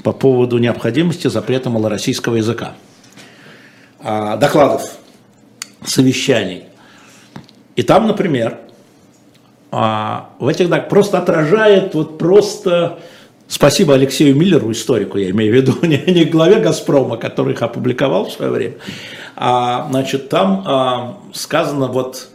по 0.02 0.12
поводу 0.12 0.58
необходимости 0.58 1.28
запрета 1.28 1.70
малороссийского 1.70 2.36
языка. 2.36 2.72
А, 4.00 4.36
докладов, 4.36 4.96
совещаний. 5.84 6.64
И 7.76 7.82
там, 7.82 8.06
например, 8.06 8.60
а, 9.76 10.30
в 10.38 10.46
этих 10.46 10.70
так 10.70 10.88
просто 10.88 11.18
отражает 11.18 11.94
вот 11.94 12.16
просто 12.16 13.00
Спасибо 13.48 13.94
Алексею 13.94 14.36
Миллеру, 14.36 14.70
историку, 14.70 15.18
я 15.18 15.30
имею 15.30 15.52
в 15.52 15.56
виду, 15.56 15.74
не, 15.86 15.98
не 16.06 16.24
главе 16.24 16.60
«Газпрома», 16.60 17.16
который 17.16 17.54
их 17.54 17.62
опубликовал 17.62 18.26
в 18.26 18.32
свое 18.32 18.50
время. 18.52 18.74
А, 19.36 19.88
значит, 19.90 20.28
там 20.28 20.62
а, 20.64 21.18
сказано 21.32 21.88
вот... 21.88 22.28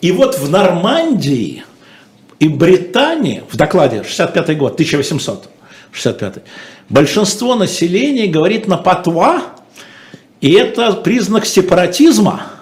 И 0.00 0.12
вот 0.12 0.38
в 0.38 0.50
Нормандии 0.50 1.62
и 2.38 2.48
Британии, 2.48 3.44
в 3.48 3.56
докладе 3.56 4.02
65 4.02 4.58
год, 4.58 4.72
1865, 4.72 6.42
большинство 6.88 7.54
населения 7.54 8.26
говорит 8.26 8.66
на 8.66 8.76
патуа, 8.76 9.42
и 10.40 10.52
это 10.52 10.94
признак 10.94 11.46
сепаратизма– 11.46 12.42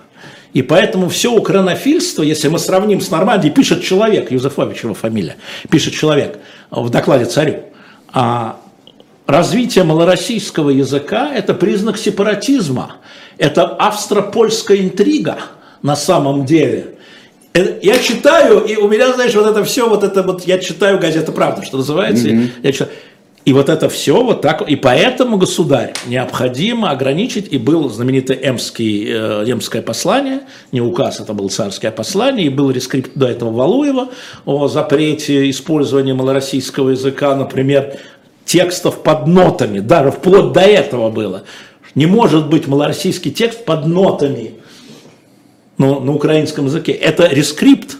и 0.58 0.62
поэтому 0.62 1.08
все 1.08 1.32
укранофильство, 1.32 2.24
если 2.24 2.48
мы 2.48 2.58
сравним 2.58 3.00
с 3.00 3.12
Нормандией, 3.12 3.54
пишет 3.54 3.80
человек, 3.80 4.32
Юзефович 4.32 4.82
его 4.82 4.92
фамилия, 4.92 5.36
пишет 5.70 5.94
человек 5.94 6.40
в 6.72 6.90
докладе 6.90 7.26
царю, 7.26 7.60
а 8.12 8.58
развитие 9.28 9.84
малороссийского 9.84 10.70
языка– 10.70 11.30
это 11.32 11.54
признак 11.54 11.96
сепаратизма, 11.96 12.96
это 13.36 13.66
австро-польская 13.66 14.78
интрига 14.78 15.38
на 15.82 15.94
самом 15.94 16.44
деле. 16.44 16.96
Э, 17.54 17.78
я 17.80 17.96
читаю, 18.00 18.64
и 18.64 18.74
у 18.74 18.88
меня, 18.88 19.12
знаешь, 19.12 19.36
вот 19.36 19.46
это 19.46 19.62
все, 19.62 19.88
вот 19.88 20.02
это 20.02 20.24
вот, 20.24 20.42
я 20.44 20.58
читаю 20.58 20.98
газету 20.98 21.30
«Правда», 21.30 21.64
что 21.64 21.76
называется, 21.76 22.26
mm-hmm. 22.26 22.50
я 22.64 22.72
читаю, 22.72 22.90
и 23.48 23.52
вот 23.54 23.70
это 23.70 23.88
все 23.88 24.22
вот 24.22 24.42
так, 24.42 24.60
и 24.68 24.76
поэтому, 24.76 25.38
государь, 25.38 25.94
необходимо 26.06 26.90
ограничить, 26.90 27.50
и 27.50 27.56
был 27.56 27.88
знаменитый 27.88 28.38
эмский, 28.42 29.10
эмское 29.10 29.80
послание, 29.80 30.40
не 30.70 30.82
указ, 30.82 31.18
это 31.18 31.32
было 31.32 31.48
царское 31.48 31.90
послание, 31.90 32.48
и 32.48 32.50
был 32.50 32.70
рескрипт 32.70 33.12
до 33.14 33.26
этого 33.26 33.50
Валуева 33.50 34.10
о 34.44 34.68
запрете 34.68 35.48
использования 35.48 36.12
малороссийского 36.12 36.90
языка, 36.90 37.34
например, 37.34 37.96
текстов 38.44 39.02
под 39.02 39.26
нотами, 39.26 39.78
даже 39.78 40.10
вплоть 40.10 40.52
до 40.52 40.60
этого 40.60 41.08
было. 41.08 41.44
Не 41.94 42.04
может 42.04 42.50
быть 42.50 42.66
малороссийский 42.66 43.30
текст 43.30 43.64
под 43.64 43.86
нотами 43.86 44.56
ну, 45.78 46.00
на 46.00 46.12
украинском 46.12 46.66
языке. 46.66 46.92
Это 46.92 47.26
рескрипт, 47.28 47.96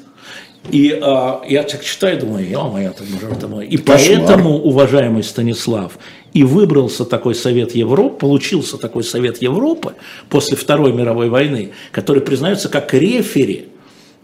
и 0.71 0.99
а, 1.01 1.43
я 1.49 1.63
так 1.63 1.83
читаю, 1.83 2.21
думаю, 2.21 2.47
я 2.49 2.63
моя 2.65 2.93
это 3.31 3.49
мой. 3.49 3.67
И 3.67 3.77
Кошмар. 3.79 3.99
поэтому, 3.99 4.59
уважаемый 4.59 5.23
Станислав, 5.23 5.99
и 6.35 6.45
выбрался 6.45 7.05
такой 7.05 7.35
Совет 7.35 7.75
Европы, 7.75 8.19
получился 8.19 8.77
такой 8.77 9.03
Совет 9.03 9.41
Европы 9.41 9.95
после 10.29 10.57
Второй 10.57 10.93
мировой 10.93 11.31
войны, 11.31 11.71
который 11.91 12.23
признается 12.23 12.69
как 12.69 12.93
рефери 12.93 13.69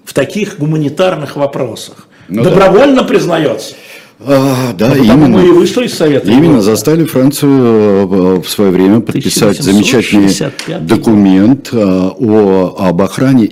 в 0.04 0.12
таких 0.12 0.58
гуманитарных 0.58 1.36
вопросах. 1.36 2.08
Ну, 2.28 2.42
Добровольно 2.42 3.02
да. 3.02 3.04
признается. 3.04 3.74
А, 4.20 4.72
да, 4.74 4.94
ну, 4.94 5.02
именно. 5.02 5.28
Мы 5.38 5.48
и 5.48 5.50
вышли 5.50 5.86
из 5.86 5.94
Совета. 5.94 6.30
Именно 6.30 6.44
Европы. 6.44 6.62
заставили 6.62 7.04
Францию 7.04 7.50
э, 7.50 8.40
в 8.40 8.48
свое 8.48 8.70
время 8.70 9.00
подписать 9.00 9.60
замечательный 9.60 10.32
документ 10.80 11.70
э, 11.72 11.76
о, 11.78 12.76
об 12.78 13.02
охране 13.02 13.50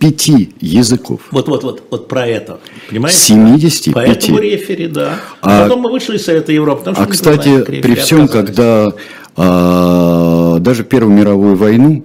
75 0.00 0.48
языков. 0.60 1.20
Вот, 1.30 1.48
вот, 1.48 1.64
вот, 1.64 1.82
вот 1.90 2.08
про 2.08 2.26
это. 2.26 2.60
Понимаете? 2.88 3.18
75. 3.18 3.94
Поэтому 3.94 4.38
рефери, 4.38 4.86
да. 4.86 5.18
А, 5.42 5.64
Потом 5.64 5.80
мы 5.80 5.90
вышли 5.90 6.16
из 6.16 6.24
Совета 6.24 6.52
Европы. 6.52 6.92
а, 6.96 7.06
кстати, 7.06 7.62
при 7.62 7.94
всем, 7.94 8.28
когда 8.28 8.92
а, 9.36 10.58
даже 10.60 10.84
Первую 10.84 11.16
мировую 11.16 11.56
войну 11.56 12.04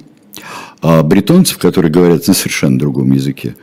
а, 0.82 1.04
бритонцев, 1.04 1.58
которые 1.58 1.92
говорят 1.92 2.28
на 2.28 2.34
совершенно 2.34 2.80
другом 2.80 3.12
языке, 3.12 3.56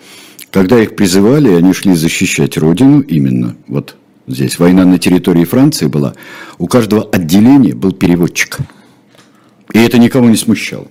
когда 0.51 0.81
их 0.81 0.97
призывали, 0.97 1.51
они 1.51 1.73
шли 1.73 1.94
защищать 1.94 2.57
родину 2.57 3.01
именно. 3.01 3.57
Вот 3.69 3.97
здесь 4.27 4.59
война 4.59 4.85
на 4.85 4.98
территории 4.98 5.44
Франции 5.44 5.86
была. 5.86 6.15
У 6.59 6.66
каждого 6.66 7.02
отделения 7.12 7.74
был 7.74 7.93
переводчик. 7.93 8.59
И 9.73 9.78
это 9.78 9.98
никого 9.98 10.28
не 10.28 10.36
смущало. 10.36 10.89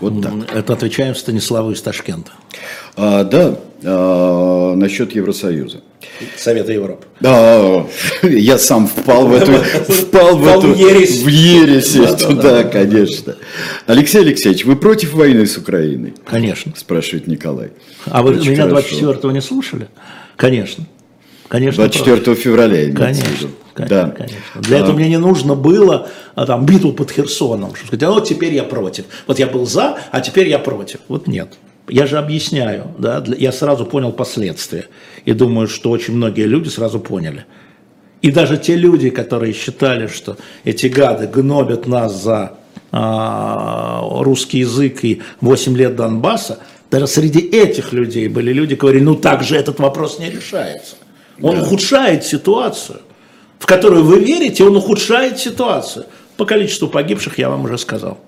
Вот 0.00 0.22
так. 0.22 0.32
Это 0.54 0.72
отвечаем 0.74 1.14
Станиславу 1.14 1.72
из 1.72 1.80
Ташкента. 1.80 2.32
А, 2.96 3.24
да, 3.24 3.58
а, 3.82 4.74
насчет 4.74 5.14
Евросоюза. 5.14 5.80
Совета 6.36 6.72
Европы. 6.72 7.06
Да, 7.20 7.86
я 8.22 8.58
сам 8.58 8.86
впал 8.86 9.26
в 9.26 9.34
эту, 9.34 9.52
впал 9.52 10.36
в 10.36 10.46
эту, 10.46 10.74
в 10.74 10.78
ересь. 10.78 11.22
в 11.22 11.28
ересь 11.28 11.94
эту, 11.96 12.34
да, 12.34 12.64
конечно. 12.64 13.36
Алексей 13.86 14.20
Алексеевич, 14.20 14.64
вы 14.64 14.76
против 14.76 15.14
войны 15.14 15.46
с 15.46 15.56
Украиной? 15.56 16.14
Конечно. 16.24 16.72
Спрашивает 16.76 17.26
Николай. 17.26 17.70
А 18.06 18.22
вы 18.22 18.38
Очень 18.38 18.52
меня 18.52 18.68
хорошо. 18.68 19.12
24-го 19.12 19.30
не 19.30 19.40
слушали? 19.40 19.88
Конечно. 20.36 20.84
Конечно. 21.48 21.84
24 21.84 22.34
февраля, 22.36 22.84
имеется 22.84 22.94
в 22.94 23.04
Конечно, 23.04 23.28
виду. 23.36 23.48
конечно, 23.74 23.96
Да. 24.06 24.10
конечно. 24.10 24.60
Для 24.62 24.78
этого 24.78 24.92
А, 24.92 24.96
мне 24.96 25.08
не 25.08 25.18
нужно 25.18 25.54
было 25.54 26.08
а, 26.34 26.46
там 26.46 26.66
битву 26.66 26.92
под 26.92 27.10
Херсоном, 27.10 27.74
что 27.74 27.86
сказать, 27.86 28.02
а 28.02 28.10
вот 28.10 28.26
теперь 28.28 28.54
я 28.54 28.64
против. 28.64 29.04
Вот 29.26 29.38
я 29.38 29.46
был 29.46 29.66
за, 29.66 29.98
а 30.10 30.20
теперь 30.20 30.48
я 30.48 30.58
против. 30.58 31.00
Вот 31.08 31.26
нет. 31.26 31.54
Я 31.88 32.06
же 32.06 32.18
объясняю, 32.18 32.88
да, 32.98 33.22
я 33.38 33.52
сразу 33.52 33.86
понял 33.86 34.10
последствия. 34.12 34.86
И 35.24 35.32
думаю, 35.32 35.68
что 35.68 35.90
очень 35.90 36.14
многие 36.16 36.46
люди 36.46 36.68
сразу 36.68 36.98
поняли. 36.98 37.44
И 38.22 38.32
даже 38.32 38.56
те 38.58 38.74
люди, 38.74 39.10
которые 39.10 39.52
считали, 39.52 40.08
что 40.08 40.36
эти 40.64 40.86
гады 40.88 41.28
гнобят 41.28 41.86
нас 41.86 42.20
за 42.20 42.54
а, 42.90 44.00
русский 44.22 44.58
язык 44.60 45.04
и 45.04 45.22
8 45.40 45.76
лет 45.76 45.94
Донбасса, 45.94 46.58
даже 46.90 47.06
среди 47.06 47.38
этих 47.40 47.92
людей 47.92 48.26
были 48.28 48.52
люди, 48.52 48.74
которые 48.74 49.00
говорили, 49.00 49.16
ну 49.16 49.20
так 49.20 49.42
же 49.44 49.54
этот 49.56 49.78
вопрос 49.80 50.18
не 50.18 50.30
решается. 50.30 50.96
Он 51.40 51.60
ухудшает 51.60 52.24
ситуацию, 52.24 53.00
в 53.58 53.66
которую 53.66 54.04
вы 54.04 54.20
верите, 54.20 54.64
он 54.64 54.76
ухудшает 54.76 55.38
ситуацию. 55.38 56.06
По 56.36 56.44
количеству 56.44 56.88
погибших 56.88 57.38
я 57.38 57.48
вам 57.48 57.64
уже 57.64 57.78
сказал. 57.78 58.18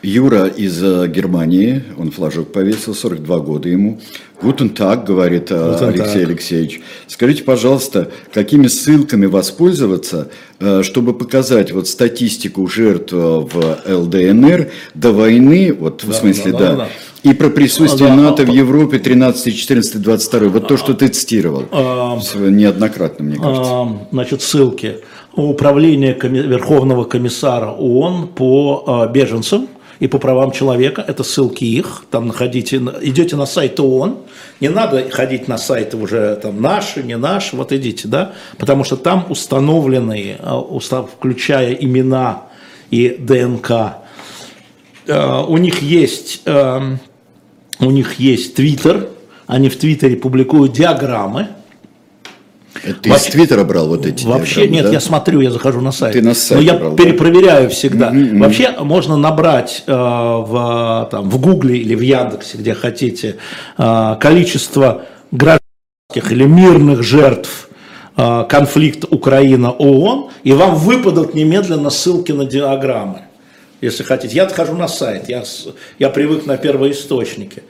Юра 0.00 0.46
из 0.46 0.80
э, 0.82 1.08
Германии, 1.08 1.82
он 1.98 2.12
флажок 2.12 2.52
повесил, 2.52 2.94
42 2.94 3.38
года 3.40 3.68
ему. 3.68 4.00
Гутен 4.40 4.70
так, 4.70 5.04
говорит 5.04 5.50
э, 5.50 5.54
Guten 5.54 5.88
Алексей 5.88 6.22
Tag. 6.22 6.26
Алексеевич. 6.26 6.80
Скажите, 7.08 7.42
пожалуйста, 7.42 8.12
какими 8.32 8.68
ссылками 8.68 9.26
воспользоваться, 9.26 10.28
э, 10.60 10.82
чтобы 10.84 11.12
показать 11.12 11.72
вот 11.72 11.88
статистику 11.88 12.68
жертв 12.68 13.12
в 13.12 13.78
ЛДНР 13.84 14.70
до 14.94 15.12
войны, 15.12 15.72
вот 15.72 16.04
в 16.04 16.12
смысле, 16.12 16.52
да, 16.52 16.58
да, 16.58 16.70
да, 16.70 16.76
да. 16.76 16.88
И 17.30 17.34
про 17.34 17.48
присутствие 17.50 18.08
Да, 18.10 18.14
НАТО 18.14 18.42
а, 18.42 18.46
в 18.46 18.48
Европе 18.54 18.98
13, 18.98 19.56
14, 19.58 20.00
22, 20.00 20.48
вот 20.48 20.68
то, 20.68 20.76
что 20.76 20.94
ты 20.94 21.08
цитировал, 21.08 21.64
А, 21.72 22.18
неоднократно, 22.36 23.24
мне 23.24 23.36
кажется. 23.36 23.72
А, 23.72 24.06
значит, 24.12 24.42
ссылки. 24.42 24.98
Управление 25.34 26.14
коми- 26.14 26.46
Верховного 26.46 27.04
комиссара 27.04 27.70
ООН 27.70 28.28
по 28.28 28.84
а, 28.86 29.06
беженцам 29.08 29.68
и 29.98 30.06
по 30.06 30.18
правам 30.18 30.52
человека. 30.52 31.04
Это 31.06 31.24
ссылки 31.24 31.64
их. 31.64 32.04
Там 32.10 32.28
находите, 32.28 32.76
идете 33.02 33.34
на 33.36 33.46
сайт 33.46 33.80
ООН. 33.80 34.18
Не 34.60 34.68
надо 34.68 35.10
ходить 35.10 35.48
на 35.48 35.58
сайты 35.58 35.96
уже 35.96 36.36
там 36.42 36.62
наши, 36.62 37.02
не 37.02 37.16
наши. 37.16 37.56
Вот 37.56 37.72
идите, 37.72 38.06
да. 38.08 38.32
Потому 38.56 38.84
что 38.84 38.96
там 38.96 39.26
установленные, 39.28 40.36
а, 40.42 40.60
устав- 40.60 41.08
включая 41.18 41.72
имена 41.72 42.44
и 42.90 43.16
ДНК. 43.18 43.70
А, 45.08 45.44
У 45.44 45.56
них 45.58 45.82
есть 45.82 46.42
эм, 46.46 46.98
у 47.80 47.90
них 47.90 48.14
есть 48.20 48.54
Твиттер. 48.54 49.08
Они 49.46 49.68
в 49.68 49.76
Твиттере 49.76 50.16
публикуют 50.16 50.72
диаграммы. 50.72 51.48
Это 52.82 52.94
ты 53.00 53.08
из 53.08 53.12
вообще- 53.12 53.30
Твиттера 53.32 53.64
брал 53.64 53.88
вот 53.88 54.04
эти 54.06 54.24
Вообще 54.26 54.54
диаграммы, 54.62 54.74
нет, 54.76 54.84
да? 54.86 54.92
я 54.92 55.00
смотрю, 55.00 55.40
я 55.40 55.50
захожу 55.50 55.80
на 55.80 55.92
сайт. 55.92 56.12
Ты 56.12 56.22
на 56.22 56.34
сайт 56.34 56.60
Но 56.60 56.66
я 56.66 56.74
брал, 56.74 56.94
да? 56.94 57.02
перепроверяю 57.02 57.70
всегда. 57.70 58.12
Вообще 58.12 58.72
можно 58.80 59.16
набрать 59.16 59.82
э, 59.86 59.92
в, 59.92 61.08
там, 61.10 61.30
в 61.30 61.40
Гугле 61.40 61.78
или 61.78 61.94
в 61.94 62.00
Яндексе, 62.00 62.58
где 62.58 62.74
хотите, 62.74 63.36
э, 63.78 64.16
количество 64.20 65.02
гражданских 65.30 66.32
или 66.32 66.44
мирных 66.44 67.02
жертв 67.02 67.68
э, 68.16 68.44
конфликта 68.48 69.06
Украина-ООН, 69.10 70.30
и 70.44 70.52
вам 70.52 70.74
выпадут 70.74 71.34
немедленно 71.34 71.90
ссылки 71.90 72.32
на 72.32 72.44
диаграммы. 72.44 73.22
Если 73.80 74.02
хотите. 74.02 74.34
Я 74.34 74.44
отхожу 74.44 74.74
на 74.74 74.88
сайт, 74.88 75.28
я, 75.28 75.44
я 75.98 76.08
привык 76.10 76.46
на 76.46 76.56
первоисточники. 76.56 77.62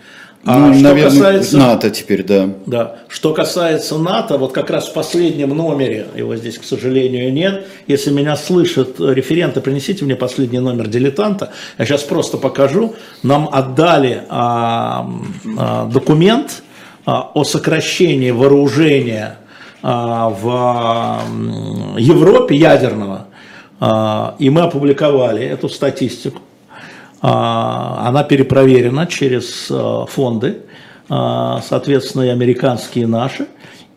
А 0.45 0.59
Ну, 0.59 0.75
что 0.75 0.83
наверное, 0.85 1.11
касается... 1.11 1.59
НАТО 1.59 1.91
теперь, 1.91 2.23
да. 2.23 2.49
Да. 2.67 2.97
Что 3.09 3.35
касается 3.35 3.99
НАТО, 3.99 4.39
вот 4.39 4.53
как 4.53 4.71
раз 4.71 4.87
в 4.87 4.93
последнем 4.93 5.49
номере, 5.49 6.07
его 6.15 6.37
здесь, 6.37 6.57
к 6.59 6.63
сожалению, 6.63 7.33
нет. 7.33 7.67
Если 7.89 8.13
меня 8.13 8.37
слышат 8.37 9.01
референты, 9.01 9.61
принесите 9.61 10.05
мне 10.05 10.15
последний 10.15 10.61
номер 10.61 10.87
дилетанта. 10.87 11.51
Я 11.79 11.85
сейчас 11.85 12.05
просто 12.05 12.37
покажу. 12.37 12.95
Нам 13.25 13.49
отдали 13.51 14.23
а, 14.29 15.11
а, 15.59 15.87
документ 15.87 16.63
а, 17.05 17.29
о 17.35 17.43
сокращении 17.43 18.31
вооружения 18.31 19.39
а, 19.83 20.29
в 20.29 21.99
Европе 21.99 22.55
ядерного. 22.55 23.26
А, 23.79 24.37
и 24.39 24.51
мы 24.51 24.63
опубликовали 24.63 25.45
эту 25.45 25.69
статистику. 25.69 26.41
А, 27.21 28.07
Она 28.09 28.25
перепроверена 28.25 29.07
через 29.07 29.69
а, 29.71 30.07
фонды, 30.07 30.63
соответственно, 31.09 32.23
и 32.23 32.29
американские, 32.31 33.05
и 33.05 33.07
наши. 33.07 33.47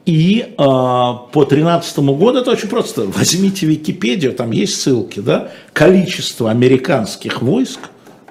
И 0.06 0.54
по 0.58 1.28
2013 1.34 2.00
году, 2.00 2.40
это 2.40 2.52
очень 2.52 2.70
просто, 2.70 3.06
возьмите 3.08 3.66
Википедию, 3.66 4.34
там 4.34 4.52
есть 4.52 4.80
ссылки, 4.80 5.20
да, 5.20 5.50
количество 5.74 6.52
американских 6.52 7.42
войск 7.42 7.80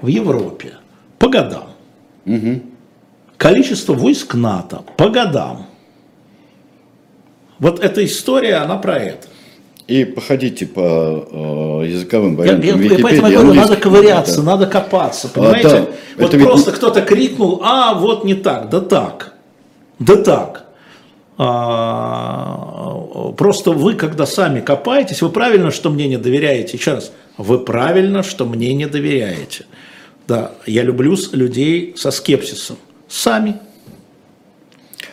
в 0.01 0.07
Европе 0.07 0.75
по 1.19 1.29
годам. 1.29 1.71
Количество 3.37 3.95
войск 3.95 4.35
НАТО 4.35 4.85
по 4.97 5.09
годам. 5.09 5.67
Вот 7.59 7.81
эта 7.81 8.05
история, 8.05 8.57
она 8.57 8.77
про 8.77 8.97
это. 8.97 9.27
И 9.89 10.05
походите 10.05 10.67
по 10.67 10.81
э, 11.81 11.87
языковым 11.89 12.37
вариантам 12.37 12.83
я- 12.83 12.93
я 12.97 12.99
поэтому 13.03 13.29
я 13.29 13.39
говорю, 13.39 13.55
надо 13.55 13.63
английского, 13.63 13.95
ковыряться, 13.95 14.37
да. 14.37 14.43
надо 14.43 14.67
копаться, 14.67 15.29
понимаете? 15.29 15.69
да. 15.69 15.87
Вот 16.19 16.27
Это 16.29 16.37
ведь 16.37 16.47
просто 16.47 16.71
не- 16.71 16.77
кто-то 16.77 17.01
крикнул, 17.01 17.61
а 17.65 17.95
вот 17.95 18.25
не 18.25 18.35
так, 18.35 18.69
да 18.69 18.81
так, 18.81 19.35
да 19.99 20.17
так. 20.17 20.65
А, 21.39 23.33
просто 23.37 23.71
вы, 23.73 23.95
когда 23.95 24.27
сами 24.27 24.61
копаетесь, 24.61 25.23
вы 25.23 25.31
правильно, 25.31 25.71
что 25.71 25.89
мне 25.91 26.07
не 26.09 26.19
доверяете. 26.19 26.77
Еще 26.77 26.93
раз, 26.95 27.13
вы 27.39 27.59
правильно, 27.59 28.23
что 28.23 28.45
мне 28.45 28.75
не 28.75 28.87
доверяете. 28.87 29.65
Да, 30.27 30.53
я 30.67 30.83
люблю 30.83 31.17
людей 31.33 31.95
со 31.97 32.11
скепсисом. 32.11 32.77
Сами. 33.09 33.55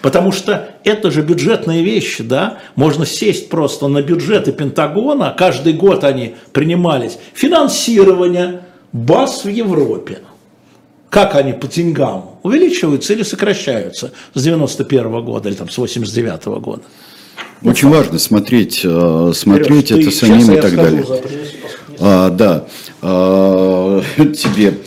Потому 0.06 0.32
что 0.32 0.70
это 0.84 1.10
же 1.10 1.24
бюджетные 1.24 1.84
вещи, 1.84 2.22
да? 2.22 2.60
Можно 2.76 3.08
сесть 3.08 3.50
просто 3.50 3.88
на 3.88 4.04
бюджеты 4.04 4.52
Пентагона, 4.52 5.34
каждый 5.36 5.74
год 5.74 6.04
они 6.04 6.36
принимались. 6.54 7.18
Финансирование 7.34 8.62
баз 8.94 9.46
в 9.46 9.50
Европе. 9.50 10.20
Как 11.10 11.34
они 11.34 11.54
по 11.54 11.66
деньгам? 11.68 12.38
Увеличиваются 12.44 13.14
или 13.14 13.24
сокращаются 13.24 14.12
с 14.36 14.44
91 14.44 15.26
года 15.26 15.50
или 15.50 15.56
там 15.56 15.72
с 15.72 15.78
89 15.80 16.46
года? 16.60 16.84
Очень 17.64 17.90
важно 17.90 18.20
смотреть, 18.20 18.82
э, 18.84 19.32
смотреть 19.34 19.88
Сереж, 19.88 20.06
это 20.06 20.16
самим 20.16 20.52
и 20.52 20.62
так 20.62 20.76
далее. 20.76 21.04
А, 22.00 22.30
да, 22.30 22.66
А, 23.02 24.04
тебе, 24.18 24.78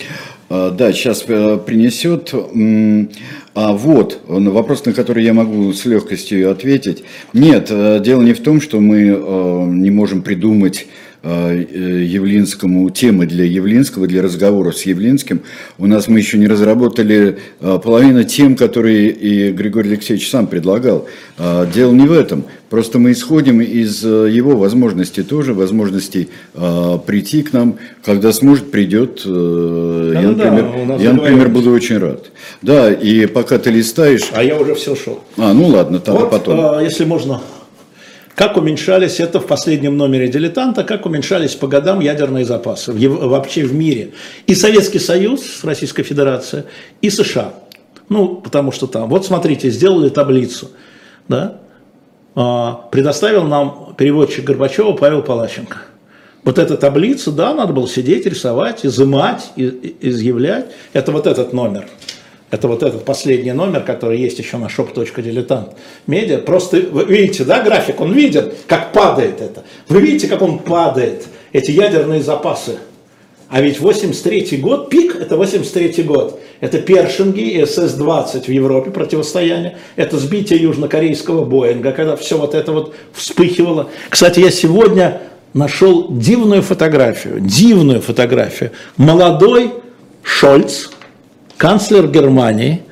да, 0.49 0.93
сейчас 0.93 1.23
принесет. 1.23 2.33
М, 2.33 3.11
А 3.55 3.73
вот 3.73 4.21
вопрос, 4.29 4.85
на 4.85 4.93
который 4.93 5.25
я 5.25 5.35
могу 5.35 5.73
с 5.73 5.85
легкостью 5.85 6.49
ответить. 6.51 7.03
Нет, 7.33 7.69
э, 7.71 7.99
дело 8.01 8.23
не 8.23 8.33
в 8.33 8.41
том, 8.41 8.61
что 8.61 8.79
мы 8.79 9.09
э, 9.09 9.65
не 9.67 9.91
можем 9.91 10.23
придумать 10.23 10.83
э, 10.83 10.87
э, 10.87 11.08
Явлинскому 11.29 12.91
темы 12.91 13.27
для 13.27 13.45
Явлинского, 13.45 14.07
для 14.07 14.23
разговоров 14.23 14.77
с 14.77 14.83
Явлинским. 14.83 15.41
У 15.79 15.87
нас 15.87 16.09
мы 16.09 16.19
еще 16.19 16.39
не 16.39 16.47
разработали 16.47 17.39
э, 17.61 17.79
половину 17.83 18.25
тем, 18.25 18.57
которые 18.57 19.11
и 19.11 19.53
Григорий 19.53 19.91
Алексеевич 19.91 20.29
сам 20.31 20.47
предлагал. 20.47 21.07
А, 21.39 21.67
Дело 21.67 21.93
не 21.93 22.07
в 22.07 22.13
этом. 22.13 22.45
Просто 22.71 22.99
мы 22.99 23.13
исходим 23.13 23.61
из 23.63 24.05
э, 24.05 24.29
его 24.31 24.57
возможностей 24.57 25.23
тоже, 25.23 25.55
возможностей 25.55 26.29
э, 26.55 26.99
прийти 27.07 27.43
к 27.43 27.53
нам, 27.55 27.77
когда 28.05 28.33
сможет, 28.33 28.71
придет. 28.71 29.23
э, 29.25 30.11
Да, 30.15 30.21
я, 30.21 30.29
ну 30.29 30.35
да, 30.35 30.51
например, 30.51 30.87
нас 30.87 31.01
я, 31.03 31.13
например, 31.15 31.49
буду 31.49 31.71
очень 31.71 31.99
рад. 31.99 32.27
Да, 32.61 32.93
и 32.93 33.27
пока 33.27 33.59
ты 33.59 33.71
листаешь... 33.71 34.29
А 34.33 34.43
я 34.43 34.59
уже 34.61 34.75
все 34.75 34.95
шел. 34.97 35.21
А, 35.39 35.53
ну 35.55 35.67
ладно, 35.69 35.99
тогда 35.99 36.21
Вот, 36.21 36.31
потом. 36.31 36.61
а, 36.61 36.83
если 36.83 37.05
можно, 37.07 37.41
как 38.39 38.57
уменьшались, 38.57 39.19
это 39.19 39.41
в 39.41 39.49
последнем 39.49 39.97
номере 39.97 40.29
«Дилетанта», 40.29 40.85
как 40.85 41.07
уменьшались 41.07 41.57
по 41.57 41.67
годам 41.67 41.99
ядерные 41.99 42.45
запасы 42.45 42.93
вообще 42.93 43.65
в 43.65 43.75
мире. 43.75 44.13
И 44.47 44.55
Советский 44.55 45.01
Союз, 45.01 45.65
Российская 45.65 46.05
Федерация, 46.05 46.67
и 47.03 47.11
США. 47.11 47.53
Ну, 48.09 48.37
потому 48.37 48.71
что 48.71 48.87
там, 48.87 49.09
вот 49.09 49.27
смотрите, 49.27 49.71
сделали 49.71 50.09
таблицу, 50.09 50.71
да, 51.27 51.57
А, 52.37 52.87
предоставил 52.93 53.43
нам 53.43 53.97
переводчик 53.99 54.45
Горбачева 54.45 54.93
Павел 54.93 55.23
Палаченко. 55.23 55.79
Вот 56.45 56.59
эта 56.61 56.77
таблица, 56.77 57.33
да, 57.33 57.53
надо 57.53 57.73
было 57.73 57.89
сидеть, 57.89 58.25
рисовать, 58.25 58.87
изымать, 58.87 59.51
изъявлять. 59.57 60.67
Это 60.93 61.11
вот 61.11 61.27
этот 61.27 61.53
номер. 61.53 61.89
Это 62.51 62.67
вот 62.67 62.83
этот 62.83 63.05
последний 63.05 63.53
номер, 63.53 63.83
который 63.83 64.19
есть 64.19 64.39
еще 64.39 64.57
на 64.57 64.67
shop.diletant. 64.67 65.75
Медиа. 66.07 66.39
Просто 66.39 66.79
вы 66.79 67.05
видите, 67.05 67.45
да, 67.45 67.63
график, 67.63 68.01
он 68.01 68.13
видит, 68.13 68.55
как 68.67 68.93
падает 68.93 69.41
это. 69.41 69.65
Вы 69.89 70.01
видите, 70.01 70.29
как 70.29 70.41
он 70.41 70.59
падает, 70.59 71.27
эти 71.53 71.71
ядерные 71.71 72.23
запасы. 72.23 72.79
А 73.51 73.63
ведь 73.63 73.81
83 73.81 74.59
год, 74.59 74.91
пик 74.91 75.17
это 75.17 75.37
83 75.37 76.03
год. 76.05 76.41
Это 76.61 76.79
Першинги 76.81 77.41
и 77.41 77.65
СС-20 77.65 78.45
в 78.45 78.49
Европе 78.49 78.91
противостояние. 78.91 79.79
Это 79.97 80.19
сбитие 80.19 80.61
южнокорейского 80.61 81.45
Боинга, 81.45 81.93
когда 81.93 82.17
все 82.17 82.37
вот 82.37 82.55
это 82.55 82.73
вот 82.73 82.95
вспыхивало. 83.13 83.89
Кстати, 84.11 84.41
я 84.41 84.51
сегодня 84.51 85.23
нашел 85.55 86.09
дивную 86.11 86.63
фотографию, 86.63 87.41
дивную 87.41 88.03
фотографию. 88.03 88.73
Молодой 88.97 89.73
Шольц, 90.23 90.91
канцлер 91.59 92.09
Германии, 92.09 92.83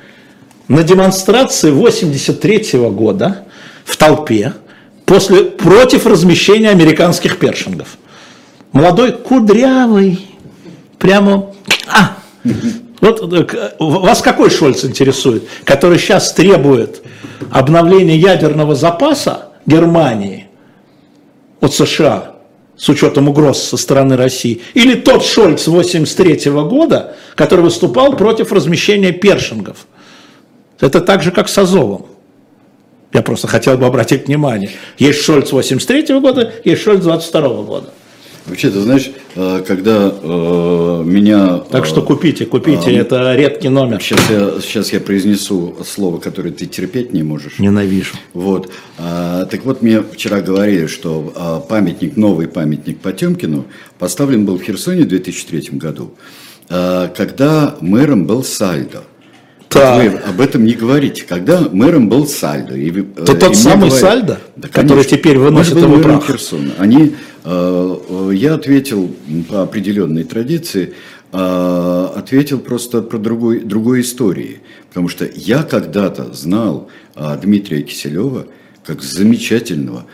на 0.68 0.82
демонстрации 0.82 1.70
83 1.70 2.78
года 2.90 3.46
в 3.84 3.96
толпе 3.96 4.52
после, 5.06 5.44
против 5.44 6.06
размещения 6.06 6.70
американских 6.70 7.38
першингов. 7.38 7.96
Молодой, 8.72 9.12
кудрявый, 9.12 10.28
прямо... 10.98 11.54
А, 11.86 12.16
вот 13.00 13.32
э, 13.32 13.70
вас 13.78 14.20
какой 14.20 14.50
Шольц 14.50 14.84
интересует, 14.84 15.44
который 15.64 15.98
сейчас 15.98 16.32
требует 16.32 17.02
обновления 17.50 18.16
ядерного 18.16 18.74
запаса 18.74 19.50
Германии 19.66 20.48
от 21.60 21.72
США 21.72 22.35
с 22.76 22.88
учетом 22.88 23.28
угроз 23.28 23.62
со 23.62 23.76
стороны 23.76 24.16
России, 24.16 24.62
или 24.74 24.94
тот 24.94 25.24
Шольц 25.24 25.66
83 25.66 26.50
года, 26.50 27.16
который 27.34 27.62
выступал 27.62 28.16
против 28.16 28.52
размещения 28.52 29.12
першингов. 29.12 29.86
Это 30.80 31.00
так 31.00 31.22
же, 31.22 31.30
как 31.30 31.48
с 31.48 31.56
Азовом. 31.56 32.06
Я 33.12 33.22
просто 33.22 33.48
хотел 33.48 33.78
бы 33.78 33.86
обратить 33.86 34.26
внимание. 34.26 34.70
Есть 34.98 35.22
Шольц 35.22 35.52
83 35.52 36.20
года, 36.20 36.52
есть 36.64 36.82
Шольц 36.82 37.02
22 37.02 37.48
года. 37.62 37.90
Вообще, 38.46 38.70
ты 38.70 38.80
знаешь, 38.80 39.10
э, 39.34 39.64
когда 39.66 40.12
э, 40.22 41.02
меня... 41.04 41.58
Так 41.70 41.84
что 41.84 42.00
э, 42.00 42.04
купите, 42.04 42.46
купите, 42.46 42.92
это 42.92 43.34
редкий 43.34 43.68
номер. 43.68 44.00
Сейчас 44.00 44.20
я, 44.30 44.50
сейчас 44.60 44.92
я 44.92 45.00
произнесу 45.00 45.74
слово, 45.84 46.18
которое 46.18 46.50
ты 46.50 46.66
терпеть 46.66 47.12
не 47.12 47.24
можешь. 47.24 47.58
Ненавижу. 47.58 48.14
Вот. 48.34 48.70
А, 48.98 49.46
так 49.46 49.64
вот, 49.64 49.82
мне 49.82 50.00
вчера 50.02 50.40
говорили, 50.40 50.86
что 50.86 51.32
а, 51.34 51.60
памятник, 51.60 52.16
новый 52.16 52.46
памятник 52.46 53.00
Потемкину 53.00 53.66
поставлен 53.98 54.46
был 54.46 54.58
в 54.58 54.62
Херсоне 54.62 55.02
в 55.02 55.08
2003 55.08 55.70
году, 55.72 56.14
а, 56.68 57.08
когда 57.08 57.76
мэром 57.80 58.26
был 58.26 58.44
Сальдо. 58.44 59.02
Да. 59.70 59.96
Вы 59.96 60.06
об 60.06 60.40
этом 60.40 60.64
не 60.64 60.72
говорите. 60.72 61.24
Когда 61.28 61.60
мэром 61.70 62.08
был 62.08 62.26
Сальдо. 62.26 62.74
И, 62.74 62.90
То 62.90 63.32
и 63.34 63.36
тот 63.36 63.56
самый 63.56 63.88
говорят- 63.88 64.00
Сальдо, 64.00 64.40
Да, 64.56 64.68
который 64.68 64.88
конечно. 64.88 65.16
теперь 65.18 65.38
выносит 65.38 65.76
его 65.76 65.98
прах. 65.98 66.26
Херсона. 66.26 66.72
Они, 66.78 67.14
я 67.46 68.54
ответил 68.54 69.14
по 69.48 69.62
определенной 69.62 70.24
традиции, 70.24 70.94
э, 71.32 72.08
ответил 72.16 72.58
просто 72.58 73.02
про 73.02 73.18
другой, 73.18 73.60
другой 73.60 74.00
истории. 74.00 74.60
Потому 74.88 75.08
что 75.08 75.28
я 75.32 75.62
когда-то 75.62 76.32
знал 76.32 76.88
э, 77.14 77.38
Дмитрия 77.40 77.82
Киселева 77.82 78.46
как 78.84 79.02
замечательного, 79.02 80.06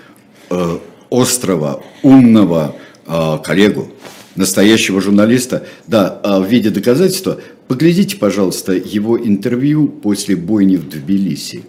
э, 0.51 0.79
острого, 1.11 1.83
умного 2.03 2.77
э, 3.07 3.39
коллегу, 3.45 3.93
настоящего 4.35 5.01
журналиста. 5.01 5.67
Да, 5.87 6.21
а 6.23 6.41
в 6.41 6.47
виде 6.47 6.71
доказательства, 6.71 7.41
поглядите, 7.69 8.17
пожалуйста, 8.17 8.73
его 8.73 9.19
интервью 9.19 9.89
после 9.89 10.37
бойни 10.37 10.77
в 10.77 10.89
Тбилиси 10.89 11.65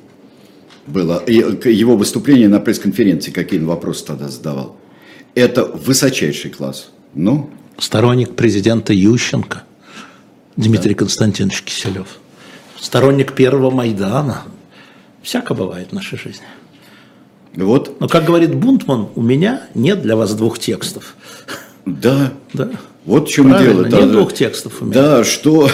было, 0.88 1.24
его 1.28 1.96
выступление 1.96 2.50
на 2.50 2.60
пресс-конференции, 2.60 3.32
какие 3.32 3.60
он 3.60 3.68
вопросы 3.68 4.06
тогда 4.06 4.28
задавал. 4.28 4.76
Это 5.36 5.66
высочайший 5.66 6.52
класс. 6.52 6.90
Ну, 7.16 7.50
Сторонник 7.78 8.36
президента 8.36 8.94
Ющенко, 8.94 9.64
Дмитрий 10.56 10.94
Константинович 10.94 11.64
Киселев. 11.64 12.08
Сторонник 12.80 13.34
первого 13.34 13.72
Майдана. 13.72 14.44
Всяко 15.24 15.54
бывает 15.54 15.90
в 15.90 15.94
нашей 15.94 16.20
жизни. 16.20 16.46
вот, 17.56 18.00
Но, 18.00 18.08
как 18.08 18.26
говорит 18.26 18.54
Бунтман, 18.54 19.08
у 19.16 19.22
меня 19.22 19.64
нет 19.74 20.02
для 20.02 20.16
вас 20.16 20.34
двух 20.36 20.60
текстов. 20.60 21.16
да, 21.86 22.34
Да. 22.54 22.70
вот 23.06 23.28
в 23.30 23.32
чем 23.32 23.50
Правильно, 23.50 23.74
дело. 23.90 24.02
нет 24.02 24.12
Да, 24.12 24.18
двух 24.18 24.34
текстов 24.34 24.82
у 24.82 24.86
меня. 24.86 24.94
Да, 24.94 25.24
что, 25.24 25.70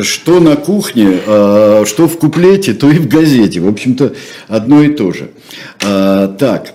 что 0.00 0.40
на 0.40 0.56
кухне, 0.56 1.18
а, 1.26 1.84
что 1.86 2.08
в 2.08 2.18
куплете, 2.18 2.72
то 2.72 2.88
и 2.90 2.98
в 2.98 3.06
газете. 3.08 3.60
В 3.60 3.68
общем-то, 3.68 4.14
одно 4.48 4.82
и 4.82 4.94
то 4.94 5.12
же. 5.12 5.30
А, 5.84 6.28
Так, 6.28 6.72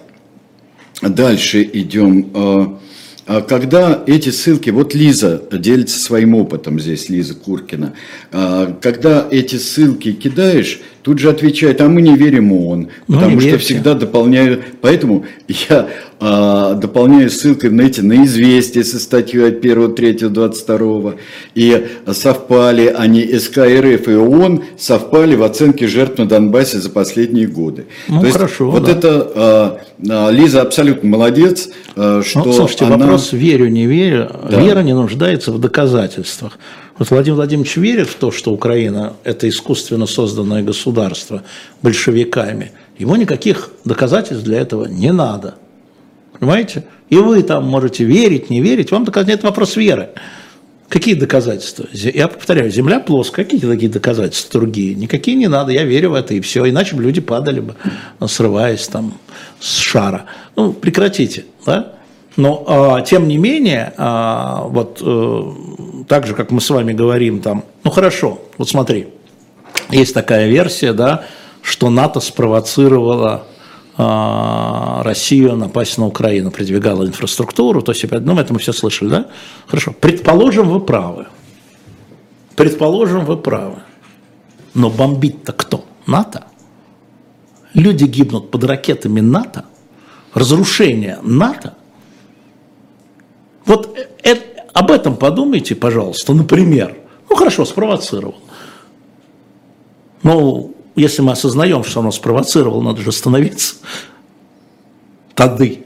дальше 1.09 1.67
идем. 1.73 2.29
А, 2.33 2.79
а 3.25 3.41
Когда 3.41 4.03
эти 4.05 4.29
ссылки, 4.29 4.69
вот 4.69 4.93
Лиза 4.93 5.41
делится 5.51 5.97
своим 5.99 6.35
опытом 6.35 6.79
здесь, 6.79 7.09
Лиза 7.09 7.35
Куркина, 7.35 7.93
А, 8.31 8.77
когда 8.81 9.25
эти 9.31 9.55
ссылки 9.55 10.11
кидаешь, 10.11 10.81
тут 11.03 11.19
же 11.19 11.29
отвечает, 11.29 11.79
а 11.81 11.87
мы 11.87 12.01
не 12.01 12.15
верим 12.15 12.51
ООН, 12.51 12.89
Ну, 13.07 13.15
потому 13.15 13.39
что 13.39 13.49
верьте. 13.49 13.63
всегда 13.63 13.93
дополняю, 13.93 14.61
поэтому 14.81 15.25
я 15.69 15.87
дополняю 16.23 17.29
ссылкой 17.29 17.69
на 17.69 17.81
эти, 17.81 17.99
на 18.01 18.23
известия 18.23 18.83
со 18.83 18.97
статьей 18.99 19.49
от 19.49 19.57
1, 19.57 19.93
3, 19.93 20.13
22, 20.29 21.15
и 21.55 21.87
совпали 22.11 22.87
они, 22.87 23.25
СК 23.37 23.57
РФ 23.57 24.07
и 24.07 24.15
ООН 24.15 24.63
совпали 24.77 25.35
в 25.35 25.43
оценке 25.43 25.87
жертв 25.87 26.19
на 26.19 26.27
Донбассе 26.27 26.79
за 26.79 26.89
последние 26.89 27.47
годы. 27.47 27.85
Ну, 28.07 28.19
То 28.21 28.25
есть 28.25 28.37
хорошо, 28.37 28.71
Вот 28.71 28.85
да. 28.85 28.91
это 28.91 29.31
а, 29.35 29.77
а, 30.09 30.29
Лиза 30.31 30.61
абсолютно 30.61 31.09
молодец, 31.09 31.69
а, 31.95 32.21
что 32.23 32.43
Ну, 32.43 32.53
слушайте, 32.53 32.85
она... 32.85 32.97
вопрос 32.97 33.33
верю, 33.33 33.67
не 33.67 33.85
верю. 33.85 34.31
Да. 34.49 34.61
Вера 34.61 34.79
не 34.79 34.93
нуждается 34.93 35.51
в 35.51 35.59
доказательствах. 35.59 36.57
Вот 36.97 37.09
Владимир 37.09 37.37
Владимирович 37.37 37.75
верит 37.77 38.07
в 38.07 38.15
то, 38.15 38.31
что 38.31 38.51
Украина– 38.51 39.13
это 39.23 39.49
искусственно 39.49 40.05
созданное 40.05 40.61
государство 40.61 41.41
большевиками. 41.81 42.71
Ему 42.99 43.15
никаких 43.15 43.71
доказательств 43.83 44.45
для 44.45 44.59
этого 44.59 44.85
не 44.85 45.11
надо. 45.11 45.55
Понимаете? 46.39 46.85
И 47.09 47.17
вы 47.17 47.43
там 47.43 47.65
можете 47.65 48.03
верить, 48.03 48.49
не 48.49 48.61
верить. 48.61 48.91
Вам 48.91 49.03
это 49.03 49.45
вопрос 49.45 49.75
веры. 49.75 50.09
Какие 50.89 51.15
доказательства? 51.15 51.87
Я 51.91 52.27
повторяю, 52.27 52.69
земля 52.69 52.99
плоская, 52.99 53.45
какие 53.45 53.59
такие 53.61 53.91
доказательства 53.91 54.59
другие? 54.59 54.93
Никакие 54.93 55.35
не 55.35 55.47
надо, 55.47 55.71
я 55.71 55.83
верю 55.83 56.11
в 56.11 56.13
это 56.13 56.35
и 56.35 56.41
все. 56.41 56.69
Иначе 56.69 56.95
бы 56.95 57.01
люди 57.01 57.19
падали 57.19 57.61
бы, 57.61 57.75
срываясь 58.27 58.87
там 58.87 59.15
с 59.59 59.77
шара. 59.77 60.25
Ну, 60.55 60.71
прекратите, 60.73 61.45
да? 61.65 61.93
Но, 62.35 62.63
а, 62.67 63.01
тем 63.01 63.27
не 63.27 63.37
менее, 63.37 63.93
а, 63.97 64.65
вот 64.67 64.99
э, 65.01 66.03
так 66.07 66.25
же, 66.25 66.33
как 66.33 66.51
мы 66.51 66.61
с 66.61 66.69
вами 66.69 66.93
говорим 66.93 67.41
там, 67.41 67.63
ну 67.83 67.91
хорошо, 67.91 68.41
вот 68.57 68.69
смотри, 68.69 69.07
есть 69.89 70.13
такая 70.13 70.47
версия, 70.47 70.93
да, 70.93 71.25
что 71.61 71.89
НАТО 71.89 72.19
спровоцировало 72.19 73.45
Россию 73.95 75.55
напасть 75.55 75.97
на 75.99 76.07
Украину, 76.07 76.49
продвигала 76.49 77.05
инфраструктуру, 77.05 77.81
то 77.81 77.91
есть, 77.91 78.03
ну, 78.09 78.39
это 78.39 78.51
мы 78.51 78.59
все 78.59 78.73
слышали, 78.73 79.09
да? 79.09 79.27
Хорошо, 79.67 79.93
предположим, 79.99 80.69
вы 80.69 80.79
правы. 80.79 81.27
Предположим, 82.55 83.25
вы 83.25 83.37
правы. 83.37 83.83
Но 84.73 84.89
бомбить-то 84.89 85.53
кто? 85.53 85.85
НАТО? 86.07 86.45
Люди 87.75 88.05
гибнут 88.05 88.49
под 88.49 88.63
ракетами 88.63 89.19
НАТО? 89.21 89.65
Разрушение 90.33 91.19
НАТО? 91.21 91.75
Вот 93.65 93.95
э- 93.97 94.07
э- 94.23 94.67
об 94.73 94.89
этом 94.89 95.15
подумайте, 95.15 95.75
пожалуйста, 95.75 96.33
например. 96.33 96.97
Ну, 97.29 97.35
хорошо, 97.35 97.65
спровоцировал. 97.65 98.35
Но 100.23 100.71
если 100.95 101.21
мы 101.21 101.31
осознаем, 101.31 101.83
что 101.83 102.01
оно 102.01 102.11
спровоцировало, 102.11 102.81
надо 102.81 103.01
же 103.01 103.09
остановиться. 103.09 103.75
Тады. 105.35 105.83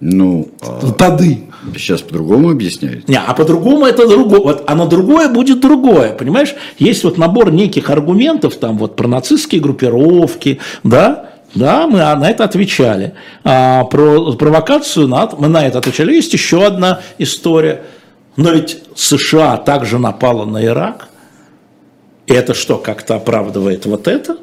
Ну, 0.00 0.48
а, 0.60 0.92
Тады. 0.92 1.44
сейчас 1.76 2.02
по-другому 2.02 2.50
объясняют. 2.50 3.08
Не, 3.08 3.18
а 3.18 3.34
по-другому 3.34 3.86
это 3.86 4.08
другое. 4.08 4.40
Вот 4.40 4.64
оно 4.66 4.86
другое 4.86 5.28
будет 5.28 5.60
другое, 5.60 6.12
понимаешь? 6.12 6.54
Есть 6.78 7.04
вот 7.04 7.18
набор 7.18 7.52
неких 7.52 7.90
аргументов 7.90 8.56
там 8.56 8.78
вот 8.78 8.96
про 8.96 9.06
нацистские 9.06 9.60
группировки, 9.60 10.58
да, 10.82 11.30
да, 11.54 11.86
мы 11.86 11.98
на 11.98 12.30
это 12.30 12.44
отвечали. 12.44 13.14
А 13.44 13.84
про 13.84 14.32
провокацию 14.32 15.06
НАТО 15.06 15.36
мы 15.38 15.48
на 15.48 15.66
это 15.66 15.78
отвечали. 15.78 16.14
Есть 16.14 16.32
еще 16.32 16.64
одна 16.64 17.00
история. 17.18 17.82
Но 18.36 18.52
ведь 18.52 18.82
США 18.94 19.58
также 19.58 19.98
напала 19.98 20.44
на 20.46 20.64
Ирак. 20.64 21.08
Это 22.26 22.54
что, 22.54 22.78
как-то 22.78 23.16
оправдывает 23.16 23.86
вот 23.86 24.08
это? 24.08 24.36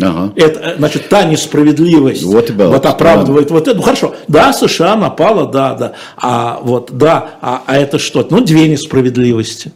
Ага. 0.00 0.32
Это, 0.36 0.60
э, 0.60 0.76
значит, 0.78 1.08
та 1.08 1.24
несправедливость 1.24 2.22
Вот 2.22 2.50
вот 2.50 2.86
оправдывает 2.86 3.50
вот 3.50 3.68
это. 3.68 3.76
Ну 3.76 3.82
хорошо, 3.82 4.14
да, 4.26 4.52
США 4.52 4.96
напала, 4.96 5.50
да, 5.50 5.74
да. 5.74 5.92
А 6.16 6.60
вот, 6.62 6.90
да, 6.92 7.32
а, 7.42 7.62
а 7.66 7.76
это 7.76 7.98
что? 7.98 8.26
Ну, 8.30 8.40
две 8.40 8.68
несправедливости. 8.68 9.72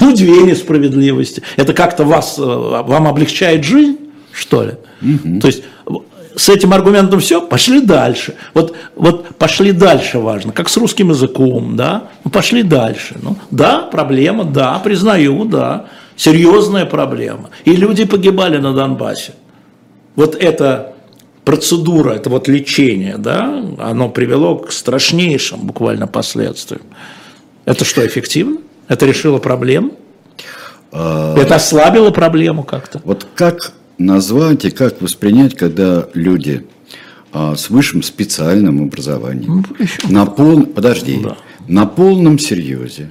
Ну, 0.00 0.14
две 0.14 0.42
несправедливости. 0.42 1.42
Это 1.56 1.72
как-то 1.74 2.04
вас, 2.04 2.38
э, 2.38 2.42
вам 2.42 3.08
облегчает 3.08 3.64
жизнь, 3.64 3.98
что 4.32 4.62
ли? 4.64 4.74
То 5.40 5.46
есть 5.48 5.62
с 6.36 6.48
этим 6.48 6.72
аргументом 6.72 7.18
все, 7.18 7.40
пошли 7.40 7.80
дальше. 7.80 8.34
Вот, 8.54 8.76
вот 8.94 9.36
пошли 9.36 9.72
дальше 9.72 10.18
важно, 10.20 10.52
как 10.52 10.68
с 10.68 10.76
русским 10.76 11.10
языком, 11.10 11.76
да, 11.76 12.04
ну, 12.24 12.30
пошли 12.30 12.62
дальше. 12.62 13.16
Ну, 13.20 13.36
да, 13.50 13.80
проблема, 13.80 14.44
да, 14.44 14.78
признаю, 14.78 15.44
да, 15.44 15.86
серьезная 16.18 16.84
проблема. 16.84 17.48
И 17.64 17.74
люди 17.74 18.04
погибали 18.04 18.58
на 18.58 18.74
Донбассе. 18.74 19.32
Вот 20.16 20.34
эта 20.34 20.92
процедура, 21.44 22.12
это 22.12 22.28
вот 22.28 22.48
лечение, 22.48 23.16
да, 23.16 23.64
оно 23.78 24.10
привело 24.10 24.56
к 24.58 24.70
страшнейшим 24.72 25.60
буквально 25.60 26.06
последствиям. 26.06 26.82
Это 27.64 27.86
что, 27.86 28.06
эффективно? 28.06 28.58
Это 28.88 29.06
решило 29.06 29.38
проблему? 29.38 29.92
Это 30.90 31.54
ослабило 31.54 32.10
проблему 32.10 32.64
как-то? 32.64 33.00
Вот 33.04 33.26
как 33.34 33.72
назвать 33.98 34.64
и 34.64 34.70
как 34.70 35.00
воспринять, 35.00 35.54
когда 35.54 36.06
люди 36.14 36.66
а, 37.32 37.56
с 37.56 37.68
высшим 37.70 38.02
специальным 38.02 38.82
образованием 38.82 39.64
на 40.08 40.24
пол... 40.26 40.62
подожди, 40.64 41.20
Да. 41.22 41.36
на 41.66 41.86
полном 41.86 42.38
серьезе 42.38 43.08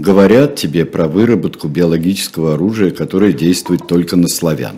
говорят 0.00 0.56
тебе 0.56 0.84
про 0.84 1.06
выработку 1.08 1.68
биологического 1.68 2.54
оружия, 2.54 2.90
которое 2.90 3.32
действует 3.32 3.86
только 3.86 4.16
на 4.16 4.28
славян. 4.28 4.76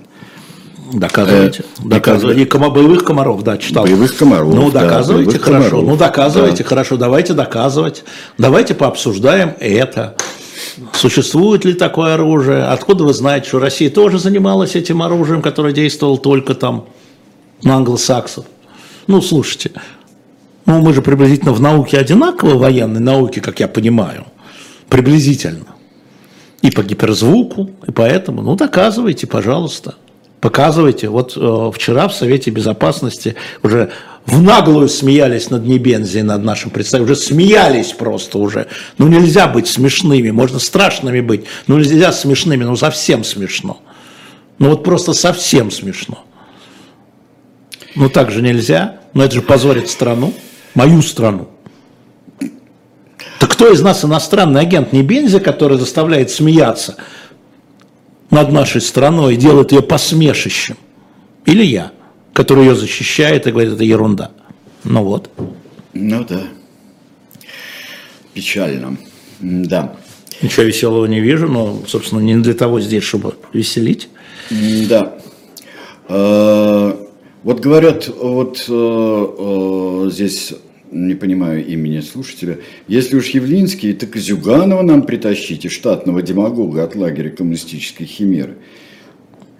Доказывайте. 0.92 1.64
Э, 1.78 1.88
доказывайте. 1.88 2.42
И 2.42 2.44
кома- 2.44 2.70
боевых 2.70 3.04
комаров, 3.04 3.42
да, 3.42 3.56
читал. 3.56 3.84
Боевых 3.84 4.14
комаров, 4.16 4.52
Ну, 4.54 4.70
да, 4.70 4.82
доказывайте, 4.82 5.26
боевых 5.30 5.42
хорошо. 5.44 5.70
комаров, 5.70 5.88
ну, 5.88 5.96
доказывайте, 5.96 6.62
да. 6.64 6.68
хорошо. 6.68 6.96
Давайте 6.96 7.32
доказывать. 7.34 8.04
Давайте 8.36 8.74
пообсуждаем 8.74 9.54
это. 9.58 10.16
Существует 10.92 11.64
ли 11.64 11.72
такое 11.74 12.14
оружие? 12.14 12.64
Откуда 12.64 13.04
вы 13.04 13.14
знаете, 13.14 13.48
что 13.48 13.58
Россия 13.58 13.90
тоже 13.90 14.18
занималась 14.18 14.74
этим 14.74 15.02
оружием, 15.02 15.40
которое 15.40 15.72
действовало 15.72 16.18
только 16.18 16.54
там 16.54 16.86
на 17.62 17.76
англосаксов? 17.76 18.44
Ну, 19.06 19.22
слушайте, 19.22 19.72
ну, 20.66 20.80
мы 20.80 20.92
же 20.92 21.00
приблизительно 21.00 21.52
в 21.52 21.60
науке 21.60 21.96
одинаково, 21.98 22.56
военной 22.58 23.00
науке, 23.00 23.40
как 23.40 23.60
я 23.60 23.68
понимаю, 23.68 24.26
приблизительно. 24.92 25.74
И 26.60 26.70
по 26.70 26.82
гиперзвуку, 26.82 27.70
и 27.88 27.90
поэтому, 27.90 28.42
ну, 28.42 28.56
доказывайте, 28.56 29.26
пожалуйста. 29.26 29.94
Показывайте. 30.38 31.08
Вот 31.08 31.32
э, 31.34 31.70
вчера 31.74 32.08
в 32.08 32.14
Совете 32.14 32.50
Безопасности 32.50 33.34
уже 33.62 33.90
в 34.26 34.42
наглую 34.42 34.90
смеялись 34.90 35.48
над 35.48 35.64
Небензией, 35.64 36.22
над 36.22 36.44
нашим 36.44 36.70
представителем. 36.70 37.10
Уже 37.10 37.16
смеялись 37.16 37.92
просто 37.92 38.36
уже. 38.36 38.66
Ну, 38.98 39.08
нельзя 39.08 39.48
быть 39.48 39.66
смешными, 39.66 40.30
можно 40.30 40.58
страшными 40.58 41.20
быть, 41.20 41.46
но 41.68 41.78
нельзя 41.78 42.12
смешными, 42.12 42.64
ну, 42.64 42.76
совсем 42.76 43.24
смешно. 43.24 43.80
Ну, 44.58 44.68
вот 44.68 44.84
просто 44.84 45.14
совсем 45.14 45.70
смешно. 45.70 46.22
Ну, 47.94 48.10
так 48.10 48.30
же 48.30 48.42
нельзя. 48.42 49.00
Но 49.14 49.24
это 49.24 49.36
же 49.36 49.42
позорит 49.42 49.88
страну, 49.88 50.34
мою 50.74 51.00
страну. 51.00 51.48
Так 53.42 53.50
кто 53.50 53.72
из 53.72 53.82
нас 53.82 54.04
иностранный 54.04 54.60
агент? 54.60 54.92
Не 54.92 55.02
Бензи, 55.02 55.40
который 55.40 55.76
заставляет 55.76 56.30
смеяться 56.30 56.94
над 58.30 58.52
нашей 58.52 58.80
страной 58.80 59.34
и 59.34 59.36
делает 59.36 59.72
ее 59.72 59.82
посмешищем? 59.82 60.76
Или 61.44 61.64
я, 61.64 61.90
который 62.34 62.66
ее 62.66 62.76
защищает 62.76 63.48
и 63.48 63.50
говорит, 63.50 63.72
это 63.72 63.82
ерунда? 63.82 64.30
Ну 64.84 65.02
вот. 65.02 65.28
Ну 65.92 66.24
да. 66.24 66.42
Печально. 68.32 68.96
Да. 69.40 69.96
Ничего 70.40 70.62
веселого 70.62 71.06
не 71.06 71.18
вижу, 71.18 71.48
но, 71.48 71.82
собственно, 71.88 72.20
не 72.20 72.36
для 72.36 72.54
того 72.54 72.80
здесь, 72.80 73.02
чтобы 73.02 73.34
веселить. 73.52 74.08
Да. 74.88 75.14
Э, 76.08 76.94
Вот 77.42 77.58
говорят, 77.58 78.06
вот 78.06 78.64
э, 78.68 79.26
э, 79.38 80.10
здесь 80.12 80.52
не 80.92 81.14
понимаю 81.14 81.66
имени 81.66 82.00
слушателя, 82.00 82.58
если 82.86 83.16
уж 83.16 83.28
Явлинский, 83.28 83.92
так 83.94 84.14
и 84.16 84.20
Зюганова 84.20 84.82
нам 84.82 85.02
притащите, 85.02 85.68
штатного 85.68 86.22
демагога 86.22 86.84
от 86.84 86.94
лагеря 86.94 87.30
коммунистической 87.30 88.06
химеры. 88.06 88.56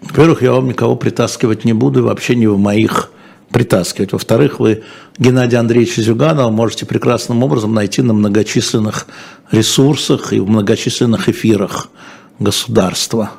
Во-первых, 0.01 0.41
я 0.41 0.53
вам 0.53 0.67
никого 0.67 0.95
притаскивать 0.95 1.65
не 1.65 1.73
буду 1.73 2.03
вообще 2.03 2.35
не 2.35 2.47
в 2.47 2.57
моих 2.57 3.11
притаскивать. 3.51 4.11
Во-вторых, 4.11 4.59
вы 4.59 4.83
Геннадия 5.17 5.57
Андреевича 5.57 6.01
Зюганова 6.01 6.49
можете 6.49 6.85
прекрасным 6.85 7.43
образом 7.43 7.73
найти 7.73 8.01
на 8.01 8.13
многочисленных 8.13 9.07
ресурсах 9.51 10.33
и 10.33 10.39
в 10.39 10.49
многочисленных 10.49 11.29
эфирах 11.29 11.89
государства. 12.39 13.31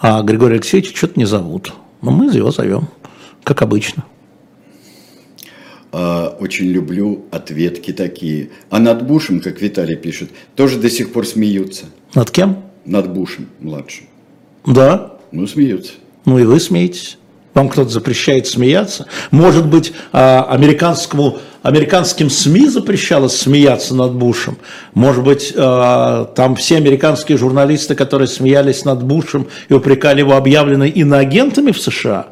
А 0.00 0.22
Григория 0.22 0.54
Алексеевича 0.54 0.96
что-то 0.96 1.18
не 1.18 1.26
зовут. 1.26 1.72
Но 2.00 2.10
мы 2.10 2.32
его 2.32 2.50
зовем, 2.50 2.88
как 3.44 3.62
обычно. 3.62 4.04
А, 5.92 6.36
Очень 6.40 6.70
люблю 6.70 7.26
ответки 7.30 7.92
такие. 7.92 8.50
А 8.70 8.78
над 8.78 9.06
Бушем, 9.06 9.40
как 9.40 9.60
Виталий 9.60 9.96
пишет, 9.96 10.30
тоже 10.56 10.78
до 10.78 10.88
сих 10.88 11.12
пор 11.12 11.26
смеются. 11.26 11.84
Над 12.14 12.30
кем? 12.30 12.62
Над 12.86 13.12
Бушем 13.12 13.48
младшим. 13.60 14.06
Да, 14.66 15.18
Ну, 15.32 15.46
смеются. 15.46 15.92
Ну 16.24 16.38
и 16.38 16.44
вы 16.44 16.60
смеетесь. 16.60 17.18
Вам 17.54 17.68
кто-то 17.68 17.90
запрещает 17.90 18.46
смеяться? 18.46 19.06
Может 19.30 19.66
быть, 19.66 19.92
а, 20.12 20.44
американскому, 20.48 21.38
американским 21.62 22.30
СМИ 22.30 22.68
запрещалось 22.68 23.36
смеяться 23.36 23.94
над 23.94 24.14
Бушем? 24.14 24.56
Может 24.94 25.22
быть, 25.22 25.52
а, 25.56 26.24
там 26.34 26.56
все 26.56 26.76
американские 26.78 27.36
журналисты, 27.36 27.94
которые 27.94 28.28
смеялись 28.28 28.86
над 28.86 29.02
Бушем 29.02 29.48
и 29.68 29.74
упрекали 29.74 30.20
его, 30.20 30.34
объявлены 30.34 30.88
иноагентами 30.88 31.72
в 31.72 31.80
США? 31.80 32.28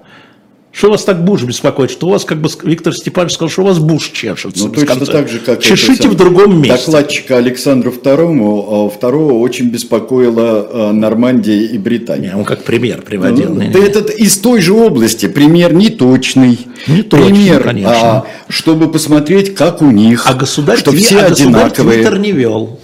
Что 0.81 0.89
вас 0.89 1.05
так 1.05 1.23
Буш 1.27 1.43
беспокоит? 1.43 1.91
Что 1.91 2.07
у 2.07 2.11
вас, 2.11 2.25
как 2.25 2.41
бы 2.41 2.49
Виктор 2.63 2.95
Степанович 2.95 3.35
сказал, 3.35 3.51
что 3.51 3.61
у 3.61 3.65
вас 3.67 3.79
Буш 3.79 4.09
чешется? 4.15 4.65
Ну, 4.65 4.73
точно 4.73 4.95
Конце- 4.95 5.13
так 5.13 5.29
же, 5.29 5.39
как 5.39 5.61
Чешите 5.61 6.09
в 6.09 6.15
другом 6.15 6.59
месте. 6.59 6.87
Докладчика 6.87 7.37
Александру 7.37 7.93
II, 7.93 8.89
второго 8.89 9.35
очень 9.35 9.69
беспокоила 9.69 10.67
э, 10.73 10.93
Нормандия 10.93 11.67
и 11.67 11.77
Британия. 11.77 12.31
Не, 12.31 12.39
Он 12.39 12.47
как 12.47 12.65
пример 12.65 13.03
приводил. 13.03 13.51
Ну, 13.51 13.61
Не, 13.61 13.69
Да 13.69 13.79
не. 13.79 13.85
этот 13.85 14.09
из 14.09 14.39
той 14.39 14.63
же 14.63 14.73
области, 14.73 15.29
пример 15.29 15.75
неточный. 15.75 16.59
Неточный, 16.87 17.27
пример, 17.31 17.63
конечно. 17.63 17.93
а, 17.93 18.27
чтобы 18.49 18.91
посмотреть, 18.91 19.55
как 19.55 19.83
у 19.83 19.91
них, 19.91 20.27
А 20.27 20.33
государь, 20.33 20.79
что 20.79 20.93
все 20.93 21.19
а 21.19 21.27
одинаковые. 21.27 21.99
Твиттер 21.99 22.19
не 22.19 22.33
вел. 22.33 22.80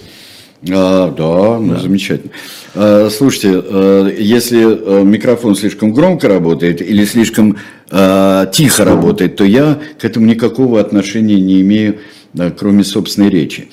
А, 0.69 1.11
да, 1.11 1.59
ну 1.59 1.79
замечательно. 1.79 2.31
А, 2.73 3.09
слушайте, 3.09 3.61
э, 3.63 4.15
если 4.17 4.61
э, 4.61 5.03
микрофон 5.03 5.55
слишком 5.55 5.93
громко 5.93 6.27
работает 6.27 6.81
или 6.81 7.05
слишком 7.05 7.57
тихо 7.89 8.83
работает, 8.83 9.37
то 9.37 9.45
я 9.45 9.79
к 9.97 10.03
этому 10.03 10.25
никакого 10.25 10.81
отношения 10.81 11.39
не 11.39 11.61
имею, 11.61 11.99
да, 12.33 12.51
кроме 12.51 12.83
собственной 12.83 13.29
речи. 13.29 13.69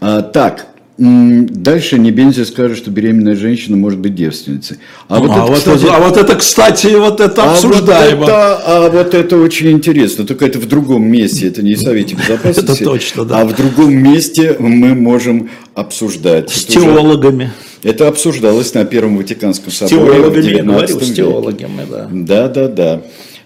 А, 0.00 0.22
так. 0.22 0.68
Дальше 0.98 1.96
Небензи 1.96 2.42
скажет, 2.42 2.76
что 2.76 2.90
беременная 2.90 3.36
женщина 3.36 3.76
может 3.76 4.00
быть 4.00 4.16
девственницей. 4.16 4.78
А, 5.06 5.20
вот, 5.20 5.30
а, 5.30 5.34
это, 5.34 5.42
вот 5.46 5.58
кстати, 5.58 5.84
это, 5.84 5.94
а 5.96 6.00
вот 6.00 6.16
это, 6.16 6.34
кстати, 6.34 6.86
вот 6.96 7.20
это 7.20 7.42
а 7.44 7.52
обсуждаемо. 7.52 8.16
Вот 8.16 8.28
это, 8.28 8.56
а 8.56 8.90
вот 8.90 9.14
это 9.14 9.36
очень 9.36 9.70
интересно. 9.70 10.26
Только 10.26 10.44
это 10.46 10.58
в 10.58 10.66
другом 10.66 11.04
месте, 11.04 11.46
это 11.46 11.62
не 11.62 11.74
в 11.74 11.80
Совете 11.80 12.16
Безопасности. 12.16 12.60
Это 12.82 12.84
точно, 12.84 13.24
да. 13.24 13.40
А 13.42 13.44
в 13.44 13.54
другом 13.54 13.94
месте 13.94 14.56
мы 14.58 14.96
можем 14.96 15.50
обсуждать. 15.76 16.50
С 16.50 16.64
Это 16.68 16.80
уже- 16.80 16.88
теологами. 16.88 17.52
Это 17.84 18.08
обсуждалось 18.08 18.74
на 18.74 18.84
Первом 18.84 19.18
Ватиканском 19.18 19.70
соборе 19.70 19.94
теологами, 19.94 20.44
я 20.46 20.50
19 20.56 20.90
говорю, 20.90 21.06
с 21.06 21.12
теологами, 21.14 21.86
да. 21.88 22.08
Да, 22.10 22.48
да, 22.48 22.68
да. 22.68 23.02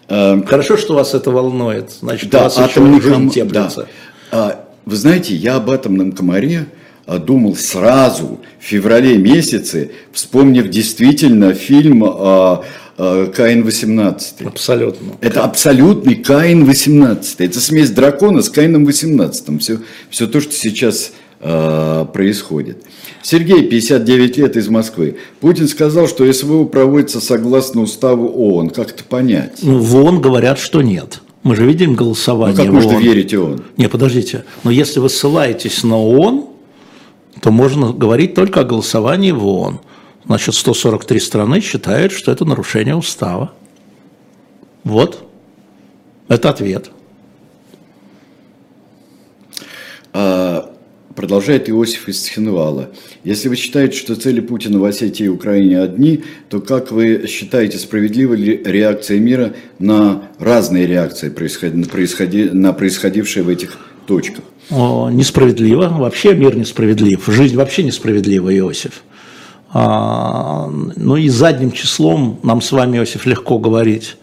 А, 0.09 0.43
Хорошо, 0.47 0.79
что 0.79 0.95
вас 0.95 1.12
это 1.12 1.31
волнует. 1.31 1.91
Значит, 2.01 2.29
у 2.29 2.33
Да, 2.33 2.45
вас 2.45 2.55
еще 2.55 2.65
атомный 2.65 3.03
жизнь 3.03 3.29
теплится. 3.31 3.81
да. 3.81 3.87
А, 4.31 4.65
Вы 4.87 4.97
знаете, 4.97 5.35
я 5.35 5.57
об 5.57 5.69
атомном 5.70 6.12
комаре 6.12 6.65
а, 6.66 6.82
думал 7.07 7.57
сразу, 7.57 8.41
в 8.61 8.65
феврале 8.65 9.16
месяце, 9.16 9.91
вспомнив 10.12 10.69
действительно 10.69 11.53
фильм 11.55 12.05
а, 12.05 12.65
а, 12.97 13.27
«Каин-18». 13.27 14.47
Абсолютно. 14.47 15.15
Это 15.20 15.43
абсолютный 15.45 16.15
Каин 16.16 16.65
18. 16.65 17.41
Это 17.41 17.61
смесь 17.61 17.91
дракона 17.91 18.43
с 18.43 18.49
Каином 18.51 18.85
18. 18.85 19.61
Все, 19.61 19.79
все 20.11 20.27
то, 20.27 20.41
что 20.41 20.53
сейчас 20.53 21.12
э, 21.41 22.07
происходит. 22.12 22.83
Сергей, 23.23 23.66
59 23.69 24.37
лет 24.37 24.57
из 24.57 24.69
Москвы. 24.69 25.16
Путин 25.41 25.69
сказал, 25.69 26.07
что 26.09 26.31
СВО 26.33 26.65
проводится 26.65 27.20
согласно 27.20 27.83
уставу 27.83 28.29
ООН. 28.29 28.70
Как 28.70 28.91
это 28.91 29.05
понять? 29.05 29.59
Ну, 29.62 29.79
в 29.79 29.97
ООН 29.97 30.20
говорят, 30.20 30.59
что 30.59 30.83
нет. 30.83 31.20
Мы 31.43 31.57
же 31.57 31.66
видим 31.66 31.91
Ну, 31.91 31.97
голосование 31.97 32.57
как 32.57 32.69
в 32.69 32.73
можно 32.73 32.95
ООН. 32.95 33.03
верить 33.03 33.35
ООН? 33.35 33.65
Не, 33.77 33.89
подождите. 33.89 34.45
Но 34.62 34.70
если 34.70 35.01
вы 35.01 35.09
ссылаетесь 35.09 35.83
на 35.83 35.97
ООН, 35.99 36.47
то 37.43 37.51
можно 37.51 37.93
говорить 37.93 38.35
только 38.35 38.60
о 38.60 38.64
голосовании 38.64 39.32
в 39.32 39.44
ООН. 39.44 39.81
Значит, 40.24 40.55
143 40.55 41.19
страны 41.19 41.60
считают, 41.60 42.12
что 42.12 42.31
это 42.31 42.44
нарушение 42.44 42.94
устава. 42.94 43.52
Вот. 44.85 45.28
Это 46.28 46.51
ответ. 46.51 46.90
А, 50.12 50.73
продолжает 51.16 51.69
Иосиф 51.69 52.09
из 52.09 52.23
Цхинвала. 52.23 52.93
Если 53.24 53.48
вы 53.48 53.56
считаете, 53.56 53.98
что 53.98 54.14
цели 54.14 54.40
Путина 54.40 54.78
в 54.78 54.85
Осетии 54.85 55.24
и 55.24 55.28
Украине 55.28 55.81
одни, 55.81 56.23
то 56.48 56.60
как 56.60 56.93
вы 56.93 57.27
считаете, 57.27 57.78
справедлива 57.78 58.35
ли 58.35 58.62
реакция 58.64 59.19
мира 59.19 59.52
на 59.81 60.28
разные 60.39 60.86
реакции, 60.86 61.28
происходи, 61.28 61.82
происходи, 61.86 62.44
на 62.51 62.73
происходившие 62.73 63.43
в 63.43 63.48
этих 63.48 63.78
точках? 64.06 64.44
Несправедливо. 64.70 65.89
Вообще 65.89 66.34
мир 66.34 66.56
несправедлив. 66.56 67.24
Жизнь 67.26 67.56
вообще 67.56 67.82
несправедлива, 67.82 68.56
Иосиф. 68.56 69.02
А, 69.74 70.68
ну 70.97 71.16
и 71.16 71.28
задним 71.28 71.72
числом 71.72 72.39
нам 72.43 72.60
с 72.60 72.72
вами, 72.72 72.98
Иосиф, 72.98 73.26
легко 73.26 73.59
говорить. 73.59 74.16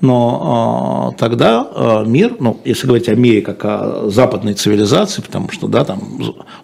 Но 0.00 1.12
э, 1.12 1.18
тогда 1.18 1.68
э, 1.74 2.04
мир, 2.06 2.36
ну, 2.40 2.58
если 2.64 2.86
говорить 2.86 3.08
о 3.08 3.14
мире 3.14 3.42
как 3.42 3.64
о 3.64 4.08
западной 4.08 4.54
цивилизации, 4.54 5.20
потому 5.20 5.50
что, 5.50 5.68
да, 5.68 5.84
там 5.84 6.00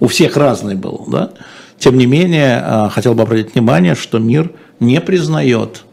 у 0.01 0.07
всех 0.07 0.37
разный 0.39 0.75
был, 0.75 1.07
да, 1.09 1.31
тем 1.79 1.99
не 1.99 2.07
менее, 2.07 2.89
хотел 2.91 3.13
бы 3.13 3.23
обратить 3.23 3.55
внимание, 3.55 3.95
что 3.95 4.19
мир 4.19 4.53
не 4.81 5.03
признает 5.03 5.85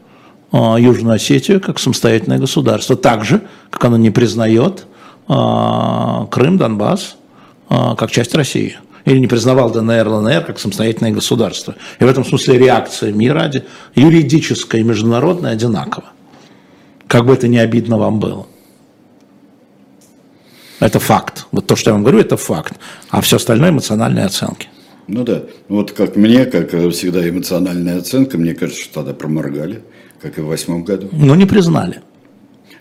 э, 0.53 0.76
Южную 0.80 1.15
Осетию 1.15 1.60
как 1.60 1.80
самостоятельное 1.80 2.39
государство, 2.39 2.95
так 2.95 3.26
же, 3.26 3.41
как 3.69 3.84
оно 3.85 3.97
не 3.97 4.10
признает 4.10 4.85
Крым, 5.26 6.57
Донбасс 6.57 7.15
как 7.69 8.11
часть 8.11 8.35
России 8.35 8.77
или 9.06 9.19
не 9.19 9.27
признавал 9.27 9.69
ДНР, 9.72 10.07
ЛНР 10.07 10.45
как 10.45 10.60
самостоятельное 10.60 11.11
государство. 11.11 11.76
И 11.99 12.03
в 12.03 12.07
этом 12.07 12.23
смысле 12.23 12.57
реакция 12.57 13.11
мира 13.11 13.52
юридическая 13.95 14.81
и 14.81 14.84
международная 14.84 15.52
одинакова 15.52 16.06
как 17.14 17.27
бы 17.27 17.34
это 17.34 17.48
ни 17.48 17.57
обидно 17.57 17.99
вам 17.99 18.19
было. 18.19 18.48
Это 20.80 20.99
факт. 20.99 21.45
Вот 21.52 21.68
то, 21.68 21.76
что 21.76 21.91
я 21.91 21.94
вам 21.94 22.02
говорю, 22.02 22.19
это 22.19 22.38
факт. 22.38 22.73
А 23.11 23.22
все 23.22 23.35
остальное 23.35 23.69
эмоциональные 23.69 24.26
оценки. 24.26 24.68
Ну 25.07 25.23
да. 25.23 25.44
Вот 25.68 25.91
как 25.91 26.15
мне, 26.15 26.45
как 26.45 26.72
всегда, 26.72 27.30
эмоциональная 27.30 27.99
оценка, 27.99 28.40
мне 28.40 28.56
кажется, 28.56 28.81
что 28.81 28.95
тогда 28.95 29.14
проморгали, 29.14 29.84
как 30.23 30.40
и 30.40 30.41
в 30.41 30.48
восьмом 30.48 30.84
году. 30.84 31.10
Ну, 31.11 31.35
не 31.35 31.45
признали. 31.45 32.02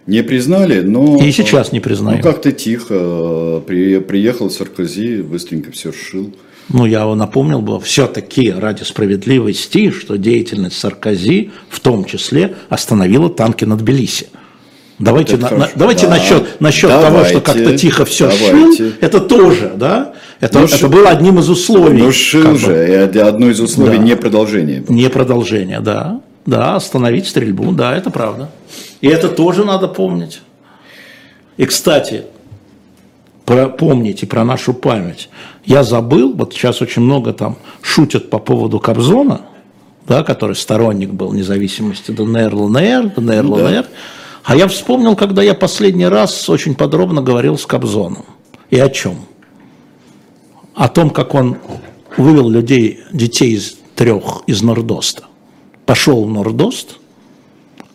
Не 0.06 0.22
признали, 0.22 0.80
но... 0.80 1.16
И 1.22 1.30
сейчас 1.30 1.72
не 1.72 1.80
признают. 1.80 2.24
Ну, 2.24 2.30
как-то 2.30 2.52
тихо. 2.52 3.62
Приехал 3.66 4.50
Саркози, 4.50 5.22
быстренько 5.22 5.70
все 5.70 5.92
сшил 5.92 6.32
ну, 6.68 6.86
я 6.86 7.06
напомнил 7.14 7.60
бы 7.60 7.78
все-таки 7.80 8.50
ради 8.50 8.82
справедливости, 8.82 9.90
что 9.90 10.16
деятельность 10.16 10.78
Саркози 10.78 11.50
в 11.68 11.80
том 11.80 12.04
числе 12.04 12.54
остановила 12.68 13.28
танки 13.28 13.64
над 13.64 13.80
Тбилиси. 13.80 14.28
Давайте, 14.98 15.36
на, 15.36 15.50
на, 15.50 15.68
давайте 15.74 16.06
да, 16.06 16.16
насчет, 16.16 16.60
насчет 16.60 16.88
давайте, 16.88 17.10
того, 17.10 17.24
что 17.24 17.40
как-то 17.40 17.76
тихо 17.76 18.04
все 18.04 18.28
давайте. 18.28 18.76
шил, 18.76 18.92
это 19.00 19.20
тоже, 19.20 19.72
да? 19.76 20.12
Это, 20.38 20.60
ну, 20.60 20.66
это 20.66 20.88
было 20.88 21.08
одним 21.08 21.40
из 21.40 21.50
условий. 21.50 22.02
Ну, 22.02 22.12
шил 22.12 22.56
же, 22.56 22.68
бы. 23.12 23.20
одно 23.20 23.50
из 23.50 23.58
условий 23.60 23.96
да. 23.98 24.04
не 24.04 24.16
продолжение. 24.16 24.84
Не 24.88 25.10
продолжение, 25.10 25.80
да. 25.80 26.20
Да, 26.46 26.76
остановить 26.76 27.26
стрельбу, 27.26 27.72
да, 27.72 27.96
это 27.96 28.10
правда. 28.10 28.50
И 29.02 29.08
это 29.08 29.28
тоже 29.28 29.66
надо 29.66 29.88
помнить. 29.88 30.40
И, 31.58 31.66
кстати, 31.66 32.24
про, 33.44 33.68
помните 33.68 34.26
про 34.26 34.44
нашу 34.44 34.72
память. 34.72 35.28
Я 35.64 35.82
забыл, 35.82 36.32
вот 36.32 36.54
сейчас 36.54 36.80
очень 36.80 37.02
много 37.02 37.32
там 37.32 37.58
шутят 37.82 38.30
по 38.30 38.38
поводу 38.38 38.80
Кобзона, 38.80 39.42
да, 40.06 40.22
который 40.22 40.56
сторонник 40.56 41.10
был 41.10 41.32
независимости 41.32 42.12
ДНР, 42.12 42.54
ЛНР, 42.54 43.12
ДНР, 43.16 43.44
ЛНР. 43.44 43.82
Да. 43.82 43.86
А 44.44 44.56
я 44.56 44.68
вспомнил, 44.68 45.16
когда 45.16 45.42
я 45.42 45.54
последний 45.54 46.06
раз 46.06 46.48
очень 46.48 46.74
подробно 46.74 47.22
говорил 47.22 47.58
с 47.58 47.66
Кобзоном. 47.66 48.24
И 48.70 48.78
о 48.78 48.88
чем? 48.88 49.16
О 50.74 50.88
том, 50.88 51.10
как 51.10 51.34
он 51.34 51.58
вывел 52.16 52.48
людей, 52.48 53.00
детей 53.12 53.52
из 53.52 53.76
трех 53.96 54.42
из 54.46 54.62
Нордоста. 54.62 55.24
Пошел 55.86 56.24
в 56.24 56.30
Нордост, 56.30 56.98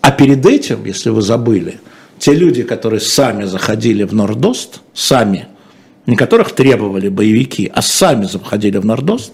а 0.01 0.11
перед 0.11 0.45
этим, 0.45 0.85
если 0.85 1.09
вы 1.09 1.21
забыли, 1.21 1.79
те 2.19 2.33
люди, 2.33 2.63
которые 2.63 2.99
сами 2.99 3.43
заходили 3.43 4.03
в 4.03 4.13
Нордост, 4.13 4.81
сами, 4.93 5.47
не 6.05 6.15
которых 6.15 6.53
требовали 6.53 7.09
боевики, 7.09 7.69
а 7.73 7.81
сами 7.81 8.25
заходили 8.25 8.77
в 8.77 8.85
Нордост, 8.85 9.33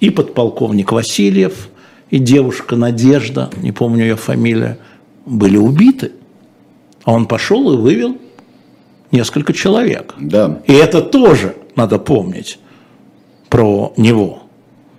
и 0.00 0.10
подполковник 0.10 0.92
Васильев, 0.92 1.68
и 2.10 2.18
девушка 2.18 2.76
Надежда, 2.76 3.50
не 3.62 3.72
помню 3.72 4.04
ее 4.04 4.16
фамилия, 4.16 4.78
были 5.26 5.56
убиты. 5.56 6.12
А 7.04 7.12
он 7.12 7.26
пошел 7.26 7.72
и 7.72 7.76
вывел 7.76 8.16
несколько 9.10 9.52
человек. 9.52 10.14
Да. 10.18 10.60
И 10.66 10.72
это 10.72 11.00
тоже 11.00 11.56
надо 11.74 11.98
помнить 11.98 12.58
про 13.48 13.92
него. 13.96 14.42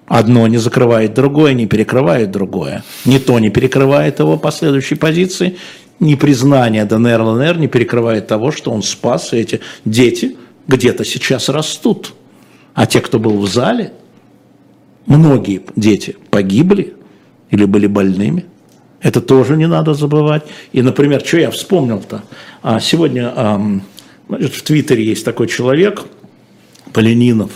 Одно 0.09 0.47
не 0.47 0.57
закрывает 0.57 1.13
другое, 1.13 1.53
не 1.53 1.67
перекрывает 1.67 2.31
другое. 2.31 2.83
Не 3.05 3.19
то 3.19 3.37
не 3.39 3.51
перекрывает 3.51 4.19
его 4.19 4.37
последующей 4.37 4.95
позиции, 4.95 5.57
непризнание 5.99 6.85
ДНР, 6.85 7.21
ЛНР 7.21 7.59
не 7.59 7.67
перекрывает 7.67 8.25
того, 8.27 8.51
что 8.51 8.71
он 8.71 8.81
спас, 8.81 9.33
и 9.33 9.37
эти 9.37 9.61
дети 9.85 10.35
где-то 10.67 11.05
сейчас 11.05 11.47
растут. 11.47 12.13
А 12.73 12.87
те, 12.87 13.01
кто 13.01 13.19
был 13.19 13.37
в 13.39 13.47
зале, 13.47 13.93
многие 15.05 15.61
дети 15.75 16.15
погибли 16.31 16.95
или 17.51 17.65
были 17.65 17.85
больными. 17.85 18.45
Это 19.01 19.21
тоже 19.21 19.57
не 19.57 19.67
надо 19.67 19.93
забывать. 19.93 20.43
И, 20.71 20.81
например, 20.81 21.23
что 21.23 21.37
я 21.37 21.51
вспомнил-то? 21.51 22.23
А 22.63 22.79
сегодня 22.79 23.31
значит, 24.27 24.55
в 24.55 24.63
Твиттере 24.63 25.05
есть 25.05 25.23
такой 25.23 25.47
человек, 25.47 26.03
Полининов, 26.93 27.51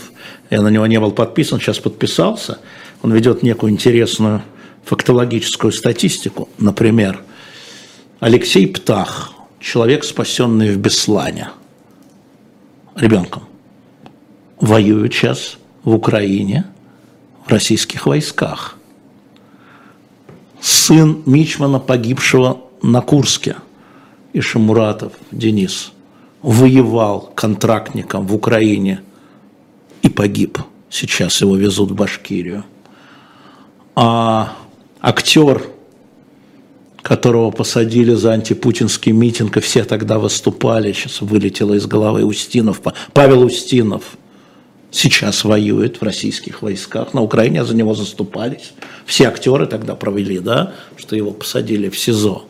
я 0.50 0.62
на 0.62 0.68
него 0.68 0.86
не 0.86 1.00
был 1.00 1.12
подписан, 1.12 1.60
сейчас 1.60 1.78
подписался. 1.78 2.58
Он 3.02 3.12
ведет 3.12 3.42
некую 3.42 3.72
интересную 3.72 4.42
фактологическую 4.84 5.72
статистику. 5.72 6.48
Например, 6.58 7.22
Алексей 8.20 8.66
Птах, 8.66 9.32
человек, 9.60 10.04
спасенный 10.04 10.72
в 10.72 10.78
Беслане, 10.78 11.48
ребенком, 12.94 13.44
воюет 14.60 15.12
сейчас 15.12 15.56
в 15.82 15.94
Украине, 15.94 16.66
в 17.46 17.50
российских 17.50 18.06
войсках. 18.06 18.76
Сын 20.60 21.22
Мичмана, 21.26 21.78
погибшего 21.78 22.62
на 22.82 23.00
Курске, 23.00 23.56
Ишемуратов 24.32 25.12
Денис, 25.30 25.92
воевал 26.42 27.32
контрактником 27.34 28.26
в 28.26 28.34
Украине 28.34 29.00
и 30.04 30.08
погиб. 30.08 30.58
Сейчас 30.90 31.40
его 31.40 31.56
везут 31.56 31.90
в 31.90 31.94
Башкирию. 31.94 32.64
А 33.96 34.56
актер 35.00 35.62
которого 37.02 37.50
посадили 37.50 38.14
за 38.14 38.32
антипутинский 38.32 39.12
митинг, 39.12 39.58
и 39.58 39.60
все 39.60 39.84
тогда 39.84 40.18
выступали, 40.18 40.90
сейчас 40.94 41.20
вылетело 41.20 41.74
из 41.74 41.86
головы 41.86 42.24
Устинов, 42.24 42.80
Павел 43.12 43.42
Устинов 43.42 44.16
сейчас 44.90 45.44
воюет 45.44 46.00
в 46.00 46.02
российских 46.02 46.62
войсках, 46.62 47.12
на 47.12 47.20
Украине 47.20 47.62
за 47.62 47.76
него 47.76 47.94
заступались, 47.94 48.72
все 49.04 49.26
актеры 49.28 49.66
тогда 49.66 49.94
провели, 49.94 50.38
да, 50.38 50.72
что 50.96 51.14
его 51.14 51.32
посадили 51.32 51.90
в 51.90 51.98
СИЗО. 51.98 52.46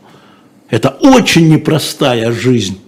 Это 0.71 0.91
очень 0.91 1.49
непростая 1.49 2.31
жизнь. 2.31 2.79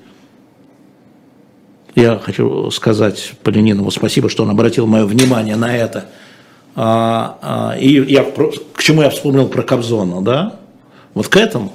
Я 1.96 2.18
хочу 2.18 2.70
сказать 2.70 3.32
Поленинову 3.42 3.90
спасибо, 3.90 4.28
что 4.28 4.42
он 4.42 4.50
обратил 4.50 4.86
мое 4.86 5.06
внимание 5.06 5.56
на 5.56 5.74
это. 5.74 6.04
А, 6.74 7.38
а, 7.40 7.78
и 7.78 8.12
я, 8.12 8.22
к 8.22 8.82
чему 8.82 9.00
я 9.00 9.08
вспомнил 9.08 9.48
про 9.48 9.62
Кобзона, 9.62 10.20
да? 10.20 10.56
Вот 11.14 11.28
к 11.28 11.36
этому, 11.38 11.72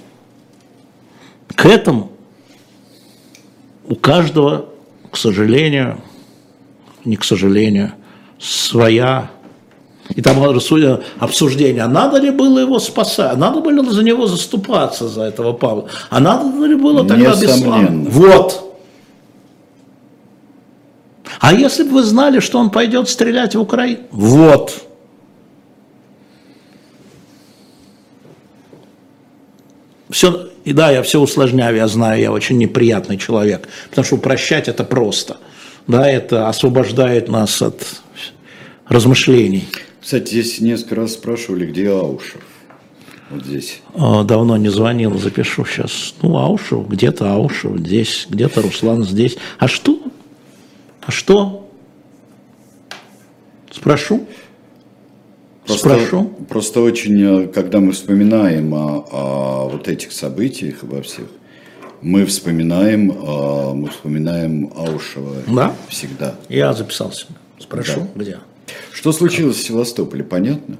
к 1.56 1.66
этому 1.66 2.12
у 3.88 3.96
каждого, 3.96 4.68
к 5.10 5.18
сожалению, 5.18 6.00
не 7.04 7.16
к 7.16 7.24
сожалению, 7.24 7.94
своя 8.40 9.32
и 10.16 10.22
там 10.22 10.38
обсуждение, 11.20 11.82
а 11.82 11.88
надо 11.88 12.20
ли 12.20 12.30
было 12.30 12.60
его 12.60 12.78
спасать, 12.78 13.38
надо 13.38 13.60
было 13.60 13.84
за 13.92 14.04
него 14.04 14.28
заступаться, 14.28 15.08
за 15.08 15.24
этого 15.24 15.54
Павла, 15.54 15.88
а 16.12 16.20
надо 16.20 16.64
ли 16.68 16.76
было 16.76 17.08
тогда 17.08 17.32
Беслан? 17.32 18.06
Вот. 18.06 18.71
А 21.42 21.54
если 21.54 21.84
бы 21.84 21.92
вы 21.96 22.04
знали, 22.04 22.40
что 22.40 22.60
он 22.60 22.70
пойдет 22.70 23.10
стрелять 23.10 23.56
в 23.56 23.60
Украину? 23.60 24.00
Вот. 24.12 24.88
все, 30.12 30.50
и 30.66 30.74
да, 30.74 30.92
я 30.92 31.02
все 31.02 31.20
усложняю, 31.20 31.76
я 31.78 31.88
знаю, 31.88 32.22
я 32.22 32.32
очень 32.32 32.58
неприятный 32.58 33.18
человек, 33.18 33.68
потому 33.90 34.06
что 34.06 34.16
упрощать 34.16 34.68
это 34.68 34.84
просто, 34.84 35.38
да, 35.88 36.08
это 36.08 36.48
освобождает 36.48 37.30
нас 37.30 37.62
от 37.62 38.02
размышлений. 38.88 39.68
Кстати, 40.02 40.30
здесь 40.32 40.60
несколько 40.60 40.96
раз 40.96 41.14
спрашивали, 41.14 41.66
где 41.66 41.90
Аушев. 41.90 42.42
Вот 43.30 43.46
здесь. 43.46 43.82
А, 43.94 44.24
Давно 44.24 44.58
не 44.58 44.70
звонил, 44.70 45.18
запишу 45.18 45.66
сейчас. 45.66 46.16
Ну, 46.22 46.38
Аушев, 46.38 46.88
где-то 46.90 47.32
Аушев 47.32 47.78
здесь, 47.80 48.28
где-то 48.30 48.62
Руслан 48.62 49.04
здесь. 49.04 49.38
А 49.58 49.68
что? 49.68 50.00
А 51.02 51.12
что? 51.12 51.70
Спрошу. 53.72 54.28
Просто, 55.66 55.90
Спрошу. 55.96 56.24
просто 56.50 56.82
очень, 56.82 57.44
э, 57.44 57.48
когда 57.48 57.80
мы 57.80 57.92
вспоминаем 57.92 58.74
о, 58.74 59.06
о 59.12 59.70
вот 59.70 59.88
этих 59.88 60.12
событиях, 60.12 60.84
обо 60.84 61.02
всех, 61.02 61.26
мы 62.02 62.26
вспоминаем, 62.26 63.12
э, 63.12 63.74
мы 63.74 63.90
вспоминаем 63.90 64.72
Аушева 64.76 65.36
Да. 65.48 65.76
всегда. 65.88 66.36
Я 66.50 66.74
записался. 66.74 67.28
Спрошу, 67.60 68.08
где? 68.16 68.40
Что 68.92 69.12
случилось 69.12 69.58
в 69.58 69.64
Севастополе, 69.64 70.24
понятно? 70.24 70.78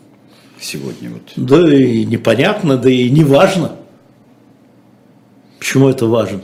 Сегодня 0.60 1.12
вот. 1.12 1.22
Да 1.36 1.74
и 1.74 2.04
непонятно, 2.06 2.78
да 2.78 2.90
и 2.90 3.10
не 3.10 3.24
важно. 3.24 3.76
Почему 5.60 5.90
это 5.90 6.08
важно? 6.08 6.42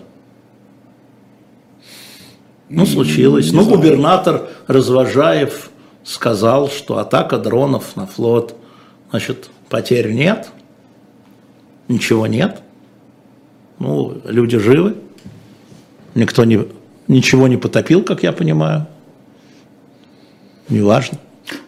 Ну, 2.69 2.85
случилось. 2.85 3.52
не 3.52 3.57
ну, 3.57 3.64
знаю. 3.64 3.77
губернатор 3.77 4.49
Развожаев 4.68 5.69
сказал, 6.03 6.69
что 6.69 6.98
атака 6.98 7.38
дронов 7.38 7.95
на 7.95 8.07
флот, 8.07 8.56
значит, 9.10 9.49
потерь 9.69 10.11
нет, 10.11 10.49
ничего 11.88 12.27
нет. 12.27 12.61
Ну, 13.80 14.22
люди 14.26 14.57
живы, 14.57 14.95
никто 16.15 16.44
не, 16.44 16.65
ничего 17.07 17.48
не 17.48 17.57
потопил, 17.57 18.03
как 18.03 18.23
я 18.23 18.31
понимаю. 18.31 18.88
Неважно. 20.69 21.19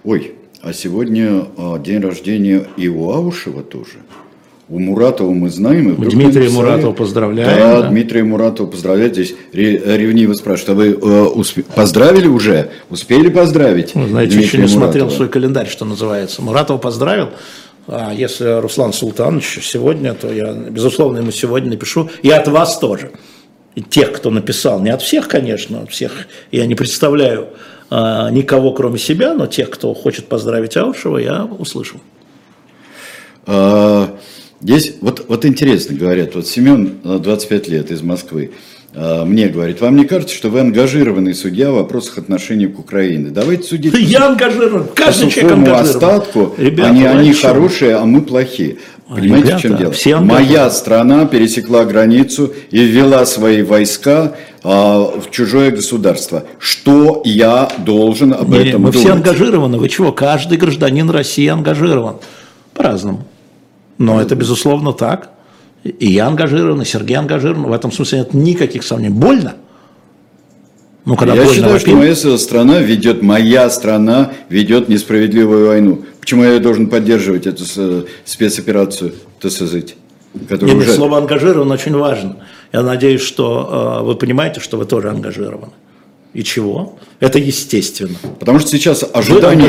Ой, 0.04 0.36
а 0.62 0.74
сегодня 0.74 1.46
э, 1.56 1.80
день 1.84 2.02
рождения 2.02 2.68
и 2.76 2.90
у 2.90 3.10
Аушева 3.12 3.64
тоже. 3.64 4.00
У 4.70 4.78
Муратова 4.78 5.32
мы 5.32 5.50
знаем. 5.50 5.94
и 5.94 5.96
Дмитрия 5.96 6.42
написали- 6.44 6.50
Муратова 6.50 6.94
поздравляем, 6.94 7.50
Да, 7.60 7.82
да. 7.82 7.90
Дмитрия 7.90 8.24
Муратова 8.24 8.68
поздравляют. 8.68 9.14
Здесь 9.14 9.34
ре- 9.52 9.78
ревниво 9.98 10.34
спрашивают, 10.34 10.70
а 10.70 10.74
вы 10.76 10.88
э, 10.92 11.26
успе- 11.34 11.64
поздравили 11.74 12.28
уже? 12.28 12.70
Успели 12.92 13.30
поздравить? 13.30 13.96
Вы 13.96 14.08
знаете, 14.08 14.34
еще 14.36 14.42
Дмитрия 14.58 14.62
не 14.62 14.68
смотрел 14.68 15.06
Муратова? 15.06 15.16
свой 15.16 15.30
календарь, 15.30 15.68
что 15.68 15.86
называется. 15.86 16.44
Муратова 16.44 16.78
поздравил. 16.78 17.30
А 17.88 18.14
если 18.14 18.62
Руслан 18.62 18.94
Султанович 18.94 19.60
сегодня, 19.64 20.14
то 20.14 20.32
я, 20.32 20.54
безусловно, 20.54 21.18
ему 21.18 21.32
сегодня 21.32 21.72
напишу. 21.72 22.08
И 22.22 22.30
от 22.30 22.48
вас 22.48 22.78
тоже. 22.78 23.10
И 23.74 23.82
тех, 23.82 24.12
кто 24.12 24.30
написал. 24.30 24.80
Не 24.82 24.92
от 24.92 25.02
всех, 25.02 25.28
конечно, 25.28 25.82
от 25.82 25.90
всех 25.90 26.12
я 26.52 26.68
не 26.68 26.76
представляю 26.76 27.48
а, 27.90 28.30
никого, 28.30 28.72
кроме 28.74 29.00
себя, 29.00 29.34
но 29.34 29.48
тех, 29.48 29.72
кто 29.72 29.96
хочет 29.96 30.28
поздравить 30.28 30.78
Аушева, 30.78 31.18
я 31.18 31.46
услышал. 31.58 32.00
А, 33.48 34.16
Здесь, 34.62 34.96
вот, 35.02 35.26
вот 35.30 35.46
интересно 35.46 35.96
говорят, 35.96 36.36
вот 36.36 36.46
Семен, 36.48 36.96
э, 37.04 37.20
25 37.22 37.68
лет, 37.70 37.92
из 37.92 38.02
Москвы, 38.02 38.52
а, 38.94 39.24
мне 39.24 39.48
говорит, 39.48 39.80
вам 39.82 39.96
не 39.96 40.04
кажется, 40.06 40.36
что 40.36 40.50
вы 40.50 40.60
ангажированный 40.62 41.34
судья 41.36 41.72
в 41.72 41.76
вопросах 41.76 42.18
отношений 42.18 42.66
к 42.68 42.78
Украине? 42.80 43.30
Давайте 43.30 43.64
судить 43.64 43.94
по 43.94 43.98
Я 44.00 44.28
ангажирован. 44.28 44.86
по 44.86 44.96
Каждый 44.96 45.30
человек 45.30 45.52
сухому 45.52 45.66
ангажирован. 45.76 45.90
остатку, 45.90 46.56
Ребята, 46.58 46.90
они, 46.90 47.06
они 47.06 47.34
чем? 47.34 47.50
хорошие, 47.52 47.96
а 47.96 48.06
мы 48.06 48.22
плохие. 48.22 48.78
Понимаете, 49.08 49.56
в 49.58 49.62
чем 49.62 49.72
Ребята, 49.72 49.78
дело? 49.84 49.94
все. 49.94 50.18
Моя 50.20 50.70
страна 50.72 51.26
пересекла 51.26 51.86
границу 51.86 52.54
и 52.72 52.84
ввела 52.84 53.26
свои 53.26 53.62
войска 53.62 54.36
а, 54.64 55.04
в 55.20 55.32
чужое 55.32 55.72
государство. 55.72 56.44
Что 56.60 57.22
я 57.24 57.70
должен 57.78 58.34
об 58.34 58.50
Не, 58.50 58.70
этом 58.70 58.82
мы 58.82 58.92
думать? 58.92 58.98
все 59.08 59.14
ангажированы. 59.14 59.78
Вы 59.78 59.88
чего? 59.88 60.12
Каждый 60.12 60.58
гражданин 60.58 61.10
России 61.10 61.48
ангажирован. 61.48 62.18
По-разному. 62.74 63.26
Но 64.00 64.20
это 64.20 64.36
безусловно 64.36 64.94
так. 64.94 65.30
И 65.84 66.08
я 66.08 66.28
ангажирован, 66.28 66.82
и 66.82 66.86
Сергей 66.86 67.18
ангажирован. 67.18 67.64
В 67.70 67.74
этом 67.74 67.92
смысле 67.92 68.20
нет 68.20 68.34
никаких 68.34 68.84
сомнений. 68.84 69.14
Больно? 69.14 69.56
Ну, 71.06 71.16
когда 71.16 71.34
Я 71.34 71.44
больно 71.44 71.56
считаю, 71.56 71.80
что 71.80 71.92
вопить, 71.92 72.18
моя 72.26 72.38
страна 72.38 72.80
ведет, 72.80 73.22
моя 73.22 73.70
страна 73.70 74.32
ведет 74.50 74.90
несправедливую 74.90 75.68
войну. 75.68 76.06
Почему 76.20 76.44
я 76.44 76.60
должен 76.60 76.88
поддерживать 76.88 77.48
эту 77.48 77.64
спецоперацию 78.26 79.14
ТСЗ? 79.40 79.96
Нет, 80.34 80.64
уже... 80.64 80.94
слово 80.94 81.18
ангажирован 81.18 81.72
очень 81.72 81.96
важно. 81.96 82.38
Я 82.72 82.84
надеюсь, 82.84 83.22
что 83.22 84.00
э, 84.02 84.06
вы 84.06 84.16
понимаете, 84.16 84.60
что 84.60 84.78
вы 84.78 84.86
тоже 84.86 85.10
ангажированы. 85.10 85.74
И 86.34 86.44
чего? 86.44 87.00
Это 87.20 87.40
естественно. 87.40 88.16
Потому 88.40 88.60
что 88.60 88.70
сейчас 88.70 89.04
ожидание 89.14 89.68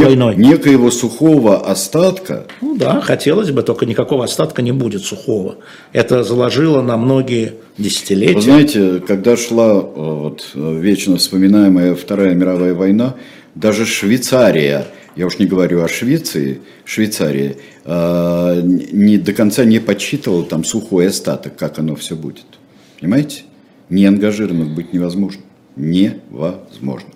войной. 0.00 0.34
некоего 0.34 0.90
сухого 0.90 1.58
остатка, 1.70 2.46
Ну 2.62 2.76
да, 2.78 3.02
хотелось 3.02 3.50
бы, 3.50 3.62
только 3.62 3.84
никакого 3.84 4.24
остатка 4.24 4.62
не 4.62 4.72
будет 4.72 5.02
сухого. 5.02 5.56
Это 5.92 6.24
заложило 6.24 6.80
на 6.80 6.96
многие 6.96 7.54
десятилетия. 7.76 8.34
Вы 8.34 8.40
знаете, 8.40 9.02
когда 9.06 9.36
шла 9.36 9.74
э, 9.74 9.82
вот, 9.94 10.52
вечно 10.54 11.18
вспоминаемая 11.18 11.94
Вторая 11.94 12.34
мировая 12.34 12.72
война, 12.72 13.16
даже 13.54 13.84
Швейцария, 13.84 14.86
я 15.16 15.26
уж 15.26 15.38
не 15.38 15.44
говорю 15.44 15.82
о 15.82 15.88
Швеции, 15.88 16.62
Швейцария, 16.86 17.56
э, 17.84 18.60
не, 18.64 19.18
до 19.18 19.34
конца 19.34 19.66
не 19.66 19.80
подсчитывала 19.80 20.44
там 20.44 20.64
сухой 20.64 21.08
остаток, 21.08 21.56
как 21.56 21.78
оно 21.78 21.94
все 21.94 22.16
будет. 22.16 22.46
Понимаете? 22.98 23.42
Не 23.90 24.06
ангажированных 24.06 24.74
быть 24.74 24.94
невозможно. 24.94 25.42
Невозможно. 25.76 27.10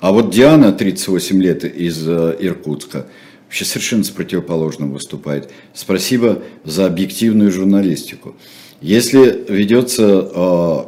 А 0.00 0.12
вот 0.12 0.30
Диана, 0.30 0.72
38 0.72 1.42
лет, 1.42 1.64
из 1.64 2.06
э, 2.06 2.36
Иркутска, 2.38 3.06
вообще 3.46 3.64
совершенно 3.64 4.04
с 4.04 4.10
противоположным 4.10 4.92
выступает. 4.92 5.50
Спасибо 5.74 6.42
за 6.64 6.86
объективную 6.86 7.50
журналистику. 7.50 8.36
Если 8.80 9.44
ведется, 9.48 10.30
э, 10.34 10.84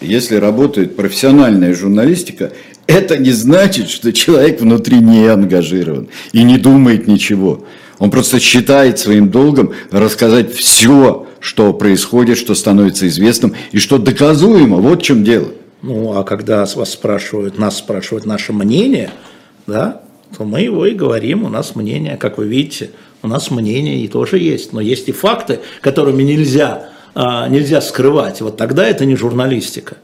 если 0.00 0.36
работает 0.36 0.96
профессиональная 0.96 1.74
журналистика, 1.74 2.52
это 2.86 3.18
не 3.18 3.30
значит, 3.30 3.90
что 3.90 4.12
человек 4.12 4.60
внутри 4.60 4.98
не 4.98 5.26
ангажирован 5.26 6.08
и 6.32 6.42
не 6.42 6.58
думает 6.58 7.06
ничего. 7.06 7.64
Он 7.98 8.10
просто 8.10 8.40
считает 8.40 8.98
своим 8.98 9.28
долгом 9.28 9.72
рассказать 9.90 10.52
все, 10.52 11.26
что 11.40 11.72
происходит, 11.72 12.38
что 12.38 12.54
становится 12.54 13.06
известным 13.06 13.54
и 13.72 13.78
что 13.78 13.98
доказуемо. 13.98 14.78
Вот 14.78 15.02
в 15.02 15.04
чем 15.04 15.22
дело. 15.22 15.48
Ну, 15.82 16.18
а 16.18 16.24
когда 16.24 16.64
вас 16.64 16.90
спрашивают, 16.90 17.58
нас 17.58 17.78
спрашивают 17.78 18.26
наше 18.26 18.52
мнение, 18.52 19.10
да, 19.66 20.02
то 20.36 20.44
мы 20.44 20.60
его 20.60 20.86
и 20.86 20.94
говорим, 20.94 21.44
у 21.44 21.48
нас 21.48 21.76
мнение, 21.76 22.16
как 22.16 22.38
вы 22.38 22.46
видите, 22.48 22.90
у 23.22 23.28
нас 23.28 23.50
мнение 23.50 24.00
и 24.00 24.08
тоже 24.08 24.38
есть, 24.38 24.72
но 24.72 24.80
есть 24.80 25.08
и 25.08 25.12
факты, 25.12 25.60
которыми 25.80 26.22
нельзя, 26.22 26.90
а, 27.14 27.48
нельзя 27.48 27.80
скрывать. 27.80 28.40
Вот 28.40 28.56
тогда 28.56 28.86
это 28.86 29.04
не 29.04 29.16
журналистика. 29.16 29.96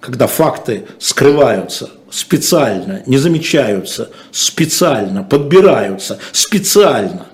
Когда 0.00 0.26
факты 0.26 0.84
скрываются 0.98 1.90
специально, 2.10 3.02
не 3.06 3.18
замечаются, 3.18 4.10
специально, 4.30 5.22
подбираются, 5.22 6.18
специально. 6.32 7.26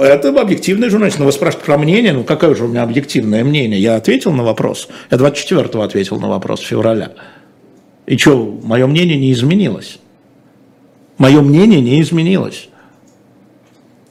Это 0.00 0.28
объективная 0.40 0.90
журналистика. 0.90 1.22
Но 1.22 1.26
вы 1.26 1.32
спрашиваете 1.32 1.66
про 1.66 1.78
мнение, 1.78 2.12
ну 2.12 2.24
какое 2.24 2.54
же 2.54 2.64
у 2.64 2.68
меня 2.68 2.82
объективное 2.82 3.44
мнение? 3.44 3.80
Я 3.80 3.96
ответил 3.96 4.32
на 4.32 4.42
вопрос. 4.42 4.88
Я 5.10 5.18
24-го 5.18 5.82
ответил 5.82 6.18
на 6.18 6.28
вопрос 6.28 6.60
февраля. 6.60 7.12
И 8.06 8.16
что, 8.16 8.58
мое 8.62 8.86
мнение 8.86 9.16
не 9.16 9.32
изменилось? 9.32 9.98
Мое 11.18 11.40
мнение 11.40 11.80
не 11.80 12.00
изменилось. 12.00 12.68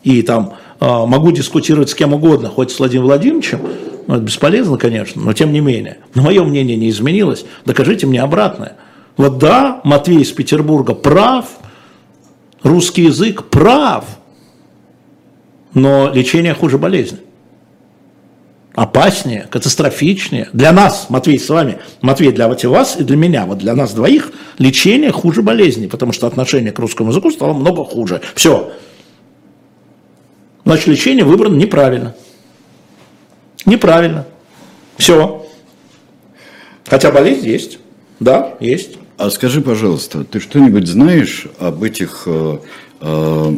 И 0.04 0.22
там 0.22 0.54
э, 0.80 0.86
могу 0.86 1.32
дискутировать 1.32 1.90
с 1.90 1.96
кем 1.96 2.14
угодно, 2.14 2.50
хоть 2.50 2.72
с 2.72 2.80
Владимиром 2.80 3.08
Владимировичем, 3.08 3.60
ну, 4.08 4.16
это 4.16 4.24
бесполезно, 4.24 4.78
конечно, 4.78 5.22
но 5.22 5.34
тем 5.34 5.52
не 5.52 5.60
менее. 5.60 5.98
Но 6.16 6.24
мое 6.24 6.44
мнение 6.44 6.78
не 6.78 6.90
изменилось. 6.90 7.46
Докажите 7.66 8.08
мне 8.08 8.22
обратное. 8.22 8.78
Вот 9.18 9.38
да, 9.38 9.82
Матвей 9.84 10.22
из 10.22 10.32
Петербурга 10.32 10.94
прав, 10.94 11.46
русский 12.64 13.04
язык 13.04 13.44
прав, 13.46 14.06
но 15.74 16.12
лечение 16.14 16.54
хуже 16.54 16.78
болезни. 16.78 17.20
Опаснее, 18.74 19.48
катастрофичнее. 19.50 20.50
Для 20.54 20.72
нас, 20.72 21.08
Матвей, 21.10 21.38
с 21.38 21.50
вами, 21.50 21.80
Матвей, 22.02 22.32
для 22.32 22.48
вас 22.48 22.98
и 22.98 23.04
для 23.04 23.18
меня, 23.18 23.46
вот 23.46 23.58
для 23.58 23.76
нас 23.76 23.94
двоих, 23.94 24.32
лечение 24.58 25.12
хуже 25.12 25.42
болезни, 25.42 25.88
потому 25.88 26.14
что 26.14 26.26
отношение 26.26 26.72
к 26.72 26.80
русскому 26.80 27.10
языку 27.10 27.32
стало 27.32 27.54
много 27.54 27.84
хуже. 27.84 28.22
Все. 28.34 28.72
Значит, 30.64 30.88
лечение 30.88 31.26
выбрано 31.26 31.56
неправильно. 31.56 32.16
Неправильно. 33.66 34.26
Все. 34.98 35.46
Хотя 36.88 37.12
болезнь 37.12 37.46
есть. 37.46 37.80
Да, 38.20 38.56
есть. 38.60 38.98
А 39.18 39.30
скажи, 39.30 39.62
пожалуйста, 39.62 40.24
ты 40.24 40.40
что-нибудь 40.40 40.88
знаешь 40.88 41.48
об 41.60 41.84
этих, 41.84 42.24
э, 42.26 42.58
э, 43.02 43.58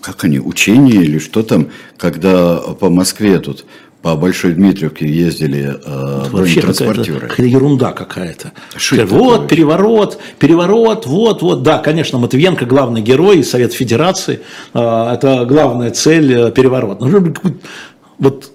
как 0.00 0.24
они, 0.24 0.38
учения 0.40 1.02
или 1.02 1.18
что 1.18 1.42
там, 1.42 1.68
когда 1.96 2.56
по 2.58 2.88
Москве 2.90 3.38
тут 3.38 3.64
по 4.02 4.16
Большой 4.16 4.52
Дмитриевке 4.52 5.08
ездили 5.08 5.78
э, 5.82 6.28
Вообще 6.30 6.60
бронетранспортеры. 6.60 7.20
какая-то 7.20 7.42
ерунда 7.44 7.92
какая-то. 7.92 8.52
Что 8.76 8.96
это 8.96 9.06
вот, 9.14 9.48
переворот, 9.48 10.18
переворот, 10.38 11.06
вот, 11.06 11.40
вот. 11.40 11.62
Да, 11.62 11.78
конечно, 11.78 12.18
Матвиенко 12.18 12.66
главный 12.66 13.00
герой, 13.00 13.42
Совет 13.42 13.72
Федерации. 13.72 14.40
э, 14.74 14.78
Это 15.14 15.46
главная 15.46 15.90
цель 15.90 16.32
э, 16.34 16.50
переворот. 16.52 17.00
Ну, 17.00 17.32
какой- 17.32 17.56
Вот, 18.18 18.50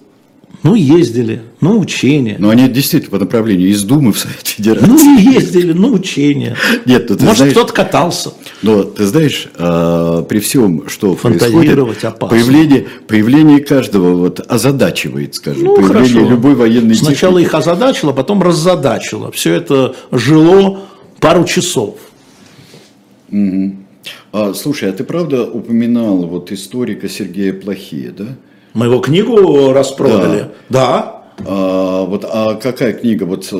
ну, 0.62 0.74
ездили, 0.74 1.40
ну, 1.60 1.78
учения. 1.78 2.36
Но 2.38 2.50
они 2.50 2.68
действительно 2.68 3.12
по 3.12 3.18
направлению 3.24 3.68
из 3.70 3.82
Думы 3.82 4.12
в 4.12 4.18
Совет 4.18 4.46
Федерации. 4.46 4.86
Ну, 4.88 5.18
ездили, 5.18 5.72
ну, 5.72 5.92
учения. 5.92 6.56
Нет, 6.84 7.06
ну 7.08 7.16
ты 7.16 7.22
Может, 7.24 7.38
знаешь- 7.38 7.52
кто-то 7.52 7.72
катался. 7.72 8.32
Но 8.62 8.82
ты 8.84 9.06
знаешь, 9.06 9.48
э, 9.56 10.24
при 10.28 10.38
всем, 10.38 10.86
что 10.88 11.16
Фантазировать 11.16 11.66
происходит, 12.00 12.04
опасно. 12.04 12.28
появление, 12.36 12.86
появление 13.06 13.60
каждого 13.60 14.14
вот 14.16 14.40
озадачивает, 14.46 15.34
скажем, 15.34 15.64
Ну, 15.64 15.76
появление 15.76 16.08
хорошо. 16.12 16.28
любой 16.30 16.54
военной 16.54 16.94
Сначала 16.94 17.40
техники. 17.40 17.48
их 17.48 17.54
озадачило, 17.54 18.12
потом 18.12 18.42
раззадачило. 18.42 19.32
Все 19.32 19.54
это 19.54 19.94
жило 20.12 20.80
пару 21.20 21.44
часов. 21.44 21.96
А, 24.32 24.54
слушай, 24.54 24.88
а 24.88 24.92
ты 24.92 25.04
правда 25.04 25.44
упоминал 25.44 26.18
вот 26.26 26.52
историка 26.52 27.08
Сергея 27.08 27.52
Плохие, 27.52 28.10
да? 28.10 28.26
Мы 28.74 28.86
его 28.86 29.00
книгу 29.00 29.72
распродали. 29.72 30.46
Да. 30.68 31.16
А, 31.46 32.04
вот, 32.04 32.24
а 32.28 32.54
какая 32.56 32.92
книга 32.92 33.24
вот 33.24 33.48
э, 33.50 33.56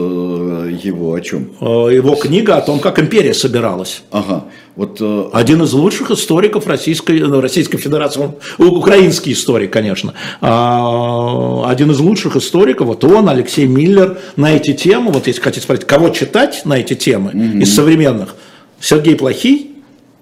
его 0.83 1.15
о 1.15 1.21
чем? 1.21 1.51
Э, 1.61 1.65
Его 1.91 2.15
книга 2.15 2.57
о 2.57 2.61
том, 2.61 2.79
как 2.79 2.99
империя 2.99 3.33
собиралась. 3.33 4.03
Ага, 4.11 4.45
вот 4.77 4.99
э, 5.01 5.25
Один 5.33 5.63
из 5.63 5.73
лучших 5.73 6.11
историков 6.11 6.67
Российской, 6.67 7.23
Российской 7.41 7.79
Федерации, 7.79 8.21
он 8.21 8.35
украинский 8.59 9.33
историк, 9.33 9.73
конечно. 9.73 10.13
А, 10.43 11.65
Один 11.71 11.91
из 11.91 12.01
лучших 12.01 12.37
историков, 12.37 12.87
вот 12.87 13.05
он, 13.05 13.29
Алексей 13.29 13.67
Миллер, 13.67 14.19
на 14.37 14.53
эти 14.53 14.75
темы, 14.75 15.11
вот 15.13 15.27
если 15.27 15.41
хотите 15.41 15.65
спросить, 15.65 15.87
кого 15.87 16.11
читать 16.11 16.63
на 16.65 16.75
эти 16.75 16.95
темы 16.95 17.33
из 17.63 17.75
современных, 17.75 18.37
Сергей 18.79 19.17
Плохий, 19.17 19.77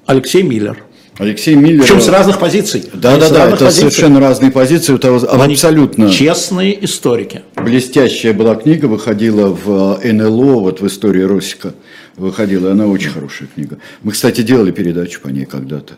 Алексей 0.06 0.42
Миллер. 0.42 0.84
Алексей 1.18 1.56
Миллер. 1.56 1.82
Причем 1.82 2.00
с 2.00 2.08
разных 2.08 2.38
позиций. 2.38 2.84
Да, 2.94 3.16
да, 3.16 3.28
да, 3.28 3.48
это 3.48 3.64
позиций. 3.64 3.80
совершенно 3.80 4.20
разные 4.20 4.52
позиции, 4.52 4.94
это 4.94 5.16
Они 5.42 5.54
абсолютно 5.54 6.10
Честные 6.10 6.84
историки. 6.84 7.42
блестящая 7.56 8.32
была 8.32 8.54
книга, 8.54 8.86
выходила 8.86 9.48
в 9.48 9.98
э, 10.00 10.12
НЛО, 10.12 10.60
вот 10.60 10.80
в 10.80 10.86
истории 10.86 11.22
Росика 11.22 11.74
выходила, 12.16 12.70
она 12.70 12.86
очень 12.86 13.10
хорошая 13.10 13.48
книга. 13.52 13.78
Мы, 14.02 14.12
кстати, 14.12 14.42
делали 14.42 14.70
передачу 14.70 15.20
по 15.20 15.28
ней 15.28 15.44
когда-то, 15.44 15.94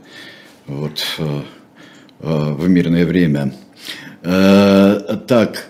вот, 0.67 1.05
э, 1.19 1.41
э, 2.21 2.53
в 2.55 2.69
мирное 2.69 3.05
время. 3.05 3.53
Так, 4.23 5.67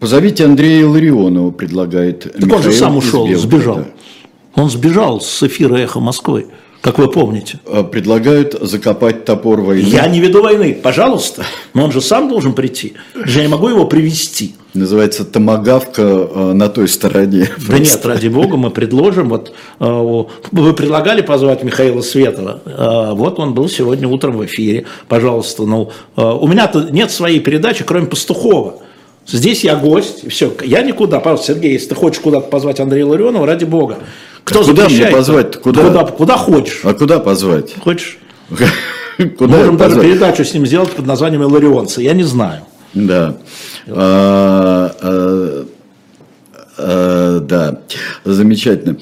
позовите 0.00 0.46
Андрея 0.46 0.86
Ларионова, 0.86 1.50
предлагает 1.50 2.20
Так 2.20 2.42
он 2.42 2.62
же 2.62 2.68
Михаил 2.68 2.72
сам 2.72 2.96
ушел, 2.96 3.28
сбежал. 3.34 3.84
Он 4.54 4.70
сбежал 4.70 5.20
с 5.20 5.42
эфира 5.42 5.76
«Эхо 5.76 6.00
Москвы», 6.00 6.46
как 6.84 6.98
вы 6.98 7.08
помните. 7.08 7.60
Э, 7.64 7.82
Предлагают 7.82 8.58
закопать 8.60 9.24
топор 9.24 9.62
войны. 9.62 9.88
Я 9.88 10.06
не 10.06 10.20
веду 10.20 10.42
войны, 10.42 10.78
пожалуйста. 10.82 11.42
Но 11.72 11.84
он 11.84 11.92
же 11.92 12.02
сам 12.02 12.28
должен 12.28 12.52
прийти. 12.52 12.92
Я 13.26 13.40
не 13.40 13.48
могу 13.48 13.70
его 13.70 13.86
привести. 13.86 14.54
Называется 14.74 15.24
«Томагавка 15.24 16.02
э, 16.02 16.52
на 16.52 16.68
той 16.68 16.88
стороне». 16.88 17.48
Да 17.66 17.78
нет, 17.78 18.04
ради 18.04 18.28
бога, 18.28 18.58
мы 18.58 18.68
предложим. 18.68 19.30
Вот 19.30 19.54
э, 19.80 20.24
вы 20.52 20.74
предлагали 20.74 21.22
позвать 21.22 21.64
Михаила 21.64 22.02
Светова. 22.02 22.60
Вот 23.14 23.38
он 23.38 23.54
был 23.54 23.70
сегодня 23.70 24.06
утром 24.06 24.36
в 24.36 24.44
эфире. 24.44 24.84
Пожалуйста, 25.08 25.62
ну 25.62 25.90
у 26.16 26.46
меня-то 26.46 26.88
нет 26.90 27.10
своей 27.10 27.40
передачи, 27.40 27.82
кроме 27.82 28.08
Пастухова. 28.08 28.74
Здесь 29.26 29.64
я 29.64 29.76
гость, 29.76 30.30
все. 30.30 30.52
Я 30.62 30.82
никуда. 30.82 31.20
Пожалуйста, 31.20 31.54
Сергей, 31.54 31.72
если 31.72 31.88
ты 31.88 31.94
хочешь 31.94 32.20
куда-то 32.20 32.48
позвать 32.48 32.78
Андрея 32.78 33.06
Ларионова, 33.06 33.46
ради 33.46 33.64
бога. 33.64 34.00
Кто 34.44 34.60
А 34.60 34.64
куда 34.64 34.88
мне 34.88 35.06
позвать-то? 35.06 35.58
Куда? 35.58 35.82
Куда, 35.82 36.04
куда 36.04 36.36
хочешь. 36.36 36.80
А 36.84 36.92
куда 36.94 37.18
позвать? 37.18 37.74
Хочешь? 37.80 38.18
Куда 39.38 39.56
Можем 39.58 39.76
даже 39.76 39.94
позвать? 39.94 40.06
передачу 40.06 40.44
с 40.44 40.52
ним 40.52 40.66
сделать 40.66 40.90
под 40.90 41.06
названием 41.06 41.42
«Иларионцы». 41.42 42.02
Я 42.02 42.12
не 42.14 42.24
знаю. 42.24 42.62
Да. 42.92 43.36
А, 43.88 44.92
а, 45.00 45.66
а, 46.76 47.40
да, 47.40 47.80
замечательно. 48.24 48.96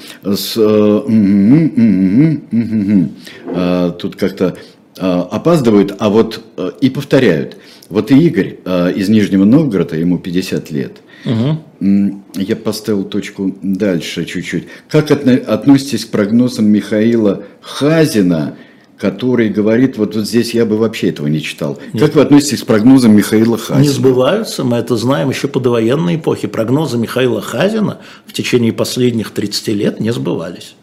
Э, 3.45 3.91
Тут 3.99 4.15
как-то 4.15 4.55
опаздывают, 4.97 5.95
а 5.99 6.09
вот 6.09 6.41
э, 6.57 6.71
и 6.79 6.89
повторяют. 6.89 7.57
Вот 7.89 8.11
и 8.11 8.17
Игорь 8.17 8.59
а, 8.65 8.89
из 8.89 9.09
Нижнего 9.09 9.43
Новгорода, 9.43 9.95
ему 9.95 10.17
50 10.19 10.71
лет. 10.71 10.97
М, 11.25 12.23
Я 12.35 12.55
поставил 12.55 13.03
точку 13.03 13.55
дальше 13.61 14.25
чуть-чуть. 14.25 14.67
Как 14.89 15.11
отно- 15.11 15.37
относитесь 15.37 16.05
к 16.05 16.09
прогнозам 16.09 16.65
Михаила 16.65 17.43
Хазина, 17.61 18.55
который 18.97 19.49
говорит, 19.49 19.97
вот, 19.97 20.15
вот 20.15 20.25
здесь 20.25 20.53
я 20.53 20.65
бы 20.65 20.77
вообще 20.77 21.09
этого 21.09 21.27
не 21.27 21.41
читал. 21.41 21.77
Как 21.99 22.15
вы 22.15 22.21
относитесь 22.21 22.63
к 22.63 22.65
прогнозам 22.65 23.15
Михаила 23.15 23.57
Хазина? 23.57 23.81
Не 23.83 23.89
сбываются, 23.89 24.63
мы 24.63 24.77
это 24.77 24.95
знаем 24.97 25.29
еще 25.29 25.47
по 25.47 25.59
довоенной 25.59 26.15
эпохе. 26.15 26.47
Прогнозы 26.47 26.97
Михаила 26.97 27.41
Хазина 27.41 27.99
в 28.25 28.33
течение 28.33 28.71
последних 28.73 29.31
30 29.31 29.73
лет 29.73 29.99
не 29.99 30.11
сбывались. 30.13 30.75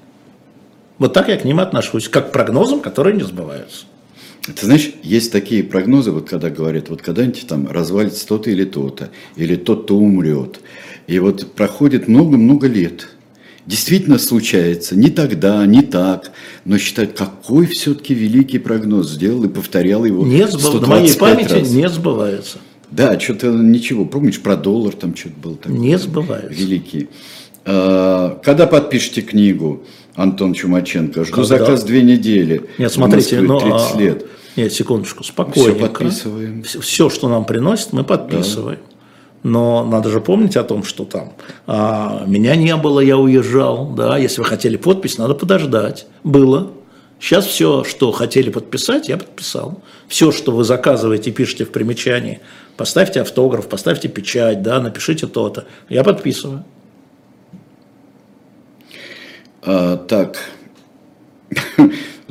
Вот 0.99 1.15
так 1.15 1.29
я 1.29 1.37
к 1.39 1.45
ним 1.45 1.61
отношусь, 1.61 2.09
как 2.09 2.29
к 2.29 2.33
прогнозам, 2.33 2.81
которые 2.81 3.17
не 3.17 3.23
сбываются. 3.23 3.87
Ты 4.59 4.67
знаешь, 4.67 4.91
есть 5.03 5.33
такие 5.33 5.63
прогнозы, 5.63 6.11
вот 6.13 6.29
когда 6.29 6.51
говорят, 6.51 6.89
вот 6.89 7.03
когда-нибудь 7.03 7.47
там 7.47 7.69
развалится 7.69 8.27
то-то 8.27 8.51
или 8.51 8.65
то-то, 8.65 9.11
или 9.37 9.57
тот-то 9.57 9.97
умрет. 9.97 10.61
И 11.07 11.19
вот 11.19 11.53
проходит 11.55 12.09
много-много 12.09 12.67
лет. 12.67 13.09
Действительно 13.67 14.19
случается, 14.19 14.97
не 14.97 15.11
тогда, 15.11 15.65
не 15.67 15.83
так, 15.83 16.33
но 16.65 16.79
считают, 16.79 17.13
какой 17.13 17.67
все-таки 17.67 18.15
великий 18.15 18.59
прогноз 18.59 19.11
сделал 19.11 19.45
и 19.45 19.49
повторял 19.49 20.05
его 20.05 20.27
Не 20.27 20.47
сбыв- 20.47 20.81
На 20.81 20.87
моей 20.89 21.09
125 21.09 21.19
памяти 21.19 21.53
раз. 21.53 21.71
не 21.71 21.89
сбываются. 21.89 22.59
Да, 22.91 23.19
что-то 23.21 23.49
ничего. 23.49 24.05
Помнишь, 24.05 24.41
про 24.41 24.57
доллар 24.57 24.95
там 24.95 25.15
что-то 25.15 25.35
было 25.41 25.57
такое? 25.57 25.79
Не 25.79 25.99
сбываются. 25.99 26.59
Великий. 26.61 27.09
А, 27.65 28.41
Когда 28.43 28.67
подпишете 28.67 29.23
книгу, 29.23 29.85
Антон 30.15 30.55
Чумаченко? 30.55 31.25
Жду 31.25 31.33
Когда? 31.33 31.47
заказ 31.47 31.85
две 31.85 32.03
недели. 32.03 32.63
Нет, 32.79 32.93
смотрите, 32.93 33.41
Москве 33.41 33.49
ну, 33.49 33.61
30 33.61 33.95
а, 33.95 33.99
лет. 34.01 34.27
Нет, 34.57 34.73
секундочку, 34.73 35.25
спокойненько. 35.25 35.89
подписываем. 35.89 36.63
Все, 36.63 37.09
что 37.09 37.29
нам 37.29 37.45
приносят, 37.45 37.93
мы 37.93 38.05
подписываем. 38.05 38.81
Но 39.43 39.85
надо 39.85 40.11
же 40.11 40.21
помнить 40.21 40.57
о 40.57 40.65
том, 40.65 40.85
что 40.85 41.05
там 41.05 41.33
а, 41.67 42.25
меня 42.27 42.57
не 42.57 42.77
было, 42.77 43.01
я 43.01 43.17
уезжал. 43.17 43.89
Да, 43.89 44.19
если 44.19 44.41
вы 44.41 44.47
хотели 44.47 44.77
подпись, 44.77 45.17
надо 45.17 45.35
подождать. 45.35 46.07
Было. 46.25 46.73
Сейчас 47.19 47.47
все, 47.47 47.85
что 47.85 48.13
хотели 48.13 48.51
подписать, 48.51 49.09
я 49.09 49.17
подписал. 49.17 49.83
Все, 50.09 50.33
что 50.33 50.53
вы 50.53 50.65
заказываете, 50.65 51.31
пишете 51.31 51.65
в 51.65 51.71
примечании, 51.71 52.41
поставьте 52.77 53.21
автограф, 53.21 53.69
поставьте 53.69 54.09
печать, 54.09 54.63
да, 54.63 54.81
напишите 54.81 55.27
то-то. 55.27 55.67
Я 55.89 56.03
подписываю. 56.03 56.65
А, 59.63 59.99
так, 59.99 60.39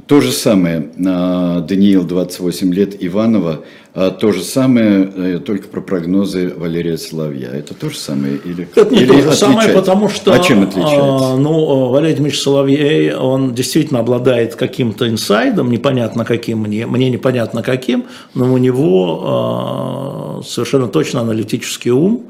то 0.07 0.21
же 0.21 0.31
самое, 0.31 0.89
а, 1.05 1.61
Даниил, 1.61 2.03
28 2.03 2.73
лет, 2.73 2.95
Иванова, 3.03 3.61
а, 3.93 4.11
то 4.11 4.31
же 4.31 4.43
самое, 4.43 5.11
э, 5.15 5.39
только 5.39 5.67
про 5.67 5.81
прогнозы 5.81 6.53
Валерия 6.55 6.97
Соловья. 6.97 7.49
Это 7.49 7.73
то 7.73 7.89
же 7.89 7.97
самое? 7.97 8.38
Или, 8.38 8.67
Это 8.76 8.93
не 8.93 9.01
или 9.01 9.07
то 9.07 9.21
же 9.21 9.31
самое, 9.34 9.57
отличается? 9.59 9.81
потому 9.81 10.09
что 10.09 10.34
А 10.34 10.39
чем 10.39 10.63
отличается? 10.63 11.34
а, 11.34 11.38
ну, 11.38 11.89
Валерий 11.89 12.15
Дмитриевич 12.15 12.41
Соловей, 12.41 13.13
он 13.13 13.53
действительно 13.55 13.99
обладает 13.99 14.55
каким-то 14.55 15.09
инсайдом, 15.09 15.71
непонятно 15.71 16.23
каким 16.26 16.59
мне, 16.59 16.85
мне 16.85 17.09
непонятно 17.09 17.63
каким, 17.63 18.05
но 18.34 18.53
у 18.53 18.57
него 18.57 20.41
совершенно 20.45 20.88
точно 20.88 21.21
аналитический 21.21 21.91
ум, 21.91 22.26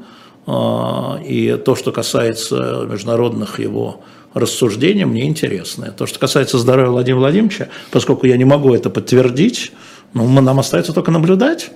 и 0.48 1.60
то, 1.64 1.74
что 1.76 1.92
касается 1.92 2.86
международных 2.90 3.60
его 3.60 4.00
рассуждений, 4.34 5.04
мне 5.04 5.26
интересно. 5.26 5.92
То, 5.96 6.06
что 6.06 6.18
касается 6.18 6.58
здоровья 6.58 6.90
Владимира 6.90 7.20
Владимировича, 7.20 7.68
поскольку 7.90 8.26
я 8.26 8.36
не 8.36 8.44
могу 8.44 8.74
это 8.74 8.90
подтвердить, 8.90 9.72
ну, 10.14 10.28
нам 10.28 10.58
остается 10.58 10.92
только 10.92 11.10
наблюдать. 11.10 11.70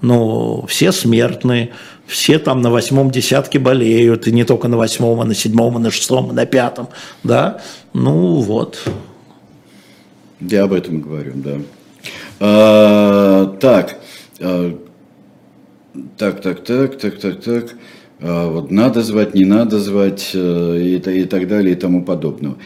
Ну, 0.00 0.66
все 0.68 0.92
смертные, 0.92 1.70
все 2.06 2.38
там 2.38 2.60
на 2.60 2.70
восьмом 2.70 3.10
десятке 3.10 3.58
болеют, 3.58 4.26
и 4.26 4.32
не 4.32 4.44
только 4.44 4.68
на 4.68 4.76
восьмом, 4.76 5.20
а 5.20 5.24
на 5.24 5.34
седьмом, 5.34 5.78
и 5.78 5.80
на 5.80 5.90
шестом, 5.90 6.30
и 6.30 6.34
на 6.34 6.44
пятом, 6.44 6.88
да. 7.22 7.62
Ну, 7.94 8.40
вот. 8.40 8.86
Я 10.40 10.64
об 10.64 10.74
этом 10.74 11.00
говорю, 11.00 11.32
да. 11.36 11.56
А, 12.38 13.56
так, 13.60 13.98
а, 14.40 14.78
так, 16.18 16.42
так, 16.42 16.64
так, 16.64 16.98
так, 16.98 17.18
так, 17.18 17.42
так. 17.42 17.74
А, 18.20 18.50
вот 18.50 18.70
надо 18.70 19.02
звать, 19.02 19.34
не 19.34 19.44
надо 19.44 19.78
звать 19.78 20.30
э, 20.34 20.80
и, 20.80 20.96
и 20.96 21.24
так 21.24 21.48
далее 21.48 21.72
и 21.72 21.76
тому 21.76 22.04
подобного. 22.04 22.56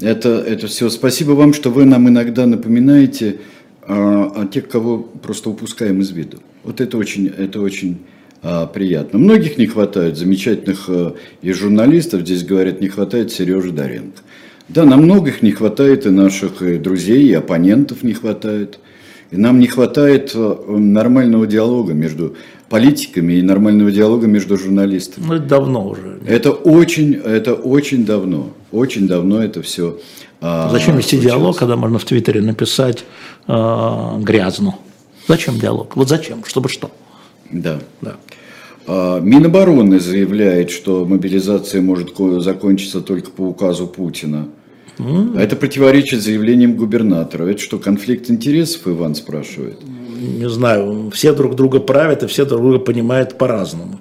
Это, 0.00 0.30
это 0.30 0.66
все. 0.66 0.90
Спасибо 0.90 1.32
вам, 1.32 1.54
что 1.54 1.70
вы 1.70 1.84
нам 1.84 2.08
иногда 2.08 2.46
напоминаете 2.46 3.40
а, 3.86 4.32
а 4.34 4.46
тех, 4.46 4.68
кого 4.68 4.98
просто 4.98 5.50
упускаем 5.50 6.00
из 6.00 6.10
виду. 6.10 6.38
Вот 6.64 6.80
это 6.80 6.96
очень, 6.96 7.28
это 7.28 7.60
очень 7.60 7.98
а, 8.42 8.66
приятно. 8.66 9.18
Многих 9.18 9.58
не 9.58 9.66
хватает, 9.66 10.16
замечательных 10.16 10.86
а, 10.88 11.14
и 11.42 11.52
журналистов, 11.52 12.22
здесь 12.22 12.44
говорят, 12.44 12.80
не 12.80 12.88
хватает 12.88 13.30
Сережи 13.30 13.70
Доренко. 13.70 14.20
Да, 14.68 14.84
нам 14.84 15.02
многих 15.02 15.42
не 15.42 15.52
хватает, 15.52 16.06
и 16.06 16.10
наших 16.10 16.62
и 16.62 16.78
друзей, 16.78 17.28
и 17.28 17.34
оппонентов 17.34 18.02
не 18.02 18.14
хватает. 18.14 18.78
И 19.30 19.36
нам 19.36 19.58
не 19.58 19.66
хватает 19.66 20.32
а, 20.34 20.76
нормального 20.76 21.46
диалога 21.46 21.92
между 21.92 22.36
политиками 22.74 23.34
и 23.34 23.42
нормального 23.42 23.92
диалога 23.92 24.26
между 24.26 24.56
журналистами. 24.56 25.24
Ну, 25.28 25.34
это 25.34 25.44
давно 25.44 25.88
уже. 25.88 26.18
Это 26.26 26.50
очень, 26.50 27.14
это 27.14 27.54
очень 27.54 28.04
давно. 28.04 28.50
Очень 28.72 29.06
давно 29.06 29.44
это 29.44 29.62
все. 29.62 30.00
А, 30.40 30.68
Зачем 30.70 30.96
вести 30.96 31.10
случилось. 31.10 31.36
диалог, 31.36 31.56
когда 31.56 31.76
можно 31.76 32.00
в 32.00 32.04
Твиттере 32.04 32.40
написать 32.40 33.04
э, 33.46 34.18
грязно? 34.18 34.74
Зачем 35.28 35.56
диалог? 35.56 35.94
Вот 35.94 36.08
зачем? 36.08 36.42
Чтобы 36.44 36.68
что? 36.68 36.90
Да. 37.52 37.78
да. 38.00 38.16
А, 38.88 39.20
Минобороны 39.20 40.00
заявляет, 40.00 40.72
что 40.72 41.04
мобилизация 41.04 41.80
может 41.80 42.16
закончиться 42.42 43.00
только 43.02 43.30
по 43.30 43.42
указу 43.42 43.86
Путина. 43.86 44.48
Mm. 44.98 45.38
Это 45.38 45.54
противоречит 45.54 46.22
заявлениям 46.22 46.76
губернатора. 46.76 47.44
Это 47.44 47.60
что, 47.60 47.78
конфликт 47.78 48.30
интересов, 48.30 48.82
Иван 48.86 49.14
спрашивает? 49.14 49.78
Не 50.14 50.48
знаю, 50.48 51.10
все 51.12 51.32
друг 51.32 51.56
друга 51.56 51.80
правят 51.80 52.22
и 52.22 52.26
все 52.26 52.44
друг 52.44 52.62
друга 52.62 52.78
понимают 52.78 53.36
по-разному. 53.36 54.00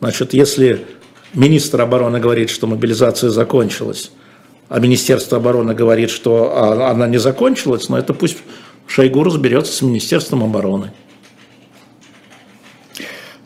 Значит, 0.00 0.32
если 0.32 0.86
министр 1.34 1.82
обороны 1.82 2.20
говорит, 2.20 2.50
что 2.50 2.66
мобилизация 2.66 3.30
закончилась, 3.30 4.12
а 4.68 4.80
Министерство 4.80 5.38
обороны 5.38 5.74
говорит, 5.74 6.10
что 6.10 6.56
она 6.88 7.06
не 7.06 7.18
закончилась, 7.18 7.88
но 7.88 7.98
это 7.98 8.14
пусть 8.14 8.38
Шойгу 8.86 9.24
разберется 9.24 9.72
с 9.72 9.82
Министерством 9.82 10.44
обороны. 10.44 10.92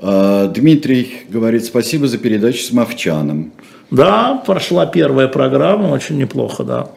А, 0.01 0.49
Дмитрий 0.49 1.23
говорит, 1.29 1.65
спасибо 1.65 2.09
за 2.09 2.19
передачу 2.19 2.63
с 2.63 2.73
Мовчаном. 2.73 3.53
Да, 3.91 4.43
прошла 4.47 4.87
первая 4.87 5.29
программа, 5.29 5.89
очень 5.89 6.17
неплохо, 6.17 6.65
да. 6.65 6.91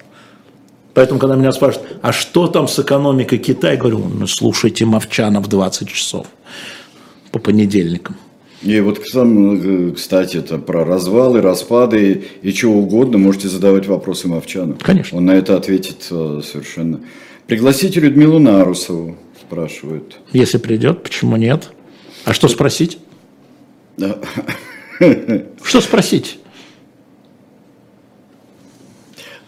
Поэтому, 0.96 1.20
когда 1.20 1.36
меня 1.36 1.52
спрашивают, 1.52 2.00
а 2.02 2.14
что 2.14 2.48
там 2.48 2.70
с 2.70 2.80
экономикой 2.80 3.38
Китая, 3.38 3.74
я 3.74 3.78
говорю, 3.78 4.00
ну, 4.00 4.26
слушайте 4.28 4.86
Мовчана 4.86 5.42
в 5.42 5.48
20 5.48 5.90
часов 5.90 6.26
по 7.32 7.40
понедельникам. 7.40 8.16
И 8.62 8.80
вот, 8.80 9.00
кстати, 9.00 10.38
это 10.38 10.58
про 10.58 10.86
развалы, 10.86 11.42
распады 11.42 12.24
и 12.42 12.54
чего 12.54 12.80
угодно 12.80 13.18
можете 13.18 13.50
задавать 13.50 13.88
вопросы 13.88 14.30
Мовчану. 14.30 14.78
Конечно. 14.82 15.18
Он 15.18 15.26
на 15.26 15.32
это 15.32 15.58
ответит 15.58 16.08
э, 16.10 16.42
совершенно. 16.44 17.02
Пригласите 17.46 18.00
Людмилу 18.00 18.40
Нарусову, 18.40 19.18
спрашивают. 19.40 20.18
Если 20.32 20.58
придет, 20.58 21.04
почему 21.04 21.36
нет? 21.36 21.72
А 22.24 22.34
что 22.34 22.48
спросить? 22.48 22.98
Да. 23.98 24.18
Что 25.62 25.82
спросить? 25.82 26.40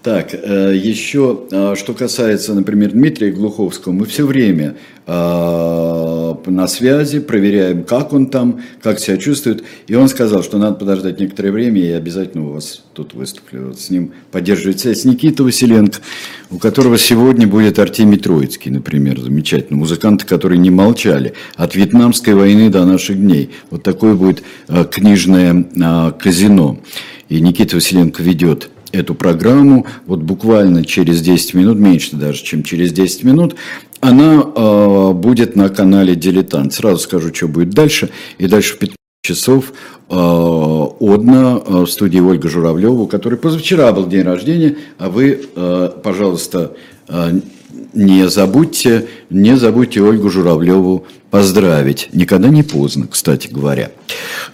Так, 0.08 0.34
э, 0.34 0.74
еще, 0.74 1.38
э, 1.52 1.76
что 1.76 1.94
касается, 1.94 2.54
например, 2.54 2.92
Дмитрия 2.92 3.30
Глуховского, 3.30 3.92
мы 3.92 4.06
все 4.06 4.26
время 4.26 4.78
э, 5.06 5.12
на 5.12 6.68
связи, 6.70 7.20
проверяем, 7.20 7.84
как 7.84 8.14
он 8.14 8.28
там, 8.28 8.62
как 8.82 9.00
себя 9.00 9.18
чувствует. 9.18 9.66
И 9.88 9.96
он 9.96 10.08
сказал, 10.08 10.44
что 10.44 10.60
надо 10.60 10.76
подождать 10.76 11.20
некоторое 11.20 11.52
время, 11.52 11.82
и 11.82 11.92
обязательно 11.92 12.48
у 12.48 12.54
вас 12.54 12.86
тут 12.94 13.16
выступлю. 13.16 13.68
Вот 13.68 13.82
с 13.82 13.90
ним 13.90 14.14
поддерживает 14.32 14.80
связь 14.80 15.04
Никита 15.04 15.44
Василенко, 15.44 16.00
у 16.52 16.58
которого 16.58 16.98
сегодня 16.98 17.46
будет 17.46 17.78
Артемий 17.78 18.18
Троицкий, 18.18 18.72
например, 18.72 19.20
замечательный. 19.20 19.76
Музыканты, 19.76 20.26
которые 20.26 20.58
не 20.58 20.70
молчали 20.70 21.34
от 21.58 21.76
Вьетнамской 21.76 22.34
войны 22.34 22.70
до 22.70 22.86
наших 22.86 23.18
дней. 23.18 23.50
Вот 23.72 23.84
такое 23.84 24.16
будет 24.16 24.42
книжное 24.90 25.66
казино. 26.18 26.80
И 27.28 27.42
Никита 27.42 27.76
Василенко 27.76 28.24
ведет 28.24 28.70
эту 28.92 29.16
программу, 29.16 29.86
вот 30.06 30.20
буквально 30.22 30.84
через 30.84 31.22
10 31.22 31.54
минут, 31.54 31.78
меньше 31.78 32.16
даже, 32.16 32.44
чем 32.44 32.64
через 32.64 32.92
10 32.92 33.24
минут, 33.24 33.56
она 34.00 34.44
э, 34.44 35.12
будет 35.14 35.56
на 35.56 35.70
канале 35.70 36.16
«Дилетант». 36.16 36.74
Сразу 36.74 37.00
скажу, 37.00 37.34
что 37.34 37.48
будет 37.48 37.72
дальше. 37.72 38.10
И 38.38 38.48
дальше 38.48 38.76
в 38.76 38.80
15 38.80 38.98
часов 39.24 39.74
э, 40.10 40.14
Одна 40.14 41.62
э, 41.66 41.82
в 41.84 41.88
студии 41.88 42.20
Ольга 42.20 42.48
Журавлева, 42.48 43.02
у 43.02 43.08
которой 43.08 43.36
позавчера 43.36 43.92
был 43.92 44.08
день 44.08 44.24
рождения, 44.24 44.78
а 44.98 45.10
вы, 45.10 45.42
э, 45.56 45.90
пожалуйста, 46.04 46.74
э, 47.08 47.40
не 47.94 48.30
забудьте, 48.30 49.08
не 49.30 49.58
забудьте 49.58 50.02
Ольгу 50.02 50.30
Журавлеву 50.30 51.06
поздравить. 51.38 52.10
Никогда 52.14 52.50
не 52.50 52.64
поздно, 52.64 53.06
кстати 53.06 53.48
говоря. 53.48 53.92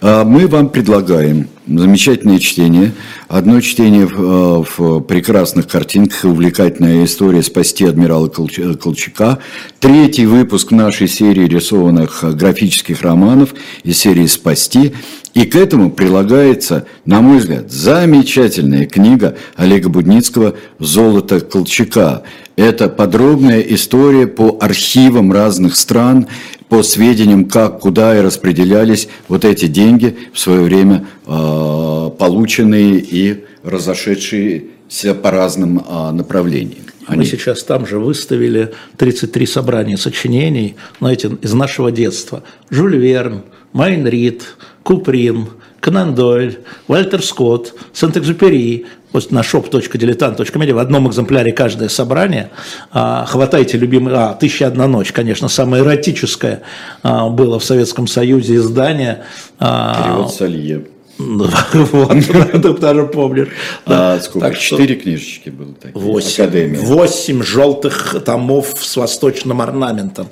А, 0.02 0.22
мы 0.22 0.46
вам 0.46 0.68
предлагаем 0.68 1.48
замечательное 1.66 2.38
чтение. 2.38 2.92
Одно 3.26 3.62
чтение 3.62 4.06
в, 4.06 4.66
в 4.76 5.00
прекрасных 5.00 5.66
картинках 5.66 6.24
увлекательная 6.24 7.06
история 7.06 7.42
«Спасти 7.42 7.86
адмирала 7.86 8.28
Колчака». 8.28 9.38
Третий 9.80 10.26
выпуск 10.26 10.72
нашей 10.72 11.08
серии 11.08 11.48
рисованных 11.48 12.22
графических 12.36 13.00
романов 13.00 13.54
из 13.82 13.96
серии 13.96 14.26
«Спасти». 14.26 14.92
И 15.32 15.46
к 15.46 15.56
этому 15.56 15.90
прилагается, 15.90 16.86
на 17.06 17.22
мой 17.22 17.38
взгляд, 17.38 17.72
замечательная 17.72 18.84
книга 18.84 19.36
Олега 19.56 19.88
Будницкого 19.88 20.54
«Золото 20.78 21.40
Колчака». 21.40 22.24
Это 22.56 22.88
подробная 22.88 23.60
история 23.60 24.28
по 24.28 24.56
архивам 24.60 25.32
разных 25.32 25.74
стран, 25.74 26.28
по 26.74 26.82
сведениям, 26.82 27.44
как, 27.44 27.78
куда 27.78 28.18
и 28.18 28.20
распределялись 28.20 29.06
вот 29.28 29.44
эти 29.44 29.66
деньги 29.66 30.16
в 30.32 30.40
свое 30.40 30.62
время 30.62 31.06
э, 31.24 32.10
полученные 32.18 32.98
и 32.98 33.44
разошедшиеся 33.62 35.14
по 35.14 35.30
разным 35.30 35.78
э, 35.78 36.10
направлениям. 36.10 36.82
Они... 37.06 37.18
Мы 37.18 37.24
сейчас 37.26 37.62
там 37.62 37.86
же 37.86 38.00
выставили 38.00 38.72
33 38.96 39.46
собрания 39.46 39.96
сочинений, 39.96 40.74
знаете, 40.98 41.30
из 41.42 41.52
нашего 41.54 41.92
детства. 41.92 42.42
Жюль 42.70 42.96
Верн, 42.96 43.42
Майн 43.72 44.04
Рид, 44.08 44.42
Куприн, 44.82 45.50
Конан 45.84 46.14
Дойль, 46.14 46.60
Вальтер 46.88 47.22
Скотт, 47.22 47.74
Сент-Экзюпери, 47.92 48.86
вот 49.12 49.30
на 49.30 49.40
shop.diletant.media 49.40 50.72
в 50.72 50.78
одном 50.78 51.10
экземпляре 51.10 51.52
каждое 51.52 51.90
собрание. 51.90 52.50
А, 52.90 53.26
хватайте 53.26 53.76
любимый, 53.76 54.14
а, 54.16 54.32
«Тысяча 54.32 54.66
одна 54.66 54.86
ночь», 54.88 55.12
конечно, 55.12 55.48
самое 55.48 55.84
эротическое 55.84 56.62
а, 57.02 57.28
было 57.28 57.58
в 57.58 57.64
Советском 57.64 58.06
Союзе 58.06 58.56
издание. 58.56 59.24
А, 59.58 60.02
Перевод 60.02 60.34
Салье. 60.34 60.86
Вот, 61.18 62.80
даже 62.80 63.04
помнишь. 63.04 63.48
Да, 63.86 64.18
сколько? 64.20 64.54
Четыре 64.54 64.96
книжечки 64.96 65.50
было 65.50 65.74
такие. 65.74 66.02
Восемь. 66.02 66.76
Восемь 66.78 67.42
желтых 67.42 68.16
томов 68.24 68.74
с 68.80 68.96
восточным 68.96 69.60
орнаментом. 69.60 70.28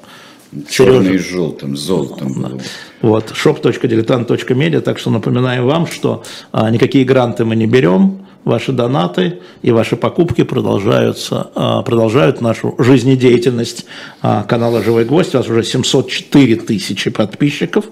Черный 0.71 1.19
с 1.19 1.29
желтым, 1.29 1.77
золотом. 1.77 2.61
Вот, 3.03 3.33
shop.diletant.media, 3.33 4.81
так 4.81 4.99
что 4.99 5.11
напоминаем 5.11 5.67
вам, 5.67 5.87
что 5.87 6.23
а, 6.53 6.71
никакие 6.71 7.05
гранты 7.05 7.45
мы 7.45 7.57
не 7.57 7.67
берем, 7.67 8.23
ваши 8.45 8.73
донаты 8.73 9.41
и 9.63 9.71
ваши 9.71 9.97
покупки 9.97 10.43
продолжаются, 10.43 11.51
а, 11.55 11.83
продолжают 11.83 12.41
нашу 12.41 12.75
жизнедеятельность 12.79 13.87
а, 14.21 14.45
канала 14.45 14.83
«Живой 14.83 15.05
гвоздь». 15.05 15.35
У 15.35 15.39
вас 15.39 15.49
уже 15.49 15.65
704 15.65 16.57
тысячи 16.57 17.11
подписчиков. 17.11 17.87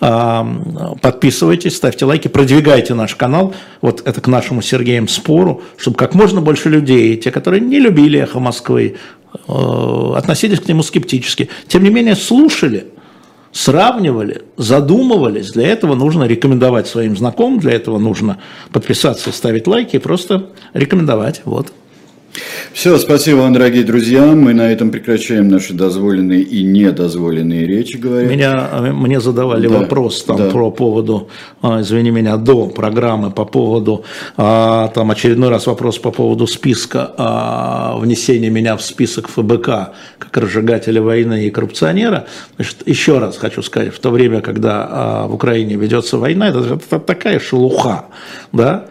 А, 0.00 0.46
подписывайтесь, 1.00 1.76
ставьте 1.76 2.06
лайки, 2.06 2.28
продвигайте 2.28 2.94
наш 2.94 3.14
канал. 3.14 3.54
Вот 3.80 4.02
это 4.06 4.20
к 4.20 4.28
нашему 4.28 4.62
Сергеем 4.62 5.08
спору, 5.08 5.62
чтобы 5.76 5.96
как 5.96 6.14
можно 6.14 6.40
больше 6.40 6.68
людей, 6.68 7.16
те, 7.16 7.30
которые 7.30 7.60
не 7.60 7.78
любили 7.80 8.18
«Эхо 8.18 8.40
Москвы», 8.40 8.96
относились 9.48 10.60
к 10.60 10.68
нему 10.68 10.84
скептически, 10.84 11.48
тем 11.66 11.82
не 11.82 11.90
менее 11.90 12.14
слушали– 12.14 12.86
сравнивали, 13.54 14.42
задумывались. 14.56 15.52
Для 15.52 15.68
этого 15.68 15.94
нужно 15.94 16.24
рекомендовать 16.24 16.88
своим 16.88 17.16
знакомым, 17.16 17.60
для 17.60 17.72
этого 17.72 17.98
нужно 17.98 18.38
подписаться, 18.72 19.32
ставить 19.32 19.66
лайки 19.66 19.96
и 19.96 20.00
просто 20.00 20.50
рекомендовать. 20.74 21.40
Вот. 21.44 21.72
Все, 22.72 22.98
спасибо 22.98 23.38
вам, 23.38 23.52
дорогие 23.52 23.84
друзья. 23.84 24.24
Мы 24.24 24.54
на 24.54 24.72
этом 24.72 24.90
прекращаем 24.90 25.48
наши 25.48 25.72
дозволенные 25.72 26.42
и 26.42 26.64
недозволенные 26.64 27.66
речи, 27.66 27.96
говорят. 27.96 28.30
Меня, 28.30 28.68
мне 28.92 29.20
задавали 29.20 29.68
да, 29.68 29.80
вопрос 29.80 30.24
там 30.24 30.36
да. 30.36 30.50
про 30.50 30.70
поводу, 30.72 31.28
а, 31.62 31.80
извини 31.80 32.10
меня, 32.10 32.36
до 32.36 32.66
программы 32.66 33.30
по 33.30 33.44
поводу, 33.44 34.04
а, 34.36 34.88
там 34.88 35.12
очередной 35.12 35.50
раз 35.50 35.66
вопрос 35.66 35.98
по 35.98 36.10
поводу 36.10 36.48
списка 36.48 37.12
а, 37.16 37.96
внесения 37.98 38.50
меня 38.50 38.76
в 38.76 38.82
список 38.82 39.28
ФБК 39.28 39.92
как 40.18 40.36
разжигателя 40.36 41.00
войны 41.00 41.46
и 41.46 41.50
коррупционера. 41.50 42.26
Значит, 42.56 42.78
еще 42.86 43.18
раз 43.18 43.36
хочу 43.36 43.62
сказать, 43.62 43.94
в 43.94 44.00
то 44.00 44.10
время, 44.10 44.40
когда 44.40 45.26
в 45.28 45.34
Украине 45.34 45.76
ведется 45.76 46.18
война, 46.18 46.48
это, 46.48 46.80
это 46.82 46.98
такая 46.98 47.38
шелуха, 47.38 48.06
да, 48.52 48.86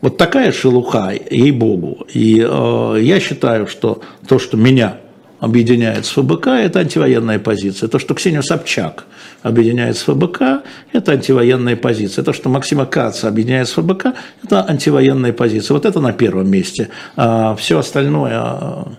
вот 0.00 0.16
такая 0.16 0.52
шелуха, 0.52 1.12
ей-богу. 1.30 2.06
И 2.12 2.44
э, 2.48 2.98
я 3.00 3.20
считаю, 3.20 3.66
что 3.66 4.02
то, 4.26 4.38
что 4.38 4.56
меня 4.56 4.98
объединяет 5.40 6.04
с 6.06 6.10
ФБК, 6.10 6.48
это 6.48 6.80
антивоенная 6.80 7.38
позиция. 7.38 7.88
То, 7.88 7.98
что 7.98 8.14
Ксения 8.14 8.42
Собчак 8.42 9.04
объединяет 9.42 9.96
с 9.96 10.02
ФБК, 10.02 10.62
это 10.92 11.12
антивоенная 11.12 11.76
позиция. 11.76 12.24
То, 12.24 12.32
что 12.32 12.48
Максима 12.48 12.86
Каца 12.86 13.28
объединяет 13.28 13.68
с 13.68 13.72
ФБК, 13.72 14.14
это 14.42 14.68
антивоенная 14.68 15.32
позиция. 15.32 15.74
Вот 15.74 15.84
это 15.84 16.00
на 16.00 16.12
первом 16.12 16.50
месте. 16.50 16.88
А 17.16 17.54
все 17.54 17.78
остальное 17.78 18.32
а, 18.34 18.92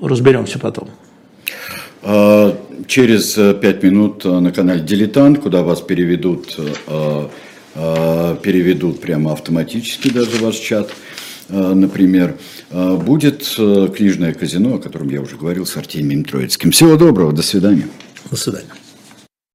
разберемся 0.00 0.58
потом. 0.58 0.88
А, 2.02 2.56
через 2.88 3.38
э, 3.38 3.54
пять 3.54 3.82
минут 3.82 4.24
э, 4.24 4.28
на 4.28 4.50
канале 4.50 4.80
«Дилетант», 4.80 5.38
куда 5.38 5.62
вас 5.62 5.80
переведут, 5.80 6.56
э, 6.88 7.28
переведут 7.74 9.00
прямо 9.00 9.32
автоматически 9.32 10.10
даже 10.10 10.36
ваш 10.40 10.56
чат, 10.56 10.90
например, 11.48 12.36
будет 12.70 13.44
книжное 13.96 14.34
казино, 14.34 14.74
о 14.74 14.78
котором 14.78 15.08
я 15.08 15.20
уже 15.20 15.36
говорил, 15.36 15.66
с 15.66 15.76
Артемием 15.76 16.24
Троицким. 16.24 16.70
Всего 16.70 16.96
доброго, 16.96 17.32
до 17.32 17.42
свидания. 17.42 17.88
До 18.30 18.36
свидания. 18.36 18.68